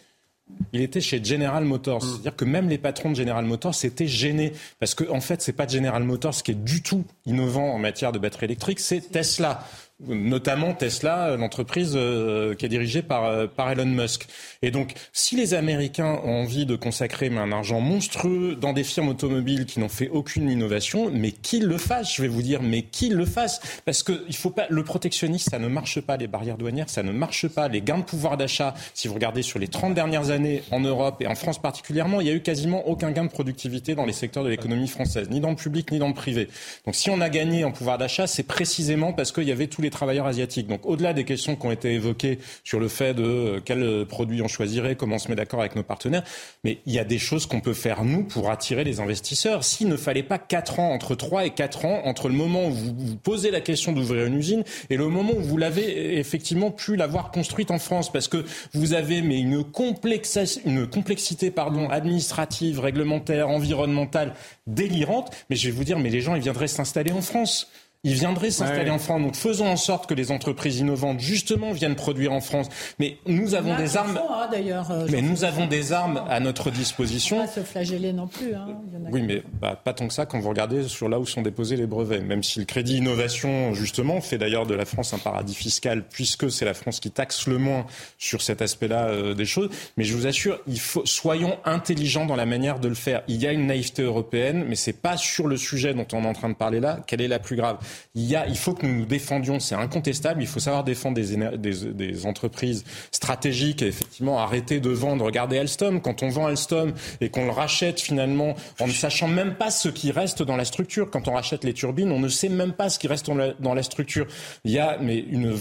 Il 0.73 0.81
était 0.81 1.01
chez 1.01 1.23
General 1.23 1.63
Motors. 1.63 2.03
Mm. 2.03 2.07
C'est-à-dire 2.07 2.35
que 2.35 2.45
même 2.45 2.69
les 2.69 2.77
patrons 2.77 3.11
de 3.11 3.15
General 3.15 3.45
Motors 3.45 3.75
s'étaient 3.75 4.07
gênés. 4.07 4.53
Parce 4.79 4.95
qu'en 4.95 5.17
en 5.17 5.21
fait, 5.21 5.41
c'est 5.41 5.53
pas 5.53 5.67
General 5.67 6.03
Motors 6.03 6.43
qui 6.43 6.51
est 6.51 6.63
du 6.63 6.81
tout 6.81 7.05
innovant 7.25 7.73
en 7.73 7.79
matière 7.79 8.11
de 8.11 8.19
batterie 8.19 8.45
électrique, 8.45 8.79
c'est 8.79 9.11
Tesla 9.11 9.65
notamment 10.07 10.73
Tesla, 10.73 11.35
l'entreprise 11.37 11.93
euh, 11.95 12.55
qui 12.55 12.65
est 12.65 12.69
dirigée 12.69 13.01
par, 13.01 13.25
euh, 13.25 13.47
par 13.47 13.71
Elon 13.71 13.85
Musk. 13.85 14.27
Et 14.61 14.71
donc, 14.71 14.93
si 15.13 15.35
les 15.35 15.53
Américains 15.53 16.19
ont 16.23 16.41
envie 16.41 16.65
de 16.65 16.75
consacrer 16.75 17.27
un 17.27 17.51
argent 17.51 17.79
monstrueux 17.79 18.55
dans 18.55 18.73
des 18.73 18.83
firmes 18.83 19.09
automobiles 19.09 19.65
qui 19.65 19.79
n'ont 19.79 19.89
fait 19.89 20.09
aucune 20.09 20.49
innovation, 20.49 21.11
mais 21.13 21.31
qu'ils 21.31 21.65
le 21.65 21.77
fassent, 21.77 22.15
je 22.15 22.21
vais 22.21 22.27
vous 22.27 22.41
dire, 22.41 22.61
mais 22.61 22.81
qu'ils 22.83 23.13
le 23.13 23.25
fassent, 23.25 23.61
parce 23.85 24.03
que 24.03 24.23
il 24.27 24.35
faut 24.35 24.49
pas, 24.49 24.65
le 24.69 24.83
protectionnisme, 24.83 25.49
ça 25.51 25.59
ne 25.59 25.67
marche 25.67 26.01
pas, 26.01 26.17
les 26.17 26.27
barrières 26.27 26.57
douanières, 26.57 26.89
ça 26.89 27.03
ne 27.03 27.11
marche 27.11 27.47
pas, 27.47 27.67
les 27.67 27.81
gains 27.81 27.99
de 27.99 28.03
pouvoir 28.03 28.37
d'achat, 28.37 28.73
si 28.93 29.07
vous 29.07 29.13
regardez 29.13 29.43
sur 29.43 29.59
les 29.59 29.67
30 29.67 29.93
dernières 29.93 30.31
années 30.31 30.63
en 30.71 30.79
Europe 30.79 31.21
et 31.21 31.27
en 31.27 31.35
France 31.35 31.61
particulièrement, 31.61 32.21
il 32.21 32.27
y 32.27 32.29
a 32.31 32.33
eu 32.33 32.41
quasiment 32.41 32.87
aucun 32.87 33.11
gain 33.11 33.25
de 33.25 33.29
productivité 33.29 33.95
dans 33.95 34.05
les 34.05 34.13
secteurs 34.13 34.43
de 34.43 34.49
l'économie 34.49 34.87
française, 34.87 35.29
ni 35.29 35.39
dans 35.39 35.51
le 35.51 35.55
public, 35.55 35.91
ni 35.91 35.99
dans 35.99 36.07
le 36.07 36.13
privé. 36.13 36.47
Donc, 36.85 36.95
si 36.95 37.09
on 37.09 37.21
a 37.21 37.29
gagné 37.29 37.63
en 37.63 37.71
pouvoir 37.71 37.97
d'achat, 37.97 38.25
c'est 38.25 38.43
précisément 38.43 39.13
parce 39.13 39.31
qu'il 39.31 39.43
y 39.43 39.51
avait 39.51 39.67
tous 39.67 39.81
les 39.81 39.90
travailleurs 39.91 40.25
asiatiques. 40.25 40.67
Donc 40.67 40.85
au-delà 40.85 41.13
des 41.13 41.23
questions 41.23 41.55
qui 41.55 41.65
ont 41.65 41.71
été 41.71 41.93
évoquées 41.93 42.39
sur 42.63 42.79
le 42.79 42.87
fait 42.87 43.13
de 43.13 43.23
euh, 43.23 43.59
quel 43.63 44.05
produit 44.05 44.41
on 44.41 44.47
choisirait, 44.47 44.95
comment 44.95 45.15
on 45.15 45.19
se 45.19 45.29
met 45.29 45.35
d'accord 45.35 45.59
avec 45.59 45.75
nos 45.75 45.83
partenaires, 45.83 46.23
mais 46.63 46.79
il 46.85 46.93
y 46.93 46.99
a 46.99 47.03
des 47.03 47.19
choses 47.19 47.45
qu'on 47.45 47.61
peut 47.61 47.73
faire 47.73 48.03
nous 48.03 48.23
pour 48.23 48.49
attirer 48.49 48.83
les 48.83 48.99
investisseurs. 48.99 49.63
S'il 49.63 49.87
ne 49.87 49.97
fallait 49.97 50.23
pas 50.23 50.39
4 50.39 50.79
ans, 50.79 50.91
entre 50.91 51.15
3 51.15 51.45
et 51.45 51.51
4 51.51 51.85
ans, 51.85 52.01
entre 52.05 52.27
le 52.27 52.33
moment 52.33 52.67
où 52.67 52.71
vous, 52.71 52.95
vous 52.97 53.15
posez 53.15 53.51
la 53.51 53.61
question 53.61 53.91
d'ouvrir 53.91 54.25
une 54.25 54.37
usine 54.37 54.63
et 54.89 54.97
le 54.97 55.07
moment 55.07 55.33
où 55.35 55.41
vous 55.41 55.57
l'avez 55.57 56.17
effectivement 56.17 56.71
pu 56.71 56.95
l'avoir 56.95 57.31
construite 57.31 57.71
en 57.71 57.79
France, 57.79 58.11
parce 58.11 58.27
que 58.27 58.45
vous 58.73 58.93
avez 58.93 59.17
une, 59.17 59.63
complexité 59.63 61.51
administrative, 61.89 62.79
réglementaire, 62.79 63.49
environnementale 63.49 64.33
délirante. 64.67 65.31
Mais 65.49 65.55
je 65.55 65.67
vais 65.67 65.75
vous 65.75 65.83
dire, 65.83 65.99
mais 65.99 66.09
les 66.09 66.21
gens, 66.21 66.35
ils 66.35 66.41
viendraient 66.41 66.67
s'installer 66.67 67.11
en 67.11 67.21
France. 67.21 67.69
Ils 68.03 68.15
viendraient 68.15 68.49
s'installer 68.49 68.89
en 68.89 68.97
France. 68.97 69.21
Donc 69.21 69.35
faisons 69.35 69.67
en 69.67 69.75
sorte 69.75 70.09
que 70.09 70.15
les 70.15 70.31
entreprises 70.31 70.79
innovantes, 70.79 71.19
justement, 71.19 71.71
viennent 71.71 71.95
produire 71.95 72.33
en 72.33 72.41
France. 72.41 72.67
Mais 72.97 73.17
nous 73.27 73.53
avons 73.53 73.75
des 73.77 73.95
armes. 73.95 74.17
Hein, 74.17 74.47
d'ailleurs. 74.51 74.89
euh, 74.89 75.05
mais 75.11 75.21
nous 75.21 75.43
avons 75.43 75.67
des 75.67 75.93
armes 75.93 76.23
à 76.27 76.39
notre 76.39 76.71
disposition. 76.71 77.37
Pas 77.37 77.47
se 77.47 77.59
flageller 77.59 78.11
non 78.11 78.25
plus. 78.25 78.55
Hein. 78.55 78.69
Il 78.87 78.99
y 78.99 79.03
en 79.03 79.05
a 79.05 79.09
Oui, 79.11 79.21
mais 79.21 79.43
bah, 79.61 79.79
pas 79.83 79.93
tant 79.93 80.07
que 80.07 80.15
ça 80.15 80.25
quand 80.25 80.39
vous 80.39 80.49
regardez 80.49 80.87
sur 80.87 81.09
là 81.09 81.19
où 81.19 81.27
sont 81.27 81.43
déposés 81.43 81.75
les 81.75 81.85
brevets. 81.85 82.23
Même 82.23 82.41
si 82.41 82.59
le 82.59 82.65
crédit 82.65 82.97
innovation, 82.97 83.75
justement, 83.75 84.19
fait 84.19 84.39
d'ailleurs 84.39 84.65
de 84.65 84.73
la 84.73 84.85
France 84.85 85.13
un 85.13 85.19
paradis 85.19 85.53
fiscal, 85.53 86.03
puisque 86.09 86.49
c'est 86.49 86.65
la 86.65 86.73
France 86.73 86.99
qui 86.99 87.11
taxe 87.11 87.45
le 87.45 87.59
moins 87.59 87.85
sur 88.17 88.41
cet 88.41 88.63
aspect-là 88.63 89.09
euh, 89.09 89.35
des 89.35 89.45
choses. 89.45 89.69
Mais 89.97 90.05
je 90.05 90.15
vous 90.15 90.25
assure, 90.25 90.59
il 90.65 90.79
faut 90.79 91.05
soyons 91.05 91.55
intelligents 91.65 92.25
dans 92.25 92.35
la 92.35 92.47
manière 92.47 92.79
de 92.79 92.87
le 92.87 92.95
faire. 92.95 93.21
Il 93.27 93.39
y 93.39 93.45
a 93.45 93.51
une 93.51 93.67
naïveté 93.67 94.01
européenne, 94.01 94.65
mais 94.67 94.75
c'est 94.75 94.91
pas 94.91 95.17
sur 95.17 95.47
le 95.47 95.55
sujet 95.55 95.93
dont 95.93 96.07
on 96.13 96.23
est 96.23 96.27
en 96.27 96.33
train 96.33 96.49
de 96.49 96.55
parler 96.55 96.79
là 96.79 96.99
qu'elle 97.05 97.21
est 97.21 97.27
la 97.27 97.37
plus 97.37 97.55
grave. 97.55 97.77
Il 98.15 98.57
faut 98.57 98.73
que 98.73 98.85
nous 98.85 98.93
nous 98.93 99.05
défendions, 99.05 99.59
c'est 99.59 99.75
incontestable. 99.75 100.41
Il 100.41 100.47
faut 100.47 100.59
savoir 100.59 100.83
défendre 100.83 101.19
des, 101.19 102.25
entreprises 102.25 102.83
stratégiques 103.11 103.81
et 103.81 103.87
effectivement 103.87 104.39
arrêter 104.39 104.79
de 104.79 104.89
vendre. 104.89 105.25
Regardez 105.25 105.57
Alstom, 105.57 106.01
quand 106.01 106.23
on 106.23 106.29
vend 106.29 106.47
Alstom 106.47 106.93
et 107.19 107.29
qu'on 107.29 107.45
le 107.45 107.51
rachète 107.51 107.99
finalement 107.99 108.55
en 108.79 108.87
ne 108.87 108.91
sachant 108.91 109.27
même 109.27 109.55
pas 109.55 109.71
ce 109.71 109.89
qui 109.89 110.11
reste 110.11 110.43
dans 110.43 110.55
la 110.55 110.65
structure. 110.65 111.09
Quand 111.09 111.27
on 111.27 111.33
rachète 111.33 111.63
les 111.63 111.73
turbines, 111.73 112.11
on 112.11 112.19
ne 112.19 112.29
sait 112.29 112.49
même 112.49 112.73
pas 112.73 112.89
ce 112.89 112.99
qui 112.99 113.07
reste 113.07 113.29
dans 113.59 113.73
la, 113.73 113.83
structure. 113.83 114.27
Il 114.63 114.71
y 114.71 114.79
a 114.79 114.97
une 114.99 115.55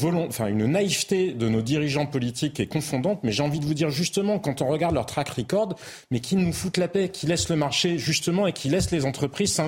une 0.49 0.67
naïveté 0.67 1.33
de 1.33 1.49
nos 1.49 1.63
dirigeants 1.63 2.07
politiques 2.07 2.55
qui 2.55 2.63
est 2.63 2.67
confondante. 2.67 3.21
Mais 3.23 3.33
j'ai 3.33 3.43
envie 3.43 3.61
de 3.61 3.65
vous 3.65 3.75
dire 3.75 3.91
justement, 3.91 4.39
quand 4.39 4.63
on 4.63 4.69
regarde 4.69 4.95
leur 4.95 5.07
track 5.07 5.29
record, 5.31 5.77
mais 6.11 6.21
qui 6.21 6.37
nous 6.37 6.53
foutent 6.53 6.77
la 6.77 6.89
paix, 6.89 7.09
qui 7.09 7.27
laissent 7.27 7.49
le 7.49 7.57
marché 7.57 7.99
justement 7.99 8.47
et 8.47 8.53
qui 8.53 8.69
laissent 8.69 8.91
les 8.91 9.05
entreprises 9.05 9.61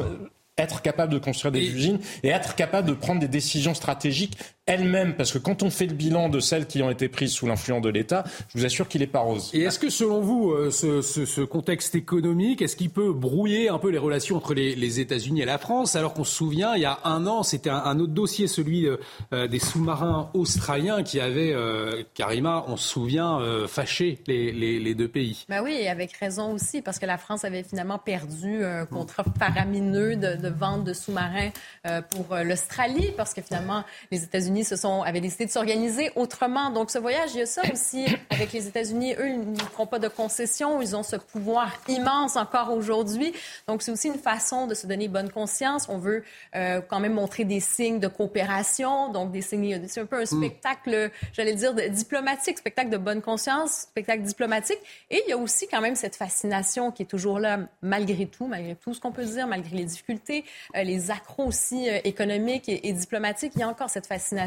être 0.58 0.82
capables 0.82 1.12
de 1.12 1.18
construire 1.18 1.52
des 1.52 1.66
usines 1.66 1.98
et 2.22 2.28
être 2.28 2.54
capables 2.54 2.88
de 2.88 2.94
prendre 2.94 3.20
des 3.20 3.28
décisions 3.28 3.74
stratégiques 3.74 4.38
elles-mêmes. 4.66 5.14
Parce 5.16 5.32
que 5.32 5.38
quand 5.38 5.62
on 5.62 5.70
fait 5.70 5.86
le 5.86 5.94
bilan 5.94 6.28
de 6.28 6.38
celles 6.40 6.66
qui 6.66 6.82
ont 6.82 6.90
été 6.90 7.08
prises 7.08 7.32
sous 7.32 7.46
l'influence 7.46 7.82
de 7.82 7.88
l'État, 7.88 8.24
je 8.48 8.58
vous 8.58 8.64
assure 8.64 8.88
qu'il 8.88 9.00
n'est 9.00 9.06
pas 9.06 9.20
rose. 9.20 9.50
Et 9.52 9.62
est-ce 9.62 9.78
que 9.78 9.90
selon 9.90 10.20
vous, 10.20 10.50
euh, 10.52 10.70
ce, 10.70 11.02
ce- 11.02 11.24
ce 11.24 11.40
contexte 11.40 11.94
économique, 11.94 12.62
est-ce 12.62 12.76
qu'il 12.76 12.90
peut 12.90 13.12
brouiller 13.12 13.68
un 13.68 13.78
peu 13.78 13.90
les 13.90 13.98
relations 13.98 14.36
entre 14.36 14.54
les, 14.54 14.74
les 14.76 15.00
États-Unis 15.00 15.42
et 15.42 15.44
la 15.44 15.58
France 15.58 15.96
Alors 15.96 16.14
qu'on 16.14 16.24
se 16.24 16.34
souvient, 16.34 16.74
il 16.76 16.82
y 16.82 16.86
a 16.86 16.98
un 17.04 17.26
an, 17.26 17.42
c'était 17.42 17.70
un, 17.70 17.76
un 17.84 17.98
autre 17.98 18.12
dossier, 18.12 18.46
celui 18.46 18.86
euh, 18.86 18.96
euh, 19.32 19.48
des 19.48 19.58
sous-marins 19.58 20.30
australiens 20.34 21.02
qui 21.02 21.18
avaient, 21.20 21.52
euh, 21.52 22.02
Karima, 22.14 22.64
on 22.68 22.76
se 22.76 22.88
souvient, 22.88 23.40
euh, 23.40 23.66
fâché 23.66 24.20
les, 24.26 24.52
les- 24.52 24.78
les 24.78 24.94
deux 24.94 25.08
pays. 25.08 25.44
Ben 25.48 25.62
oui, 25.62 25.76
et 25.80 25.88
avec 25.88 26.12
raison 26.12 26.52
aussi, 26.52 26.82
parce 26.82 26.98
que 26.98 27.06
la 27.06 27.18
France 27.18 27.44
avait 27.44 27.62
finalement 27.64 27.98
perdu 27.98 28.64
un 28.64 28.86
contrat 28.86 29.24
faramineux 29.38 30.16
de, 30.16 30.36
de 30.36 30.48
vente 30.48 30.84
de 30.84 30.92
sous-marins 30.92 31.50
euh, 31.86 32.00
pour 32.02 32.36
l'Australie, 32.36 33.08
parce 33.16 33.34
que 33.34 33.42
finalement, 33.42 33.82
les 34.10 34.22
États-Unis 34.22 34.51
se 34.62 34.76
sont, 34.76 35.02
avaient 35.02 35.20
décidé 35.20 35.46
de 35.46 35.50
s'organiser 35.50 36.10
autrement. 36.16 36.70
Donc, 36.70 36.90
ce 36.90 36.98
voyage, 36.98 37.30
il 37.34 37.38
y 37.38 37.42
a 37.42 37.46
ça 37.46 37.62
aussi 37.72 38.04
avec 38.30 38.52
les 38.52 38.66
États-Unis. 38.68 39.14
Eux, 39.18 39.28
ils 39.28 39.52
ne 39.52 39.58
feront 39.58 39.86
pas 39.86 39.98
de 39.98 40.08
concessions. 40.08 40.82
Ils 40.82 40.94
ont 40.94 41.02
ce 41.02 41.16
pouvoir 41.16 41.70
immense 41.88 42.36
encore 42.36 42.70
aujourd'hui. 42.72 43.32
Donc, 43.66 43.82
c'est 43.82 43.90
aussi 43.90 44.08
une 44.08 44.18
façon 44.18 44.66
de 44.66 44.74
se 44.74 44.86
donner 44.86 45.08
bonne 45.08 45.30
conscience. 45.30 45.86
On 45.88 45.98
veut 45.98 46.22
euh, 46.54 46.80
quand 46.86 47.00
même 47.00 47.14
montrer 47.14 47.44
des 47.44 47.60
signes 47.60 47.98
de 47.98 48.08
coopération, 48.08 49.10
donc 49.10 49.32
des 49.32 49.40
signes, 49.42 49.80
c'est 49.88 50.00
un 50.00 50.06
peu 50.06 50.20
un 50.20 50.26
spectacle, 50.26 51.10
j'allais 51.32 51.54
dire, 51.54 51.72
de- 51.74 51.88
diplomatique, 51.88 52.58
spectacle 52.58 52.90
de 52.90 52.98
bonne 52.98 53.22
conscience, 53.22 53.86
spectacle 53.88 54.22
diplomatique. 54.22 54.78
Et 55.10 55.22
il 55.26 55.30
y 55.30 55.32
a 55.32 55.38
aussi 55.38 55.66
quand 55.68 55.80
même 55.80 55.96
cette 55.96 56.16
fascination 56.16 56.90
qui 56.90 57.04
est 57.04 57.06
toujours 57.06 57.38
là, 57.38 57.58
malgré 57.80 58.26
tout, 58.26 58.46
malgré 58.46 58.74
tout 58.74 58.92
ce 58.92 59.00
qu'on 59.00 59.12
peut 59.12 59.24
dire, 59.24 59.46
malgré 59.46 59.76
les 59.76 59.84
difficultés, 59.84 60.44
euh, 60.76 60.82
les 60.82 61.10
accros 61.10 61.44
aussi 61.46 61.88
euh, 61.88 61.98
économiques 62.04 62.68
et, 62.68 62.88
et 62.88 62.92
diplomatiques. 62.92 63.52
Il 63.54 63.60
y 63.60 63.62
a 63.62 63.68
encore 63.68 63.88
cette 63.88 64.06
fascination 64.06 64.41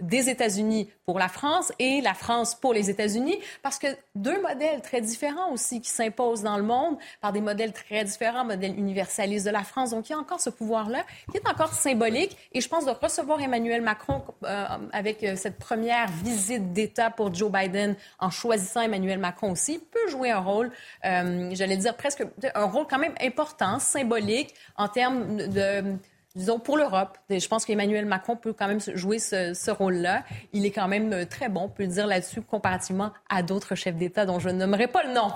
des 0.00 0.30
États-Unis 0.30 0.90
pour 1.04 1.18
la 1.18 1.28
France 1.28 1.72
et 1.78 2.00
la 2.00 2.14
France 2.14 2.54
pour 2.54 2.72
les 2.72 2.90
États-Unis, 2.90 3.38
parce 3.62 3.78
que 3.78 3.86
deux 4.14 4.40
modèles 4.42 4.82
très 4.82 5.00
différents 5.00 5.52
aussi 5.52 5.80
qui 5.80 5.90
s'imposent 5.90 6.42
dans 6.42 6.56
le 6.56 6.62
monde 6.62 6.98
par 7.20 7.32
des 7.32 7.40
modèles 7.40 7.72
très 7.72 8.04
différents, 8.04 8.44
modèle 8.44 8.78
universaliste 8.78 9.46
de 9.46 9.50
la 9.50 9.64
France. 9.64 9.90
Donc, 9.90 10.08
il 10.08 10.12
y 10.12 10.14
a 10.14 10.18
encore 10.18 10.40
ce 10.40 10.50
pouvoir-là 10.50 11.04
qui 11.30 11.38
est 11.38 11.48
encore 11.48 11.72
symbolique. 11.72 12.36
Et 12.52 12.60
je 12.60 12.68
pense 12.68 12.84
de 12.84 12.90
recevoir 12.90 13.40
Emmanuel 13.40 13.82
Macron 13.82 14.22
euh, 14.44 14.66
avec 14.92 15.22
euh, 15.24 15.36
cette 15.36 15.58
première 15.58 16.08
visite 16.08 16.72
d'État 16.72 17.10
pour 17.10 17.34
Joe 17.34 17.50
Biden 17.50 17.96
en 18.18 18.30
choisissant 18.30 18.82
Emmanuel 18.82 19.18
Macron 19.18 19.52
aussi 19.52 19.78
peut 19.78 20.10
jouer 20.10 20.30
un 20.30 20.40
rôle, 20.40 20.70
euh, 21.04 21.50
j'allais 21.52 21.76
dire 21.76 21.96
presque 21.96 22.24
un 22.54 22.64
rôle 22.64 22.86
quand 22.88 22.98
même 22.98 23.14
important, 23.20 23.78
symbolique 23.78 24.54
en 24.76 24.88
termes 24.88 25.36
de 25.36 25.96
disons, 26.36 26.58
pour 26.58 26.76
l'Europe. 26.76 27.18
Je 27.30 27.46
pense 27.48 27.64
qu'Emmanuel 27.64 28.04
Macron 28.06 28.36
peut 28.36 28.52
quand 28.52 28.68
même 28.68 28.80
jouer 28.94 29.18
ce, 29.18 29.54
ce 29.54 29.70
rôle-là. 29.70 30.24
Il 30.52 30.64
est 30.66 30.70
quand 30.70 30.86
même 30.88 31.12
euh, 31.12 31.24
très 31.24 31.48
bon, 31.48 31.62
on 31.62 31.68
peut 31.68 31.82
le 31.84 31.88
dire 31.88 32.06
là-dessus, 32.06 32.42
comparativement 32.42 33.12
à 33.28 33.42
d'autres 33.42 33.74
chefs 33.74 33.96
d'État 33.96 34.24
dont 34.26 34.38
je 34.38 34.48
ne 34.48 34.54
nommerai 34.54 34.86
pas 34.88 35.02
le 35.04 35.12
nom. 35.14 35.28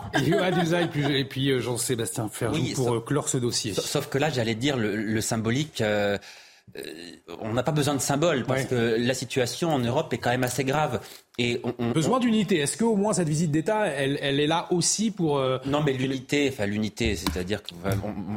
Et 0.82 0.86
puis- 0.88 1.18
et 1.18 1.24
puis 1.24 1.50
euh, 1.50 1.60
Jean-Sébastien 1.60 2.28
Ferjou 2.30 2.60
Oui, 2.60 2.72
pour 2.74 2.84
sauf- 2.86 2.96
euh, 2.96 3.00
clore 3.00 3.28
ce 3.28 3.38
dossier. 3.38 3.74
Sauf, 3.74 4.08
que 4.08 4.18
là, 4.18 4.30
j'allais 4.30 4.54
dire 4.54 4.76
le, 4.76 4.94
le 4.96 5.20
symbolique. 5.20 5.80
euh, 5.80 6.18
euh, 6.76 6.80
on 7.40 7.52
n'a 7.54 7.62
pas 7.64 7.72
besoin 7.72 7.94
de 7.94 8.00
symbole 8.00 8.44
parce 8.44 8.64
que 8.64 8.96
la 8.98 9.14
situation 9.14 9.70
en 9.74 9.78
Europe 9.80 10.12
est 10.12 10.18
quand 10.18 10.30
même 10.30 10.44
assez 10.44 10.64
grave. 10.64 11.00
Et 11.38 11.60
on, 11.64 11.72
on- 11.78 11.90
Besoin 11.92 12.18
on- 12.18 12.20
d'unité. 12.20 12.58
Est-ce 12.58 12.76
qu'au 12.76 12.94
moins 12.94 13.14
cette 13.14 13.28
visite 13.28 13.50
d'État, 13.50 13.86
elle, 13.86 14.18
elle 14.20 14.38
est 14.38 14.46
là 14.46 14.66
aussi 14.70 15.10
pour... 15.10 15.38
euh, 15.38 15.58
Non, 15.64 15.82
mais 15.82 15.92
l'unité, 15.94 16.50
enfin 16.52 16.66
l'unité, 16.66 17.16
c'est-à-dire 17.16 17.62
qu'on 17.62 17.76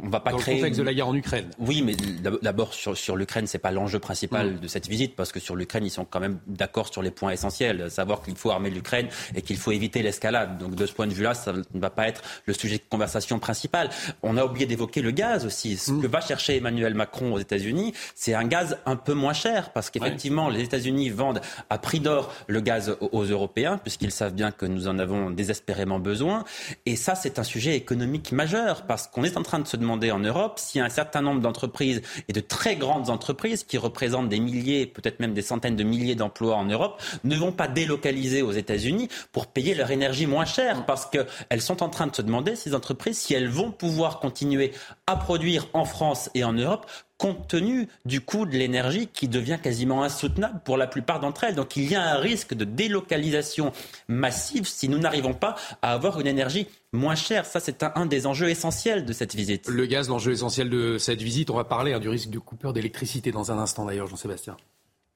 on 0.03 0.07
va 0.09 0.21
pas 0.21 0.31
Dans 0.31 0.37
le 0.37 0.41
créer. 0.41 0.55
contexte 0.57 0.79
de 0.79 0.85
la 0.85 0.93
guerre 0.93 1.09
en 1.09 1.13
Ukraine. 1.15 1.49
Oui, 1.59 1.81
mais 1.81 1.93
d'ab- 1.95 2.39
d'abord 2.41 2.73
sur, 2.73 2.95
sur 2.97 3.17
l'Ukraine, 3.17 3.47
c'est 3.47 3.57
pas 3.59 3.71
l'enjeu 3.71 3.99
principal 3.99 4.53
Mm. 4.53 4.59
de 4.59 4.67
cette 4.69 4.87
visite, 4.87 5.15
parce 5.15 5.31
que 5.33 5.39
sur 5.41 5.55
l'Ukraine, 5.57 5.83
ils 5.85 5.89
sont 5.89 6.05
quand 6.05 6.21
même 6.21 6.39
d'accord 6.47 6.87
sur 6.91 7.01
les 7.01 7.11
points 7.11 7.31
essentiels, 7.31 7.91
savoir 7.91 8.21
qu'il 8.21 8.35
faut 8.37 8.51
armer 8.51 8.69
l'Ukraine 8.69 9.07
et 9.35 9.41
qu'il 9.41 9.57
faut 9.57 9.71
éviter 9.71 10.01
l'escalade. 10.01 10.57
Donc 10.57 10.75
de 10.75 10.85
ce 10.85 10.93
point 10.93 11.07
de 11.07 11.13
vue-là, 11.13 11.33
ça 11.33 11.51
ne 11.51 11.79
va 11.79 11.89
pas 11.89 12.07
être 12.07 12.21
le 12.45 12.53
sujet 12.53 12.77
de 12.77 12.83
conversation 12.89 13.39
principal. 13.39 13.89
On 14.23 14.37
a 14.37 14.45
oublié 14.45 14.65
d'évoquer 14.67 15.01
le 15.01 15.11
gaz 15.11 15.45
aussi. 15.45 15.75
Ce 15.75 15.91
que 15.91 16.07
va 16.07 16.21
chercher 16.21 16.55
Emmanuel 16.55 16.93
Macron 16.93 17.33
aux 17.33 17.39
États-Unis, 17.39 17.93
c'est 18.15 18.33
un 18.33 18.45
gaz 18.45 18.77
un 18.85 18.95
peu 18.95 19.13
moins 19.13 19.33
cher, 19.33 19.71
parce 19.73 19.89
qu'effectivement, 19.89 20.47
les 20.49 20.61
États-Unis 20.61 21.09
vendent 21.09 21.41
à 21.69 21.77
prix 21.77 21.99
d'or 21.99 22.31
le 22.47 22.61
gaz 22.61 22.84
aux- 22.89 23.23
Européens, 23.25 23.77
puisqu'ils 23.77 24.11
savent 24.11 24.33
bien 24.33 24.51
que 24.51 24.65
nous 24.65 24.87
en 24.87 24.99
avons 24.99 25.29
désespérément 25.31 25.99
besoin. 25.99 26.43
Et 26.85 26.95
ça, 26.95 27.15
c'est 27.15 27.39
un 27.39 27.43
sujet 27.43 27.75
économique 27.75 28.31
majeur, 28.31 28.83
parce 28.83 29.07
qu'on 29.07 29.23
est 29.23 29.37
en 29.37 29.43
train 29.43 29.59
de 29.59 29.67
se 29.67 29.77
demander 29.77 30.11
en 30.11 30.19
Europe 30.19 30.59
si 30.59 30.79
un 30.79 30.89
certain 30.89 31.21
nombre 31.21 31.41
d'entreprises, 31.41 32.01
et 32.27 32.33
de 32.33 32.39
très 32.39 32.75
grandes 32.75 33.09
entreprises, 33.09 33.63
qui 33.63 33.77
représentent 33.77 34.29
des 34.29 34.39
milliers, 34.39 34.85
peut-être 34.85 35.19
même 35.19 35.33
des 35.33 35.41
centaines 35.41 35.75
de 35.75 35.83
milliers 35.83 36.15
d'emplois 36.15 36.55
en 36.55 36.65
Europe, 36.65 37.01
ne 37.23 37.35
vont 37.35 37.51
pas 37.51 37.67
délocaliser 37.67 38.41
aux 38.41 38.51
États-Unis 38.51 39.09
pour 39.31 39.47
payer 39.47 39.73
leur 39.73 39.91
énergie 39.91 40.27
moins 40.27 40.45
chère, 40.45 40.85
parce 40.85 41.05
qu'elles 41.05 41.61
sont 41.61 41.81
en 41.83 41.89
train 41.89 42.07
de 42.07 42.15
se 42.15 42.21
demander, 42.21 42.55
ces 42.55 42.75
entreprises, 42.75 43.17
si 43.17 43.33
elles 43.33 43.49
vont 43.49 43.71
pouvoir 43.71 44.19
continuer 44.19 44.71
à 45.07 45.15
produire 45.15 45.67
en 45.73 45.85
France 45.85 46.29
et 46.35 46.43
en 46.43 46.53
Europe 46.53 46.85
compte 47.17 47.47
tenu 47.47 47.87
du 48.05 48.21
coût 48.21 48.45
de 48.45 48.57
l'énergie 48.57 49.07
qui 49.07 49.27
devient 49.27 49.57
quasiment 49.61 50.03
insoutenable 50.03 50.59
pour 50.65 50.77
la 50.77 50.87
plupart 50.87 51.19
d'entre 51.19 51.45
elles. 51.45 51.55
Donc 51.55 51.75
il 51.77 51.89
y 51.89 51.95
a 51.95 52.01
un 52.01 52.17
risque 52.17 52.53
de 52.53 52.65
délocalisation 52.65 53.71
massive 54.07 54.67
si 54.67 54.89
nous 54.89 54.99
n'arrivons 54.99 55.33
pas 55.33 55.55
à 55.81 55.93
avoir 55.93 56.19
une 56.19 56.27
énergie 56.27 56.67
moins 56.91 57.15
chère. 57.15 57.45
Ça, 57.45 57.59
c'est 57.59 57.83
un, 57.83 58.05
des 58.05 58.27
enjeux 58.27 58.49
essentiels 58.49 59.05
de 59.05 59.13
cette 59.13 59.35
visite. 59.35 59.67
Le 59.67 59.85
gaz, 59.85 60.09
l'enjeu 60.09 60.31
essentiel 60.31 60.69
de 60.69 60.97
cette 60.97 61.21
visite. 61.21 61.49
On 61.49 61.55
va 61.55 61.63
parler 61.63 61.93
hein, 61.93 61.99
du 61.99 62.09
risque 62.09 62.29
de 62.29 62.39
coupure 62.39 62.73
d'électricité 62.73 63.31
dans 63.31 63.51
un 63.51 63.57
instant 63.57 63.85
d'ailleurs, 63.85 64.07
Jean-Sébastien. 64.07 64.57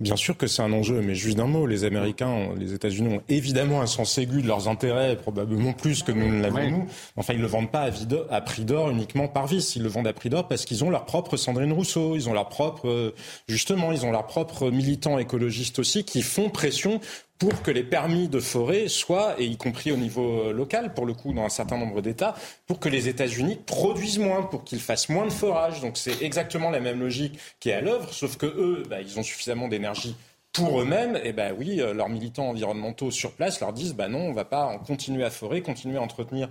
Bien 0.01 0.15
sûr 0.15 0.37
que 0.37 0.47
c'est 0.47 0.61
un 0.61 0.71
enjeu, 0.71 1.01
mais 1.01 1.13
juste 1.13 1.35
d'un 1.35 1.45
mot, 1.45 1.65
les 1.65 1.83
Américains, 1.83 2.51
les 2.57 2.73
États-Unis 2.73 3.15
ont 3.15 3.21
évidemment 3.27 3.81
un 3.81 3.85
sens 3.85 4.17
aigu 4.17 4.41
de 4.41 4.47
leurs 4.47 4.69
intérêts, 4.69 5.17
probablement 5.17 5.73
plus 5.73 6.03
que 6.03 6.13
nous 6.13 6.31
ne 6.31 6.41
l'avons 6.41 6.55
Ouais. 6.55 6.71
nous. 6.71 6.87
Enfin, 7.17 7.33
ils 7.33 7.41
le 7.41 7.47
vendent 7.47 7.69
pas 7.69 7.81
à, 7.81 7.89
vide- 7.89 8.23
à 8.29 8.39
prix 8.39 8.63
d'or 8.63 8.91
uniquement 8.91 9.27
par 9.27 9.45
vice. 9.47 9.75
Ils 9.75 9.83
le 9.83 9.89
vendent 9.89 10.07
à 10.07 10.13
prix 10.13 10.29
d'or 10.29 10.47
parce 10.47 10.63
qu'ils 10.63 10.85
ont 10.85 10.89
leur 10.89 11.05
propre 11.05 11.35
Sandrine 11.35 11.73
Rousseau, 11.73 12.15
ils 12.15 12.29
ont 12.29 12.33
leur 12.33 12.47
propre, 12.47 12.87
euh, 12.87 13.13
justement, 13.49 13.91
ils 13.91 14.05
ont 14.05 14.11
leurs 14.11 14.27
propres 14.27 14.71
militants 14.71 15.19
écologistes 15.19 15.79
aussi 15.79 16.05
qui 16.05 16.21
font 16.21 16.49
pression 16.49 17.01
pour 17.39 17.61
que 17.61 17.71
les 17.71 17.83
permis 17.83 18.27
de 18.27 18.41
forêt 18.41 18.89
soient, 18.89 19.35
et 19.39 19.45
y 19.45 19.55
compris 19.55 19.93
au 19.93 19.97
niveau 19.97 20.49
euh, 20.49 20.53
local, 20.53 20.93
pour 20.93 21.05
le 21.05 21.13
coup, 21.13 21.33
dans 21.33 21.45
un 21.45 21.49
certain 21.49 21.77
nombre 21.77 22.01
d'États, 22.01 22.35
pour 22.67 22.79
que 22.79 22.89
les 22.89 23.07
États-Unis 23.07 23.57
produisent 23.65 24.19
moins, 24.19 24.43
pour 24.43 24.65
qu'ils 24.65 24.81
fassent 24.81 25.07
moins 25.07 25.25
de 25.25 25.31
forage. 25.31 25.79
Donc 25.79 25.97
c'est 25.97 26.21
exactement 26.21 26.69
la 26.69 26.81
même 26.81 26.99
logique 26.99 27.39
qui 27.61 27.69
est 27.69 27.73
à 27.73 27.81
l'œuvre, 27.81 28.13
sauf 28.13 28.35
que 28.35 28.45
eux, 28.45 28.83
bah, 28.89 29.01
ils 29.01 29.17
ont 29.17 29.23
suffisamment 29.23 29.69
d'énergie 29.69 30.15
pour 30.51 30.81
eux-mêmes, 30.81 31.17
et 31.23 31.31
ben 31.31 31.55
oui, 31.57 31.79
euh, 31.79 31.93
leurs 31.93 32.09
militants 32.09 32.49
environnementaux 32.49 33.11
sur 33.11 33.31
place 33.31 33.61
leur 33.61 33.71
disent, 33.71 33.93
bah 33.93 34.09
non, 34.09 34.19
on 34.19 34.33
va 34.33 34.45
pas 34.45 34.77
continuer 34.85 35.23
à 35.23 35.29
forer, 35.29 35.61
continuer 35.61 35.97
à 35.97 36.01
entretenir 36.01 36.49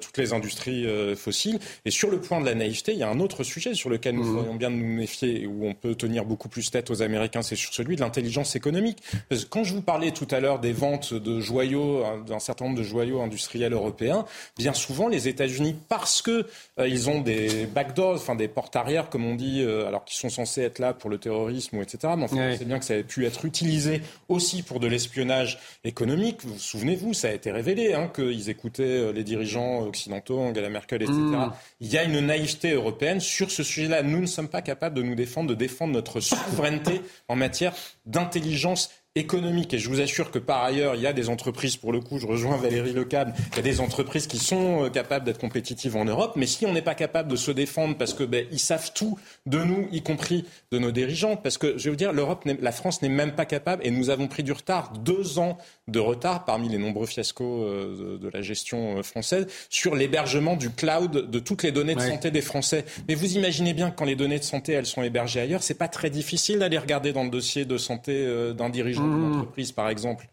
toutes 0.00 0.18
les 0.18 0.32
industries 0.32 0.86
fossiles. 1.16 1.58
Et 1.84 1.90
sur 1.90 2.10
le 2.10 2.20
point 2.20 2.40
de 2.40 2.46
la 2.46 2.54
naïveté, 2.54 2.92
il 2.92 2.98
y 2.98 3.02
a 3.02 3.08
un 3.08 3.20
autre 3.20 3.44
sujet 3.44 3.74
sur 3.74 3.90
lequel 3.90 4.14
nous 4.14 4.24
mmh. 4.24 4.36
ferions 4.36 4.54
bien 4.54 4.70
de 4.70 4.76
nous 4.76 4.86
méfier 4.86 5.42
et 5.42 5.46
où 5.46 5.66
on 5.66 5.74
peut 5.74 5.94
tenir 5.94 6.24
beaucoup 6.24 6.48
plus 6.48 6.70
tête 6.70 6.90
aux 6.90 7.02
Américains, 7.02 7.42
c'est 7.42 7.56
sur 7.56 7.72
celui 7.74 7.96
de 7.96 8.00
l'intelligence 8.00 8.56
économique. 8.56 8.98
Parce 9.28 9.44
que 9.44 9.48
quand 9.48 9.64
je 9.64 9.74
vous 9.74 9.82
parlais 9.82 10.10
tout 10.10 10.28
à 10.30 10.40
l'heure 10.40 10.58
des 10.58 10.72
ventes 10.72 11.14
de 11.14 11.40
joyaux, 11.40 12.04
hein, 12.04 12.22
d'un 12.26 12.38
certain 12.38 12.66
nombre 12.66 12.78
de 12.78 12.82
joyaux 12.82 13.20
industriels 13.20 13.72
européens, 13.72 14.24
bien 14.56 14.72
souvent 14.72 15.08
les 15.08 15.28
États-Unis, 15.28 15.76
parce 15.88 16.22
que 16.22 16.46
ils 16.78 17.08
ont 17.08 17.20
des 17.20 17.66
backdoors, 17.66 18.14
enfin 18.14 18.34
des 18.34 18.48
portes 18.48 18.76
arrière, 18.76 19.08
comme 19.10 19.24
on 19.24 19.34
dit, 19.34 19.62
alors 19.62 20.04
qu'ils 20.04 20.18
sont 20.18 20.30
censés 20.30 20.62
être 20.62 20.78
là 20.78 20.92
pour 20.92 21.10
le 21.10 21.18
terrorisme, 21.18 21.80
etc. 21.80 22.14
Mais 22.16 22.24
enfin, 22.24 22.54
c'est 22.58 22.66
bien 22.66 22.78
que 22.78 22.84
ça 22.84 22.96
ait 22.96 23.04
pu 23.04 23.26
être 23.26 23.44
utilisé 23.44 24.02
aussi 24.28 24.62
pour 24.62 24.80
de 24.80 24.86
l'espionnage 24.86 25.58
économique. 25.84 26.38
Vous, 26.44 26.58
souvenez-vous, 26.58 27.14
ça 27.14 27.28
a 27.28 27.32
été 27.32 27.50
révélé 27.50 27.94
hein, 27.94 28.10
qu'ils 28.14 28.50
écoutaient 28.50 28.82
euh, 28.82 29.12
les 29.12 29.24
dirigeants 29.24 29.73
occidentaux, 29.80 30.38
Angela 30.38 30.68
Merkel, 30.68 31.02
etc. 31.02 31.16
Mm. 31.16 31.52
Il 31.80 31.92
y 31.92 31.98
a 31.98 32.04
une 32.04 32.20
naïveté 32.20 32.72
européenne 32.72 33.20
sur 33.20 33.50
ce 33.50 33.62
sujet-là. 33.62 34.02
Nous 34.02 34.20
ne 34.20 34.26
sommes 34.26 34.48
pas 34.48 34.62
capables 34.62 34.96
de 34.96 35.02
nous 35.02 35.14
défendre, 35.14 35.50
de 35.50 35.54
défendre 35.54 35.92
notre 35.92 36.20
souveraineté 36.20 37.00
en 37.28 37.36
matière 37.36 37.74
d'intelligence 38.06 38.90
économique. 39.16 39.72
Et 39.72 39.78
je 39.78 39.88
vous 39.88 40.00
assure 40.00 40.32
que 40.32 40.40
par 40.40 40.64
ailleurs, 40.64 40.96
il 40.96 41.00
y 41.00 41.06
a 41.06 41.12
des 41.12 41.28
entreprises, 41.28 41.76
pour 41.76 41.92
le 41.92 42.00
coup, 42.00 42.18
je 42.18 42.26
rejoins 42.26 42.56
Valérie 42.56 42.92
Lecable, 42.92 43.32
il 43.52 43.56
y 43.56 43.58
a 43.60 43.62
des 43.62 43.80
entreprises 43.80 44.26
qui 44.26 44.38
sont 44.38 44.86
euh, 44.86 44.90
capables 44.90 45.24
d'être 45.24 45.38
compétitives 45.38 45.94
en 45.94 46.04
Europe. 46.04 46.32
Mais 46.34 46.46
si 46.46 46.66
on 46.66 46.72
n'est 46.72 46.82
pas 46.82 46.96
capable 46.96 47.30
de 47.30 47.36
se 47.36 47.52
défendre 47.52 47.96
parce 47.96 48.12
que 48.12 48.24
ben, 48.24 48.44
ils 48.50 48.58
savent 48.58 48.92
tout 48.92 49.16
de 49.46 49.62
nous, 49.62 49.86
y 49.92 50.02
compris 50.02 50.46
de 50.72 50.80
nos 50.80 50.90
dirigeants, 50.90 51.36
parce 51.36 51.58
que 51.58 51.78
je 51.78 51.90
veux 51.90 51.96
dire, 51.96 52.12
l'Europe, 52.12 52.44
la 52.60 52.72
France 52.72 53.02
n'est 53.02 53.08
même 53.08 53.36
pas 53.36 53.44
capable, 53.44 53.86
et 53.86 53.92
nous 53.92 54.10
avons 54.10 54.26
pris 54.26 54.42
du 54.42 54.50
retard, 54.50 54.92
deux 54.98 55.38
ans 55.38 55.58
de 55.86 56.00
retard 56.00 56.44
parmi 56.44 56.68
les 56.68 56.78
nombreux 56.78 57.06
fiascos 57.06 57.62
euh, 57.62 58.18
de, 58.18 58.28
la 58.34 58.42
gestion 58.42 58.98
euh, 58.98 59.02
française 59.04 59.46
sur 59.70 59.94
l'hébergement 59.94 60.56
du 60.56 60.70
cloud 60.70 61.30
de 61.30 61.38
toutes 61.38 61.62
les 61.62 61.70
données 61.70 61.94
de 61.94 62.00
santé 62.00 62.32
des 62.32 62.40
Français. 62.40 62.84
Mais 63.06 63.14
vous 63.14 63.36
imaginez 63.36 63.74
bien 63.74 63.92
que 63.92 63.96
quand 63.96 64.06
les 64.06 64.16
données 64.16 64.40
de 64.40 64.44
santé 64.44 64.72
elles 64.72 64.86
sont 64.86 65.04
hébergées 65.04 65.38
ailleurs, 65.38 65.62
c'est 65.62 65.74
pas 65.74 65.86
très 65.86 66.10
difficile 66.10 66.58
d'aller 66.58 66.78
regarder 66.78 67.12
dans 67.12 67.22
le 67.22 67.30
dossier 67.30 67.64
de 67.64 67.78
santé 67.78 68.26
d'un 68.54 68.70
dirigeant 68.70 69.03
d'une 69.04 69.28
mmh. 69.28 69.34
entreprise, 69.34 69.72
par 69.72 69.88
exemple. 69.88 70.26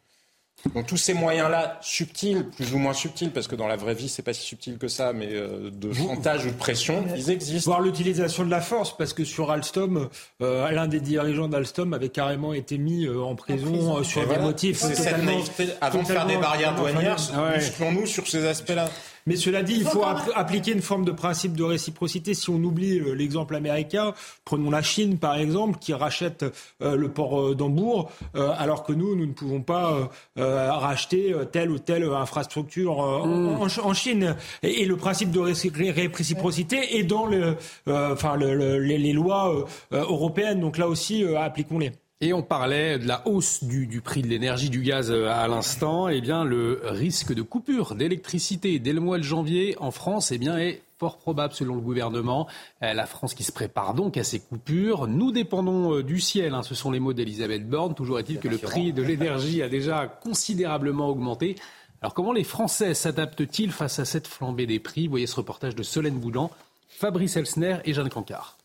Donc 0.76 0.86
tous 0.86 0.98
ces 0.98 1.14
moyens-là, 1.14 1.80
subtils, 1.82 2.46
plus 2.56 2.74
ou 2.74 2.78
moins 2.78 2.94
subtils, 2.94 3.32
parce 3.32 3.48
que 3.48 3.56
dans 3.56 3.68
la 3.68 3.76
vraie 3.76 3.96
vie, 3.96 4.10
c'est 4.10 4.22
pas 4.22 4.34
si 4.34 4.44
subtil 4.44 4.78
que 4.78 4.88
ça, 4.88 5.12
mais 5.12 5.30
euh, 5.32 5.72
de 5.72 5.92
chantage 5.92 6.46
ou 6.46 6.50
de 6.50 6.56
pression, 6.56 7.04
ils 7.16 7.32
existent. 7.32 7.72
Voir 7.72 7.82
l'utilisation 7.82 8.46
de 8.46 8.52
la 8.52 8.62
force, 8.62 8.96
parce 8.96 9.14
que 9.14 9.24
sur 9.24 9.50
Alstom, 9.50 10.10
euh, 10.42 10.70
l'un 10.70 10.88
des 10.88 11.00
dirigeants 11.00 11.48
d'Alstom 11.48 11.94
avait 11.94 12.10
carrément 12.10 12.54
été 12.54 12.78
mis 12.78 13.06
euh, 13.06 13.22
en 13.22 13.36
prison, 13.36 14.04
sur 14.04 14.28
des 14.28 14.38
motifs. 14.38 14.78
C'est 14.78 14.96
cette 14.96 15.24
naïveté. 15.24 15.70
Avant 15.82 16.04
de 16.04 16.08
faire 16.08 16.28
des 16.28 16.38
barrières 16.38 16.76
douanières, 16.76 17.18
musclons-nous 17.56 18.06
sur 18.06 18.28
ces 18.28 18.46
aspects-là. 18.46 18.88
Mais 19.28 19.36
cela 19.36 19.64
dit, 19.64 19.76
il 19.76 19.86
faut 19.86 20.04
appliquer 20.36 20.72
une 20.72 20.82
forme 20.82 21.06
de 21.06 21.12
principe 21.12 21.56
de 21.56 21.64
réciprocité. 21.64 22.34
Si 22.34 22.50
on 22.50 22.64
oublie 22.64 23.00
euh, 23.00 23.14
l'exemple 23.14 23.56
américain, 23.56 24.14
prenons 24.46 24.70
la 24.70 24.82
Chine 24.82 25.18
par 25.18 25.36
exemple, 25.36 25.78
qui 25.80 25.94
rachète 25.94 26.46
euh, 26.82 26.96
le 26.96 27.10
port 27.10 27.40
euh, 27.40 27.56
d'Hambourg, 27.56 28.12
alors 28.34 28.84
que 28.84 28.94
nous, 28.94 29.16
nous 29.16 29.26
ne 29.26 29.34
pouvons 29.34 29.62
pas 29.62 30.10
racheter 30.36 31.36
telle 31.52 31.72
ou 31.72 31.80
telle 31.80 32.04
infrastructure 32.04 33.00
en, 33.00 33.66
mm. 33.66 33.94
Chine. 33.94 34.36
Et, 34.64 34.86
le 34.86 34.96
principe 34.96 35.32
de 35.32 35.40
réciprocité 35.40 36.98
est 36.98 37.04
dans 37.04 37.26
le, 37.26 37.56
enfin, 37.88 38.38
les, 38.38 39.14
lois 39.14 39.66
européennes. 39.92 40.60
Donc 40.60 40.78
là 40.78 40.88
aussi, 40.88 41.26
appliquons-les. 41.26 41.92
Et 42.24 42.34
on 42.34 42.44
parlait 42.44 43.00
de 43.00 43.08
la 43.08 43.28
hausse 43.28 43.64
du, 43.64 44.00
prix 44.00 44.22
de 44.22 44.28
l'énergie, 44.28 44.70
du 44.70 44.82
gaz 44.82 45.10
euh, 45.10 45.28
à 45.28 45.48
l'instant. 45.48 46.08
Eh 46.08 46.22
bien, 46.22 46.44
le 46.44 46.80
risque 46.84 47.34
de 47.34 47.42
coupure 47.42 47.96
d'électricité 47.96 48.78
dès 48.78 48.94
le 48.94 49.00
mois 49.00 49.18
de 49.18 49.24
janvier 49.24 49.76
en 49.80 49.90
France, 49.90 50.32
eh 50.32 50.38
bien, 50.38 50.56
est 50.60 50.84
fort 51.00 51.18
probable 51.18 51.56
selon 51.56 51.74
le 51.74 51.82
gouvernement. 51.82 52.48
Euh, 52.84 52.94
la 52.94 53.08
France 53.08 53.34
qui 53.34 53.44
se 53.44 53.52
prépare 53.52 53.96
donc 53.96 54.18
à 54.18 54.24
ces 54.24 54.40
coupures. 54.40 55.08
Nous 55.08 55.32
dépendons 55.32 55.96
euh, 55.96 56.04
du 56.04 56.20
ciel, 56.20 56.54
hein. 56.54 56.62
ce 56.62 56.76
sont 56.76 56.92
les 56.92 57.00
mots 57.00 57.14
d'Elisabeth 57.14 57.68
Borne. 57.68 57.96
Toujours 57.96 58.20
est-il 58.20 58.38
que 58.38 58.48
le 58.48 58.60
prix 58.60 58.94
de 58.94 59.02
l'énergie 59.02 59.64
a 59.64 59.68
déjà 59.68 60.06
considérablement 60.06 61.10
augmenté. 61.10 61.56
Alors 62.04 62.14
comment 62.14 62.34
les 62.34 62.44
Français 62.44 62.94
s'adaptent-ils 62.94 63.72
face 63.72 63.98
à 63.98 64.06
cette 64.06 64.28
flambée 64.28 64.68
des 64.68 64.80
prix? 64.80 65.08
Voyez 65.08 65.26
ce 65.26 65.38
reportage 65.38 65.76
de 65.76 65.82
Solène 65.82 66.20
Boulan, 66.20 66.52
Fabrice 66.88 67.36
Elsner 67.36 67.78
et 67.84 67.94
Jeanne 67.94 68.10
Cancard. 68.10 68.60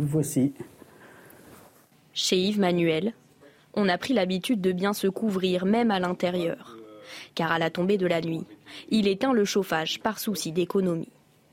Voici 0.00 0.52
chez 2.18 2.36
Yves 2.36 2.58
Manuel, 2.58 3.14
on 3.74 3.88
a 3.88 3.96
pris 3.96 4.12
l'habitude 4.12 4.60
de 4.60 4.72
bien 4.72 4.92
se 4.92 5.06
couvrir 5.06 5.64
même 5.64 5.92
à 5.92 6.00
l'intérieur. 6.00 6.76
Car 7.36 7.52
à 7.52 7.58
la 7.58 7.70
tombée 7.70 7.96
de 7.96 8.08
la 8.08 8.20
nuit, 8.20 8.44
il 8.90 9.06
éteint 9.06 9.32
le 9.32 9.44
chauffage 9.44 10.00
par 10.00 10.18
souci 10.18 10.50
d'économie. 10.50 11.12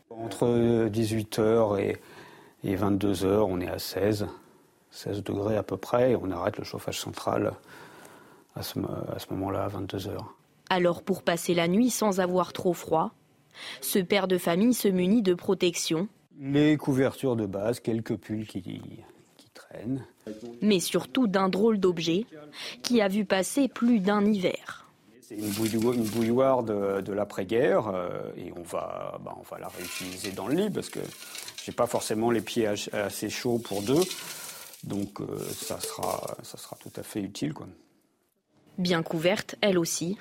Entre 0.09 0.87
18h 0.89 1.79
et, 2.63 2.75
22h, 2.75 3.45
on 3.47 3.61
est 3.61 3.67
à 3.67 3.77
16, 3.77 4.27
16 4.89 5.23
degrés 5.23 5.55
à 5.55 5.61
peu 5.61 5.77
près, 5.77 6.11
et 6.11 6.15
on 6.15 6.31
arrête 6.31 6.57
le 6.57 6.63
chauffage 6.63 6.99
central 6.99 7.53
à 8.55 8.63
ce, 8.63 8.79
à 8.79 9.19
ce 9.19 9.27
moment-là, 9.31 9.65
à 9.65 9.69
22h. 9.69 10.17
Alors 10.71 11.03
pour 11.03 11.21
passer 11.21 11.53
la 11.53 11.67
nuit 11.67 11.91
sans 11.91 12.19
avoir 12.19 12.53
trop 12.53 12.73
froid, 12.73 13.11
ce 13.81 13.99
père 13.99 14.27
de 14.27 14.39
famille 14.39 14.73
se 14.73 14.87
munit 14.87 15.21
de 15.21 15.35
protection. 15.35 16.07
Les 16.39 16.75
couvertures 16.75 17.35
de 17.35 17.45
base, 17.45 17.79
quelques 17.79 18.17
pulls 18.17 18.47
qui, 18.47 18.81
mais 20.61 20.79
surtout 20.79 21.27
d'un 21.27 21.49
drôle 21.49 21.79
d'objet 21.79 22.25
qui 22.81 23.01
a 23.01 23.07
vu 23.07 23.25
passer 23.25 23.67
plus 23.67 23.99
d'un 23.99 24.25
hiver. 24.25 24.85
C'est 25.21 25.35
une, 25.35 25.49
bouilloire 25.49 26.63
de, 26.63 27.11
l'après-guerre 27.11 27.87
euh, 27.87 28.09
et 28.37 28.53
on 28.55 28.61
va, 28.61 29.19
bah, 29.23 29.35
on 29.39 29.41
va 29.41 29.59
la 29.59 29.67
réutiliser 29.69 30.31
dans 30.31 30.47
le 30.47 30.55
lit 30.55 30.69
parce 30.69 30.89
que 30.89 30.99
j'ai 31.63 31.71
pas 31.71 31.87
forcément 31.87 32.29
les 32.29 32.41
pieds 32.41 32.67
assez 32.67 33.29
chauds 33.29 33.57
pour 33.57 33.81
deux. 33.81 34.03
Donc 34.83 35.21
euh, 35.21 35.25
ça, 35.51 35.79
sera, 35.79 36.37
ça 36.43 36.59
sera 36.59 36.77
tout 36.79 36.91
à 36.95 37.01
fait 37.01 37.21
utile. 37.21 37.53
Quoi. 37.53 37.65
Bien 38.77 39.01
couverte, 39.01 39.55
elle 39.61 39.79
aussi, 39.79 40.17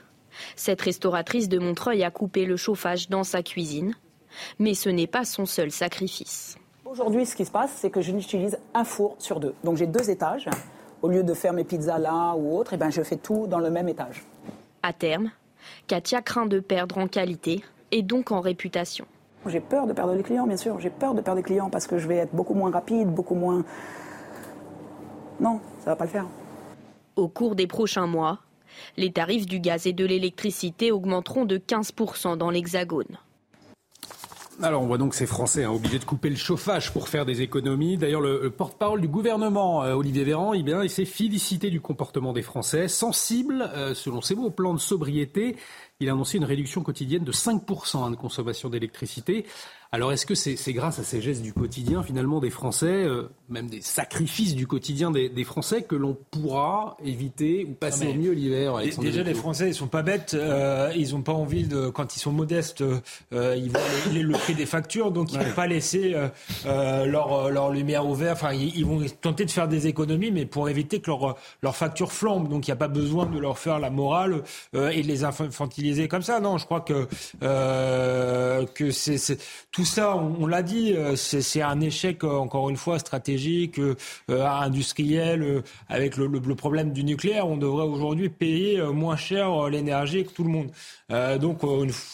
cette 0.56 0.80
restauratrice 0.80 1.50
de 1.50 1.58
Montreuil 1.58 2.02
a 2.02 2.10
coupé 2.10 2.46
le 2.46 2.56
chauffage 2.56 3.10
dans 3.10 3.24
sa 3.24 3.42
cuisine. 3.42 3.94
Mais 4.58 4.74
ce 4.74 4.88
n'est 4.88 5.06
pas 5.06 5.24
son 5.24 5.46
seul 5.46 5.70
sacrifice. 5.70 6.56
Aujourd'hui, 6.94 7.26
ce 7.26 7.34
qui 7.34 7.44
se 7.44 7.50
passe, 7.50 7.72
c'est 7.74 7.90
que 7.90 8.00
je 8.00 8.12
n'utilise 8.12 8.56
un 8.72 8.84
four 8.84 9.16
sur 9.18 9.40
deux. 9.40 9.52
Donc 9.64 9.76
j'ai 9.76 9.88
deux 9.88 10.10
étages. 10.10 10.48
Au 11.02 11.08
lieu 11.08 11.24
de 11.24 11.34
faire 11.34 11.52
mes 11.52 11.64
pizzas 11.64 11.98
là 11.98 12.36
ou 12.36 12.56
autre, 12.56 12.74
eh 12.74 12.76
ben, 12.76 12.88
je 12.88 13.02
fais 13.02 13.16
tout 13.16 13.48
dans 13.48 13.58
le 13.58 13.68
même 13.68 13.88
étage. 13.88 14.22
À 14.80 14.92
terme, 14.92 15.32
Katia 15.88 16.22
craint 16.22 16.46
de 16.46 16.60
perdre 16.60 16.98
en 16.98 17.08
qualité 17.08 17.64
et 17.90 18.02
donc 18.02 18.30
en 18.30 18.40
réputation. 18.40 19.06
J'ai 19.44 19.58
peur 19.58 19.88
de 19.88 19.92
perdre 19.92 20.14
les 20.14 20.22
clients, 20.22 20.46
bien 20.46 20.56
sûr. 20.56 20.78
J'ai 20.78 20.88
peur 20.88 21.14
de 21.14 21.20
perdre 21.20 21.38
des 21.38 21.42
clients 21.42 21.68
parce 21.68 21.88
que 21.88 21.98
je 21.98 22.06
vais 22.06 22.18
être 22.18 22.32
beaucoup 22.32 22.54
moins 22.54 22.70
rapide, 22.70 23.08
beaucoup 23.08 23.34
moins. 23.34 23.64
Non, 25.40 25.58
ça 25.80 25.90
va 25.90 25.96
pas 25.96 26.04
le 26.04 26.10
faire. 26.10 26.26
Au 27.16 27.26
cours 27.26 27.56
des 27.56 27.66
prochains 27.66 28.06
mois, 28.06 28.38
les 28.96 29.10
tarifs 29.10 29.46
du 29.46 29.58
gaz 29.58 29.88
et 29.88 29.92
de 29.92 30.06
l'électricité 30.06 30.92
augmenteront 30.92 31.44
de 31.44 31.58
15% 31.58 32.36
dans 32.36 32.50
l'Hexagone. 32.50 33.18
Alors 34.62 34.82
on 34.82 34.86
voit 34.86 34.98
donc 34.98 35.14
ces 35.14 35.26
Français 35.26 35.64
hein, 35.64 35.72
obligés 35.72 35.98
de 35.98 36.04
couper 36.04 36.30
le 36.30 36.36
chauffage 36.36 36.92
pour 36.92 37.08
faire 37.08 37.26
des 37.26 37.42
économies. 37.42 37.96
D'ailleurs 37.96 38.20
le, 38.20 38.50
porte-parole 38.50 39.00
du 39.00 39.08
gouvernement, 39.08 39.82
euh, 39.82 39.94
Olivier 39.94 40.24
Véran, 40.24 40.54
eh 40.54 40.62
bien, 40.62 40.82
il 40.82 40.90
s'est 40.90 41.04
félicité 41.04 41.70
du 41.70 41.80
comportement 41.80 42.32
des 42.32 42.42
Français, 42.42 42.86
sensible, 42.86 43.68
euh, 43.74 43.94
selon 43.94 44.20
ses 44.20 44.34
mots, 44.34 44.46
au 44.46 44.50
plan 44.50 44.72
de 44.72 44.78
sobriété. 44.78 45.56
Il 45.98 46.08
a 46.08 46.12
annoncé 46.12 46.38
une 46.38 46.44
réduction 46.44 46.82
quotidienne 46.82 47.24
de 47.24 47.32
5% 47.32 48.04
hein, 48.04 48.10
de 48.10 48.16
consommation 48.16 48.68
d'électricité. 48.68 49.44
Alors 49.90 50.12
est-ce 50.12 50.26
que 50.26 50.34
c'est 50.34 50.72
grâce 50.72 50.98
à 50.98 51.04
ces 51.04 51.20
gestes 51.20 51.42
du 51.42 51.52
quotidien 51.52 52.02
finalement 52.02 52.40
des 52.40 52.50
Français, 52.50 53.04
euh, 53.04 53.28
même 53.48 53.68
des 53.68 53.80
sacrifices 53.80 54.54
du 54.54 54.66
quotidien 54.66 55.10
des, 55.10 55.44
Français, 55.44 55.82
que 55.82 55.94
l'on 55.94 56.16
pourra 56.30 56.96
éviter 57.04 57.66
ou 57.68 57.74
passer 57.74 58.06
au 58.06 58.14
mieux 58.14 58.32
l'hiver 58.32 58.78
Déjà 58.98 59.22
les 59.22 59.34
Français 59.34 59.68
ils 59.68 59.74
sont 59.74 59.88
pas 59.88 60.02
bêtes, 60.02 60.32
euh, 60.34 60.90
ils 60.96 61.12
n'ont 61.12 61.22
pas 61.22 61.32
envie 61.32 61.64
de, 61.64 61.88
quand 61.90 62.16
ils 62.16 62.18
sont 62.18 62.32
modestes, 62.32 62.82
euh, 62.82 63.56
ils 63.56 63.70
voient 63.70 63.80
le, 64.12 64.22
le, 64.22 64.32
prix 64.32 64.54
des 64.54 64.64
factures, 64.64 65.10
donc 65.10 65.32
ils 65.32 65.38
ne 65.38 65.44
vont 65.44 65.52
pas 65.52 65.66
laisser 65.66 66.14
leur, 66.64 67.50
leur, 67.50 67.70
lumière 67.70 68.06
ouverte. 68.06 68.38
Enfin 68.42 68.54
ils, 68.54 68.84
vont 68.84 69.04
tenter 69.20 69.44
de 69.44 69.50
faire 69.50 69.68
des 69.68 69.86
économies, 69.86 70.30
mais 70.30 70.46
pour 70.46 70.68
éviter 70.68 71.00
que 71.00 71.10
leur, 71.10 71.36
leur 71.62 71.76
facture 71.76 72.12
flambe. 72.12 72.48
Donc 72.48 72.66
il 72.66 72.70
n'y 72.70 72.74
a 72.74 72.76
pas 72.76 72.88
besoin 72.88 73.26
de 73.26 73.38
leur 73.38 73.58
faire 73.58 73.78
la 73.78 73.90
morale 73.90 74.42
et 74.74 75.02
de 75.02 75.06
les 75.06 75.24
infantiliser 75.24 76.08
comme 76.08 76.22
ça. 76.22 76.40
Non, 76.40 76.56
je 76.58 76.64
crois 76.64 76.80
que 76.80 77.06
que 78.74 78.90
c'est 78.90 79.38
tout 79.70 79.84
ça, 79.84 80.16
on, 80.16 80.46
l'a 80.46 80.62
dit, 80.62 80.92
euh, 80.92 81.16
c'est 81.16 81.62
un 81.62 81.80
échec, 81.80 82.22
euh, 82.22 82.36
encore 82.36 82.70
une 82.70 82.76
fois, 82.76 82.98
stratégique, 82.98 83.33
euh, 83.78 83.94
industriel, 84.28 85.62
avec 85.88 86.16
le, 86.16 86.28
problème 86.54 86.92
du 86.92 87.04
nucléaire. 87.04 87.48
On 87.48 87.56
devrait 87.56 87.84
aujourd'hui 87.84 88.28
payer 88.28 88.80
moins 88.82 89.16
cher 89.16 89.68
l'énergie 89.68 90.24
que 90.24 90.30
tout 90.30 90.44
le 90.44 90.50
monde. 90.50 90.70
donc 91.40 91.60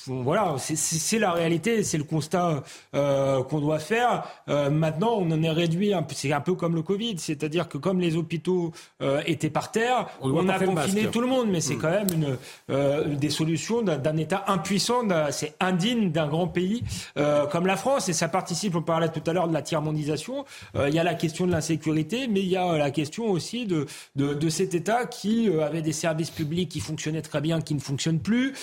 voilà, 0.07 0.57
c'est 0.59 1.19
la 1.19 1.33
réalité, 1.33 1.83
c'est 1.85 1.99
le 1.99 2.05
constat 2.05 2.63
qu'on 2.93 3.61
doit 3.61 3.79
faire. 3.79 4.25
maintenant, 4.49 5.17
on 5.19 5.31
en 5.31 5.43
est 5.43 5.51
réduit, 5.51 5.93
c'est 6.15 6.33
un 6.33 6.41
peu 6.41 6.55
comme 6.55 6.75
le 6.75 6.83
Covid, 6.83 7.19
c'est-à-dire 7.19 7.69
que 7.69 7.79
comme 7.79 8.01
les 8.01 8.17
hôpitaux 8.17 8.73
étaient 9.27 9.51
par 9.51 9.71
terre, 9.71 10.09
on, 10.21 10.49
a 10.49 10.59
confiné 10.59 11.07
tout 11.09 11.21
le 11.21 11.27
monde, 11.27 11.49
mais 11.51 11.61
c'est 11.61 11.77
mm. 11.77 11.79
quand 11.79 11.91
même 11.91 12.09
une, 12.69 13.17
des 13.17 13.31
solutions 13.31 13.51
solution 13.51 13.83
d'un 13.83 14.17
État 14.17 14.45
impuissant. 14.47 15.03
C'est 15.31 15.55
indigne 15.61 16.13
d'un 16.13 16.29
grand 16.29 16.47
pays 16.47 16.83
euh, 17.17 17.47
comme 17.47 17.67
la 17.67 17.77
France. 17.77 18.09
Et 18.09 18.13
ça 18.13 18.29
participe, 18.29 18.77
on 18.77 18.83
parlait 18.83 19.09
tout 19.09 19.23
à 19.27 19.33
l'heure 19.33 19.49
de 19.49 19.53
la 19.53 19.63
tiers-mondisation. 19.63 20.45
Euh, 20.77 20.89
il 20.89 20.95
y 20.95 20.99
a 20.99 21.05
la 21.05 21.10
question 21.15 21.47
de 21.47 21.53
l'insécurité, 21.53 22.29
mais 22.29 22.41
il 22.41 22.49
y 22.49 22.57
a 22.57 22.77
la 22.77 22.91
question 22.91 23.31
aussi 23.31 23.67
de, 23.67 23.87
de, 24.17 24.49
cet 24.49 24.75
État 24.75 25.07
qui 25.07 25.49
avait 25.61 25.83
des 25.83 25.93
services 25.93 26.31
publics 26.31 26.69
qui 26.69 26.81
fonctionnaient 26.81 27.23
très 27.23 27.41
bien, 27.41 27.61
qui 27.61 27.75
ne 27.75 27.81
fonctionnent 27.81 28.21
plus, 28.21 28.55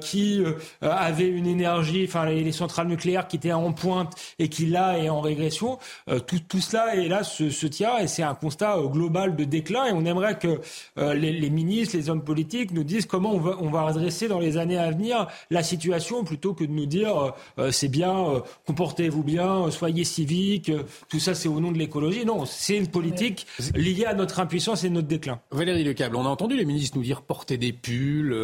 qui 0.00 0.42
avait 0.80 1.28
une 1.28 1.46
énergie, 1.46 2.04
enfin 2.06 2.26
les, 2.26 2.52
centrales 2.52 2.88
nucléaires 2.88 3.28
qui 3.28 3.36
étaient 3.36 3.52
en 3.52 3.72
pointe 3.72 4.12
et 4.38 4.48
qui 4.48 4.66
là 4.66 4.98
est 4.98 5.08
en 5.08 5.20
régression. 5.20 5.78
tout, 6.26 6.40
tout 6.48 6.60
cela 6.60 6.96
est 6.96 7.08
là 7.08 7.22
se, 7.22 7.66
tient 7.66 7.98
et 7.98 8.08
c'est 8.08 8.22
un 8.22 8.34
constat 8.34 8.78
global 8.86 9.36
de 9.36 9.44
déclin. 9.44 9.86
Et 9.86 9.92
on 9.92 10.04
aimerait 10.04 10.38
que 10.38 10.60
les, 10.96 11.50
ministres, 11.50 11.96
les 11.96 12.10
hommes 12.10 12.24
politiques 12.24 12.72
nous 12.72 12.84
disent 12.84 13.06
comment 13.06 13.32
on 13.32 13.38
va, 13.38 13.56
on 13.60 13.70
va 13.70 13.82
redresser 13.82 14.28
dans 14.28 14.40
les 14.40 14.56
années 14.56 14.78
à 14.78 14.90
venir 14.90 15.26
la 15.50 15.62
situation 15.62 16.24
plutôt 16.24 16.54
que 16.54 16.64
de 16.64 16.72
nous 16.72 16.86
dire 16.86 17.16
euh, 17.18 17.30
euh, 17.58 17.70
c'est 17.70 17.88
bien, 17.88 18.28
euh, 18.28 18.40
comportez-vous 18.66 19.22
bien, 19.22 19.70
soyez 19.70 20.04
civiques, 20.04 20.70
tout 21.08 21.20
ça 21.20 21.34
c'est 21.34 21.48
au 21.48 21.60
nom 21.60 21.72
de 21.72 21.78
Non, 22.24 22.44
c'est 22.46 22.76
une 22.76 22.88
politique 22.88 23.46
liée 23.74 24.04
à 24.04 24.14
notre 24.14 24.40
impuissance 24.40 24.84
et 24.84 24.90
notre 24.90 25.08
déclin. 25.08 25.40
Valérie 25.50 25.84
Lecable, 25.84 26.16
on 26.16 26.24
a 26.24 26.28
entendu 26.28 26.56
les 26.56 26.64
ministres 26.64 26.96
nous 26.96 27.04
dire 27.04 27.22
porter 27.22 27.58
des 27.58 27.72
pulls, 27.72 28.36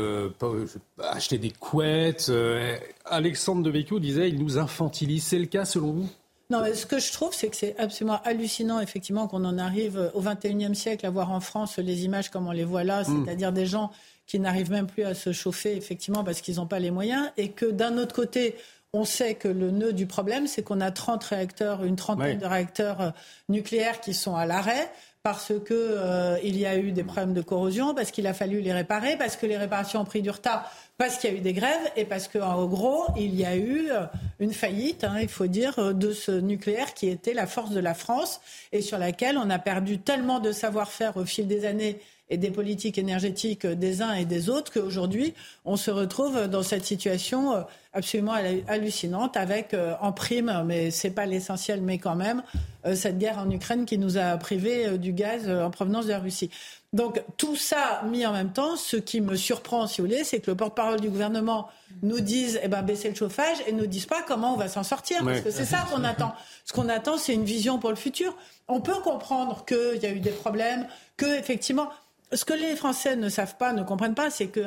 acheter 0.99 1.39
des 1.39 1.51
couettes. 1.51 2.33
Alexandre 3.05 3.63
Devecchio 3.63 3.99
disait 3.99 4.29
il 4.29 4.39
nous 4.39 4.59
infantilise. 4.59 5.25
C'est 5.25 5.39
le 5.39 5.47
cas 5.47 5.65
selon 5.65 5.93
vous? 5.93 6.09
Non, 6.53 6.61
mais 6.61 6.75
ce 6.75 6.85
que 6.85 6.99
je 6.99 7.11
trouve, 7.13 7.33
c'est 7.33 7.49
que 7.49 7.57
c'est 7.57 7.75
absolument 7.79 8.21
hallucinant, 8.25 8.79
effectivement, 8.79 9.27
qu'on 9.27 9.45
en 9.47 9.57
arrive 9.57 10.11
au 10.13 10.21
XXIe 10.21 10.75
siècle 10.75 11.07
à 11.07 11.11
voir 11.11 11.33
en 11.33 11.41
France 11.41 11.79
les 11.79 12.05
images 12.05 12.29
comme 12.31 12.47
on 12.47 12.53
les 12.53 12.65
voit 12.65 12.85
là, 12.85 13.03
hmm. 13.03 13.25
c'est-à-dire 13.25 13.53
des 13.53 13.65
gens 13.65 13.91
qui 14.27 14.39
n'arrivent 14.39 14.71
même 14.71 14.87
plus 14.87 15.05
à 15.05 15.15
se 15.15 15.33
chauffer, 15.33 15.75
effectivement, 15.77 16.25
parce 16.25 16.43
qu'ils 16.43 16.57
n'ont 16.57 16.67
pas 16.67 16.79
les 16.79 16.91
moyens, 16.91 17.31
et 17.39 17.49
que 17.53 17.65
d'un 17.65 17.97
autre 17.97 18.15
côté, 18.15 18.55
on 18.95 19.07
sait 19.07 19.37
que 19.37 19.49
le 19.49 19.71
nœud 19.71 19.95
du 19.95 20.07
problème, 20.07 20.47
c'est 20.47 20.63
qu'on 20.63 20.83
a 20.83 20.91
30 20.91 21.25
réacteurs, 21.25 21.83
une 21.83 21.97
trentaine 21.97 22.39
de 22.39 22.45
réacteurs 22.45 23.01
euh, 23.01 23.11
nucléaires 23.49 24.01
qui 24.01 24.13
sont 24.13 24.37
à 24.37 24.45
l'arrêt 24.45 24.91
parce 25.23 25.53
qu'il 25.65 25.77
euh, 25.79 26.37
y 26.43 26.67
a 26.67 26.77
eu 26.77 26.93
des 26.93 27.05
problèmes 27.05 27.33
de 27.33 27.41
corrosion, 27.41 27.95
parce 27.95 28.11
qu'il 28.11 28.27
a 28.27 28.35
fallu 28.35 28.61
les 28.61 28.73
réparer, 28.73 29.17
parce 29.17 29.37
que 29.37 29.47
les 29.47 29.57
réparations 29.57 30.01
ont 30.01 30.05
pris 30.05 30.21
du 30.21 30.29
retard, 30.29 30.71
parce 30.99 31.17
qu'il 31.17 31.31
y 31.31 31.33
a 31.33 31.37
eu 31.37 31.41
des 31.41 31.53
grèves 31.55 31.91
et 31.97 32.05
parce 32.05 32.29
qu'en 32.29 32.67
gros, 32.67 33.07
il 33.17 33.35
y 33.35 33.47
a 33.47 33.57
eu 33.57 33.91
euh, 33.91 34.05
une 34.41 34.53
faillite, 34.53 35.05
hein, 35.05 35.19
il 35.23 35.29
faut 35.29 35.47
dire, 35.47 35.95
de 35.95 36.13
ce 36.13 36.33
nucléaire 36.33 36.93
qui 36.93 37.09
était 37.09 37.35
la 37.35 37.47
force 37.47 37.71
de 37.71 37.81
la 37.81 37.95
France 37.95 38.43
et 38.73 38.83
sur 38.83 38.99
laquelle 38.99 39.39
on 39.39 39.49
a 39.49 39.59
perdu 39.59 40.01
tellement 40.01 40.39
de 40.39 40.53
savoir-faire 40.53 41.17
au 41.17 41.25
fil 41.25 41.47
des 41.47 41.65
années 41.65 41.99
et 42.29 42.39
des 42.39 42.51
politiques 42.51 42.99
énergétiques 42.99 43.67
des 43.67 44.01
uns 44.01 44.15
et 44.15 44.25
des 44.25 44.49
autres 44.49 44.73
qu'aujourd'hui, 44.73 45.35
on 45.65 45.77
se 45.77 45.91
retrouve 45.91 46.49
dans 46.49 46.63
cette 46.63 46.85
situation 46.85 47.55
euh, 47.55 47.61
absolument 47.93 48.35
hallucinante 48.69 49.37
avec 49.37 49.75
euh, 49.75 49.95
en 50.01 50.13
prime, 50.13 50.63
mais 50.67 50.91
ce 50.91 51.07
n'est 51.07 51.13
pas 51.13 51.27
l'essentiel, 51.27 51.83
mais 51.83 51.99
quand 51.99 52.17
même, 52.17 52.43
euh, 52.87 52.95
cette 52.95 53.19
guerre 53.19 53.39
en 53.39 53.51
Ukraine 53.51 53.85
qui 53.85 53.99
nous 53.99 54.17
a 54.17 54.37
privés 54.39 54.97
du 54.99 55.13
gaz 55.13 55.49
en 55.49 55.71
provenance 55.71 56.07
de 56.07 56.11
la 56.11 56.21
Russie. 56.21 56.51
Donc 56.93 57.23
tout 57.39 57.57
ça 57.57 58.03
mis 58.07 58.27
en 58.27 58.33
même 58.33 58.53
temps, 58.53 58.77
ce 58.77 58.97
qui 58.97 59.21
me 59.21 59.35
surprend, 59.35 59.87
si 59.87 60.01
vous 60.01 60.07
voulez, 60.07 60.25
c'est 60.25 60.41
que 60.41 60.51
le 60.51 60.57
porte-parole 60.57 61.01
du 61.01 61.09
gouvernement 61.09 61.69
nous 62.03 62.21
dise 62.21 62.61
eh 62.63 62.69
ben, 62.69 62.83
baisser 62.83 63.09
le 63.09 63.15
chauffage 63.15 63.59
et 63.67 63.73
ne 63.73 63.87
dise 63.87 64.05
pas 64.07 64.23
comment 64.23 64.53
on 64.53 64.57
va 64.57 64.69
s'en 64.69 64.83
sortir. 64.83 65.25
Parce 65.25 65.41
que 65.41 65.51
c'est 65.51 65.65
ça 65.65 65.87
qu'on 65.91 66.05
attend. 66.05 66.35
Ce 66.65 66.73
qu'on 66.73 66.89
attend, 66.89 67.17
c'est 67.17 67.33
une 67.33 67.45
vision 67.45 67.79
pour 67.79 67.91
le 67.91 67.97
futur. 67.97 68.37
On 68.69 68.81
peut 68.81 69.01
comprendre 69.03 69.65
qu'il 69.65 70.03
y 70.03 70.07
a 70.07 70.11
eu 70.11 70.21
des 70.21 70.31
problèmes, 70.31 70.87
que 71.17 71.39
effectivement, 71.39 71.89
ce 72.33 72.45
que 72.45 72.55
les 72.55 72.77
Français 72.77 73.17
ne 73.17 73.29
savent 73.29 73.57
pas, 73.57 73.73
ne 73.73 73.83
comprennent 73.83 74.15
pas, 74.15 74.31
c'est 74.31 74.49
que 74.49 74.65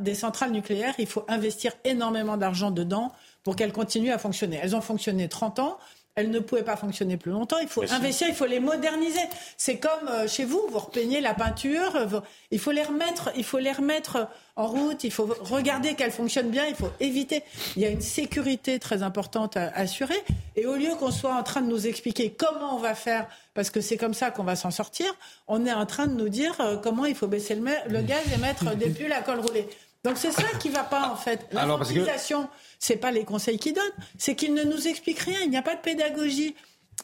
des 0.00 0.14
centrales 0.14 0.50
nucléaires, 0.50 0.94
il 0.98 1.06
faut 1.06 1.24
investir 1.28 1.72
énormément 1.84 2.36
d'argent 2.36 2.70
dedans 2.70 3.12
pour 3.42 3.56
qu'elles 3.56 3.72
continuent 3.72 4.12
à 4.12 4.18
fonctionner. 4.18 4.58
Elles 4.62 4.74
ont 4.74 4.80
fonctionné 4.80 5.28
30 5.28 5.58
ans. 5.58 5.78
Elles 6.16 6.30
ne 6.30 6.38
pouvaient 6.38 6.62
pas 6.62 6.76
fonctionner 6.76 7.18
plus 7.18 7.30
longtemps. 7.30 7.58
Il 7.60 7.68
faut 7.68 7.82
investir, 7.92 8.26
il 8.26 8.34
faut 8.34 8.46
les 8.46 8.58
moderniser. 8.58 9.20
C'est 9.58 9.76
comme 9.76 10.08
euh, 10.08 10.26
chez 10.26 10.46
vous, 10.46 10.62
vous 10.70 10.78
repeignez 10.78 11.20
la 11.20 11.34
peinture, 11.34 12.22
il 12.50 12.58
faut 12.58 12.70
les 12.70 12.82
remettre, 12.82 13.30
il 13.36 13.44
faut 13.44 13.58
les 13.58 13.72
remettre 13.72 14.26
en 14.56 14.66
route, 14.66 15.04
il 15.04 15.12
faut 15.12 15.28
regarder 15.42 15.94
qu'elles 15.94 16.10
fonctionnent 16.10 16.48
bien, 16.48 16.64
il 16.66 16.74
faut 16.74 16.90
éviter. 17.00 17.42
Il 17.76 17.82
y 17.82 17.84
a 17.84 17.90
une 17.90 18.00
sécurité 18.00 18.78
très 18.78 19.02
importante 19.02 19.58
à 19.58 19.66
assurer. 19.74 20.16
Et 20.56 20.64
au 20.64 20.76
lieu 20.76 20.94
qu'on 20.98 21.10
soit 21.10 21.34
en 21.34 21.42
train 21.42 21.60
de 21.60 21.66
nous 21.66 21.86
expliquer 21.86 22.30
comment 22.30 22.74
on 22.74 22.78
va 22.78 22.94
faire, 22.94 23.26
parce 23.52 23.68
que 23.68 23.82
c'est 23.82 23.98
comme 23.98 24.14
ça 24.14 24.30
qu'on 24.30 24.44
va 24.44 24.56
s'en 24.56 24.70
sortir, 24.70 25.14
on 25.48 25.66
est 25.66 25.72
en 25.72 25.84
train 25.84 26.06
de 26.06 26.14
nous 26.14 26.30
dire 26.30 26.54
euh, 26.60 26.78
comment 26.78 27.04
il 27.04 27.14
faut 27.14 27.26
baisser 27.26 27.54
le, 27.54 28.00
gaz 28.00 28.22
et 28.34 28.38
mettre 28.38 28.74
des 28.74 28.88
pulls 28.88 29.12
à 29.12 29.20
col 29.20 29.40
roulé. 29.40 29.68
Donc 30.02 30.16
c'est 30.16 30.32
ça 30.32 30.44
qui 30.60 30.70
ne 30.70 30.74
va 30.74 30.84
pas 30.84 31.10
en 31.10 31.16
fait. 31.16 31.46
La 31.52 31.64
que... 31.64 32.34
c'est 32.78 32.96
pas 32.96 33.10
les 33.10 33.24
conseils 33.24 33.58
qu'ils 33.58 33.74
donnent, 33.74 33.84
c'est 34.18 34.34
qu'ils 34.34 34.54
ne 34.54 34.64
nous 34.64 34.88
expliquent 34.88 35.20
rien. 35.20 35.40
Il 35.44 35.50
n'y 35.50 35.56
a 35.56 35.62
pas 35.62 35.74
de 35.74 35.80
pédagogie 35.80 36.54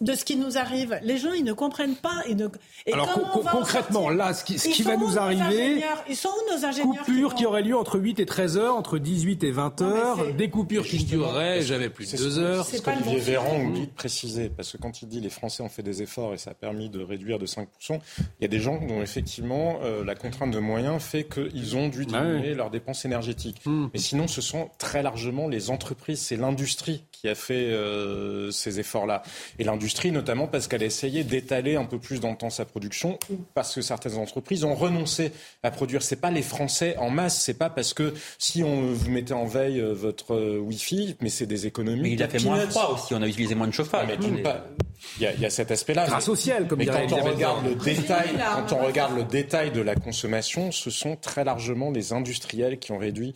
de 0.00 0.14
ce 0.14 0.24
qui 0.24 0.36
nous 0.36 0.58
arrive. 0.58 0.98
Les 1.02 1.18
gens, 1.18 1.32
ils 1.32 1.44
ne 1.44 1.52
comprennent 1.52 1.96
pas. 1.96 2.22
Ils 2.28 2.36
ne... 2.36 2.48
Et 2.86 2.92
Alors 2.92 3.12
concrètement, 3.50 4.08
là, 4.08 4.34
ce 4.34 4.44
qui, 4.44 4.58
ce 4.58 4.68
qui 4.68 4.82
va 4.82 4.96
nous 4.96 5.18
arriver, 5.18 5.82
ils 6.08 6.16
sont 6.16 6.28
où 6.28 6.54
nos 6.54 6.64
ingénieurs 6.64 7.04
Coupures 7.04 7.34
qui, 7.34 7.46
auraient 7.46 7.62
lieu 7.62 7.76
entre 7.76 7.98
8 7.98 8.18
et 8.20 8.26
13 8.26 8.56
heures, 8.58 8.76
entre 8.76 8.98
18 8.98 9.44
et 9.44 9.50
20 9.50 9.82
heures, 9.82 10.32
des 10.34 10.50
coupures 10.50 10.84
qui 10.84 11.04
dureraient 11.04 11.62
jamais 11.62 11.88
plus 11.88 12.10
de 12.10 12.16
2 12.16 12.38
heures. 12.38 12.64
C'est 12.64 12.78
ce 12.78 12.82
qu'Olivier 12.82 13.18
Véran 13.18 13.60
oublie 13.60 13.86
de 13.86 13.92
préciser, 13.92 14.48
parce 14.48 14.72
que 14.72 14.78
quand 14.78 15.02
il 15.02 15.08
dit 15.08 15.20
les 15.20 15.30
Français 15.30 15.62
ont 15.62 15.68
fait 15.68 15.82
des 15.82 16.02
efforts 16.02 16.34
et 16.34 16.38
ça 16.38 16.50
a 16.50 16.54
permis 16.54 16.88
de 16.88 17.00
réduire 17.00 17.38
de 17.38 17.46
5%, 17.46 17.66
il 17.88 17.96
y 18.40 18.44
a 18.44 18.48
des 18.48 18.60
gens 18.60 18.80
dont 18.80 19.02
effectivement 19.02 19.78
euh, 19.82 20.04
la 20.04 20.14
contrainte 20.14 20.50
de 20.50 20.58
moyens 20.58 21.00
fait 21.02 21.24
qu'ils 21.24 21.76
ont 21.76 21.88
dû 21.88 22.06
ah 22.12 22.20
diminuer 22.20 22.54
leurs 22.54 22.70
dépenses 22.70 23.04
énergétiques. 23.04 23.60
Hmm. 23.64 23.88
Mais 23.92 24.00
sinon, 24.00 24.26
ce 24.26 24.40
sont 24.40 24.70
très 24.78 25.02
largement 25.02 25.48
les 25.48 25.70
entreprises, 25.70 26.20
c'est 26.20 26.36
l'industrie 26.36 27.04
qui 27.12 27.28
a 27.28 27.34
fait 27.34 27.70
euh, 27.70 28.50
ces 28.50 28.80
efforts-là. 28.80 29.22
Et 29.58 29.64
l'industrie, 29.64 29.81
notamment 30.10 30.46
parce 30.46 30.68
qu'elle 30.68 30.82
a 30.82 30.86
essayé 30.86 31.24
d'étaler 31.24 31.76
un 31.76 31.84
peu 31.84 31.98
plus 31.98 32.20
dans 32.20 32.30
le 32.30 32.36
temps 32.36 32.50
sa 32.50 32.64
production, 32.64 33.18
ou 33.30 33.36
parce 33.54 33.74
que 33.74 33.82
certaines 33.82 34.16
entreprises 34.16 34.64
ont 34.64 34.74
renoncé 34.74 35.32
à 35.62 35.70
produire. 35.70 36.02
C'est 36.02 36.16
pas 36.16 36.30
les 36.30 36.42
Français 36.42 36.96
en 36.98 37.10
masse, 37.10 37.40
c'est 37.42 37.54
pas 37.54 37.70
parce 37.70 37.94
que 37.94 38.14
si 38.38 38.62
on 38.62 38.92
vous 38.92 39.10
mettez 39.10 39.34
en 39.34 39.46
veille 39.46 39.80
euh, 39.80 39.92
votre 39.92 40.34
euh, 40.34 40.58
Wi-Fi, 40.58 41.16
mais 41.20 41.28
c'est 41.28 41.46
des 41.46 41.66
économies. 41.66 42.02
Mais 42.02 42.12
il 42.12 42.22
a 42.22 42.28
fait 42.28 42.42
moins 42.42 42.58
froid 42.68 42.92
aussi, 42.94 43.14
on 43.14 43.22
a 43.22 43.28
utilisé 43.28 43.54
moins 43.54 43.68
de 43.68 43.72
chauffage. 43.72 44.08
Ah, 44.10 44.64
il 45.20 45.40
y, 45.40 45.46
a, 45.46 45.50
cet 45.50 45.70
aspect-là. 45.70 46.06
Grâce 46.06 46.28
au 46.28 46.36
ciel, 46.36 46.68
comme 46.68 46.78
mais 46.78 46.86
quand 46.86 47.12
on 47.12 47.24
regarde 47.24 47.66
le 47.66 47.74
détail, 47.74 48.30
quand 48.38 48.76
on 48.76 48.84
regarde 48.84 49.16
le 49.16 49.24
détail 49.24 49.72
de 49.72 49.80
la 49.80 49.96
consommation, 49.96 50.70
ce 50.70 50.90
sont 50.90 51.16
très 51.16 51.44
largement 51.44 51.90
les 51.90 52.12
industriels 52.12 52.78
qui 52.78 52.92
ont 52.92 52.98
réduit 52.98 53.34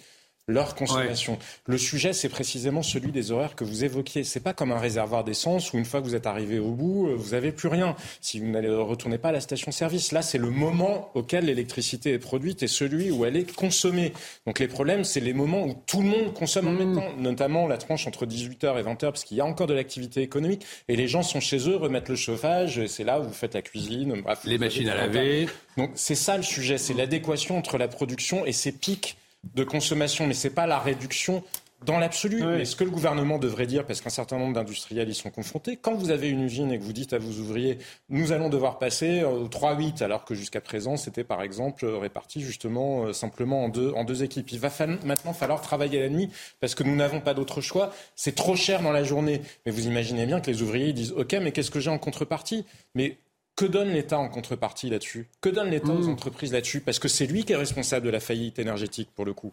leur 0.49 0.77
consommation. 0.77 1.39
Le 1.67 1.77
sujet, 1.77 2.13
c'est 2.13 2.29
précisément 2.29 2.83
celui 2.83 3.11
des 3.11 3.33
horaires 3.33 3.57
que 3.57 3.65
vous 3.65 3.85
évoquiez. 3.85 4.23
C'est 4.23 4.41
pas 4.41 4.53
comme 4.53 4.71
un 4.71 4.79
réservoir 4.79 5.25
d'essence 5.25 5.73
où 5.73 5.79
une 5.79 5.85
fois 5.85 6.01
que 6.01 6.07
vous 6.07 6.15
êtes 6.15 6.27
arrivé 6.27 6.61
au 6.61 6.71
bout, 6.71 7.09
euh, 7.09 7.15
vous 7.17 7.35
avez 7.35 7.51
plus 7.51 7.67
rien. 7.67 7.97
Si 8.21 8.39
vous 8.39 8.47
ne 8.47 8.71
retournez 8.77 9.19
pas 9.19 9.31
à 9.31 9.33
la 9.33 9.41
station-service, 9.41 10.13
là, 10.13 10.23
c'est 10.23 10.39
le 10.39 10.51
moment 10.51 11.11
auquel 11.15 11.47
l'électricité 11.47 12.13
est 12.13 12.21
produite 12.21 12.63
et 12.63 12.69
celui 12.69 13.11
où 13.11 13.25
elle 13.25 13.37
est 13.37 13.53
consommée. 13.57 14.13
Donc 14.47 14.61
les 14.61 14.69
problèmes, 14.69 15.03
c'est 15.03 15.19
les 15.19 15.33
moments 15.33 15.65
où 15.65 15.75
tout 15.87 16.01
le 16.01 16.09
monde 16.09 16.33
consomme 16.33 16.69
en 16.69 16.73
même 16.73 16.93
mmh. 16.93 16.97
temps, 16.97 17.13
notamment 17.19 17.67
la 17.67 17.77
tranche 17.77 18.07
entre 18.07 18.25
18h 18.25 18.79
et 18.79 18.83
20h, 18.85 18.99
parce 18.99 19.25
qu'il 19.25 19.37
y 19.37 19.41
a 19.41 19.47
encore 19.47 19.67
de 19.67 19.75
l'activité 19.75 20.23
économique 20.23 20.65
et 20.87 20.95
les 20.95 21.09
gens 21.09 21.25
sont 21.25 21.41
chez 21.41 21.69
eux, 21.69 21.77
remettent 21.77 22.09
le 22.09 22.17
chauffage, 22.17 22.79
et 22.79 22.87
c'est 22.87 23.05
là 23.05 23.19
où 23.19 23.25
vous 23.25 23.33
faites 23.33 23.55
la 23.55 23.63
cuisine, 23.63 24.21
bref, 24.23 24.41
les 24.45 24.59
machines 24.59 24.89
à 24.89 24.95
laver. 24.95 25.49
Donc 25.77 25.91
c'est 25.95 26.15
ça 26.15 26.37
le 26.37 26.45
sujet, 26.45 26.79
c'est 26.79 26.95
l'adéquation 26.95 27.59
entre 27.59 27.79
la 27.79 27.89
production 27.89 28.47
et 28.47 28.53
ses 28.53 28.71
pics 28.71 29.17
de 29.55 29.65
consommation, 29.65 30.27
mais 30.27 30.35
ce 30.35 30.49
n'est 30.49 30.55
pas 30.55 30.67
la 30.67 30.79
réduction 30.79 31.43
dans 31.85 31.99
l'absolu. 31.99 32.43
Mais 32.43 32.65
ce 32.65 32.75
que 32.75 32.85
le 32.85 32.91
gouvernement 32.91 33.39
devrait 33.39 33.67
dire, 33.67 33.87
parce 33.87 34.01
qu'un 34.01 34.11
certain 34.11 34.39
nombre 34.39 34.55
d'industriels 34.55 35.09
y 35.09 35.15
sont 35.15 35.31
confrontés, 35.31 35.77
quand 35.77 35.95
vous 35.95 36.11
avez 36.11 36.29
une 36.29 36.43
usine 36.43 36.73
et 36.73 36.79
que 36.79 36.83
vous 36.83 36.93
dites 36.93 37.13
à 37.13 37.19
vos 37.19 37.41
ouvriers, 37.41 37.79
nous 38.09 38.33
allons 38.33 38.49
devoir 38.49 38.79
passer 38.79 39.23
au 39.25 39.49
3-8, 39.49 40.03
alors 40.03 40.25
que 40.25 40.35
jusqu'à 40.35 40.61
présent, 40.61 40.97
c'était 40.97 41.25
par 41.25 41.43
exemple 41.43 41.87
réparti 41.87 42.41
justement 42.41 43.05
euh, 43.05 43.13
simplement 43.13 43.65
en 43.65 43.69
deux, 43.69 43.93
en 43.93 44.05
deux 44.05 44.23
équipes. 44.23 44.51
Il 44.53 44.59
va 44.59 44.71
maintenant 45.05 45.33
falloir 45.33 45.61
travailler 45.61 46.01
la 46.01 46.09
nuit 46.09 46.31
parce 46.61 46.75
que 46.75 46.83
nous 46.83 46.97
n'avons 46.97 47.21
pas 47.21 47.35
d'autre 47.35 47.61
choix. 47.61 47.93
C'est 48.15 48.35
trop 48.35 48.57
cher 48.57 48.83
dans 48.83 48.93
la 48.93 49.05
journée. 49.05 49.43
Mais 49.65 49.73
vous 49.73 49.87
imaginez 49.87 50.27
bien 50.27 50.41
que 50.41 50.51
les 50.51 50.63
ouvriers 50.63 50.93
disent, 50.93 51.13
OK, 51.13 51.35
mais 51.41 51.53
qu'est-ce 51.53 51.71
que 51.71 51.81
j'ai 51.81 51.91
en 51.91 51.99
contrepartie? 51.99 52.65
Mais 52.95 53.19
que 53.57 53.65
donne 53.65 53.91
l'État 53.91 54.19
en 54.19 54.29
contrepartie 54.29 54.91
là-dessus? 54.91 55.29
Que 55.41 55.49
donne 55.49 55.71
l'État 55.71 55.89
aux 55.89 56.07
hmm. 56.07 56.11
entreprises 56.11 56.53
là-dessus? 56.53 56.81
Parce 56.81 56.99
que 56.99 57.09
c'est 57.09 57.27
lui 57.27 57.45
qui 57.45 57.55
est 57.55 57.57
responsable 57.57 58.05
de 58.05 58.11
la 58.11 58.21
faillite 58.21 58.59
énergétique 58.59 59.09
pour 59.15 59.25
le 59.25 59.33
coup. 59.33 59.53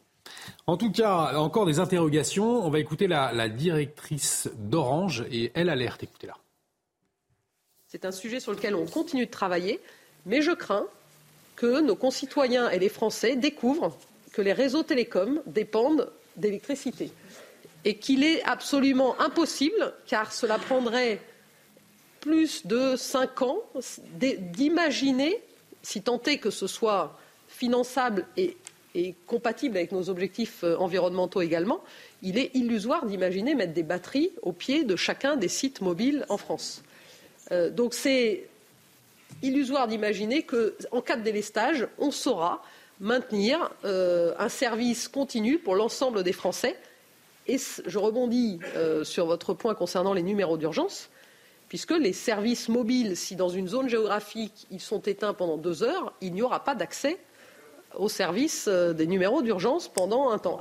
En 0.67 0.77
tout 0.77 0.91
cas, 0.91 1.37
encore 1.37 1.65
des 1.65 1.79
interrogations. 1.79 2.65
On 2.65 2.69
va 2.69 2.79
écouter 2.79 3.07
la, 3.07 3.49
directrice 3.49 4.49
d'Orange 4.57 5.25
et 5.31 5.51
elle 5.55 5.69
alerte. 5.69 6.03
Écoutez-la. 6.03 6.35
C'est 7.87 8.05
un 8.05 8.11
sujet 8.11 8.39
sur 8.39 8.51
lequel 8.51 8.75
on 8.75 8.85
continue 8.85 9.25
de 9.25 9.31
travailler, 9.31 9.79
mais 10.25 10.41
je 10.41 10.51
crains 10.51 10.85
que 11.55 11.81
nos 11.81 11.95
concitoyens 11.95 12.69
et 12.69 12.79
les 12.79 12.89
Français 12.89 13.35
découvrent 13.35 13.97
que 14.33 14.41
les 14.41 14.53
réseaux 14.53 14.83
télécoms 14.83 15.41
dépendent 15.45 16.11
d'électricité 16.35 17.11
et 17.85 17.97
qu'il 17.97 18.23
est 18.23 18.41
absolument 18.43 19.19
impossible, 19.21 19.93
car 20.07 20.33
cela 20.33 20.57
prendrait 20.57 21.19
plus 22.23 22.65
de 22.65 22.95
cinq 22.95 23.41
ans 23.41 23.59
d'imaginer, 24.15 25.41
si 25.81 26.01
tant 26.01 26.21
est 26.23 26.37
que 26.37 26.51
ce 26.51 26.67
soit 26.67 27.19
finançable 27.49 28.25
et 28.37 28.55
compatible 29.27 29.75
avec 29.75 29.91
nos 29.91 30.09
objectifs 30.09 30.63
euh, 30.63 30.77
environnementaux 30.77 31.41
également, 31.41 31.83
il 32.21 32.37
est 32.37 32.55
illusoire 32.55 33.05
d'imaginer 33.05 33.55
mettre 33.55 33.73
des 33.73 33.83
batteries 33.83 34.31
au 34.41 34.53
pied 34.53 34.85
de 34.85 34.95
chacun 34.95 35.35
des 35.35 35.49
sites 35.49 35.81
mobiles 35.81 36.25
en 36.29 36.37
France. 36.37 36.81
Euh, 37.51 37.69
donc 37.69 37.93
c'est 37.93 38.47
illusoire 39.41 39.89
d'imaginer 39.89 40.43
qu'en 40.43 41.01
cas 41.01 41.17
de 41.17 41.23
délestage, 41.23 41.87
on 41.97 42.11
saura 42.11 42.63
maintenir 43.01 43.69
euh, 43.83 44.33
un 44.39 44.47
service 44.47 45.09
continu 45.09 45.57
pour 45.57 45.75
l'ensemble 45.75 46.23
des 46.23 46.31
Français. 46.31 46.77
Et 47.47 47.57
je 47.57 47.99
rebondis 47.99 48.59
sur 49.03 49.25
votre 49.25 49.53
point 49.53 49.75
concernant 49.75 50.13
les 50.13 50.23
numéros 50.23 50.55
d'urgence, 50.55 51.09
puisque 51.73 51.89
les 51.89 52.13
services 52.13 52.69
mobiles, 52.69 53.17
si 53.17 53.35
dans 53.35 53.49
une 53.49 53.67
zone 53.67 53.89
géographique 53.89 54.67
ils 54.69 54.79
sont 54.79 55.01
éteints 55.01 55.33
pendant 55.33 55.57
deux 55.57 55.81
heures, 55.81 56.13
il 56.21 56.31
n'y 56.35 56.43
aura 56.43 56.63
pas 56.63 56.75
d'accès 56.75 57.17
au 57.95 58.09
service 58.09 58.67
euh, 58.67 58.93
des 58.93 59.07
numéros 59.07 59.41
d'urgence 59.41 59.87
pendant 59.87 60.29
un 60.29 60.37
temps. 60.37 60.59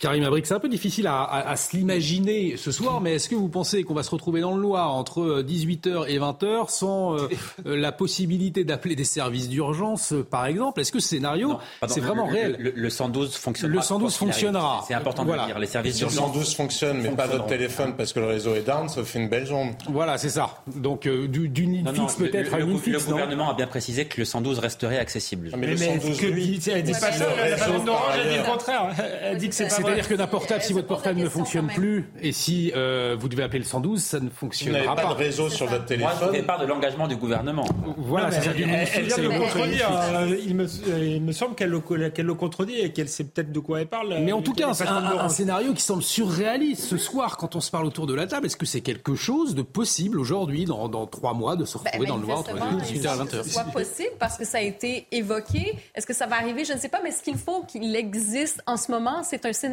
Karim 0.00 0.24
Abrik, 0.24 0.46
c'est 0.46 0.54
un 0.54 0.60
peu 0.60 0.68
difficile 0.68 1.06
à, 1.06 1.54
se 1.56 1.76
l'imaginer 1.76 2.56
ce 2.56 2.70
soir, 2.72 3.00
mais 3.00 3.14
est-ce 3.14 3.28
que 3.28 3.34
vous 3.34 3.48
pensez 3.48 3.82
qu'on 3.84 3.94
va 3.94 4.02
se 4.02 4.10
retrouver 4.10 4.40
dans 4.40 4.54
le 4.54 4.60
Loir 4.60 4.94
entre 4.94 5.42
18h 5.42 5.88
euh, 5.88 6.04
et 6.06 6.18
20h 6.18 6.70
sans 6.70 7.14
euh, 7.16 7.28
la 7.64 7.92
possibilité 7.92 8.64
d'appeler 8.64 8.96
des 8.96 9.04
services 9.04 9.48
d'urgence, 9.48 10.14
par 10.30 10.46
exemple? 10.46 10.80
Est-ce 10.80 10.92
que 10.92 11.00
ce 11.00 11.08
scénario, 11.08 11.58
c'est 11.88 12.00
vraiment 12.00 12.26
réel? 12.26 12.56
le, 12.58 12.90
112 12.90 13.36
fonctionne. 13.36 13.70
Le 13.70 13.80
112 13.80 14.14
fonctionnera. 14.16 14.84
C'est 14.86 14.94
important 14.94 15.24
de 15.24 15.32
le 15.32 15.46
dire. 15.46 15.58
Les 15.58 15.66
services 15.66 15.96
d'urgence. 15.96 16.20
Le 16.20 16.26
112 16.26 16.54
fonctionne, 16.54 17.00
mais 17.02 17.10
pas 17.10 17.26
votre 17.26 17.46
téléphone 17.46 17.94
parce 17.96 18.12
que 18.12 18.20
le 18.20 18.26
réseau 18.26 18.54
est 18.54 18.62
down, 18.62 18.88
ça 18.88 19.04
fait 19.04 19.18
une 19.18 19.28
belle 19.28 19.46
jambe. 19.46 19.70
Voilà, 19.88 20.18
c'est 20.18 20.30
ça. 20.30 20.62
Donc, 20.74 21.06
d'une 21.06 21.48
du, 21.52 21.84
fixe 21.94 22.14
peut-être 22.14 22.54
à 22.54 22.60
une 22.60 22.78
fixe. 22.78 23.06
Le 23.06 23.12
gouvernement 23.12 23.50
a 23.50 23.54
bien 23.54 23.66
précisé 23.66 24.06
que 24.06 24.18
le 24.18 24.24
112 24.24 24.58
resterait 24.58 24.98
accessible. 24.98 25.50
Mais, 25.56 25.66
le 25.68 25.76
112, 25.76 26.68
elle 26.68 26.82
dit 26.82 26.92
pas 26.92 27.12
ça. 27.12 27.26
Elle 27.44 28.30
dit 28.30 28.36
le 28.36 28.50
contraire. 28.50 28.90
Elle 29.22 29.38
dit 29.38 29.48
que 29.48 29.54
c'est 29.54 29.75
c'est-à-dire 29.76 30.08
que 30.08 30.14
d'un 30.14 30.26
portable, 30.26 30.62
si 30.62 30.72
votre 30.72 30.86
portable 30.86 31.20
ne 31.20 31.28
fonctionne 31.28 31.68
plus 31.68 32.10
et 32.20 32.32
si 32.32 32.72
euh, 32.74 33.16
vous 33.18 33.28
devez 33.28 33.42
appeler 33.42 33.60
le 33.60 33.64
112, 33.64 34.02
ça 34.02 34.20
ne 34.20 34.28
fonctionnera 34.28 34.82
pas. 34.82 34.90
Vous 34.90 34.96
n'avez 34.96 35.08
pas 35.08 35.14
de 35.14 35.18
réseau 35.18 35.48
sur 35.48 35.66
votre 35.66 35.84
téléphone. 35.84 36.12
Moi, 36.20 36.30
je 36.34 36.42
pas 36.42 36.58
de 36.58 36.66
l'engagement 36.66 37.08
du 37.08 37.16
gouvernement. 37.16 37.66
Voilà, 37.96 38.30
c'est 38.30 38.46
Elle, 38.46 38.70
elle 38.94 39.04
vient 39.04 39.16
de 39.16 39.22
le 39.22 39.38
contredire. 39.38 39.88
Euh, 39.92 40.36
il, 40.44 40.54
me, 40.54 40.66
il 40.98 41.22
me 41.22 41.32
semble 41.32 41.54
qu'elle 41.54 41.70
le, 41.70 42.34
contredit 42.34 42.78
et 42.78 42.92
qu'elle 42.92 43.08
sait 43.08 43.24
peut-être 43.24 43.52
de 43.52 43.58
quoi 43.58 43.80
elle 43.80 43.86
parle. 43.86 44.16
Mais 44.20 44.32
en 44.32 44.42
tout 44.42 44.52
cas, 44.52 44.68
un, 44.68 45.20
un, 45.20 45.28
scénario 45.28 45.72
qui 45.72 45.82
semble 45.82 46.02
surréaliste 46.02 46.82
ce 46.82 46.96
soir 46.96 47.36
quand 47.36 47.56
on 47.56 47.60
se 47.60 47.70
parle 47.70 47.86
autour 47.86 48.06
de 48.06 48.14
la 48.14 48.26
table. 48.26 48.46
Est-ce 48.46 48.56
que 48.56 48.66
c'est 48.66 48.80
quelque 48.80 49.14
chose 49.14 49.54
de 49.54 49.62
possible 49.62 50.18
aujourd'hui, 50.18 50.64
dans, 50.64 50.88
dans 50.88 51.06
trois 51.06 51.34
mois, 51.34 51.56
de 51.56 51.64
se 51.64 51.78
retrouver 51.78 52.06
ben, 52.06 52.08
dans 52.08 52.16
le 52.16 52.26
noir 52.26 52.38
entre 52.38 52.54
18h 52.54 52.96
et 52.96 53.02
20h 53.02 53.42
C'est 53.44 53.72
possible 53.72 54.12
parce 54.18 54.36
que 54.36 54.44
ça 54.44 54.58
a 54.58 54.62
été 54.62 55.06
évoqué. 55.12 55.76
Est-ce 55.94 56.06
que 56.06 56.14
ça 56.14 56.26
va 56.26 56.36
arriver? 56.36 56.64
Je 56.64 56.72
ne 56.72 56.78
sais 56.78 56.88
pas, 56.88 57.00
mais 57.02 57.10
ce 57.10 57.22
qu'il 57.22 57.36
faut 57.36 57.62
qu'il 57.62 57.94
existe 57.96 58.62
en 58.66 58.76
ce 58.76 58.90
moment, 58.90 59.22
c'est 59.22 59.44
un 59.46 59.52
scénario 59.52 59.65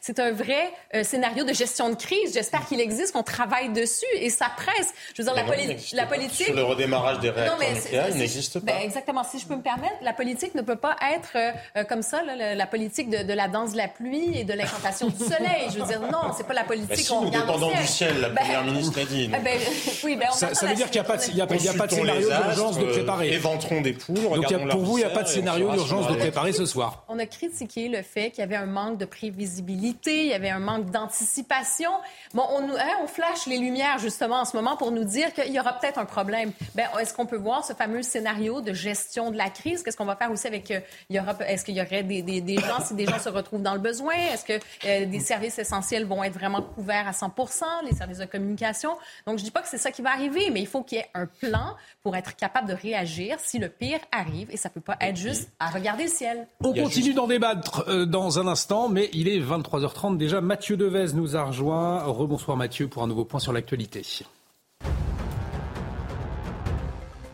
c'est 0.00 0.18
un 0.18 0.32
vrai 0.32 0.72
euh, 0.94 1.04
scénario 1.04 1.44
de 1.44 1.52
gestion 1.52 1.90
de 1.90 1.94
crise. 1.94 2.34
J'espère 2.34 2.66
qu'il 2.66 2.80
existe, 2.80 3.12
qu'on 3.12 3.22
travaille 3.22 3.70
dessus 3.70 4.04
et 4.16 4.30
ça 4.30 4.50
presse. 4.56 4.92
Je 5.14 5.22
veux 5.22 5.26
dire, 5.26 5.34
la, 5.34 5.42
la 6.02 6.06
politique. 6.06 6.46
Sur 6.46 6.54
le 6.54 6.64
redémarrage 6.64 7.20
des 7.20 7.30
réacteurs 7.30 7.58
nucléaires, 7.58 8.08
il 8.10 8.16
n'existe 8.16 8.60
pas. 8.60 8.72
Ben, 8.72 8.82
exactement. 8.82 9.24
Si 9.24 9.38
je 9.38 9.46
peux 9.46 9.56
me 9.56 9.62
permettre, 9.62 9.96
la 10.02 10.12
politique 10.12 10.54
ne 10.54 10.62
peut 10.62 10.76
pas 10.76 10.96
être 11.14 11.30
euh, 11.36 11.50
euh, 11.76 11.84
comme 11.84 12.02
ça, 12.02 12.22
la, 12.22 12.66
politique 12.66 13.10
de, 13.10 13.32
la 13.32 13.48
danse 13.48 13.72
de 13.72 13.76
la 13.76 13.88
pluie 13.88 14.38
et 14.38 14.44
de 14.44 14.52
l'incantation 14.52 15.08
du 15.08 15.18
soleil. 15.18 15.68
Je 15.72 15.78
veux 15.78 15.86
dire, 15.86 16.00
non, 16.00 16.32
c'est 16.36 16.46
pas 16.46 16.54
la 16.54 16.64
politique. 16.64 16.88
Ben, 16.90 16.96
si 16.96 17.14
nous 17.14 17.30
dépendons 17.30 17.70
du 17.70 17.86
ciel, 17.86 18.20
la 18.20 18.28
ben, 18.28 18.42
première 18.42 18.64
ministre 18.64 18.98
l'a 18.98 19.04
dit. 19.04 19.30
Ben, 19.42 19.58
oui, 20.04 20.14
ben, 20.16 20.30
ça, 20.30 20.54
ça 20.54 20.66
veut 20.66 20.74
dire 20.74 20.88
qu'il 20.88 21.00
n'y 21.00 21.06
a, 21.06 21.10
pas 21.10 21.16
de, 21.16 21.40
a, 21.40 21.44
a 21.44 21.74
pas 21.74 21.86
de 21.86 21.92
scénario 21.92 22.28
d'urgence 22.28 22.78
de 22.78 22.84
préparer. 22.84 23.32
Éventrons 23.32 23.80
des 23.80 23.92
poules. 23.92 24.14
Donc 24.14 24.70
pour 24.70 24.82
vous, 24.82 24.98
il 24.98 25.00
n'y 25.00 25.10
a 25.10 25.10
pas 25.10 25.24
de 25.24 25.28
scénario 25.28 25.70
d'urgence 25.72 26.08
de 26.08 26.14
préparer 26.14 26.52
ce 26.52 26.66
soir. 26.66 27.04
On 27.08 27.18
a 27.18 27.26
critiqué 27.26 27.88
le 27.88 28.02
fait 28.02 28.30
qu'il 28.30 28.40
y 28.40 28.42
avait 28.42 28.56
un 28.56 28.66
manque 28.66 28.98
de 28.98 29.04
prévisibilité, 29.12 30.22
il 30.22 30.28
y 30.28 30.34
avait 30.34 30.50
un 30.50 30.58
manque 30.58 30.90
d'anticipation. 30.90 31.90
Bon, 32.32 32.44
on, 32.50 32.70
hein, 32.70 32.96
on 33.02 33.06
flash 33.06 33.46
les 33.46 33.58
lumières 33.58 33.98
justement 33.98 34.40
en 34.40 34.44
ce 34.46 34.56
moment 34.56 34.76
pour 34.76 34.90
nous 34.90 35.04
dire 35.04 35.32
qu'il 35.34 35.52
y 35.52 35.60
aura 35.60 35.74
peut-être 35.78 35.98
un 35.98 36.06
problème. 36.06 36.52
Ben, 36.74 36.86
est-ce 36.98 37.12
qu'on 37.12 37.26
peut 37.26 37.36
voir 37.36 37.64
ce 37.64 37.74
fameux 37.74 38.02
scénario 38.02 38.62
de 38.62 38.72
gestion 38.72 39.30
de 39.30 39.36
la 39.36 39.50
crise? 39.50 39.82
Qu'est-ce 39.82 39.96
qu'on 39.96 40.06
va 40.06 40.16
faire 40.16 40.30
aussi 40.30 40.46
avec 40.46 40.70
euh, 40.70 40.80
il 41.10 41.16
y 41.16 41.20
aura 41.20 41.36
Est-ce 41.46 41.64
qu'il 41.64 41.76
y 41.76 41.82
aurait 41.82 42.02
des, 42.02 42.22
des, 42.22 42.40
des, 42.40 42.56
gens 42.56 42.80
si 42.82 42.94
des 42.94 43.04
gens 43.04 43.18
se 43.18 43.28
retrouvent 43.28 43.62
dans 43.62 43.74
le 43.74 43.80
besoin? 43.80 44.14
Est-ce 44.14 44.44
que 44.44 44.58
euh, 44.86 45.06
des 45.06 45.20
services 45.20 45.58
essentiels 45.58 46.06
vont 46.06 46.24
être 46.24 46.34
vraiment 46.34 46.62
couverts 46.62 47.06
à 47.06 47.12
100 47.12 47.34
les 47.84 47.94
services 47.94 48.18
de 48.18 48.24
communication? 48.24 48.96
Donc 49.26 49.38
je 49.38 49.44
dis 49.44 49.50
pas 49.50 49.60
que 49.60 49.68
c'est 49.68 49.78
ça 49.78 49.90
qui 49.90 50.00
va 50.00 50.10
arriver, 50.10 50.50
mais 50.50 50.60
il 50.60 50.66
faut 50.66 50.82
qu'il 50.82 50.98
y 50.98 51.00
ait 51.02 51.10
un 51.14 51.26
plan 51.26 51.76
pour 52.02 52.16
être 52.16 52.34
capable 52.34 52.68
de 52.68 52.74
réagir 52.74 53.36
si 53.40 53.58
le 53.58 53.68
pire 53.68 54.00
arrive 54.10 54.48
et 54.50 54.56
ça 54.56 54.70
peut 54.70 54.80
pas 54.80 54.96
être 55.00 55.16
juste 55.16 55.50
à 55.60 55.68
regarder 55.68 56.04
le 56.04 56.10
ciel. 56.10 56.46
On 56.60 56.72
continue 56.72 57.12
d'en 57.12 57.26
débattre 57.26 57.84
euh, 57.88 58.06
dans 58.06 58.38
un 58.38 58.46
instant, 58.46 58.88
mais 58.88 59.01
il 59.12 59.28
est 59.28 59.40
23h30 59.40 60.16
déjà. 60.16 60.40
Mathieu 60.40 60.76
Devez 60.76 61.14
nous 61.14 61.36
a 61.36 61.44
rejoint. 61.44 62.02
Rebonsoir 62.04 62.56
Mathieu 62.56 62.88
pour 62.88 63.02
un 63.02 63.06
nouveau 63.06 63.24
point 63.24 63.40
sur 63.40 63.52
l'actualité. 63.52 64.02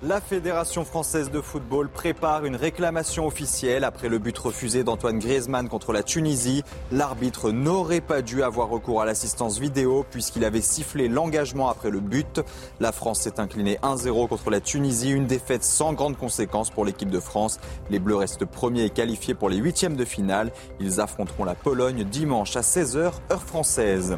La 0.05 0.21
Fédération 0.21 0.85
française 0.85 1.29
de 1.33 1.41
football 1.41 1.89
prépare 1.89 2.45
une 2.45 2.55
réclamation 2.55 3.27
officielle 3.27 3.83
après 3.83 4.09
le 4.09 4.21
but 4.21 4.39
refusé 4.39 4.85
d'Antoine 4.85 5.19
Griezmann 5.19 5.69
contre 5.69 5.93
la 5.93 6.05
Tunisie. 6.05 6.63
L'arbitre 6.93 7.51
n'aurait 7.51 8.01
pas 8.01 8.23
dû 8.23 8.45
avoir 8.45 8.69
recours 8.69 9.03
à 9.03 9.07
l'assistance 9.07 9.59
vidéo 9.59 10.07
puisqu'il 10.09 10.45
avait 10.45 10.61
sifflé 10.61 11.09
l'engagement 11.09 11.69
après 11.69 11.91
le 11.91 11.99
but. 11.99 12.41
La 12.79 12.93
France 12.93 13.23
s'est 13.23 13.41
inclinée 13.41 13.81
1-0 13.83 14.29
contre 14.29 14.51
la 14.51 14.61
Tunisie, 14.61 15.11
une 15.11 15.27
défaite 15.27 15.65
sans 15.65 15.95
grande 15.95 16.17
conséquence 16.17 16.71
pour 16.71 16.85
l'équipe 16.85 17.11
de 17.11 17.19
France. 17.19 17.59
Les 17.91 17.99
Bleus 17.99 18.15
restent 18.15 18.45
premiers 18.45 18.85
et 18.85 18.91
qualifiés 18.91 19.35
pour 19.35 19.49
les 19.49 19.57
huitièmes 19.57 19.97
de 19.97 20.05
finale. 20.05 20.53
Ils 20.79 21.01
affronteront 21.01 21.43
la 21.43 21.57
Pologne 21.57 22.05
dimanche 22.05 22.55
à 22.55 22.61
16h 22.61 23.15
heure 23.33 23.43
française. 23.43 24.17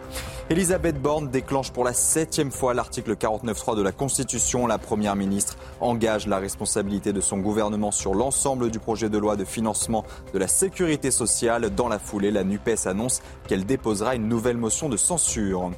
Elisabeth 0.50 1.00
Borne 1.00 1.30
déclenche 1.30 1.70
pour 1.70 1.84
la 1.84 1.94
septième 1.94 2.50
fois 2.50 2.74
l'article 2.74 3.14
49.3 3.14 3.78
de 3.78 3.82
la 3.82 3.92
Constitution. 3.92 4.66
La 4.66 4.76
première 4.76 5.16
ministre 5.16 5.56
engage 5.80 6.26
la 6.26 6.38
responsabilité 6.38 7.12
de 7.12 7.20
son 7.20 7.38
gouvernement 7.38 7.90
sur 7.90 8.14
l'ensemble 8.14 8.70
du 8.70 8.78
projet 8.78 9.08
de 9.08 9.18
loi 9.18 9.36
de 9.36 9.44
financement 9.44 10.04
de 10.32 10.38
la 10.38 10.48
sécurité 10.48 11.10
sociale. 11.10 11.70
Dans 11.74 11.88
la 11.88 11.98
foulée, 11.98 12.30
la 12.30 12.44
NUPES 12.44 12.86
annonce 12.86 13.22
qu'elle 13.46 13.64
déposera 13.64 14.14
une 14.14 14.28
nouvelle 14.28 14.56
motion 14.56 14.88
de 14.88 14.96
censure. 14.96 15.70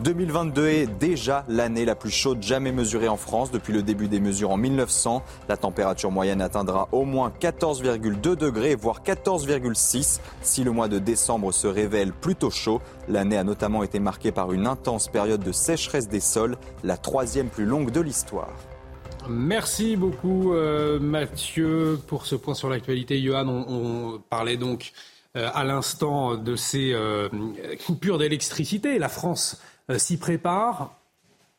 2022 0.00 0.68
est 0.68 0.86
déjà 0.86 1.44
l'année 1.48 1.84
la 1.84 1.96
plus 1.96 2.10
chaude 2.10 2.40
jamais 2.40 2.70
mesurée 2.70 3.08
en 3.08 3.16
France 3.16 3.50
depuis 3.50 3.72
le 3.72 3.82
début 3.82 4.06
des 4.06 4.20
mesures 4.20 4.50
en 4.50 4.56
1900. 4.56 5.22
La 5.48 5.56
température 5.56 6.12
moyenne 6.12 6.40
atteindra 6.40 6.88
au 6.92 7.04
moins 7.04 7.32
14,2 7.40 8.36
degrés, 8.36 8.76
voire 8.76 9.02
14,6 9.02 10.20
si 10.40 10.62
le 10.62 10.70
mois 10.70 10.88
de 10.88 11.00
décembre 11.00 11.52
se 11.52 11.66
révèle 11.66 12.12
plutôt 12.12 12.50
chaud. 12.50 12.80
L'année 13.08 13.38
a 13.38 13.44
notamment 13.44 13.82
été 13.82 13.98
marquée 13.98 14.30
par 14.30 14.52
une 14.52 14.66
intense 14.66 15.08
période 15.08 15.42
de 15.42 15.52
sécheresse 15.52 16.08
des 16.08 16.20
sols, 16.20 16.56
la 16.84 16.96
troisième 16.96 17.48
plus 17.48 17.64
longue 17.66 17.90
de 17.90 18.00
l'histoire. 18.00 18.50
Merci 19.28 19.96
beaucoup 19.96 20.52
euh, 20.52 20.98
Mathieu 21.00 21.98
pour 22.06 22.26
ce 22.26 22.34
point 22.34 22.54
sur 22.54 22.68
l'actualité. 22.68 23.20
Johan, 23.20 23.48
on, 23.48 24.20
parlait 24.30 24.56
donc 24.56 24.92
euh, 25.36 25.48
à 25.54 25.64
l'instant 25.64 26.36
de 26.36 26.56
ces 26.56 26.92
euh, 26.92 27.28
coupures 27.86 28.18
d'électricité. 28.18 28.98
La 28.98 29.08
France 29.08 29.60
s'y 29.96 30.18
prépare. 30.18 30.98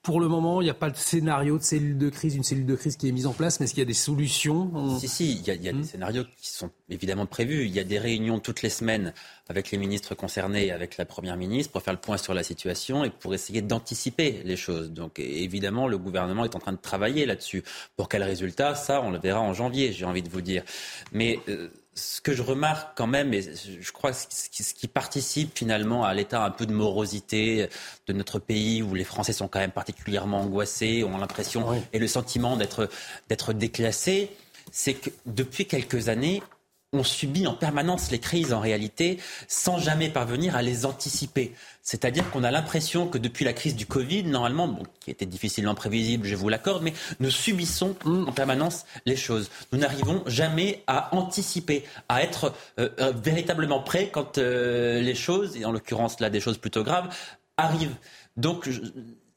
Pour 0.02 0.22
le 0.22 0.30
moment, 0.30 0.62
il 0.62 0.64
n'y 0.64 0.70
a 0.70 0.76
pas 0.76 0.90
de 0.90 0.96
scénario 0.96 1.58
de 1.58 1.64
cellule 1.64 1.98
de 1.98 2.10
crise, 2.10 2.34
une 2.36 2.44
cellule 2.44 2.66
de 2.66 2.76
crise 2.76 2.96
qui 2.96 3.10
est 3.10 3.12
mise 3.12 3.28
en 3.28 3.34
place, 3.34 3.60
mais 3.60 3.66
est-ce 3.66 3.74
qu'il 3.74 3.82
y 3.82 3.86
a 3.86 3.88
des 3.88 3.94
solutions 3.94 4.98
Si, 4.98 5.10
si, 5.10 5.32
il 5.34 5.46
y 5.46 5.52
a, 5.52 5.56
il 5.56 5.62
y 5.62 5.68
a 5.68 5.74
des 5.74 5.80
hmm. 5.80 5.84
scénarios 5.84 6.24
qui 6.38 6.50
sont 6.50 6.70
évidemment 6.90 7.26
prévus. 7.26 7.66
Il 7.66 7.72
y 7.72 7.80
a 7.80 7.84
des 7.84 8.00
réunions 8.00 8.40
toutes 8.40 8.62
les 8.62 8.70
semaines 8.70 9.14
avec 9.50 9.72
les 9.72 9.78
ministres 9.78 10.16
concernés 10.16 10.68
et 10.68 10.72
avec 10.72 10.96
la 10.96 11.06
Première 11.06 11.36
ministre 11.36 11.74
pour 11.74 11.82
faire 11.82 11.94
le 11.94 12.00
point 12.00 12.16
sur 12.16 12.34
la 12.34 12.44
situation 12.44 13.04
et 13.04 13.10
pour 13.10 13.34
essayer 13.34 13.62
d'anticiper 13.62 14.42
les 14.46 14.56
choses. 14.56 14.92
Donc 14.92 15.20
évidemment, 15.20 15.88
le 15.88 15.98
gouvernement 15.98 16.46
est 16.46 16.56
en 16.56 16.60
train 16.60 16.74
de 16.74 16.78
travailler 16.78 17.26
là-dessus. 17.26 17.64
Pour 17.98 18.08
quel 18.08 18.24
résultat? 18.24 18.76
Ça, 18.76 19.02
on 19.02 19.12
le 19.12 19.20
verra 19.20 19.42
en 19.42 19.54
janvier, 19.54 19.92
j'ai 19.92 20.06
envie 20.06 20.24
de 20.24 20.30
vous 20.30 20.42
dire. 20.42 20.64
Mais... 21.12 21.40
Euh, 21.50 21.70
ce 22.00 22.22
que 22.22 22.34
je 22.34 22.42
remarque 22.42 22.98
quand 22.98 23.08
même, 23.08 23.34
et 23.34 23.42
je 23.42 23.92
crois 23.92 24.14
ce 24.14 24.50
qui, 24.50 24.88
participe 24.88 25.58
finalement 25.58 26.04
à 26.04 26.14
l'état 26.14 26.44
un 26.44 26.50
peu 26.50 26.66
de 26.66 26.74
morosité 26.74 27.70
de 28.08 28.14
notre 28.14 28.40
pays, 28.40 28.82
où 28.82 28.96
les 28.96 29.04
Français 29.04 29.34
sont 29.34 29.48
quand 29.48 29.60
même 29.60 29.72
particulièrement 29.72 30.42
angoissés, 30.42 31.04
ont 31.04 31.18
l'impression 31.18 31.84
et 31.94 32.00
le 32.00 32.08
sentiment 32.08 32.58
d'être 32.58 33.54
déclassés, 33.54 34.32
c'est 34.72 34.94
que 34.94 35.10
depuis 35.26 35.66
quelques 35.66 36.10
années, 36.10 36.42
on 36.92 37.04
subit 37.04 37.46
en 37.46 37.54
permanence 37.54 38.10
les 38.10 38.20
crises 38.20 38.52
en 38.52 38.60
réalité 38.60 39.20
sans 39.48 39.78
jamais 39.78 40.10
parvenir 40.10 40.56
à 40.56 40.62
les 40.62 40.86
anticiper. 40.86 41.54
C'est-à-dire 41.84 42.30
qu'on 42.32 42.44
a 42.44 42.52
l'impression 42.52 43.08
que 43.08 43.18
depuis 43.18 43.46
la 43.46 43.54
crise 43.54 43.76
du 43.76 43.86
Covid, 43.86 44.24
normalement, 44.24 44.80
qui 45.00 45.12
était 45.12 45.26
difficilement 45.26 45.76
prévisible, 45.76 46.26
je 46.26 46.36
vous 46.36 46.50
l'accorde, 46.50 46.84
mais 46.84 46.94
nous 47.20 47.30
subissons 47.30 47.96
en 48.06 48.32
permanence 48.32 48.86
les 49.06 49.16
choses. 49.16 49.50
Nous 49.72 49.80
n'arrivons 49.80 50.24
jamais 50.26 50.84
à 50.88 51.16
anticiper, 51.16 51.84
à 52.10 52.24
être 52.24 52.54
euh, 52.80 52.90
euh, 53.00 53.12
véritablement 53.12 53.82
prêts 53.82 54.10
quand 54.10 54.38
euh, 54.38 55.00
les 55.00 55.16
choses, 55.16 55.58
et 55.58 55.66
en 55.66 55.72
l'occurrence 55.72 56.20
là 56.20 56.30
des 56.30 56.40
choses 56.40 56.58
plutôt 56.58 56.84
graves, 56.84 57.16
arrivent. 57.58 57.96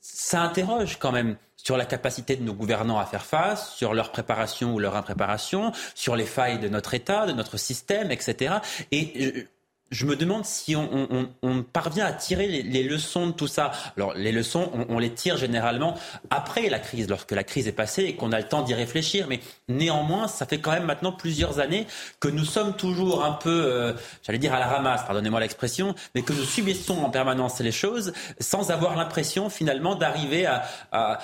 Ça 0.03 0.43
interroge 0.43 0.99
quand 0.99 1.13
même 1.13 1.37
sur 1.57 1.77
la 1.77 1.87
capacité 1.87 2.35
de 2.35 2.43
nos 2.43 2.55
gouvernants 2.55 2.99
à 2.99 3.07
faire 3.07 3.25
face, 3.25 3.75
sur 3.77 3.95
leur 3.95 4.11
préparation 4.11 4.75
ou 4.75 4.81
leur 4.81 4.97
impréparation, 4.97 5.73
sur 5.95 6.17
les 6.17 6.27
failles 6.27 6.59
de 6.59 6.69
notre 6.69 6.93
État, 6.93 7.25
de 7.25 7.33
notre 7.33 7.57
système, 7.57 8.11
etc. 8.11 8.57
Et 8.91 9.47
je 9.93 10.07
me 10.07 10.17
demande 10.17 10.45
si 10.45 10.75
on, 10.75 11.63
parvient 11.63 12.07
à 12.07 12.13
tirer 12.13 12.49
les, 12.49 12.83
leçons 12.83 13.29
de 13.29 13.33
tout 13.33 13.47
ça. 13.47 13.71
Alors, 13.97 14.15
les 14.15 14.33
leçons, 14.33 14.71
on, 14.89 14.99
les 14.99 15.11
tire 15.13 15.37
généralement 15.37 15.95
après 16.31 16.69
la 16.71 16.79
crise, 16.79 17.09
lorsque 17.09 17.31
la 17.31 17.45
crise 17.45 17.69
est 17.69 17.73
passée 17.73 18.05
et 18.05 18.17
qu'on 18.17 18.33
a 18.33 18.39
le 18.39 18.49
temps 18.49 18.63
d'y 18.63 18.75
réfléchir. 18.75 19.27
Mais 19.29 19.41
néanmoins, 19.69 20.29
ça 20.29 20.47
fait 20.47 20.59
quand 20.59 20.73
même 20.73 20.87
maintenant 20.87 21.13
plusieurs 21.13 21.61
années 21.61 21.87
que 22.21 22.29
nous 22.29 22.45
sommes 22.45 22.75
toujours 22.75 23.25
un 23.25 23.33
peu, 23.33 23.51
euh, 23.51 23.93
j'allais 24.23 24.39
dire 24.39 24.55
à 24.55 24.59
la 24.59 24.67
ramasse, 24.67 25.03
pardonnez-moi 25.05 25.41
l'expression, 25.41 25.95
mais 26.15 26.23
que 26.23 26.33
nous 26.33 26.45
subissons 26.45 26.99
en 26.99 27.11
permanence 27.11 27.61
les 27.61 27.73
choses 27.73 28.15
sans 28.41 28.71
avoir 28.71 28.97
l'impression 28.97 29.51
finalement 29.51 29.95
d'arriver 29.95 30.47
à, 30.47 31.19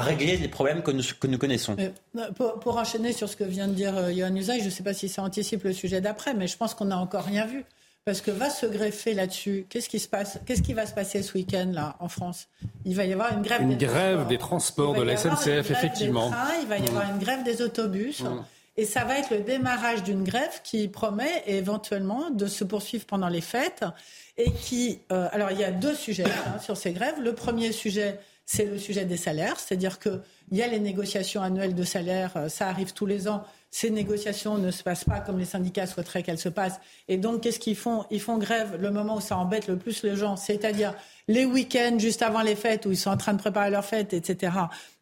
régler 0.00 0.36
les 0.36 0.48
problèmes 0.48 0.82
que 0.82 0.90
nous, 0.90 1.02
que 1.20 1.26
nous 1.28 1.38
connaissons. 1.38 1.76
Euh, 1.78 2.30
pour, 2.60 2.76
enchaîner 2.76 3.12
sur 3.12 3.28
ce 3.28 3.36
que 3.36 3.44
vient 3.44 3.68
de 3.68 3.74
dire 3.74 3.96
euh, 3.96 4.12
Johan 4.12 4.34
Usaï, 4.34 4.60
je 4.60 4.66
ne 4.66 4.70
sais 4.70 4.82
pas 4.82 4.92
si 4.92 5.08
ça 5.08 5.22
anticipe 5.22 5.62
le 5.64 5.72
sujet 5.72 6.00
d'après, 6.00 6.34
mais 6.34 6.46
je 6.46 6.56
pense 6.56 6.74
qu'on 6.74 6.86
n'a 6.86 6.98
encore 6.98 7.24
rien 7.24 7.46
vu. 7.46 7.64
Parce 8.06 8.20
que 8.20 8.30
va 8.30 8.50
se 8.50 8.66
greffer 8.66 9.14
là-dessus. 9.14 9.66
Qu'est-ce 9.68 9.88
qui 9.88 9.98
se 9.98 10.06
passe? 10.06 10.38
Qu'est-ce 10.46 10.62
qui 10.62 10.74
va 10.74 10.86
se 10.86 10.94
passer 10.94 11.24
ce 11.24 11.36
week-end 11.36 11.72
là 11.72 11.96
en 11.98 12.08
France? 12.08 12.46
Il 12.84 12.94
va 12.94 13.04
y 13.04 13.12
avoir 13.12 13.32
une 13.32 13.42
grève. 13.42 13.60
Une 13.62 13.76
des 13.76 13.84
grève 13.84 14.14
transports. 14.14 14.28
des 14.28 14.38
transports 14.38 14.94
de 14.94 15.02
la 15.02 15.16
SNCF, 15.16 15.72
effectivement. 15.72 16.32
il 16.62 16.68
va 16.68 16.78
y 16.78 16.86
avoir 16.86 17.04
mmh. 17.04 17.14
une 17.14 17.18
grève 17.18 17.42
des 17.42 17.62
autobus. 17.62 18.20
Mmh. 18.20 18.44
Et 18.76 18.84
ça 18.84 19.04
va 19.04 19.18
être 19.18 19.30
le 19.30 19.40
démarrage 19.40 20.04
d'une 20.04 20.22
grève 20.22 20.60
qui 20.62 20.86
promet 20.86 21.42
éventuellement 21.48 22.30
de 22.30 22.46
se 22.46 22.62
poursuivre 22.62 23.06
pendant 23.06 23.28
les 23.28 23.40
fêtes 23.40 23.84
et 24.38 24.52
qui. 24.52 25.00
Euh, 25.10 25.28
alors 25.32 25.50
il 25.50 25.58
y 25.58 25.64
a 25.64 25.72
deux 25.72 25.96
sujets 25.96 26.26
hein, 26.26 26.60
sur 26.60 26.76
ces 26.76 26.92
grèves. 26.92 27.20
Le 27.20 27.34
premier 27.34 27.72
sujet, 27.72 28.20
c'est 28.44 28.66
le 28.66 28.78
sujet 28.78 29.04
des 29.04 29.16
salaires, 29.16 29.58
c'est-à-dire 29.58 29.98
qu'il 29.98 30.20
y 30.52 30.62
a 30.62 30.68
les 30.68 30.78
négociations 30.78 31.42
annuelles 31.42 31.74
de 31.74 31.82
salaire, 31.82 32.30
euh, 32.36 32.48
ça 32.48 32.68
arrive 32.68 32.92
tous 32.92 33.06
les 33.06 33.26
ans 33.26 33.42
ces 33.76 33.90
négociations 33.90 34.56
ne 34.56 34.70
se 34.70 34.82
passent 34.82 35.04
pas 35.04 35.20
comme 35.20 35.38
les 35.38 35.44
syndicats 35.44 35.86
souhaiteraient 35.86 36.22
qu'elles 36.22 36.38
se 36.38 36.48
passent. 36.48 36.80
Et 37.08 37.18
donc, 37.18 37.42
qu'est-ce 37.42 37.58
qu'ils 37.58 37.76
font? 37.76 38.06
Ils 38.10 38.22
font 38.22 38.38
grève 38.38 38.78
le 38.80 38.90
moment 38.90 39.16
où 39.16 39.20
ça 39.20 39.36
embête 39.36 39.68
le 39.68 39.76
plus 39.76 40.02
les 40.02 40.16
gens, 40.16 40.36
c'est-à-dire 40.36 40.94
les 41.28 41.44
week-ends 41.44 41.98
juste 41.98 42.22
avant 42.22 42.40
les 42.40 42.56
fêtes 42.56 42.86
où 42.86 42.90
ils 42.90 42.96
sont 42.96 43.10
en 43.10 43.18
train 43.18 43.34
de 43.34 43.38
préparer 43.38 43.68
leurs 43.68 43.84
fêtes, 43.84 44.14
etc. 44.14 44.52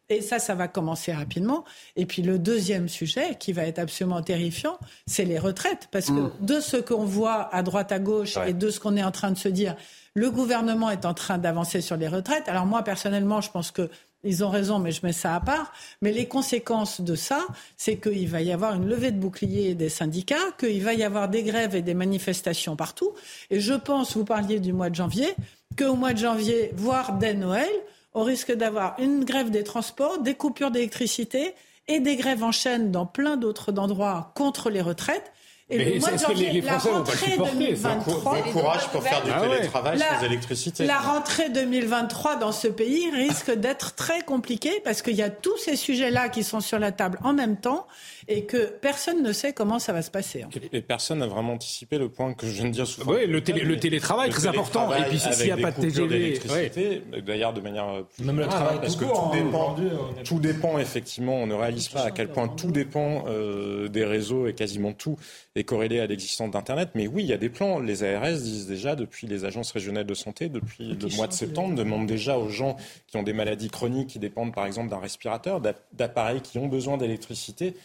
Et 0.09 0.19
ça, 0.19 0.39
ça 0.39 0.55
va 0.55 0.67
commencer 0.67 1.13
rapidement. 1.13 1.63
Et 1.95 2.05
puis 2.05 2.21
le 2.21 2.37
deuxième 2.37 2.89
sujet, 2.89 3.37
qui 3.39 3.53
va 3.53 3.63
être 3.63 3.79
absolument 3.79 4.21
terrifiant, 4.21 4.77
c'est 5.07 5.23
les 5.23 5.39
retraites. 5.39 5.87
Parce 5.89 6.07
que 6.07 6.11
mm. 6.11 6.31
de 6.41 6.59
ce 6.59 6.75
qu'on 6.75 7.05
voit 7.05 7.55
à 7.55 7.63
droite, 7.63 7.93
à 7.93 7.99
gauche, 7.99 8.35
et 8.45 8.51
de 8.51 8.69
ce 8.69 8.81
qu'on 8.81 8.97
est 8.97 9.03
en 9.05 9.11
train 9.11 9.31
de 9.31 9.37
se 9.37 9.47
dire, 9.47 9.77
le 10.15 10.29
gouvernement 10.31 10.89
est 10.89 11.05
en 11.05 11.13
train 11.13 11.37
d'avancer 11.37 11.79
sur 11.79 11.95
les 11.95 12.09
retraites. 12.09 12.49
Alors 12.49 12.65
moi, 12.65 12.83
personnellement, 12.83 13.39
je 13.39 13.51
pense 13.51 13.71
que 13.71 13.89
ils 14.25 14.43
ont 14.43 14.49
raison, 14.49 14.79
mais 14.79 14.91
je 14.91 15.05
mets 15.05 15.13
ça 15.13 15.35
à 15.35 15.39
part. 15.39 15.71
Mais 16.01 16.11
les 16.11 16.27
conséquences 16.27 16.99
de 16.99 17.15
ça, 17.15 17.45
c'est 17.77 17.97
qu'il 17.97 18.27
va 18.27 18.41
y 18.41 18.51
avoir 18.51 18.75
une 18.75 18.87
levée 18.87 19.11
de 19.11 19.19
boucliers 19.19 19.75
des 19.75 19.89
syndicats, 19.89 20.51
qu'il 20.59 20.83
va 20.83 20.93
y 20.93 21.03
avoir 21.03 21.29
des 21.29 21.43
grèves 21.43 21.75
et 21.75 21.81
des 21.81 21.93
manifestations 21.93 22.75
partout. 22.75 23.13
Et 23.51 23.59
je 23.59 23.73
pense, 23.73 24.17
vous 24.17 24.25
parliez 24.25 24.59
du 24.59 24.73
mois 24.73 24.89
de 24.89 24.95
janvier, 24.95 25.35
qu'au 25.77 25.95
mois 25.95 26.13
de 26.13 26.19
janvier, 26.19 26.71
voire 26.75 27.13
dès 27.13 27.33
Noël, 27.35 27.69
on 28.13 28.23
risque 28.23 28.51
d'avoir 28.51 28.99
une 28.99 29.25
grève 29.25 29.51
des 29.51 29.63
transports, 29.63 30.19
des 30.19 30.33
coupures 30.33 30.71
d'électricité 30.71 31.53
et 31.87 31.99
des 31.99 32.15
grèves 32.15 32.43
en 32.43 32.51
chaîne 32.51 32.91
dans 32.91 33.05
plein 33.05 33.37
d'autres 33.37 33.77
endroits 33.77 34.31
contre 34.35 34.69
les 34.69 34.81
retraites. 34.81 35.31
Et 35.67 35.77
mais 35.79 35.85
est-ce 35.95 36.27
que 36.27 36.33
les, 36.33 36.61
Français 36.61 36.91
vont 36.91 37.03
pas 37.03 37.11
le 37.11 37.17
supporter 37.17 37.73
Bon 37.73 38.51
courage 38.51 38.87
pour 38.89 39.01
faire 39.01 39.23
du 39.23 39.31
ah 39.33 39.41
télétravail 39.41 39.97
sans 39.97 40.23
électricité. 40.23 40.85
La 40.85 40.99
rentrée 40.99 41.49
2023 41.49 42.35
dans 42.35 42.51
ce 42.51 42.67
pays 42.67 43.09
risque 43.09 43.51
d'être 43.51 43.95
très 43.95 44.21
compliquée 44.21 44.79
parce 44.83 45.01
qu'il 45.01 45.15
y 45.15 45.23
a 45.23 45.31
tous 45.31 45.57
ces 45.57 45.75
sujets-là 45.75 46.29
qui 46.29 46.43
sont 46.43 46.59
sur 46.59 46.77
la 46.77 46.91
table 46.91 47.17
en 47.23 47.33
même 47.33 47.57
temps 47.57 47.87
et 48.27 48.45
que 48.45 48.67
personne 48.79 49.23
ne 49.23 49.31
sait 49.31 49.53
comment 49.53 49.79
ça 49.79 49.91
va 49.91 50.03
se 50.03 50.11
passer. 50.11 50.43
Hein. 50.43 50.49
Et 50.71 50.81
personne 50.81 51.19
n'a 51.19 51.27
vraiment 51.27 51.53
anticipé 51.53 51.97
le 51.97 52.09
point 52.09 52.35
que 52.35 52.45
je 52.45 52.51
viens 52.51 52.65
de 52.65 52.71
dire 52.71 52.85
souvent. 52.85 53.13
Oui, 53.13 53.25
le, 53.25 53.39
le 53.39 53.77
télétravail, 53.77 54.29
très 54.29 54.45
important. 54.45 54.93
Et 54.93 55.03
puis 55.05 55.17
s'il 55.17 55.45
n'y 55.45 55.51
a 55.51 55.57
pas 55.57 55.71
de 55.71 55.81
TGV. 55.81 57.01
D'ailleurs, 57.25 57.53
de 57.53 57.61
manière. 57.61 57.87
Même 58.19 58.39
le 58.39 58.47
travail, 58.47 58.77
parce 58.81 58.95
que 58.95 59.05
tout, 59.05 59.31
dépend, 59.33 59.75
tout 60.23 60.39
dépend, 60.39 60.77
effectivement, 60.77 61.37
on 61.37 61.47
ne 61.47 61.55
réalise 61.55 61.87
pas 61.87 62.03
à 62.03 62.11
quel 62.11 62.29
point 62.29 62.47
tout 62.47 62.71
dépend 62.71 63.25
euh, 63.27 63.87
des 63.87 64.05
réseaux 64.05 64.45
et 64.45 64.53
quasiment 64.53 64.93
tout 64.93 65.17
est 65.55 65.63
corrélé 65.63 65.99
à 65.99 66.07
l'existence 66.07 66.51
d'Internet. 66.51 66.89
Mais 66.95 67.07
oui, 67.07 67.23
il 67.23 67.29
y 67.29 67.33
a 67.33 67.37
des 67.37 67.49
plans. 67.49 67.79
Les 67.79 68.03
ARS 68.03 68.33
disent 68.33 68.67
déjà, 68.67 68.95
depuis 68.95 69.25
les 69.27 69.45
agences 69.45 69.71
régionales 69.71 70.05
de 70.05 70.13
santé, 70.13 70.49
depuis 70.49 70.93
le 70.93 71.15
mois 71.15 71.27
de 71.27 71.33
septembre, 71.33 71.75
demandent 71.75 72.07
déjà 72.07 72.37
aux 72.37 72.49
gens 72.49 72.75
qui 73.07 73.17
ont 73.17 73.23
des 73.23 73.33
maladies 73.33 73.69
chroniques, 73.69 74.09
qui 74.09 74.19
dépendent 74.19 74.53
par 74.53 74.65
exemple 74.65 74.89
d'un 74.89 74.99
respirateur, 74.99 75.61
d'appareils 75.93 76.41
qui 76.41 76.57
ont 76.57 76.67
besoin 76.67 76.97
d'électricité, 76.97 77.75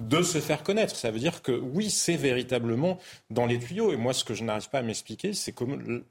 de 0.00 0.22
se 0.22 0.38
faire 0.38 0.62
connaître. 0.62 0.96
Ça 0.96 1.10
veut 1.10 1.18
dire 1.18 1.42
que 1.42 1.52
oui, 1.52 1.90
c'est 1.90 2.16
véritablement 2.16 2.98
dans 3.28 3.46
les 3.46 3.58
tuyaux. 3.58 3.92
Et 3.92 3.96
moi, 3.96 4.12
ce 4.12 4.24
que 4.24 4.34
je 4.34 4.42
n'arrive 4.42 4.70
pas 4.70 4.78
à 4.78 4.82
m'expliquer, 4.82 5.34
c'est 5.34 5.54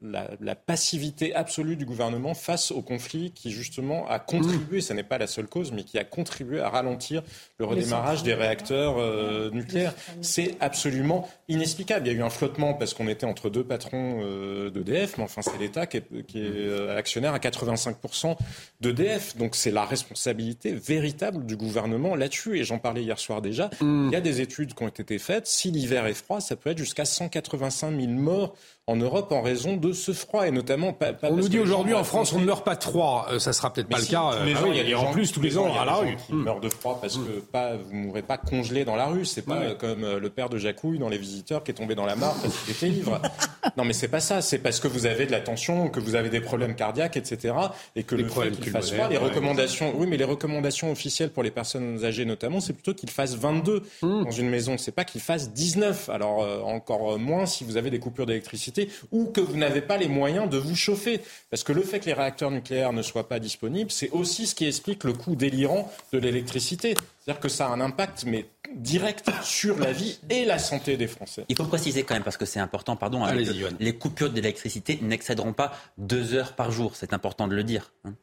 la, 0.01 0.55
passivité 0.55 1.33
absolue 1.33 1.75
du 1.75 1.85
gouvernement 1.85 2.33
face 2.33 2.71
au 2.71 2.81
conflit 2.81 3.31
qui, 3.31 3.51
justement, 3.51 4.07
a 4.07 4.19
contribué, 4.19 4.81
ce 4.81 4.93
n'est 4.93 5.03
pas 5.03 5.17
la 5.17 5.25
seule 5.25 5.47
cause, 5.47 5.71
mais 5.71 5.83
qui 5.83 5.97
a 5.97 6.03
contribué 6.03 6.59
à 6.59 6.69
ralentir 6.69 7.23
le 7.57 7.65
redémarrage 7.65 8.21
des 8.21 8.35
réacteurs 8.35 8.97
euh, 8.99 9.49
nucléaires. 9.51 9.93
C'est 10.21 10.55
absolument 10.59 11.27
inexplicable. 11.47 12.07
Il 12.07 12.13
y 12.13 12.15
a 12.15 12.19
eu 12.19 12.23
un 12.23 12.29
flottement 12.29 12.75
parce 12.75 12.93
qu'on 12.93 13.07
était 13.07 13.25
entre 13.25 13.49
deux 13.49 13.63
patrons 13.63 14.21
euh, 14.21 14.69
d'EDF, 14.69 15.17
mais 15.17 15.23
enfin, 15.23 15.41
c'est 15.41 15.57
l'État 15.57 15.87
qui 15.87 15.97
est, 15.97 16.05
euh, 16.35 16.95
actionnaire 16.95 17.33
à 17.33 17.39
85% 17.39 18.37
d'EDF. 18.81 19.35
Donc, 19.37 19.55
c'est 19.55 19.71
la 19.71 19.85
responsabilité 19.85 20.73
véritable 20.73 21.45
du 21.45 21.57
gouvernement 21.57 22.15
là-dessus. 22.15 22.59
Et 22.59 22.63
j'en 22.63 22.77
parlais 22.77 23.01
hier 23.01 23.17
soir 23.17 23.41
déjà. 23.41 23.71
Mm. 23.81 24.07
Il 24.07 24.13
y 24.13 24.15
a 24.15 24.21
des 24.21 24.41
études 24.41 24.73
qui 24.73 24.83
ont 24.83 24.87
été 24.87 25.19
faites. 25.19 25.47
Si 25.47 25.71
l'hiver 25.71 26.05
est 26.05 26.13
froid, 26.13 26.39
ça 26.39 26.55
peut 26.55 26.69
être 26.69 26.77
jusqu'à 26.77 27.05
185 27.05 27.99
000 27.99 28.11
morts 28.13 28.55
en 28.89 28.95
Europe 28.95 29.31
en 29.31 29.43
raison 29.43 29.77
de 29.77 29.93
ce 29.93 30.13
froid 30.13 30.47
et 30.47 30.51
notamment 30.51 30.93
pas, 30.93 31.11
on 31.21 31.35
nous 31.35 31.47
dit 31.47 31.59
aujourd'hui 31.59 31.93
en 31.93 32.03
France 32.03 32.33
on 32.33 32.39
ne 32.39 32.45
meurt 32.45 32.65
pas 32.65 32.75
de 32.75 32.83
froid. 32.83 33.25
Ça 33.27 33.33
euh, 33.35 33.39
ça 33.39 33.53
sera 33.53 33.71
peut-être 33.71 33.87
pas 33.87 33.99
le 33.99 34.05
cas 34.05 34.31
tous 34.31 34.45
les 34.45 34.55
euh, 34.55 34.83
il 34.83 34.89
y 34.89 34.93
a 34.93 34.99
en 34.99 35.11
plus 35.11 35.31
tous 35.31 35.41
les 35.41 35.57
ans 35.57 35.71
à 35.79 35.85
la 35.85 35.95
rue. 35.95 36.15
qui 36.25 36.33
mm. 36.33 36.43
meurent 36.43 36.59
de 36.59 36.69
froid 36.69 36.97
parce 36.99 37.17
que 37.17 37.37
mm. 37.37 37.41
pas 37.51 37.75
vous 37.75 37.95
mourrez 37.95 38.23
pas 38.23 38.37
congelé 38.37 38.85
dans 38.85 38.95
la 38.95 39.05
rue. 39.05 39.25
C'est 39.25 39.43
pas 39.43 39.75
comme 39.75 40.03
euh, 40.03 40.19
le 40.19 40.29
père 40.29 40.49
de 40.49 40.57
Jacouille 40.57 40.97
dans 40.97 41.09
les 41.09 41.19
visiteurs 41.19 41.63
qui 41.63 41.71
est 41.71 41.75
tombé 41.75 41.93
dans 41.93 42.05
la 42.05 42.15
mare 42.15 42.35
parce 42.41 42.57
qu'il 42.57 42.73
était 42.73 42.89
ivre. 42.89 43.21
Non 43.77 43.83
mais 43.85 43.93
c'est 43.93 44.07
pas 44.07 44.19
ça. 44.19 44.41
C'est 44.41 44.57
parce 44.57 44.79
que 44.79 44.87
vous 44.87 45.05
avez 45.05 45.25
de 45.25 45.31
la 45.31 45.41
tension 45.41 45.89
que 45.89 45.99
vous 45.99 46.15
avez 46.15 46.29
des 46.29 46.41
problèmes 46.41 46.75
cardiaques 46.75 47.17
etc 47.17 47.53
et 47.95 48.03
que 48.03 48.15
le 48.15 48.27
fait 48.27 48.51
qu'il 48.51 48.71
fasse 48.71 48.91
froid 48.91 49.07
les 49.09 49.17
recommandations 49.17 49.93
oui 49.95 50.07
mais 50.07 50.17
les 50.17 50.23
recommandations 50.23 50.91
officielles 50.91 51.29
pour 51.29 51.43
les 51.43 51.51
personnes 51.51 52.03
âgées 52.03 52.25
notamment 52.25 52.61
c'est 52.61 52.73
plutôt 52.73 52.93
qu'il 52.93 53.09
fasse 53.09 53.35
22 53.35 53.83
mm. 54.01 54.23
dans 54.23 54.31
une 54.31 54.49
maison. 54.49 54.77
C'est 54.77 54.91
pas 54.91 55.03
qu'il 55.03 55.21
fasse 55.21 55.51
19 55.51 56.09
alors 56.09 56.39
encore 56.65 57.19
moins 57.19 57.45
si 57.45 57.63
vous 57.63 57.77
avez 57.77 57.89
des 57.89 57.99
coupures 57.99 58.25
d'électricité 58.25 58.78
ou 59.11 59.25
que 59.25 59.41
vous 59.41 59.57
n'avez 59.57 59.81
pas 59.81 59.97
les 59.97 60.07
moyens 60.07 60.49
de 60.49 60.57
vous 60.57 60.75
chauffer. 60.75 61.19
Parce 61.49 61.63
que 61.63 61.73
le 61.73 61.81
fait 61.81 61.99
que 61.99 62.05
les 62.05 62.13
réacteurs 62.13 62.51
nucléaires 62.51 62.93
ne 62.93 63.01
soient 63.01 63.27
pas 63.27 63.39
disponibles, 63.39 63.91
c'est 63.91 64.11
aussi 64.11 64.47
ce 64.47 64.55
qui 64.55 64.67
explique 64.67 65.03
le 65.03 65.13
coût 65.13 65.35
délirant 65.35 65.91
de 66.13 66.19
l'électricité. 66.19 66.95
C'est-à-dire 67.19 67.41
que 67.41 67.49
ça 67.49 67.67
a 67.67 67.69
un 67.69 67.81
impact, 67.81 68.23
mais 68.25 68.45
direct 68.75 69.29
sur 69.43 69.77
la 69.79 69.91
vie 69.91 70.19
et 70.29 70.45
la 70.45 70.59
santé 70.59 70.95
des 70.97 71.07
Français. 71.07 71.45
Il 71.49 71.55
faut 71.55 71.65
préciser 71.65 72.03
quand 72.03 72.13
même, 72.13 72.23
parce 72.23 72.37
que 72.37 72.45
c'est 72.45 72.59
important, 72.59 72.95
pardon, 72.95 73.23
hein, 73.23 73.33
les 73.79 73.95
coupures 73.95 74.29
d'électricité 74.29 74.99
n'excéderont 75.01 75.53
pas 75.53 75.73
deux 75.97 76.33
heures 76.33 76.53
par 76.53 76.71
jour. 76.71 76.95
C'est 76.95 77.13
important 77.13 77.47
de 77.47 77.55
le 77.55 77.63
dire. 77.63 77.91
Hein 78.05 78.13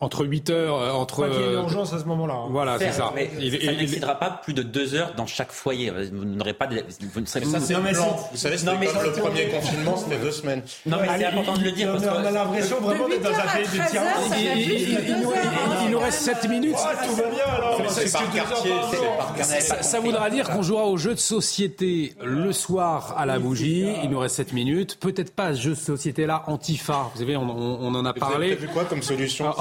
entre 0.00 0.24
8 0.24 0.50
heures, 0.50 0.76
euh, 0.76 0.92
entre. 0.92 1.28
Il 1.28 1.34
y 1.34 1.44
a 1.44 1.46
une 1.48 1.52
urgence 1.52 1.92
à 1.92 1.98
ce 1.98 2.04
moment-là. 2.04 2.34
Hein. 2.34 2.48
Voilà, 2.50 2.78
c'est 2.78 2.92
ça. 2.92 3.12
Mais 3.14 3.30
il, 3.38 3.62
ça 3.62 3.72
n'excédera 3.72 4.18
pas 4.18 4.30
plus 4.30 4.54
de 4.54 4.62
2 4.62 4.94
heures 4.94 5.12
dans 5.14 5.26
chaque 5.26 5.52
foyer. 5.52 5.90
Vous 5.90 6.24
n'aurez 6.24 6.54
pas. 6.54 6.66
De, 6.66 6.82
vous 7.12 7.20
ne 7.20 7.26
serez 7.26 7.44
ça, 7.44 7.60
c'est 7.60 7.74
Vous 7.74 8.36
savez, 8.36 8.56
c'était 8.56 8.86
comme 8.86 9.04
le 9.04 9.12
premier 9.12 9.48
confinement, 9.48 9.96
c'était 9.96 10.18
deux 10.18 10.30
semaines. 10.30 10.62
Non, 10.86 10.98
mais 11.00 11.08
c'est 11.18 11.24
important 11.26 11.54
de 11.54 11.64
le 11.64 11.72
dire. 11.72 11.92
Parce 11.92 12.04
on 12.04 12.24
a 12.24 12.30
l'impression 12.30 12.80
vraiment 12.80 13.08
d'être 13.08 13.22
dans 13.22 13.30
un 13.30 13.56
pays 13.56 13.66
de 13.66 13.90
tiers 13.90 14.02
Il 15.84 15.90
nous 15.90 15.98
reste 15.98 16.20
7 16.20 16.48
minutes. 16.48 16.76
Tout 17.06 17.14
va 17.14 17.28
bien 17.28 17.44
alors. 17.44 17.90
C'est 17.90 18.12
par 18.12 18.32
quartier. 18.32 18.72
Ça 19.82 20.00
voudra 20.00 20.30
dire 20.30 20.48
qu'on 20.48 20.62
jouera 20.62 20.86
au 20.86 20.96
jeu 20.96 21.14
de 21.14 21.20
société 21.20 22.14
le 22.22 22.52
soir 22.52 23.14
à 23.18 23.26
la 23.26 23.38
bougie. 23.38 23.86
Il 24.02 24.10
nous 24.10 24.18
reste 24.18 24.36
7 24.36 24.52
minutes. 24.54 24.98
Peut-être 24.98 25.34
pas 25.34 25.54
ce 25.54 25.60
jeu 25.60 25.70
de 25.70 25.74
société-là, 25.74 26.44
Antifa. 26.46 27.10
Vous 27.12 27.20
savez, 27.20 27.36
on 27.36 27.42
en 27.42 28.04
a 28.06 28.14
parlé. 28.14 28.36
Vous 28.48 28.52
avez 28.52 28.66
vu 28.66 28.68
quoi 28.68 28.84
comme 28.84 29.02
solution 29.02 29.52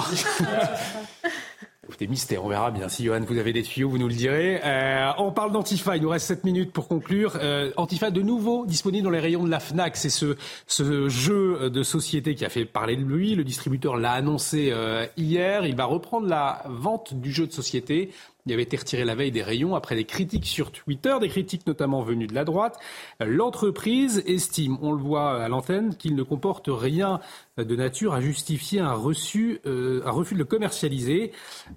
Écoutez, 1.89 2.05
mystère, 2.05 2.45
on 2.45 2.49
verra 2.49 2.69
bien. 2.69 2.87
Si 2.87 3.03
Johan, 3.03 3.21
vous 3.21 3.39
avez 3.39 3.51
des 3.51 3.63
tuyaux, 3.63 3.89
vous 3.89 3.97
nous 3.97 4.07
le 4.07 4.13
direz. 4.13 4.61
Euh, 4.63 5.09
on 5.17 5.31
parle 5.31 5.51
d'Antifa, 5.51 5.97
il 5.97 6.03
nous 6.03 6.09
reste 6.09 6.27
7 6.27 6.43
minutes 6.43 6.71
pour 6.71 6.87
conclure. 6.87 7.35
Euh, 7.41 7.71
Antifa, 7.77 8.11
de 8.11 8.21
nouveau 8.21 8.67
disponible 8.67 9.05
dans 9.05 9.09
les 9.09 9.19
rayons 9.19 9.43
de 9.43 9.49
la 9.49 9.59
FNAC. 9.59 9.97
C'est 9.97 10.09
ce, 10.09 11.09
jeu 11.09 11.71
de 11.71 11.81
société 11.81 12.35
qui 12.35 12.45
a 12.45 12.49
fait 12.49 12.65
parler 12.65 12.95
de 12.95 13.01
lui. 13.01 13.33
Le 13.33 13.43
distributeur 13.43 13.97
l'a 13.97 14.11
annoncé 14.11 14.69
euh, 14.71 15.07
hier. 15.17 15.65
Il 15.65 15.75
va 15.75 15.85
reprendre 15.85 16.27
la 16.27 16.61
vente 16.67 17.15
du 17.15 17.31
jeu 17.31 17.47
de 17.47 17.51
société 17.51 18.11
Il 18.45 18.53
avait 18.53 18.63
été 18.63 18.77
retiré 18.77 19.05
la 19.05 19.15
veille 19.15 19.31
des 19.31 19.43
rayons 19.43 19.75
après 19.75 19.95
des 19.95 20.05
critiques 20.05 20.45
sur 20.45 20.71
Twitter, 20.71 21.15
des 21.19 21.29
critiques 21.29 21.67
notamment 21.67 22.01
venues 22.01 22.27
de 22.27 22.33
la 22.33 22.45
droite. 22.45 22.79
L'entreprise 23.19 24.23
estime, 24.25 24.77
on 24.81 24.91
le 24.93 25.01
voit 25.01 25.43
à 25.43 25.49
l'antenne, 25.49 25.95
qu'il 25.95 26.15
ne 26.15 26.23
comporte 26.23 26.67
rien 26.69 27.19
de 27.57 27.75
nature 27.75 28.13
à 28.13 28.21
justifier 28.21 28.79
un, 28.79 28.95
euh, 28.95 30.01
refus 30.05 30.33
de 30.33 30.39
le 30.39 30.45
commercialiser. 30.45 31.31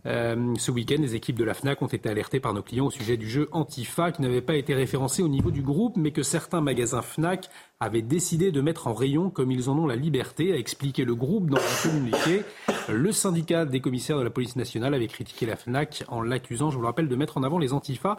Euh, 0.06 0.54
ce 0.56 0.70
week-end, 0.70 0.98
les 1.00 1.14
équipes 1.14 1.36
de 1.36 1.44
la 1.44 1.54
FNAC 1.54 1.82
ont 1.82 1.88
été 1.88 2.08
alertées 2.08 2.40
par 2.40 2.54
nos 2.54 2.62
clients 2.62 2.86
au 2.86 2.90
sujet 2.90 3.16
du 3.16 3.28
jeu 3.28 3.48
Antifa 3.52 4.12
qui 4.12 4.22
n'avait 4.22 4.40
pas 4.40 4.54
été 4.54 4.74
référencé 4.74 5.22
au 5.22 5.28
niveau 5.28 5.50
du 5.50 5.62
groupe, 5.62 5.96
mais 5.96 6.12
que 6.12 6.22
certains 6.22 6.60
magasins 6.60 7.02
FNAC 7.02 7.48
avaient 7.80 8.02
décidé 8.02 8.52
de 8.52 8.60
mettre 8.60 8.86
en 8.86 8.94
rayon 8.94 9.30
comme 9.30 9.50
ils 9.50 9.68
en 9.68 9.78
ont 9.78 9.86
la 9.86 9.96
liberté, 9.96 10.52
a 10.52 10.56
expliqué 10.56 11.04
le 11.04 11.14
groupe 11.14 11.50
dans 11.50 11.58
un 11.58 11.88
communiqué. 11.88 12.42
Le 12.88 13.12
syndicat 13.12 13.64
des 13.64 13.80
commissaires 13.80 14.18
de 14.18 14.22
la 14.22 14.30
police 14.30 14.56
nationale 14.56 14.94
avait 14.94 15.06
critiqué 15.06 15.46
la 15.46 15.56
FNAC 15.56 16.04
en 16.08 16.20
l'accusant, 16.20 16.70
je 16.70 16.76
vous 16.76 16.82
le 16.82 16.88
rappelle, 16.88 17.08
de 17.08 17.16
mettre 17.16 17.38
en 17.38 17.42
avant 17.42 17.58
les 17.58 17.72
Antifa 17.72 18.10
euh, 18.10 18.14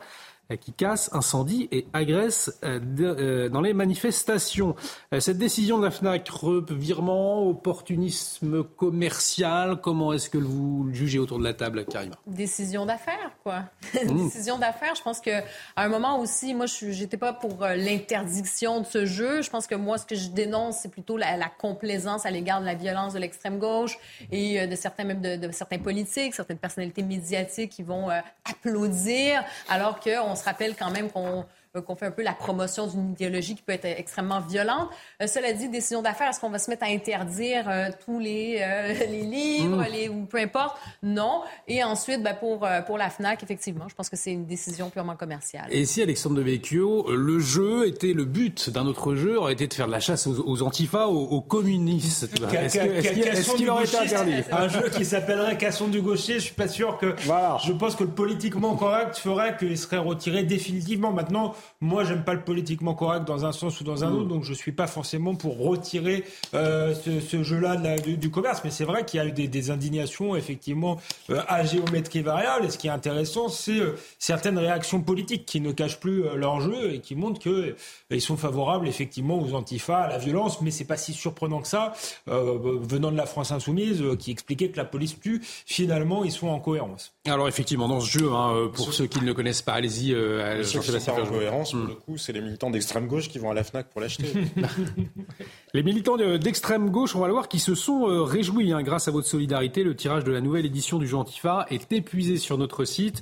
qui 0.57 0.73
casse, 0.73 1.09
incendie 1.13 1.67
et 1.71 1.85
agresse 1.93 2.59
euh, 2.63 2.79
euh, 2.99 3.49
dans 3.49 3.61
les 3.61 3.73
manifestations. 3.73 4.75
Cette 5.19 5.37
décision 5.37 5.77
de 5.77 5.85
la 5.85 5.91
FNAC, 5.91 6.29
virement, 6.69 7.47
opportunisme 7.47 8.63
commercial, 8.63 9.79
comment 9.81 10.13
est-ce 10.13 10.29
que 10.29 10.37
vous 10.37 10.85
le 10.85 10.93
jugez 10.93 11.19
autour 11.19 11.39
de 11.39 11.43
la 11.43 11.53
table, 11.53 11.85
Karima? 11.85 12.15
Décision 12.27 12.85
d'affaires, 12.85 13.31
quoi. 13.43 13.63
Mmh. 14.03 14.25
Décision 14.25 14.57
d'affaires. 14.57 14.95
Je 14.95 15.01
pense 15.01 15.21
qu'à 15.21 15.43
un 15.77 15.87
moment 15.87 16.19
aussi, 16.19 16.53
moi, 16.53 16.65
je 16.65 16.87
n'étais 16.87 17.15
pas 17.15 17.31
pour 17.31 17.59
l'interdiction 17.61 18.81
de 18.81 18.85
ce 18.85 19.05
jeu. 19.05 19.41
Je 19.41 19.49
pense 19.49 19.65
que 19.65 19.75
moi, 19.75 19.97
ce 19.97 20.05
que 20.05 20.15
je 20.15 20.27
dénonce, 20.27 20.79
c'est 20.81 20.91
plutôt 20.91 21.15
la, 21.15 21.37
complaisance 21.57 22.25
à 22.25 22.31
l'égard 22.31 22.59
de 22.59 22.65
la 22.65 22.73
violence 22.73 23.13
de 23.13 23.19
l'extrême 23.19 23.59
gauche 23.59 23.97
et 24.31 24.67
de 24.67 24.75
certains, 24.75 25.05
même 25.05 25.21
de, 25.21 25.51
certains 25.51 25.77
politiques, 25.77 26.33
certaines 26.33 26.57
personnalités 26.57 27.03
médiatiques 27.03 27.71
qui 27.71 27.83
vont 27.83 28.09
applaudir 28.43 29.43
alors 29.69 29.99
qu'on 29.99 30.32
on 30.33 30.35
se 30.35 30.43
rappelle 30.43 30.75
quand 30.75 30.89
même 30.89 31.11
qu'on 31.11 31.45
qu'on 31.81 31.95
fait 31.95 32.05
un 32.05 32.11
peu 32.11 32.23
la 32.23 32.33
promotion 32.33 32.87
d'une 32.87 33.11
idéologie 33.11 33.55
qui 33.55 33.63
peut 33.63 33.73
être 33.73 33.85
extrêmement 33.85 34.39
violente. 34.41 34.89
Euh, 35.21 35.27
cela 35.27 35.53
dit, 35.53 35.69
décision 35.69 36.01
d'affaires, 36.01 36.29
est-ce 36.29 36.39
qu'on 36.39 36.49
va 36.49 36.59
se 36.59 36.69
mettre 36.69 36.83
à 36.83 36.87
interdire 36.87 37.67
euh, 37.67 37.89
tous 38.05 38.19
les, 38.19 38.59
les 39.09 39.21
livres, 39.23 39.83
les, 39.91 40.09
ou 40.09 40.25
peu 40.25 40.37
importe? 40.37 40.77
Non. 41.01 41.41
Et 41.67 41.83
ensuite, 41.83 42.21
ben, 42.21 42.35
pour, 42.35 42.67
pour 42.85 42.97
la 42.97 43.09
FNAC, 43.09 43.43
effectivement, 43.43 43.87
je 43.89 43.95
pense 43.95 44.09
que 44.09 44.15
c'est 44.15 44.31
une 44.31 44.45
décision 44.45 44.89
purement 44.89 45.15
commerciale. 45.15 45.67
Et 45.71 45.85
si, 45.85 46.01
Alexandre 46.01 46.35
de 46.35 46.41
Vecchio, 46.41 47.11
le 47.11 47.39
jeu 47.39 47.87
était, 47.87 48.13
le 48.13 48.25
but 48.25 48.69
d'un 48.69 48.85
autre 48.85 49.15
jeu 49.15 49.39
aurait 49.39 49.53
été 49.53 49.67
de 49.67 49.73
faire 49.73 49.87
de 49.87 49.91
la 49.91 49.99
chasse 49.99 50.27
aux, 50.27 50.47
aux 50.47 50.61
antifas, 50.61 51.07
aux, 51.07 51.41
communistes. 51.41 52.23
Est-ce 52.23 53.55
qu'il 53.55 53.69
aurait 53.69 53.85
été 53.85 53.97
interdit? 53.97 54.43
Un 54.51 54.67
jeu 54.67 54.89
qui 54.89 55.05
s'appellerait 55.05 55.57
Casson 55.57 55.87
du 55.87 56.01
gaucher, 56.01 56.35
je 56.35 56.45
suis 56.45 56.53
pas 56.53 56.67
sûr 56.67 56.97
que... 56.97 57.15
Je 57.17 57.71
pense 57.71 57.95
que 57.95 58.03
le 58.03 58.09
politiquement 58.09 58.75
correct 58.75 59.17
ferait 59.17 59.57
qu'il 59.57 59.77
serait 59.77 59.97
retiré 59.97 60.43
définitivement. 60.43 61.11
Maintenant, 61.11 61.53
moi, 61.83 62.05
j'aime 62.05 62.23
pas 62.23 62.33
le 62.33 62.41
politiquement 62.41 62.93
correct 62.93 63.25
dans 63.25 63.45
un 63.45 63.51
sens 63.51 63.81
ou 63.81 63.83
dans 63.83 64.05
un 64.05 64.11
autre, 64.13 64.29
donc 64.29 64.43
je 64.45 64.53
suis 64.53 64.71
pas 64.71 64.87
forcément 64.87 65.35
pour 65.35 65.57
retirer 65.59 66.23
euh, 66.53 66.95
ce, 66.95 67.43
jeu-là 67.43 67.75
du, 67.97 68.31
commerce. 68.31 68.61
Mais 68.63 68.71
c'est 68.71 68.85
vrai 68.85 69.03
qu'il 69.05 69.19
y 69.19 69.21
a 69.21 69.25
eu 69.25 69.31
des, 69.31 69.69
indignations 69.69 70.35
effectivement 70.35 70.99
euh, 71.29 71.41
à 71.47 71.65
géométrie 71.65 72.21
variable. 72.21 72.65
Et 72.65 72.69
ce 72.69 72.77
qui 72.77 72.87
est 72.87 72.91
intéressant, 72.91 73.49
c'est 73.49 73.79
euh, 73.79 73.97
certaines 74.17 74.57
réactions 74.57 75.01
politiques 75.01 75.45
qui 75.45 75.59
ne 75.59 75.71
cachent 75.71 75.99
plus 75.99 76.23
leur 76.35 76.61
jeu 76.61 76.93
et 76.93 76.99
qui 76.99 77.15
montrent 77.15 77.41
qu'ils 77.41 78.21
sont 78.21 78.37
favorables 78.37 78.87
effectivement 78.87 79.39
aux 79.41 79.53
antifas, 79.53 80.03
à 80.03 80.07
la 80.07 80.17
violence. 80.17 80.61
Mais 80.61 80.71
c'est 80.71 80.85
pas 80.85 80.97
si 80.97 81.11
surprenant 81.11 81.61
que 81.61 81.67
ça, 81.67 81.93
venant 82.27 83.11
de 83.11 83.17
la 83.17 83.25
France 83.25 83.51
insoumise, 83.51 84.03
qui 84.19 84.31
expliquait 84.31 84.69
que 84.69 84.77
la 84.77 84.85
police 84.85 85.19
tue. 85.19 85.41
Finalement, 85.65 86.23
ils 86.23 86.31
sont 86.31 86.47
en 86.47 86.59
cohérence. 86.59 87.13
Alors 87.25 87.47
effectivement, 87.47 87.87
dans 87.89 87.99
ce 87.99 88.19
jeu, 88.19 88.31
hein, 88.31 88.69
pour 88.73 88.93
ceux 88.93 89.07
qui 89.07 89.19
ne 89.19 89.25
le 89.25 89.33
connaissent 89.33 89.61
pas, 89.61 89.73
allez-y. 89.73 90.15
Jean-Sébastien 90.63 91.13
pour 91.61 91.87
le 91.87 91.95
coup, 91.95 92.17
c'est 92.17 92.33
les 92.33 92.41
militants 92.41 92.69
d'extrême 92.69 93.07
gauche 93.07 93.29
qui 93.29 93.39
vont 93.39 93.51
à 93.51 93.53
la 93.53 93.63
FNAC 93.63 93.89
pour 93.89 94.01
l'acheter. 94.01 94.33
les 95.73 95.83
militants 95.83 96.17
d'extrême 96.37 96.89
gauche, 96.89 97.15
on 97.15 97.19
va 97.19 97.27
le 97.27 97.33
voir, 97.33 97.47
qui 97.47 97.59
se 97.59 97.75
sont 97.75 98.09
euh, 98.09 98.23
réjouis 98.23 98.71
hein, 98.73 98.81
grâce 98.81 99.07
à 99.07 99.11
votre 99.11 99.27
solidarité. 99.27 99.83
Le 99.83 99.95
tirage 99.95 100.23
de 100.23 100.31
la 100.31 100.41
nouvelle 100.41 100.65
édition 100.65 100.99
du 100.99 101.13
Antifa 101.13 101.65
est 101.69 101.91
épuisé 101.91 102.37
sur 102.37 102.57
notre 102.57 102.85
site. 102.85 103.21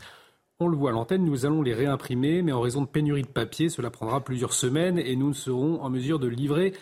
On 0.59 0.67
le 0.67 0.77
voit 0.77 0.91
à 0.91 0.93
l'antenne, 0.93 1.25
nous 1.25 1.45
allons 1.45 1.63
les 1.63 1.73
réimprimer, 1.73 2.43
mais 2.43 2.51
en 2.51 2.61
raison 2.61 2.81
de 2.81 2.87
pénurie 2.87 3.23
de 3.23 3.27
papier, 3.27 3.69
cela 3.69 3.89
prendra 3.89 4.23
plusieurs 4.23 4.53
semaines 4.53 4.99
et 4.99 5.15
nous 5.15 5.29
ne 5.29 5.33
serons 5.33 5.81
en 5.81 5.89
mesure 5.89 6.19
de 6.19 6.27
livrer 6.27 6.73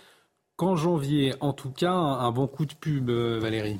qu'en 0.57 0.75
janvier. 0.75 1.33
En 1.39 1.53
tout 1.53 1.71
cas, 1.71 1.93
un 1.93 2.31
bon 2.31 2.47
coup 2.47 2.65
de 2.65 2.73
pub, 2.73 3.09
euh, 3.09 3.39
Valérie. 3.39 3.79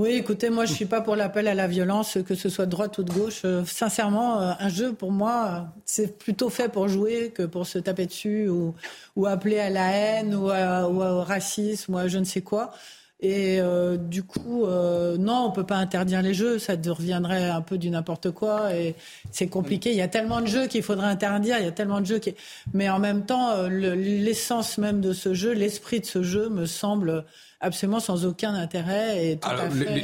Oui, 0.00 0.12
écoutez, 0.12 0.48
moi 0.48 0.64
je 0.64 0.72
suis 0.72 0.86
pas 0.86 1.02
pour 1.02 1.14
l'appel 1.14 1.46
à 1.46 1.52
la 1.52 1.66
violence, 1.66 2.16
que 2.26 2.34
ce 2.34 2.48
soit 2.48 2.64
de 2.64 2.70
droite 2.70 2.96
ou 2.96 3.02
de 3.02 3.12
gauche. 3.12 3.42
Euh, 3.44 3.66
sincèrement, 3.66 4.40
euh, 4.40 4.52
un 4.58 4.70
jeu 4.70 4.94
pour 4.94 5.12
moi, 5.12 5.44
euh, 5.44 5.60
c'est 5.84 6.16
plutôt 6.16 6.48
fait 6.48 6.70
pour 6.70 6.88
jouer 6.88 7.32
que 7.34 7.42
pour 7.42 7.66
se 7.66 7.78
taper 7.78 8.06
dessus 8.06 8.48
ou, 8.48 8.74
ou 9.14 9.26
appeler 9.26 9.58
à 9.58 9.68
la 9.68 9.90
haine 9.92 10.34
ou, 10.34 10.46
au 10.46 11.22
racisme 11.22 11.96
ou 11.96 11.98
à 11.98 12.08
je 12.08 12.16
ne 12.16 12.24
sais 12.24 12.40
quoi. 12.40 12.72
Et 13.20 13.60
du 13.98 14.22
coup, 14.22 14.64
non, 14.66 15.44
on 15.44 15.50
peut 15.50 15.66
pas 15.66 15.76
interdire 15.76 16.22
les 16.22 16.32
jeux, 16.32 16.58
ça 16.58 16.72
reviendrait 16.72 17.50
un 17.50 17.60
peu 17.60 17.76
du 17.76 17.90
n'importe 17.90 18.30
quoi. 18.30 18.74
Et 18.74 18.94
c'est 19.30 19.48
compliqué. 19.48 19.90
Il 19.90 19.96
y 19.96 20.00
a 20.00 20.08
tellement 20.08 20.40
de 20.40 20.46
jeux 20.46 20.66
qu'il 20.68 20.82
faudrait 20.82 21.08
interdire. 21.08 21.58
Il 21.58 21.66
y 21.66 21.68
a 21.68 21.72
tellement 21.72 22.00
de 22.00 22.06
jeux 22.06 22.18
qui. 22.18 22.34
Mais 22.72 22.88
en 22.88 22.98
même 22.98 23.26
temps, 23.26 23.68
l'essence 23.68 24.78
même 24.78 25.02
de 25.02 25.12
ce 25.12 25.34
jeu, 25.34 25.52
l'esprit 25.52 26.00
de 26.00 26.06
ce 26.06 26.22
jeu, 26.22 26.48
me 26.48 26.64
semble 26.64 27.26
absolument 27.60 28.00
sans 28.00 28.24
aucun 28.24 28.54
intérêt. 28.54 29.38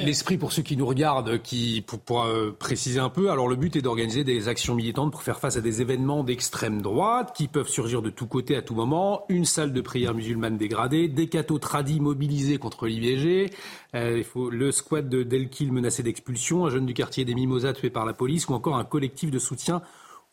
L'esprit, 0.04 0.36
pour 0.36 0.52
ceux 0.52 0.62
qui 0.62 0.76
nous 0.76 0.86
regardent, 0.86 1.40
qui, 1.40 1.82
pour, 1.82 2.22
euh, 2.22 2.54
préciser 2.56 3.00
un 3.00 3.08
peu, 3.08 3.30
alors 3.30 3.48
le 3.48 3.56
but 3.56 3.76
est 3.76 3.82
d'organiser 3.82 4.24
des 4.24 4.48
actions 4.48 4.74
militantes 4.74 5.10
pour 5.10 5.22
faire 5.22 5.40
face 5.40 5.56
à 5.56 5.60
des 5.60 5.80
événements 5.80 6.22
d'extrême 6.22 6.82
droite 6.82 7.32
qui 7.34 7.48
peuvent 7.48 7.68
surgir 7.68 8.02
de 8.02 8.10
tous 8.10 8.26
côtés 8.26 8.56
à 8.56 8.62
tout 8.62 8.74
moment. 8.74 9.24
Une 9.28 9.44
salle 9.44 9.72
de 9.72 9.80
prière 9.80 10.14
musulmane 10.14 10.58
dégradée, 10.58 11.08
des 11.08 11.28
cathos 11.28 11.58
tradis 11.58 12.00
mobilisés 12.00 12.58
contre 12.58 12.86
l'IVG, 12.86 13.50
euh, 13.94 14.22
le 14.50 14.72
squat 14.72 15.08
de 15.08 15.22
Delkil 15.22 15.72
menacé 15.72 16.02
d'expulsion, 16.02 16.66
un 16.66 16.70
jeune 16.70 16.86
du 16.86 16.94
quartier 16.94 17.24
des 17.24 17.34
Mimosas 17.34 17.72
tué 17.72 17.90
par 17.90 18.04
la 18.04 18.12
police 18.12 18.48
ou 18.48 18.54
encore 18.54 18.76
un 18.76 18.84
collectif 18.84 19.30
de 19.30 19.38
soutien 19.38 19.82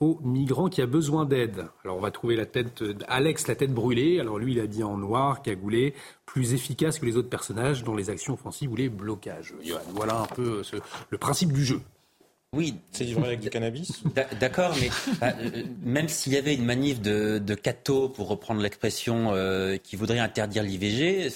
aux 0.04 0.20
migrants 0.22 0.70
qui 0.70 0.82
a 0.82 0.86
besoin 0.86 1.26
d'aide. 1.26 1.68
Alors 1.84 1.98
on 1.98 2.02
va 2.02 2.12
trouver 2.12 2.36
la 2.36 2.46
tête 2.46 2.84
d'Alex, 2.84 3.48
la 3.48 3.56
tête 3.56 3.74
brûlée. 3.74 4.20
Alors 4.20 4.38
lui, 4.38 4.54
il 4.54 4.60
a 4.60 4.68
dit 4.68 4.84
en 4.84 4.98
noir, 4.98 5.42
cagoulé, 5.42 5.94
plus 6.26 6.54
efficace 6.54 7.00
que 7.00 7.06
les 7.06 7.16
autres 7.16 7.30
personnages 7.30 7.84
dans 7.84 7.96
les 7.96 8.10
actions 8.10 8.34
offensives 8.34 8.72
ou 8.72 8.76
les 8.76 8.90
blocages. 8.90 9.54
Voilà 9.94 10.20
un 10.22 10.26
peu 10.26 10.62
le 11.10 11.18
principe 11.18 11.54
du 11.54 11.64
jeu. 11.64 11.80
Oui. 12.54 12.76
C'est 12.92 13.04
livré 13.04 13.28
avec 13.28 13.40
du 13.40 13.50
cannabis 13.50 14.04
D'accord, 14.40 14.76
mais 14.80 14.90
bah, 15.20 15.34
euh, 15.40 15.64
même 15.84 16.08
s'il 16.08 16.34
y 16.34 16.38
avait 16.38 16.54
une 16.54 16.66
manif 16.66 17.02
de, 17.02 17.40
de 17.40 17.56
cato, 17.56 18.10
pour 18.10 18.28
reprendre 18.28 18.62
l'expression, 18.62 19.32
euh, 19.34 19.78
qui 19.78 19.96
voudrait 19.96 20.20
interdire 20.20 20.64
l'IVG, 20.64 21.30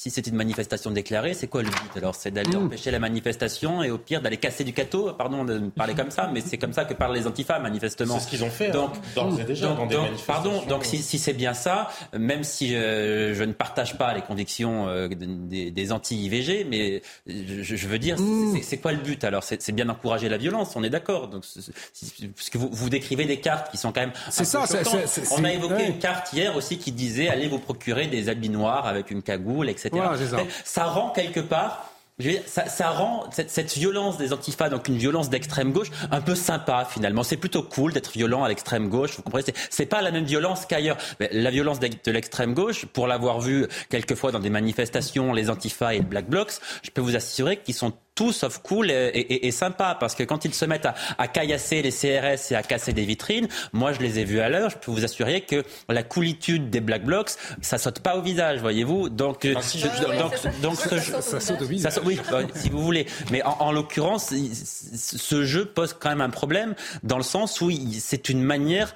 si 0.00 0.08
c'était 0.08 0.30
une 0.30 0.36
manifestation 0.36 0.90
déclarée, 0.90 1.34
c'est 1.34 1.46
quoi 1.46 1.62
le 1.62 1.68
but? 1.68 1.96
Alors, 1.96 2.14
c'est 2.14 2.30
d'aller 2.30 2.56
mmh. 2.56 2.64
empêcher 2.64 2.90
la 2.90 2.98
manifestation 2.98 3.82
et 3.82 3.90
au 3.90 3.98
pire 3.98 4.22
d'aller 4.22 4.38
casser 4.38 4.64
du 4.64 4.72
cateau. 4.72 5.12
Pardon 5.12 5.44
de 5.44 5.58
parler 5.58 5.92
comme 5.92 6.10
ça, 6.10 6.30
mais 6.32 6.40
c'est 6.40 6.56
comme 6.56 6.72
ça 6.72 6.86
que 6.86 6.94
parlent 6.94 7.14
les 7.14 7.26
antifas, 7.26 7.58
manifestement. 7.58 8.18
C'est 8.18 8.24
ce 8.24 8.30
qu'ils 8.30 8.42
ont 8.42 8.48
fait. 8.48 8.74
Hein, 8.74 8.90
donc, 9.14 9.44
déjà 9.44 9.68
donc, 9.68 9.90
dans 9.90 10.04
des 10.04 10.10
Pardon. 10.26 10.62
Donc, 10.70 10.86
si, 10.86 11.02
si 11.02 11.18
c'est 11.18 11.34
bien 11.34 11.52
ça, 11.52 11.90
même 12.18 12.44
si 12.44 12.74
euh, 12.74 13.34
je 13.34 13.44
ne 13.44 13.52
partage 13.52 13.98
pas 13.98 14.14
les 14.14 14.22
convictions 14.22 14.88
euh, 14.88 15.08
des, 15.08 15.70
des 15.70 15.92
anti-IVG, 15.92 16.64
mais 16.66 17.02
je, 17.26 17.62
je, 17.76 17.86
veux 17.86 17.98
dire, 17.98 18.18
mmh. 18.18 18.62
c'est 18.62 18.78
quoi 18.78 18.92
le 18.92 19.02
but? 19.02 19.22
Alors, 19.24 19.42
c'est 19.42 19.70
bien 19.72 19.84
d'encourager 19.84 20.30
la 20.30 20.38
violence. 20.38 20.59
On 20.76 20.82
est 20.82 20.90
d'accord. 20.90 21.28
Donc, 21.28 21.44
parce 22.36 22.50
que 22.50 22.58
vous, 22.58 22.68
vous 22.72 22.88
décrivez 22.88 23.24
des 23.24 23.40
cartes 23.40 23.70
qui 23.70 23.76
sont 23.76 23.92
quand 23.92 24.00
même. 24.00 24.12
C'est 24.30 24.44
ça. 24.44 24.64
On 25.32 25.44
a 25.44 25.52
évoqué 25.52 25.86
une 25.86 25.98
carte 25.98 26.32
hier 26.32 26.56
aussi 26.56 26.78
qui 26.78 26.92
disait 26.92 27.28
allez 27.28 27.48
vous 27.48 27.58
procurer 27.58 28.06
des 28.06 28.28
habits 28.28 28.50
noirs 28.50 28.86
avec 28.86 29.10
une 29.10 29.22
cagoule, 29.22 29.68
etc 29.68 29.90
ça. 30.64 30.84
rend 30.84 31.10
quelque 31.10 31.40
part 31.40 31.86
ça, 32.46 32.66
ça, 32.66 32.90
rend 32.90 33.24
cette, 33.32 33.48
cette, 33.48 33.72
violence 33.72 34.18
des 34.18 34.34
antifas, 34.34 34.68
donc 34.68 34.88
une 34.88 34.98
violence 34.98 35.30
d'extrême 35.30 35.72
gauche, 35.72 35.90
un 36.10 36.20
peu 36.20 36.34
sympa 36.34 36.84
finalement. 36.84 37.22
C'est 37.22 37.38
plutôt 37.38 37.62
cool 37.62 37.94
d'être 37.94 38.12
violent 38.12 38.44
à 38.44 38.48
l'extrême 38.50 38.90
gauche. 38.90 39.16
Vous 39.16 39.22
comprenez? 39.22 39.46
C'est 39.70 39.86
pas 39.86 40.02
la 40.02 40.10
même 40.10 40.26
violence 40.26 40.66
qu'ailleurs. 40.66 40.98
La 41.18 41.50
violence 41.50 41.80
de 41.80 42.12
l'extrême 42.12 42.52
gauche, 42.52 42.84
pour 42.84 43.06
l'avoir 43.06 43.40
vu 43.40 43.66
quelquefois 43.88 44.32
dans 44.32 44.38
des 44.38 44.50
manifestations, 44.50 45.32
les 45.32 45.48
antifas 45.48 45.94
et 45.94 45.98
les 46.00 46.04
black 46.04 46.28
blocs, 46.28 46.52
je 46.82 46.90
peux 46.90 47.00
vous 47.00 47.16
assurer 47.16 47.56
qu'ils 47.56 47.74
sont 47.74 47.94
tout 48.20 48.32
sauf 48.32 48.58
cool 48.58 48.90
et, 48.90 49.50
sympa 49.50 49.96
parce 49.98 50.14
que 50.14 50.22
quand 50.24 50.44
ils 50.44 50.52
se 50.52 50.66
mettent 50.66 50.88
à, 51.16 51.26
caillasser 51.26 51.80
les 51.80 51.90
CRS 51.90 52.52
et 52.52 52.54
à 52.54 52.62
casser 52.62 52.92
des 52.92 53.06
vitrines, 53.06 53.48
moi 53.72 53.94
je 53.94 54.00
les 54.00 54.18
ai 54.18 54.24
vus 54.24 54.40
à 54.40 54.50
l'heure, 54.50 54.68
je 54.68 54.76
peux 54.76 54.90
vous 54.90 55.06
assurer 55.06 55.40
que 55.40 55.64
la 55.88 56.02
coolitude 56.02 56.68
des 56.68 56.80
Black 56.80 57.02
Blocs, 57.06 57.30
ça 57.62 57.78
saute 57.78 58.00
pas 58.00 58.18
au 58.18 58.20
visage, 58.20 58.60
voyez-vous. 58.60 59.08
Donc, 59.08 59.46
donc, 59.46 59.62
ça, 59.62 61.40
saute 61.40 61.62
au 61.62 61.64
visage. 61.64 61.94
oui, 62.04 62.20
bah, 62.30 62.40
si 62.54 62.68
vous 62.68 62.82
voulez. 62.82 63.06
Mais 63.30 63.42
en, 63.42 63.56
en 63.58 63.72
l'occurrence, 63.72 64.34
ce 64.34 65.44
jeu 65.46 65.64
pose 65.64 65.96
quand 65.98 66.10
même 66.10 66.20
un 66.20 66.28
problème 66.28 66.74
dans 67.02 67.16
le 67.16 67.22
sens 67.22 67.62
où 67.62 67.70
c'est 67.98 68.28
une 68.28 68.42
manière 68.42 68.92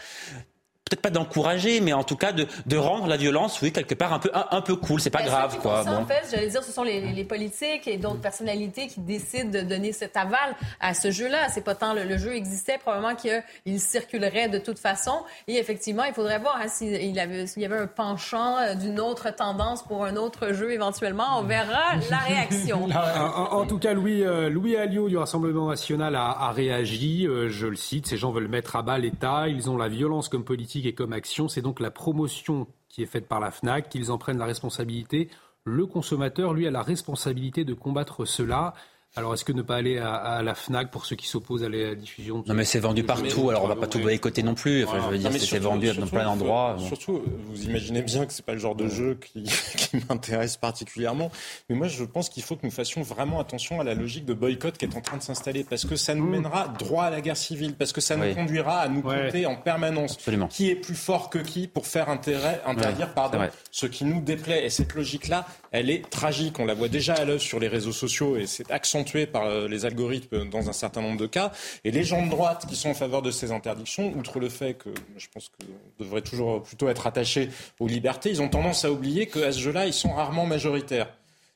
peut-être 0.84 1.00
pas 1.00 1.10
d'encourager, 1.10 1.80
mais 1.80 1.94
en 1.94 2.04
tout 2.04 2.16
cas 2.16 2.32
de, 2.32 2.46
de, 2.66 2.76
rendre 2.76 3.06
la 3.06 3.16
violence, 3.16 3.60
oui, 3.62 3.72
quelque 3.72 3.94
part 3.94 4.12
un 4.12 4.18
peu, 4.18 4.30
un, 4.34 4.60
peu 4.60 4.76
cool. 4.76 5.00
C'est 5.00 5.08
pas 5.08 5.22
grave, 5.22 5.58
quoi. 5.60 5.82
Ça, 5.82 5.92
En 5.92 6.04
fait, 6.04 6.24
j'allais 6.30 6.48
dire, 6.48 6.62
ce 6.62 6.72
sont 6.72 6.82
les, 6.82 7.24
politiques 7.24 7.88
et 7.88 7.96
d'autres 7.96 8.20
personnalités 8.20 8.86
qui 8.86 9.00
décident 9.00 9.50
de 9.50 9.62
donner 9.62 9.92
cet 9.92 10.14
aval 10.16 10.54
à 10.80 10.92
ce 10.92 11.10
jeu-là. 11.10 11.48
C'est 11.48 11.64
pas 11.64 11.74
tant 11.74 11.94
le, 11.94 12.18
jeu 12.18 12.34
existait, 12.34 12.76
probablement 12.76 13.14
qu'il 13.14 13.80
circulerait 13.80 14.48
de 14.48 14.58
toute 14.58 14.78
façon. 14.78 15.22
Et 15.48 15.56
effectivement, 15.56 16.04
il 16.04 16.12
faudrait 16.12 16.38
voir 16.38 16.58
hein, 16.60 16.68
s'il 16.68 16.90
y, 16.90 17.18
avait, 17.18 17.44
y 17.44 17.64
avait 17.64 17.78
un 17.78 17.86
penchant 17.86 18.58
euh, 18.58 18.74
d'une 18.74 19.00
autre 19.00 19.34
tendance 19.34 19.82
pour 19.82 20.04
un 20.04 20.16
autre 20.16 20.52
jeu 20.52 20.70
éventuellement. 20.72 21.38
On 21.38 21.44
verra 21.44 21.96
la 22.10 22.18
réaction. 22.28 22.88
en, 22.92 23.64
tout 23.64 23.78
cas, 23.78 23.94
Louis, 23.94 24.22
euh, 24.22 24.50
Louis 24.50 24.76
Alliot 24.76 25.08
du 25.08 25.16
Rassemblement 25.16 25.70
national 25.70 26.14
a, 26.14 26.26
a 26.30 26.52
réagi. 26.52 27.26
Euh, 27.26 27.48
je 27.48 27.66
le 27.66 27.76
cite, 27.76 28.06
ces 28.06 28.18
gens 28.18 28.32
veulent 28.32 28.48
mettre 28.48 28.76
à 28.76 28.82
bas 28.82 28.98
l'État. 28.98 29.48
Ils 29.48 29.70
ont 29.70 29.78
la 29.78 29.88
violence 29.88 30.28
comme 30.28 30.44
politique 30.44 30.73
et 30.82 30.94
comme 30.94 31.12
action. 31.12 31.48
C'est 31.48 31.62
donc 31.62 31.80
la 31.80 31.90
promotion 31.90 32.66
qui 32.88 33.02
est 33.02 33.06
faite 33.06 33.26
par 33.26 33.40
la 33.40 33.50
FNAC, 33.50 33.88
qu'ils 33.88 34.10
en 34.10 34.18
prennent 34.18 34.38
la 34.38 34.44
responsabilité. 34.46 35.28
Le 35.64 35.86
consommateur, 35.86 36.52
lui, 36.52 36.66
a 36.66 36.70
la 36.70 36.82
responsabilité 36.82 37.64
de 37.64 37.74
combattre 37.74 38.24
cela. 38.24 38.74
Alors, 39.16 39.32
est-ce 39.32 39.44
que 39.44 39.52
ne 39.52 39.62
pas 39.62 39.76
aller 39.76 39.98
à, 39.98 40.42
la 40.42 40.56
FNAC 40.56 40.90
pour 40.90 41.06
ceux 41.06 41.14
qui 41.14 41.28
s'opposent 41.28 41.62
à 41.62 41.68
la 41.68 41.94
diffusion 41.94 42.42
Non, 42.48 42.54
mais 42.54 42.64
c'est 42.64 42.80
vendu 42.80 43.04
partout, 43.04 43.48
alors 43.48 43.62
on 43.62 43.68
va 43.68 43.76
pas 43.76 43.86
tout 43.86 44.00
boycotter 44.00 44.42
non 44.42 44.54
plus. 44.54 44.84
Enfin, 44.84 45.00
je 45.04 45.10
veux 45.10 45.18
dire, 45.18 45.30
c'est 45.32 45.58
vendu 45.60 45.92
dans 45.92 46.06
plein 46.06 46.24
d'endroits. 46.24 46.76
Surtout, 46.80 47.22
vous 47.46 47.64
imaginez 47.64 48.02
bien 48.02 48.26
que 48.26 48.32
c'est 48.32 48.44
pas 48.44 48.54
le 48.54 48.58
genre 48.58 48.74
de 48.74 48.88
jeu 48.88 49.16
qui, 49.20 49.44
qui 49.76 50.02
m'intéresse 50.08 50.56
particulièrement. 50.56 51.30
Mais 51.68 51.76
moi, 51.76 51.86
je 51.86 52.02
pense 52.02 52.28
qu'il 52.28 52.42
faut 52.42 52.56
que 52.56 52.66
nous 52.66 52.72
fassions 52.72 53.02
vraiment 53.02 53.38
attention 53.38 53.80
à 53.80 53.84
la 53.84 53.94
logique 53.94 54.24
de 54.24 54.34
boycott 54.34 54.76
qui 54.76 54.84
est 54.84 54.96
en 54.96 55.00
train 55.00 55.16
de 55.16 55.22
s'installer, 55.22 55.62
parce 55.62 55.84
que 55.84 55.94
ça 55.94 56.16
nous 56.16 56.26
mmh. 56.26 56.30
mènera 56.30 56.68
droit 56.68 57.04
à 57.04 57.10
la 57.10 57.20
guerre 57.20 57.36
civile, 57.36 57.74
parce 57.74 57.92
que 57.92 58.00
ça 58.00 58.16
nous 58.16 58.34
conduira 58.34 58.80
à 58.80 58.88
nous 58.88 59.02
compter 59.02 59.46
en 59.46 59.54
permanence 59.54 60.14
Absolument. 60.14 60.48
qui 60.48 60.70
est 60.70 60.76
plus 60.76 60.96
fort 60.96 61.30
que 61.30 61.38
qui 61.38 61.68
pour 61.68 61.86
faire 61.86 62.08
intérêt, 62.08 62.60
interdire 62.66 63.14
pardon, 63.14 63.38
ce 63.70 63.86
qui 63.86 64.04
nous 64.04 64.20
déplaît. 64.20 64.66
Et 64.66 64.70
cette 64.70 64.94
logique-là, 64.94 65.46
elle 65.74 65.90
est 65.90 66.08
tragique. 66.08 66.60
On 66.60 66.64
la 66.64 66.74
voit 66.74 66.88
déjà 66.88 67.14
à 67.14 67.24
l'œuvre 67.24 67.40
sur 67.40 67.58
les 67.58 67.66
réseaux 67.66 67.92
sociaux 67.92 68.36
et 68.36 68.46
c'est 68.46 68.70
accentué 68.70 69.26
par 69.26 69.46
euh, 69.46 69.66
les 69.66 69.84
algorithmes 69.84 70.48
dans 70.48 70.70
un 70.70 70.72
certain 70.72 71.02
nombre 71.02 71.18
de 71.18 71.26
cas. 71.26 71.50
Et 71.82 71.90
les 71.90 72.04
gens 72.04 72.24
de 72.24 72.30
droite 72.30 72.64
qui 72.68 72.76
sont 72.76 72.90
en 72.90 72.94
faveur 72.94 73.22
de 73.22 73.32
ces 73.32 73.50
interdictions, 73.50 74.14
outre 74.16 74.38
le 74.38 74.48
fait 74.48 74.74
que 74.74 74.90
je 75.16 75.26
pense 75.34 75.48
qu'on 75.48 76.04
devrait 76.04 76.22
toujours 76.22 76.62
plutôt 76.62 76.88
être 76.88 77.08
attaché 77.08 77.48
aux 77.80 77.88
libertés, 77.88 78.30
ils 78.30 78.40
ont 78.40 78.48
tendance 78.48 78.84
à 78.84 78.92
oublier 78.92 79.26
qu'à 79.26 79.50
ce 79.50 79.58
jeu-là, 79.58 79.86
ils 79.86 79.92
sont 79.92 80.12
rarement 80.12 80.46
majoritaires 80.46 81.08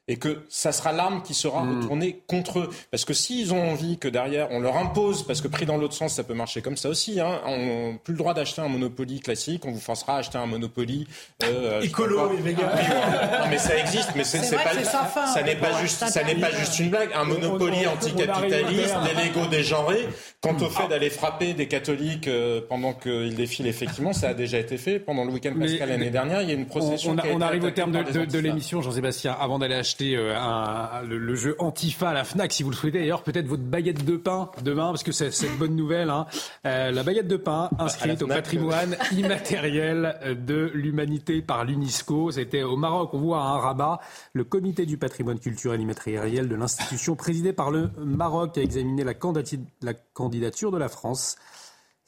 et 0.09 0.17
que 0.17 0.39
ça 0.49 0.73
sera 0.73 0.93
l'arme 0.93 1.23
qui 1.23 1.35
sera 1.35 1.63
hmm. 1.63 1.83
retournée 1.83 2.23
contre 2.27 2.61
eux. 2.61 2.71
Parce 2.91 3.05
que 3.05 3.13
s'ils 3.13 3.53
ont 3.53 3.71
envie 3.71 3.99
que 3.99 4.09
derrière 4.09 4.49
on 4.51 4.59
leur 4.59 4.77
impose, 4.79 5.23
parce 5.23 5.43
que 5.43 5.49
pris 5.49 5.67
dans 5.67 5.77
l'autre 5.77 5.95
sens, 5.95 6.15
ça 6.15 6.25
peut 6.25 6.35
marcher 6.35 6.63
comme 6.63 6.79
ça 6.79 6.89
aussi. 6.89 7.21
Hein, 7.21 7.41
on 7.45 7.93
n'a 7.93 7.99
plus 7.99 8.15
le 8.15 8.19
droit 8.19 8.33
d'acheter 8.33 8.63
un 8.63 8.69
Monopoly 8.69 9.21
classique, 9.21 9.65
on 9.67 9.71
vous 9.71 9.81
forcera 9.81 10.17
à 10.17 10.19
acheter 10.19 10.39
un 10.39 10.47
Monopoly 10.47 11.07
euh, 11.45 11.83
écolo 11.83 12.33
et 12.33 12.41
vegan. 12.41 12.67
non 12.67 13.47
mais 13.51 13.59
ça 13.59 13.77
existe, 13.77 14.13
mais 14.17 14.25
c'est 14.25 14.39
pas, 14.57 15.27
ça 15.27 15.43
n'est 15.43 15.57
pas 15.57 15.81
juste, 15.83 16.07
ça 16.09 16.25
n'est 16.25 16.37
pas 16.37 16.51
juste 16.51 16.79
une 16.79 16.89
blague. 16.89 17.11
Un 17.15 17.25
Monopoly 17.25 17.87
anticapitaliste, 17.87 18.95
des 19.05 19.25
Lego 19.25 19.47
dégenrés. 19.47 20.09
Quant 20.41 20.57
au 20.57 20.71
fait 20.71 20.89
d'aller 20.89 21.11
frapper 21.11 21.53
des 21.53 21.67
catholiques 21.67 22.29
euh, 22.29 22.61
pendant 22.67 22.95
qu'ils 22.95 23.35
défilent, 23.35 23.67
effectivement, 23.67 24.13
ça 24.13 24.29
a 24.29 24.35
déjà 24.35 24.59
été 24.59 24.79
fait 24.79 25.01
pendant 25.01 25.25
le 25.25 25.33
week-end 25.33 25.53
pascal 25.59 25.89
l'année 25.91 26.11
dernière. 26.11 26.43
Il 26.43 26.49
y 26.49 26.53
a 26.53 26.55
une 26.55 26.67
procession. 26.67 27.17
On, 27.25 27.37
on 27.37 27.41
arrive 27.41 27.65
au 27.65 27.71
terme 27.71 27.93
de, 27.93 28.25
de 28.25 28.39
l'émission, 28.39 28.81
Jean-Sébastien. 28.81 29.37
Avant 29.39 29.59
d'aller 29.59 29.75
acheter 29.75 29.98
euh, 30.03 30.37
un, 30.37 31.03
le, 31.03 31.35
jeu 31.35 31.57
Antifa 31.59 32.11
à 32.11 32.13
la 32.13 32.25
FNAC 32.25 32.53
si 32.53 32.63
vous 32.63 32.71
le 32.71 32.77
souhaitez. 32.77 33.01
D'ailleurs, 33.01 33.23
peut-être 33.23 33.47
votre 33.47 33.63
baguette 33.63 34.05
de 34.05 34.17
pain 34.17 34.51
demain, 34.63 34.89
parce 34.89 35.03
que 35.03 35.13
c'est 35.13 35.47
une 35.47 35.57
bonne 35.57 35.77
nouvelle. 35.77 36.11
Hein. 36.11 36.27
Euh, 36.67 36.91
la 36.91 37.03
baguette 37.03 37.29
de 37.29 37.37
pain 37.37 37.71
inscrite 37.79 38.23
au 38.23 38.27
patrimoine 38.27 38.97
immatériel 39.13 40.39
de 40.47 40.71
l'humanité 40.75 41.43
par 41.43 41.65
l'UNESCO. 41.65 42.31
C'était 42.33 42.63
au 42.63 42.77
Maroc, 42.77 43.11
on 43.13 43.19
voit 43.19 43.43
un 43.43 43.59
Rabat. 43.59 44.01
Le 44.33 44.45
comité 44.45 44.87
du 44.87 44.99
patrimoine 44.99 45.39
culturel 45.39 45.81
immatériel 45.81 46.49
de 46.49 46.55
l'institution 46.55 47.17
présidée 47.17 47.53
par 47.53 47.71
le 47.71 47.91
Maroc 47.99 48.59
a 48.59 48.63
examiné 48.63 49.05
la 49.05 49.95
candidature 49.95 50.71
de 50.71 50.79
la 50.79 50.89
France. 50.89 51.37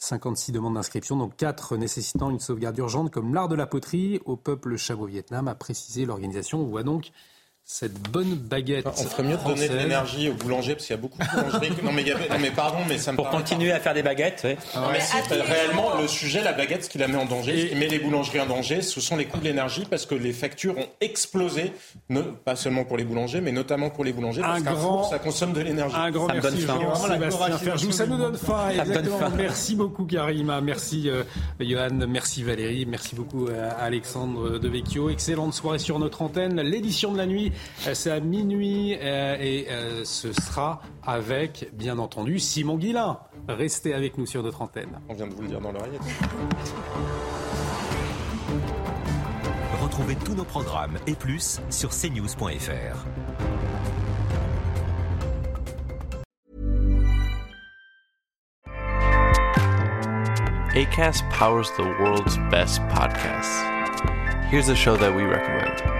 56 0.00 0.52
demandes 0.52 0.74
d'inscription, 0.74 1.16
donc 1.16 1.36
4 1.36 1.76
nécessitant 1.76 2.30
une 2.30 2.40
sauvegarde 2.40 2.78
urgente, 2.78 3.10
comme 3.10 3.34
l'art 3.34 3.48
de 3.48 3.54
la 3.54 3.66
poterie 3.66 4.20
au 4.24 4.34
peuple 4.34 4.76
chavo-vietnam, 4.76 5.46
a 5.46 5.54
précisé 5.54 6.06
l'organisation. 6.06 6.60
On 6.60 6.64
voit 6.64 6.82
donc 6.82 7.12
cette 7.72 8.10
bonne 8.10 8.34
baguette. 8.34 8.84
On 8.84 9.04
ferait 9.04 9.22
mieux 9.22 9.36
de 9.36 9.44
donner 9.44 9.68
de 9.68 9.76
l'énergie 9.76 10.28
aux 10.28 10.34
boulangers 10.34 10.74
parce 10.74 10.86
qu'il 10.86 10.96
y 10.96 10.98
a 10.98 11.00
beaucoup 11.00 11.18
de 11.18 11.24
boulangeries. 11.24 11.70
non, 11.84 11.92
mais, 11.92 12.02
non 12.02 12.38
mais 12.40 12.50
pardon, 12.50 12.78
mais 12.88 12.98
ça 12.98 13.12
me 13.12 13.16
Pour 13.16 13.30
continuer 13.30 13.70
à 13.70 13.78
faire 13.78 13.94
des 13.94 14.02
baguettes, 14.02 14.40
oui. 14.44 14.56
Non, 14.74 14.88
mais 14.92 15.00
si, 15.00 15.16
réellement, 15.30 15.94
le 16.00 16.08
sujet, 16.08 16.42
la 16.42 16.52
baguette, 16.52 16.84
ce 16.84 16.90
qui 16.90 16.98
la 16.98 17.06
met 17.06 17.16
en 17.16 17.26
danger, 17.26 17.56
ce 17.58 17.66
qui 17.66 17.76
met 17.76 17.86
les 17.86 18.00
boulangeries 18.00 18.40
en 18.40 18.46
danger, 18.46 18.82
ce 18.82 19.00
sont 19.00 19.16
les 19.16 19.26
coûts 19.26 19.38
de 19.38 19.44
l'énergie 19.44 19.84
parce 19.88 20.04
que 20.04 20.16
les 20.16 20.32
factures 20.32 20.76
ont 20.76 20.88
explosé, 21.00 21.72
ne, 22.08 22.22
pas 22.22 22.56
seulement 22.56 22.82
pour 22.82 22.96
les 22.96 23.04
boulangers, 23.04 23.40
mais 23.40 23.52
notamment 23.52 23.88
pour 23.88 24.02
les 24.02 24.12
boulangers 24.12 24.42
parce 24.42 24.62
qu'un 24.62 24.74
four, 24.74 25.08
ça 25.08 25.20
consomme 25.20 25.52
de 25.52 25.60
l'énergie. 25.60 25.94
Un 25.96 26.10
grand 26.10 26.26
ça 26.26 26.34
merci, 26.34 26.60
Jean-Sébastien 26.62 27.92
Ça 27.92 28.06
nous 28.06 28.18
donne 28.18 28.36
faim, 28.36 28.70
exactement. 28.70 29.30
Merci 29.36 29.76
beaucoup, 29.76 30.06
Karima. 30.06 30.60
Merci, 30.60 31.08
euh, 31.08 31.22
Johan. 31.60 32.04
Merci, 32.08 32.42
Valérie. 32.42 32.84
Merci 32.84 33.14
beaucoup, 33.14 33.46
euh, 33.46 33.70
Alexandre 33.78 34.58
Devecchio. 34.58 35.08
Excellente 35.08 35.54
soirée 35.54 35.78
sur 35.78 36.00
notre 36.00 36.20
antenne. 36.22 36.60
L'édition 36.60 37.12
de 37.12 37.18
la 37.18 37.26
nuit 37.26 37.52
c'est 37.78 38.10
à 38.10 38.20
minuit 38.20 38.96
euh, 39.00 39.36
et 39.40 39.66
euh, 39.70 40.04
ce 40.04 40.32
sera 40.32 40.82
avec, 41.02 41.70
bien 41.72 41.98
entendu, 41.98 42.38
Simon 42.38 42.76
Guillain. 42.76 43.20
Restez 43.48 43.94
avec 43.94 44.18
nous 44.18 44.26
sur 44.26 44.42
notre 44.42 44.62
antenne. 44.62 45.00
On 45.08 45.14
vient 45.14 45.26
de 45.26 45.34
vous 45.34 45.42
le 45.42 45.48
dire 45.48 45.60
dans 45.60 45.72
l'oreillette. 45.72 46.00
Retrouvez 49.82 50.14
tous 50.16 50.34
nos 50.34 50.44
programmes 50.44 50.98
et 51.06 51.14
plus 51.14 51.60
sur 51.70 51.90
cnews.fr. 51.90 53.06
ACAST 60.74 61.28
powers 61.30 61.68
the 61.76 61.82
world's 61.82 62.36
best 62.48 62.80
podcasts. 62.82 63.66
Here's 64.50 64.68
a 64.68 64.76
show 64.76 64.96
that 64.96 65.12
we 65.12 65.24
recommend. 65.24 65.99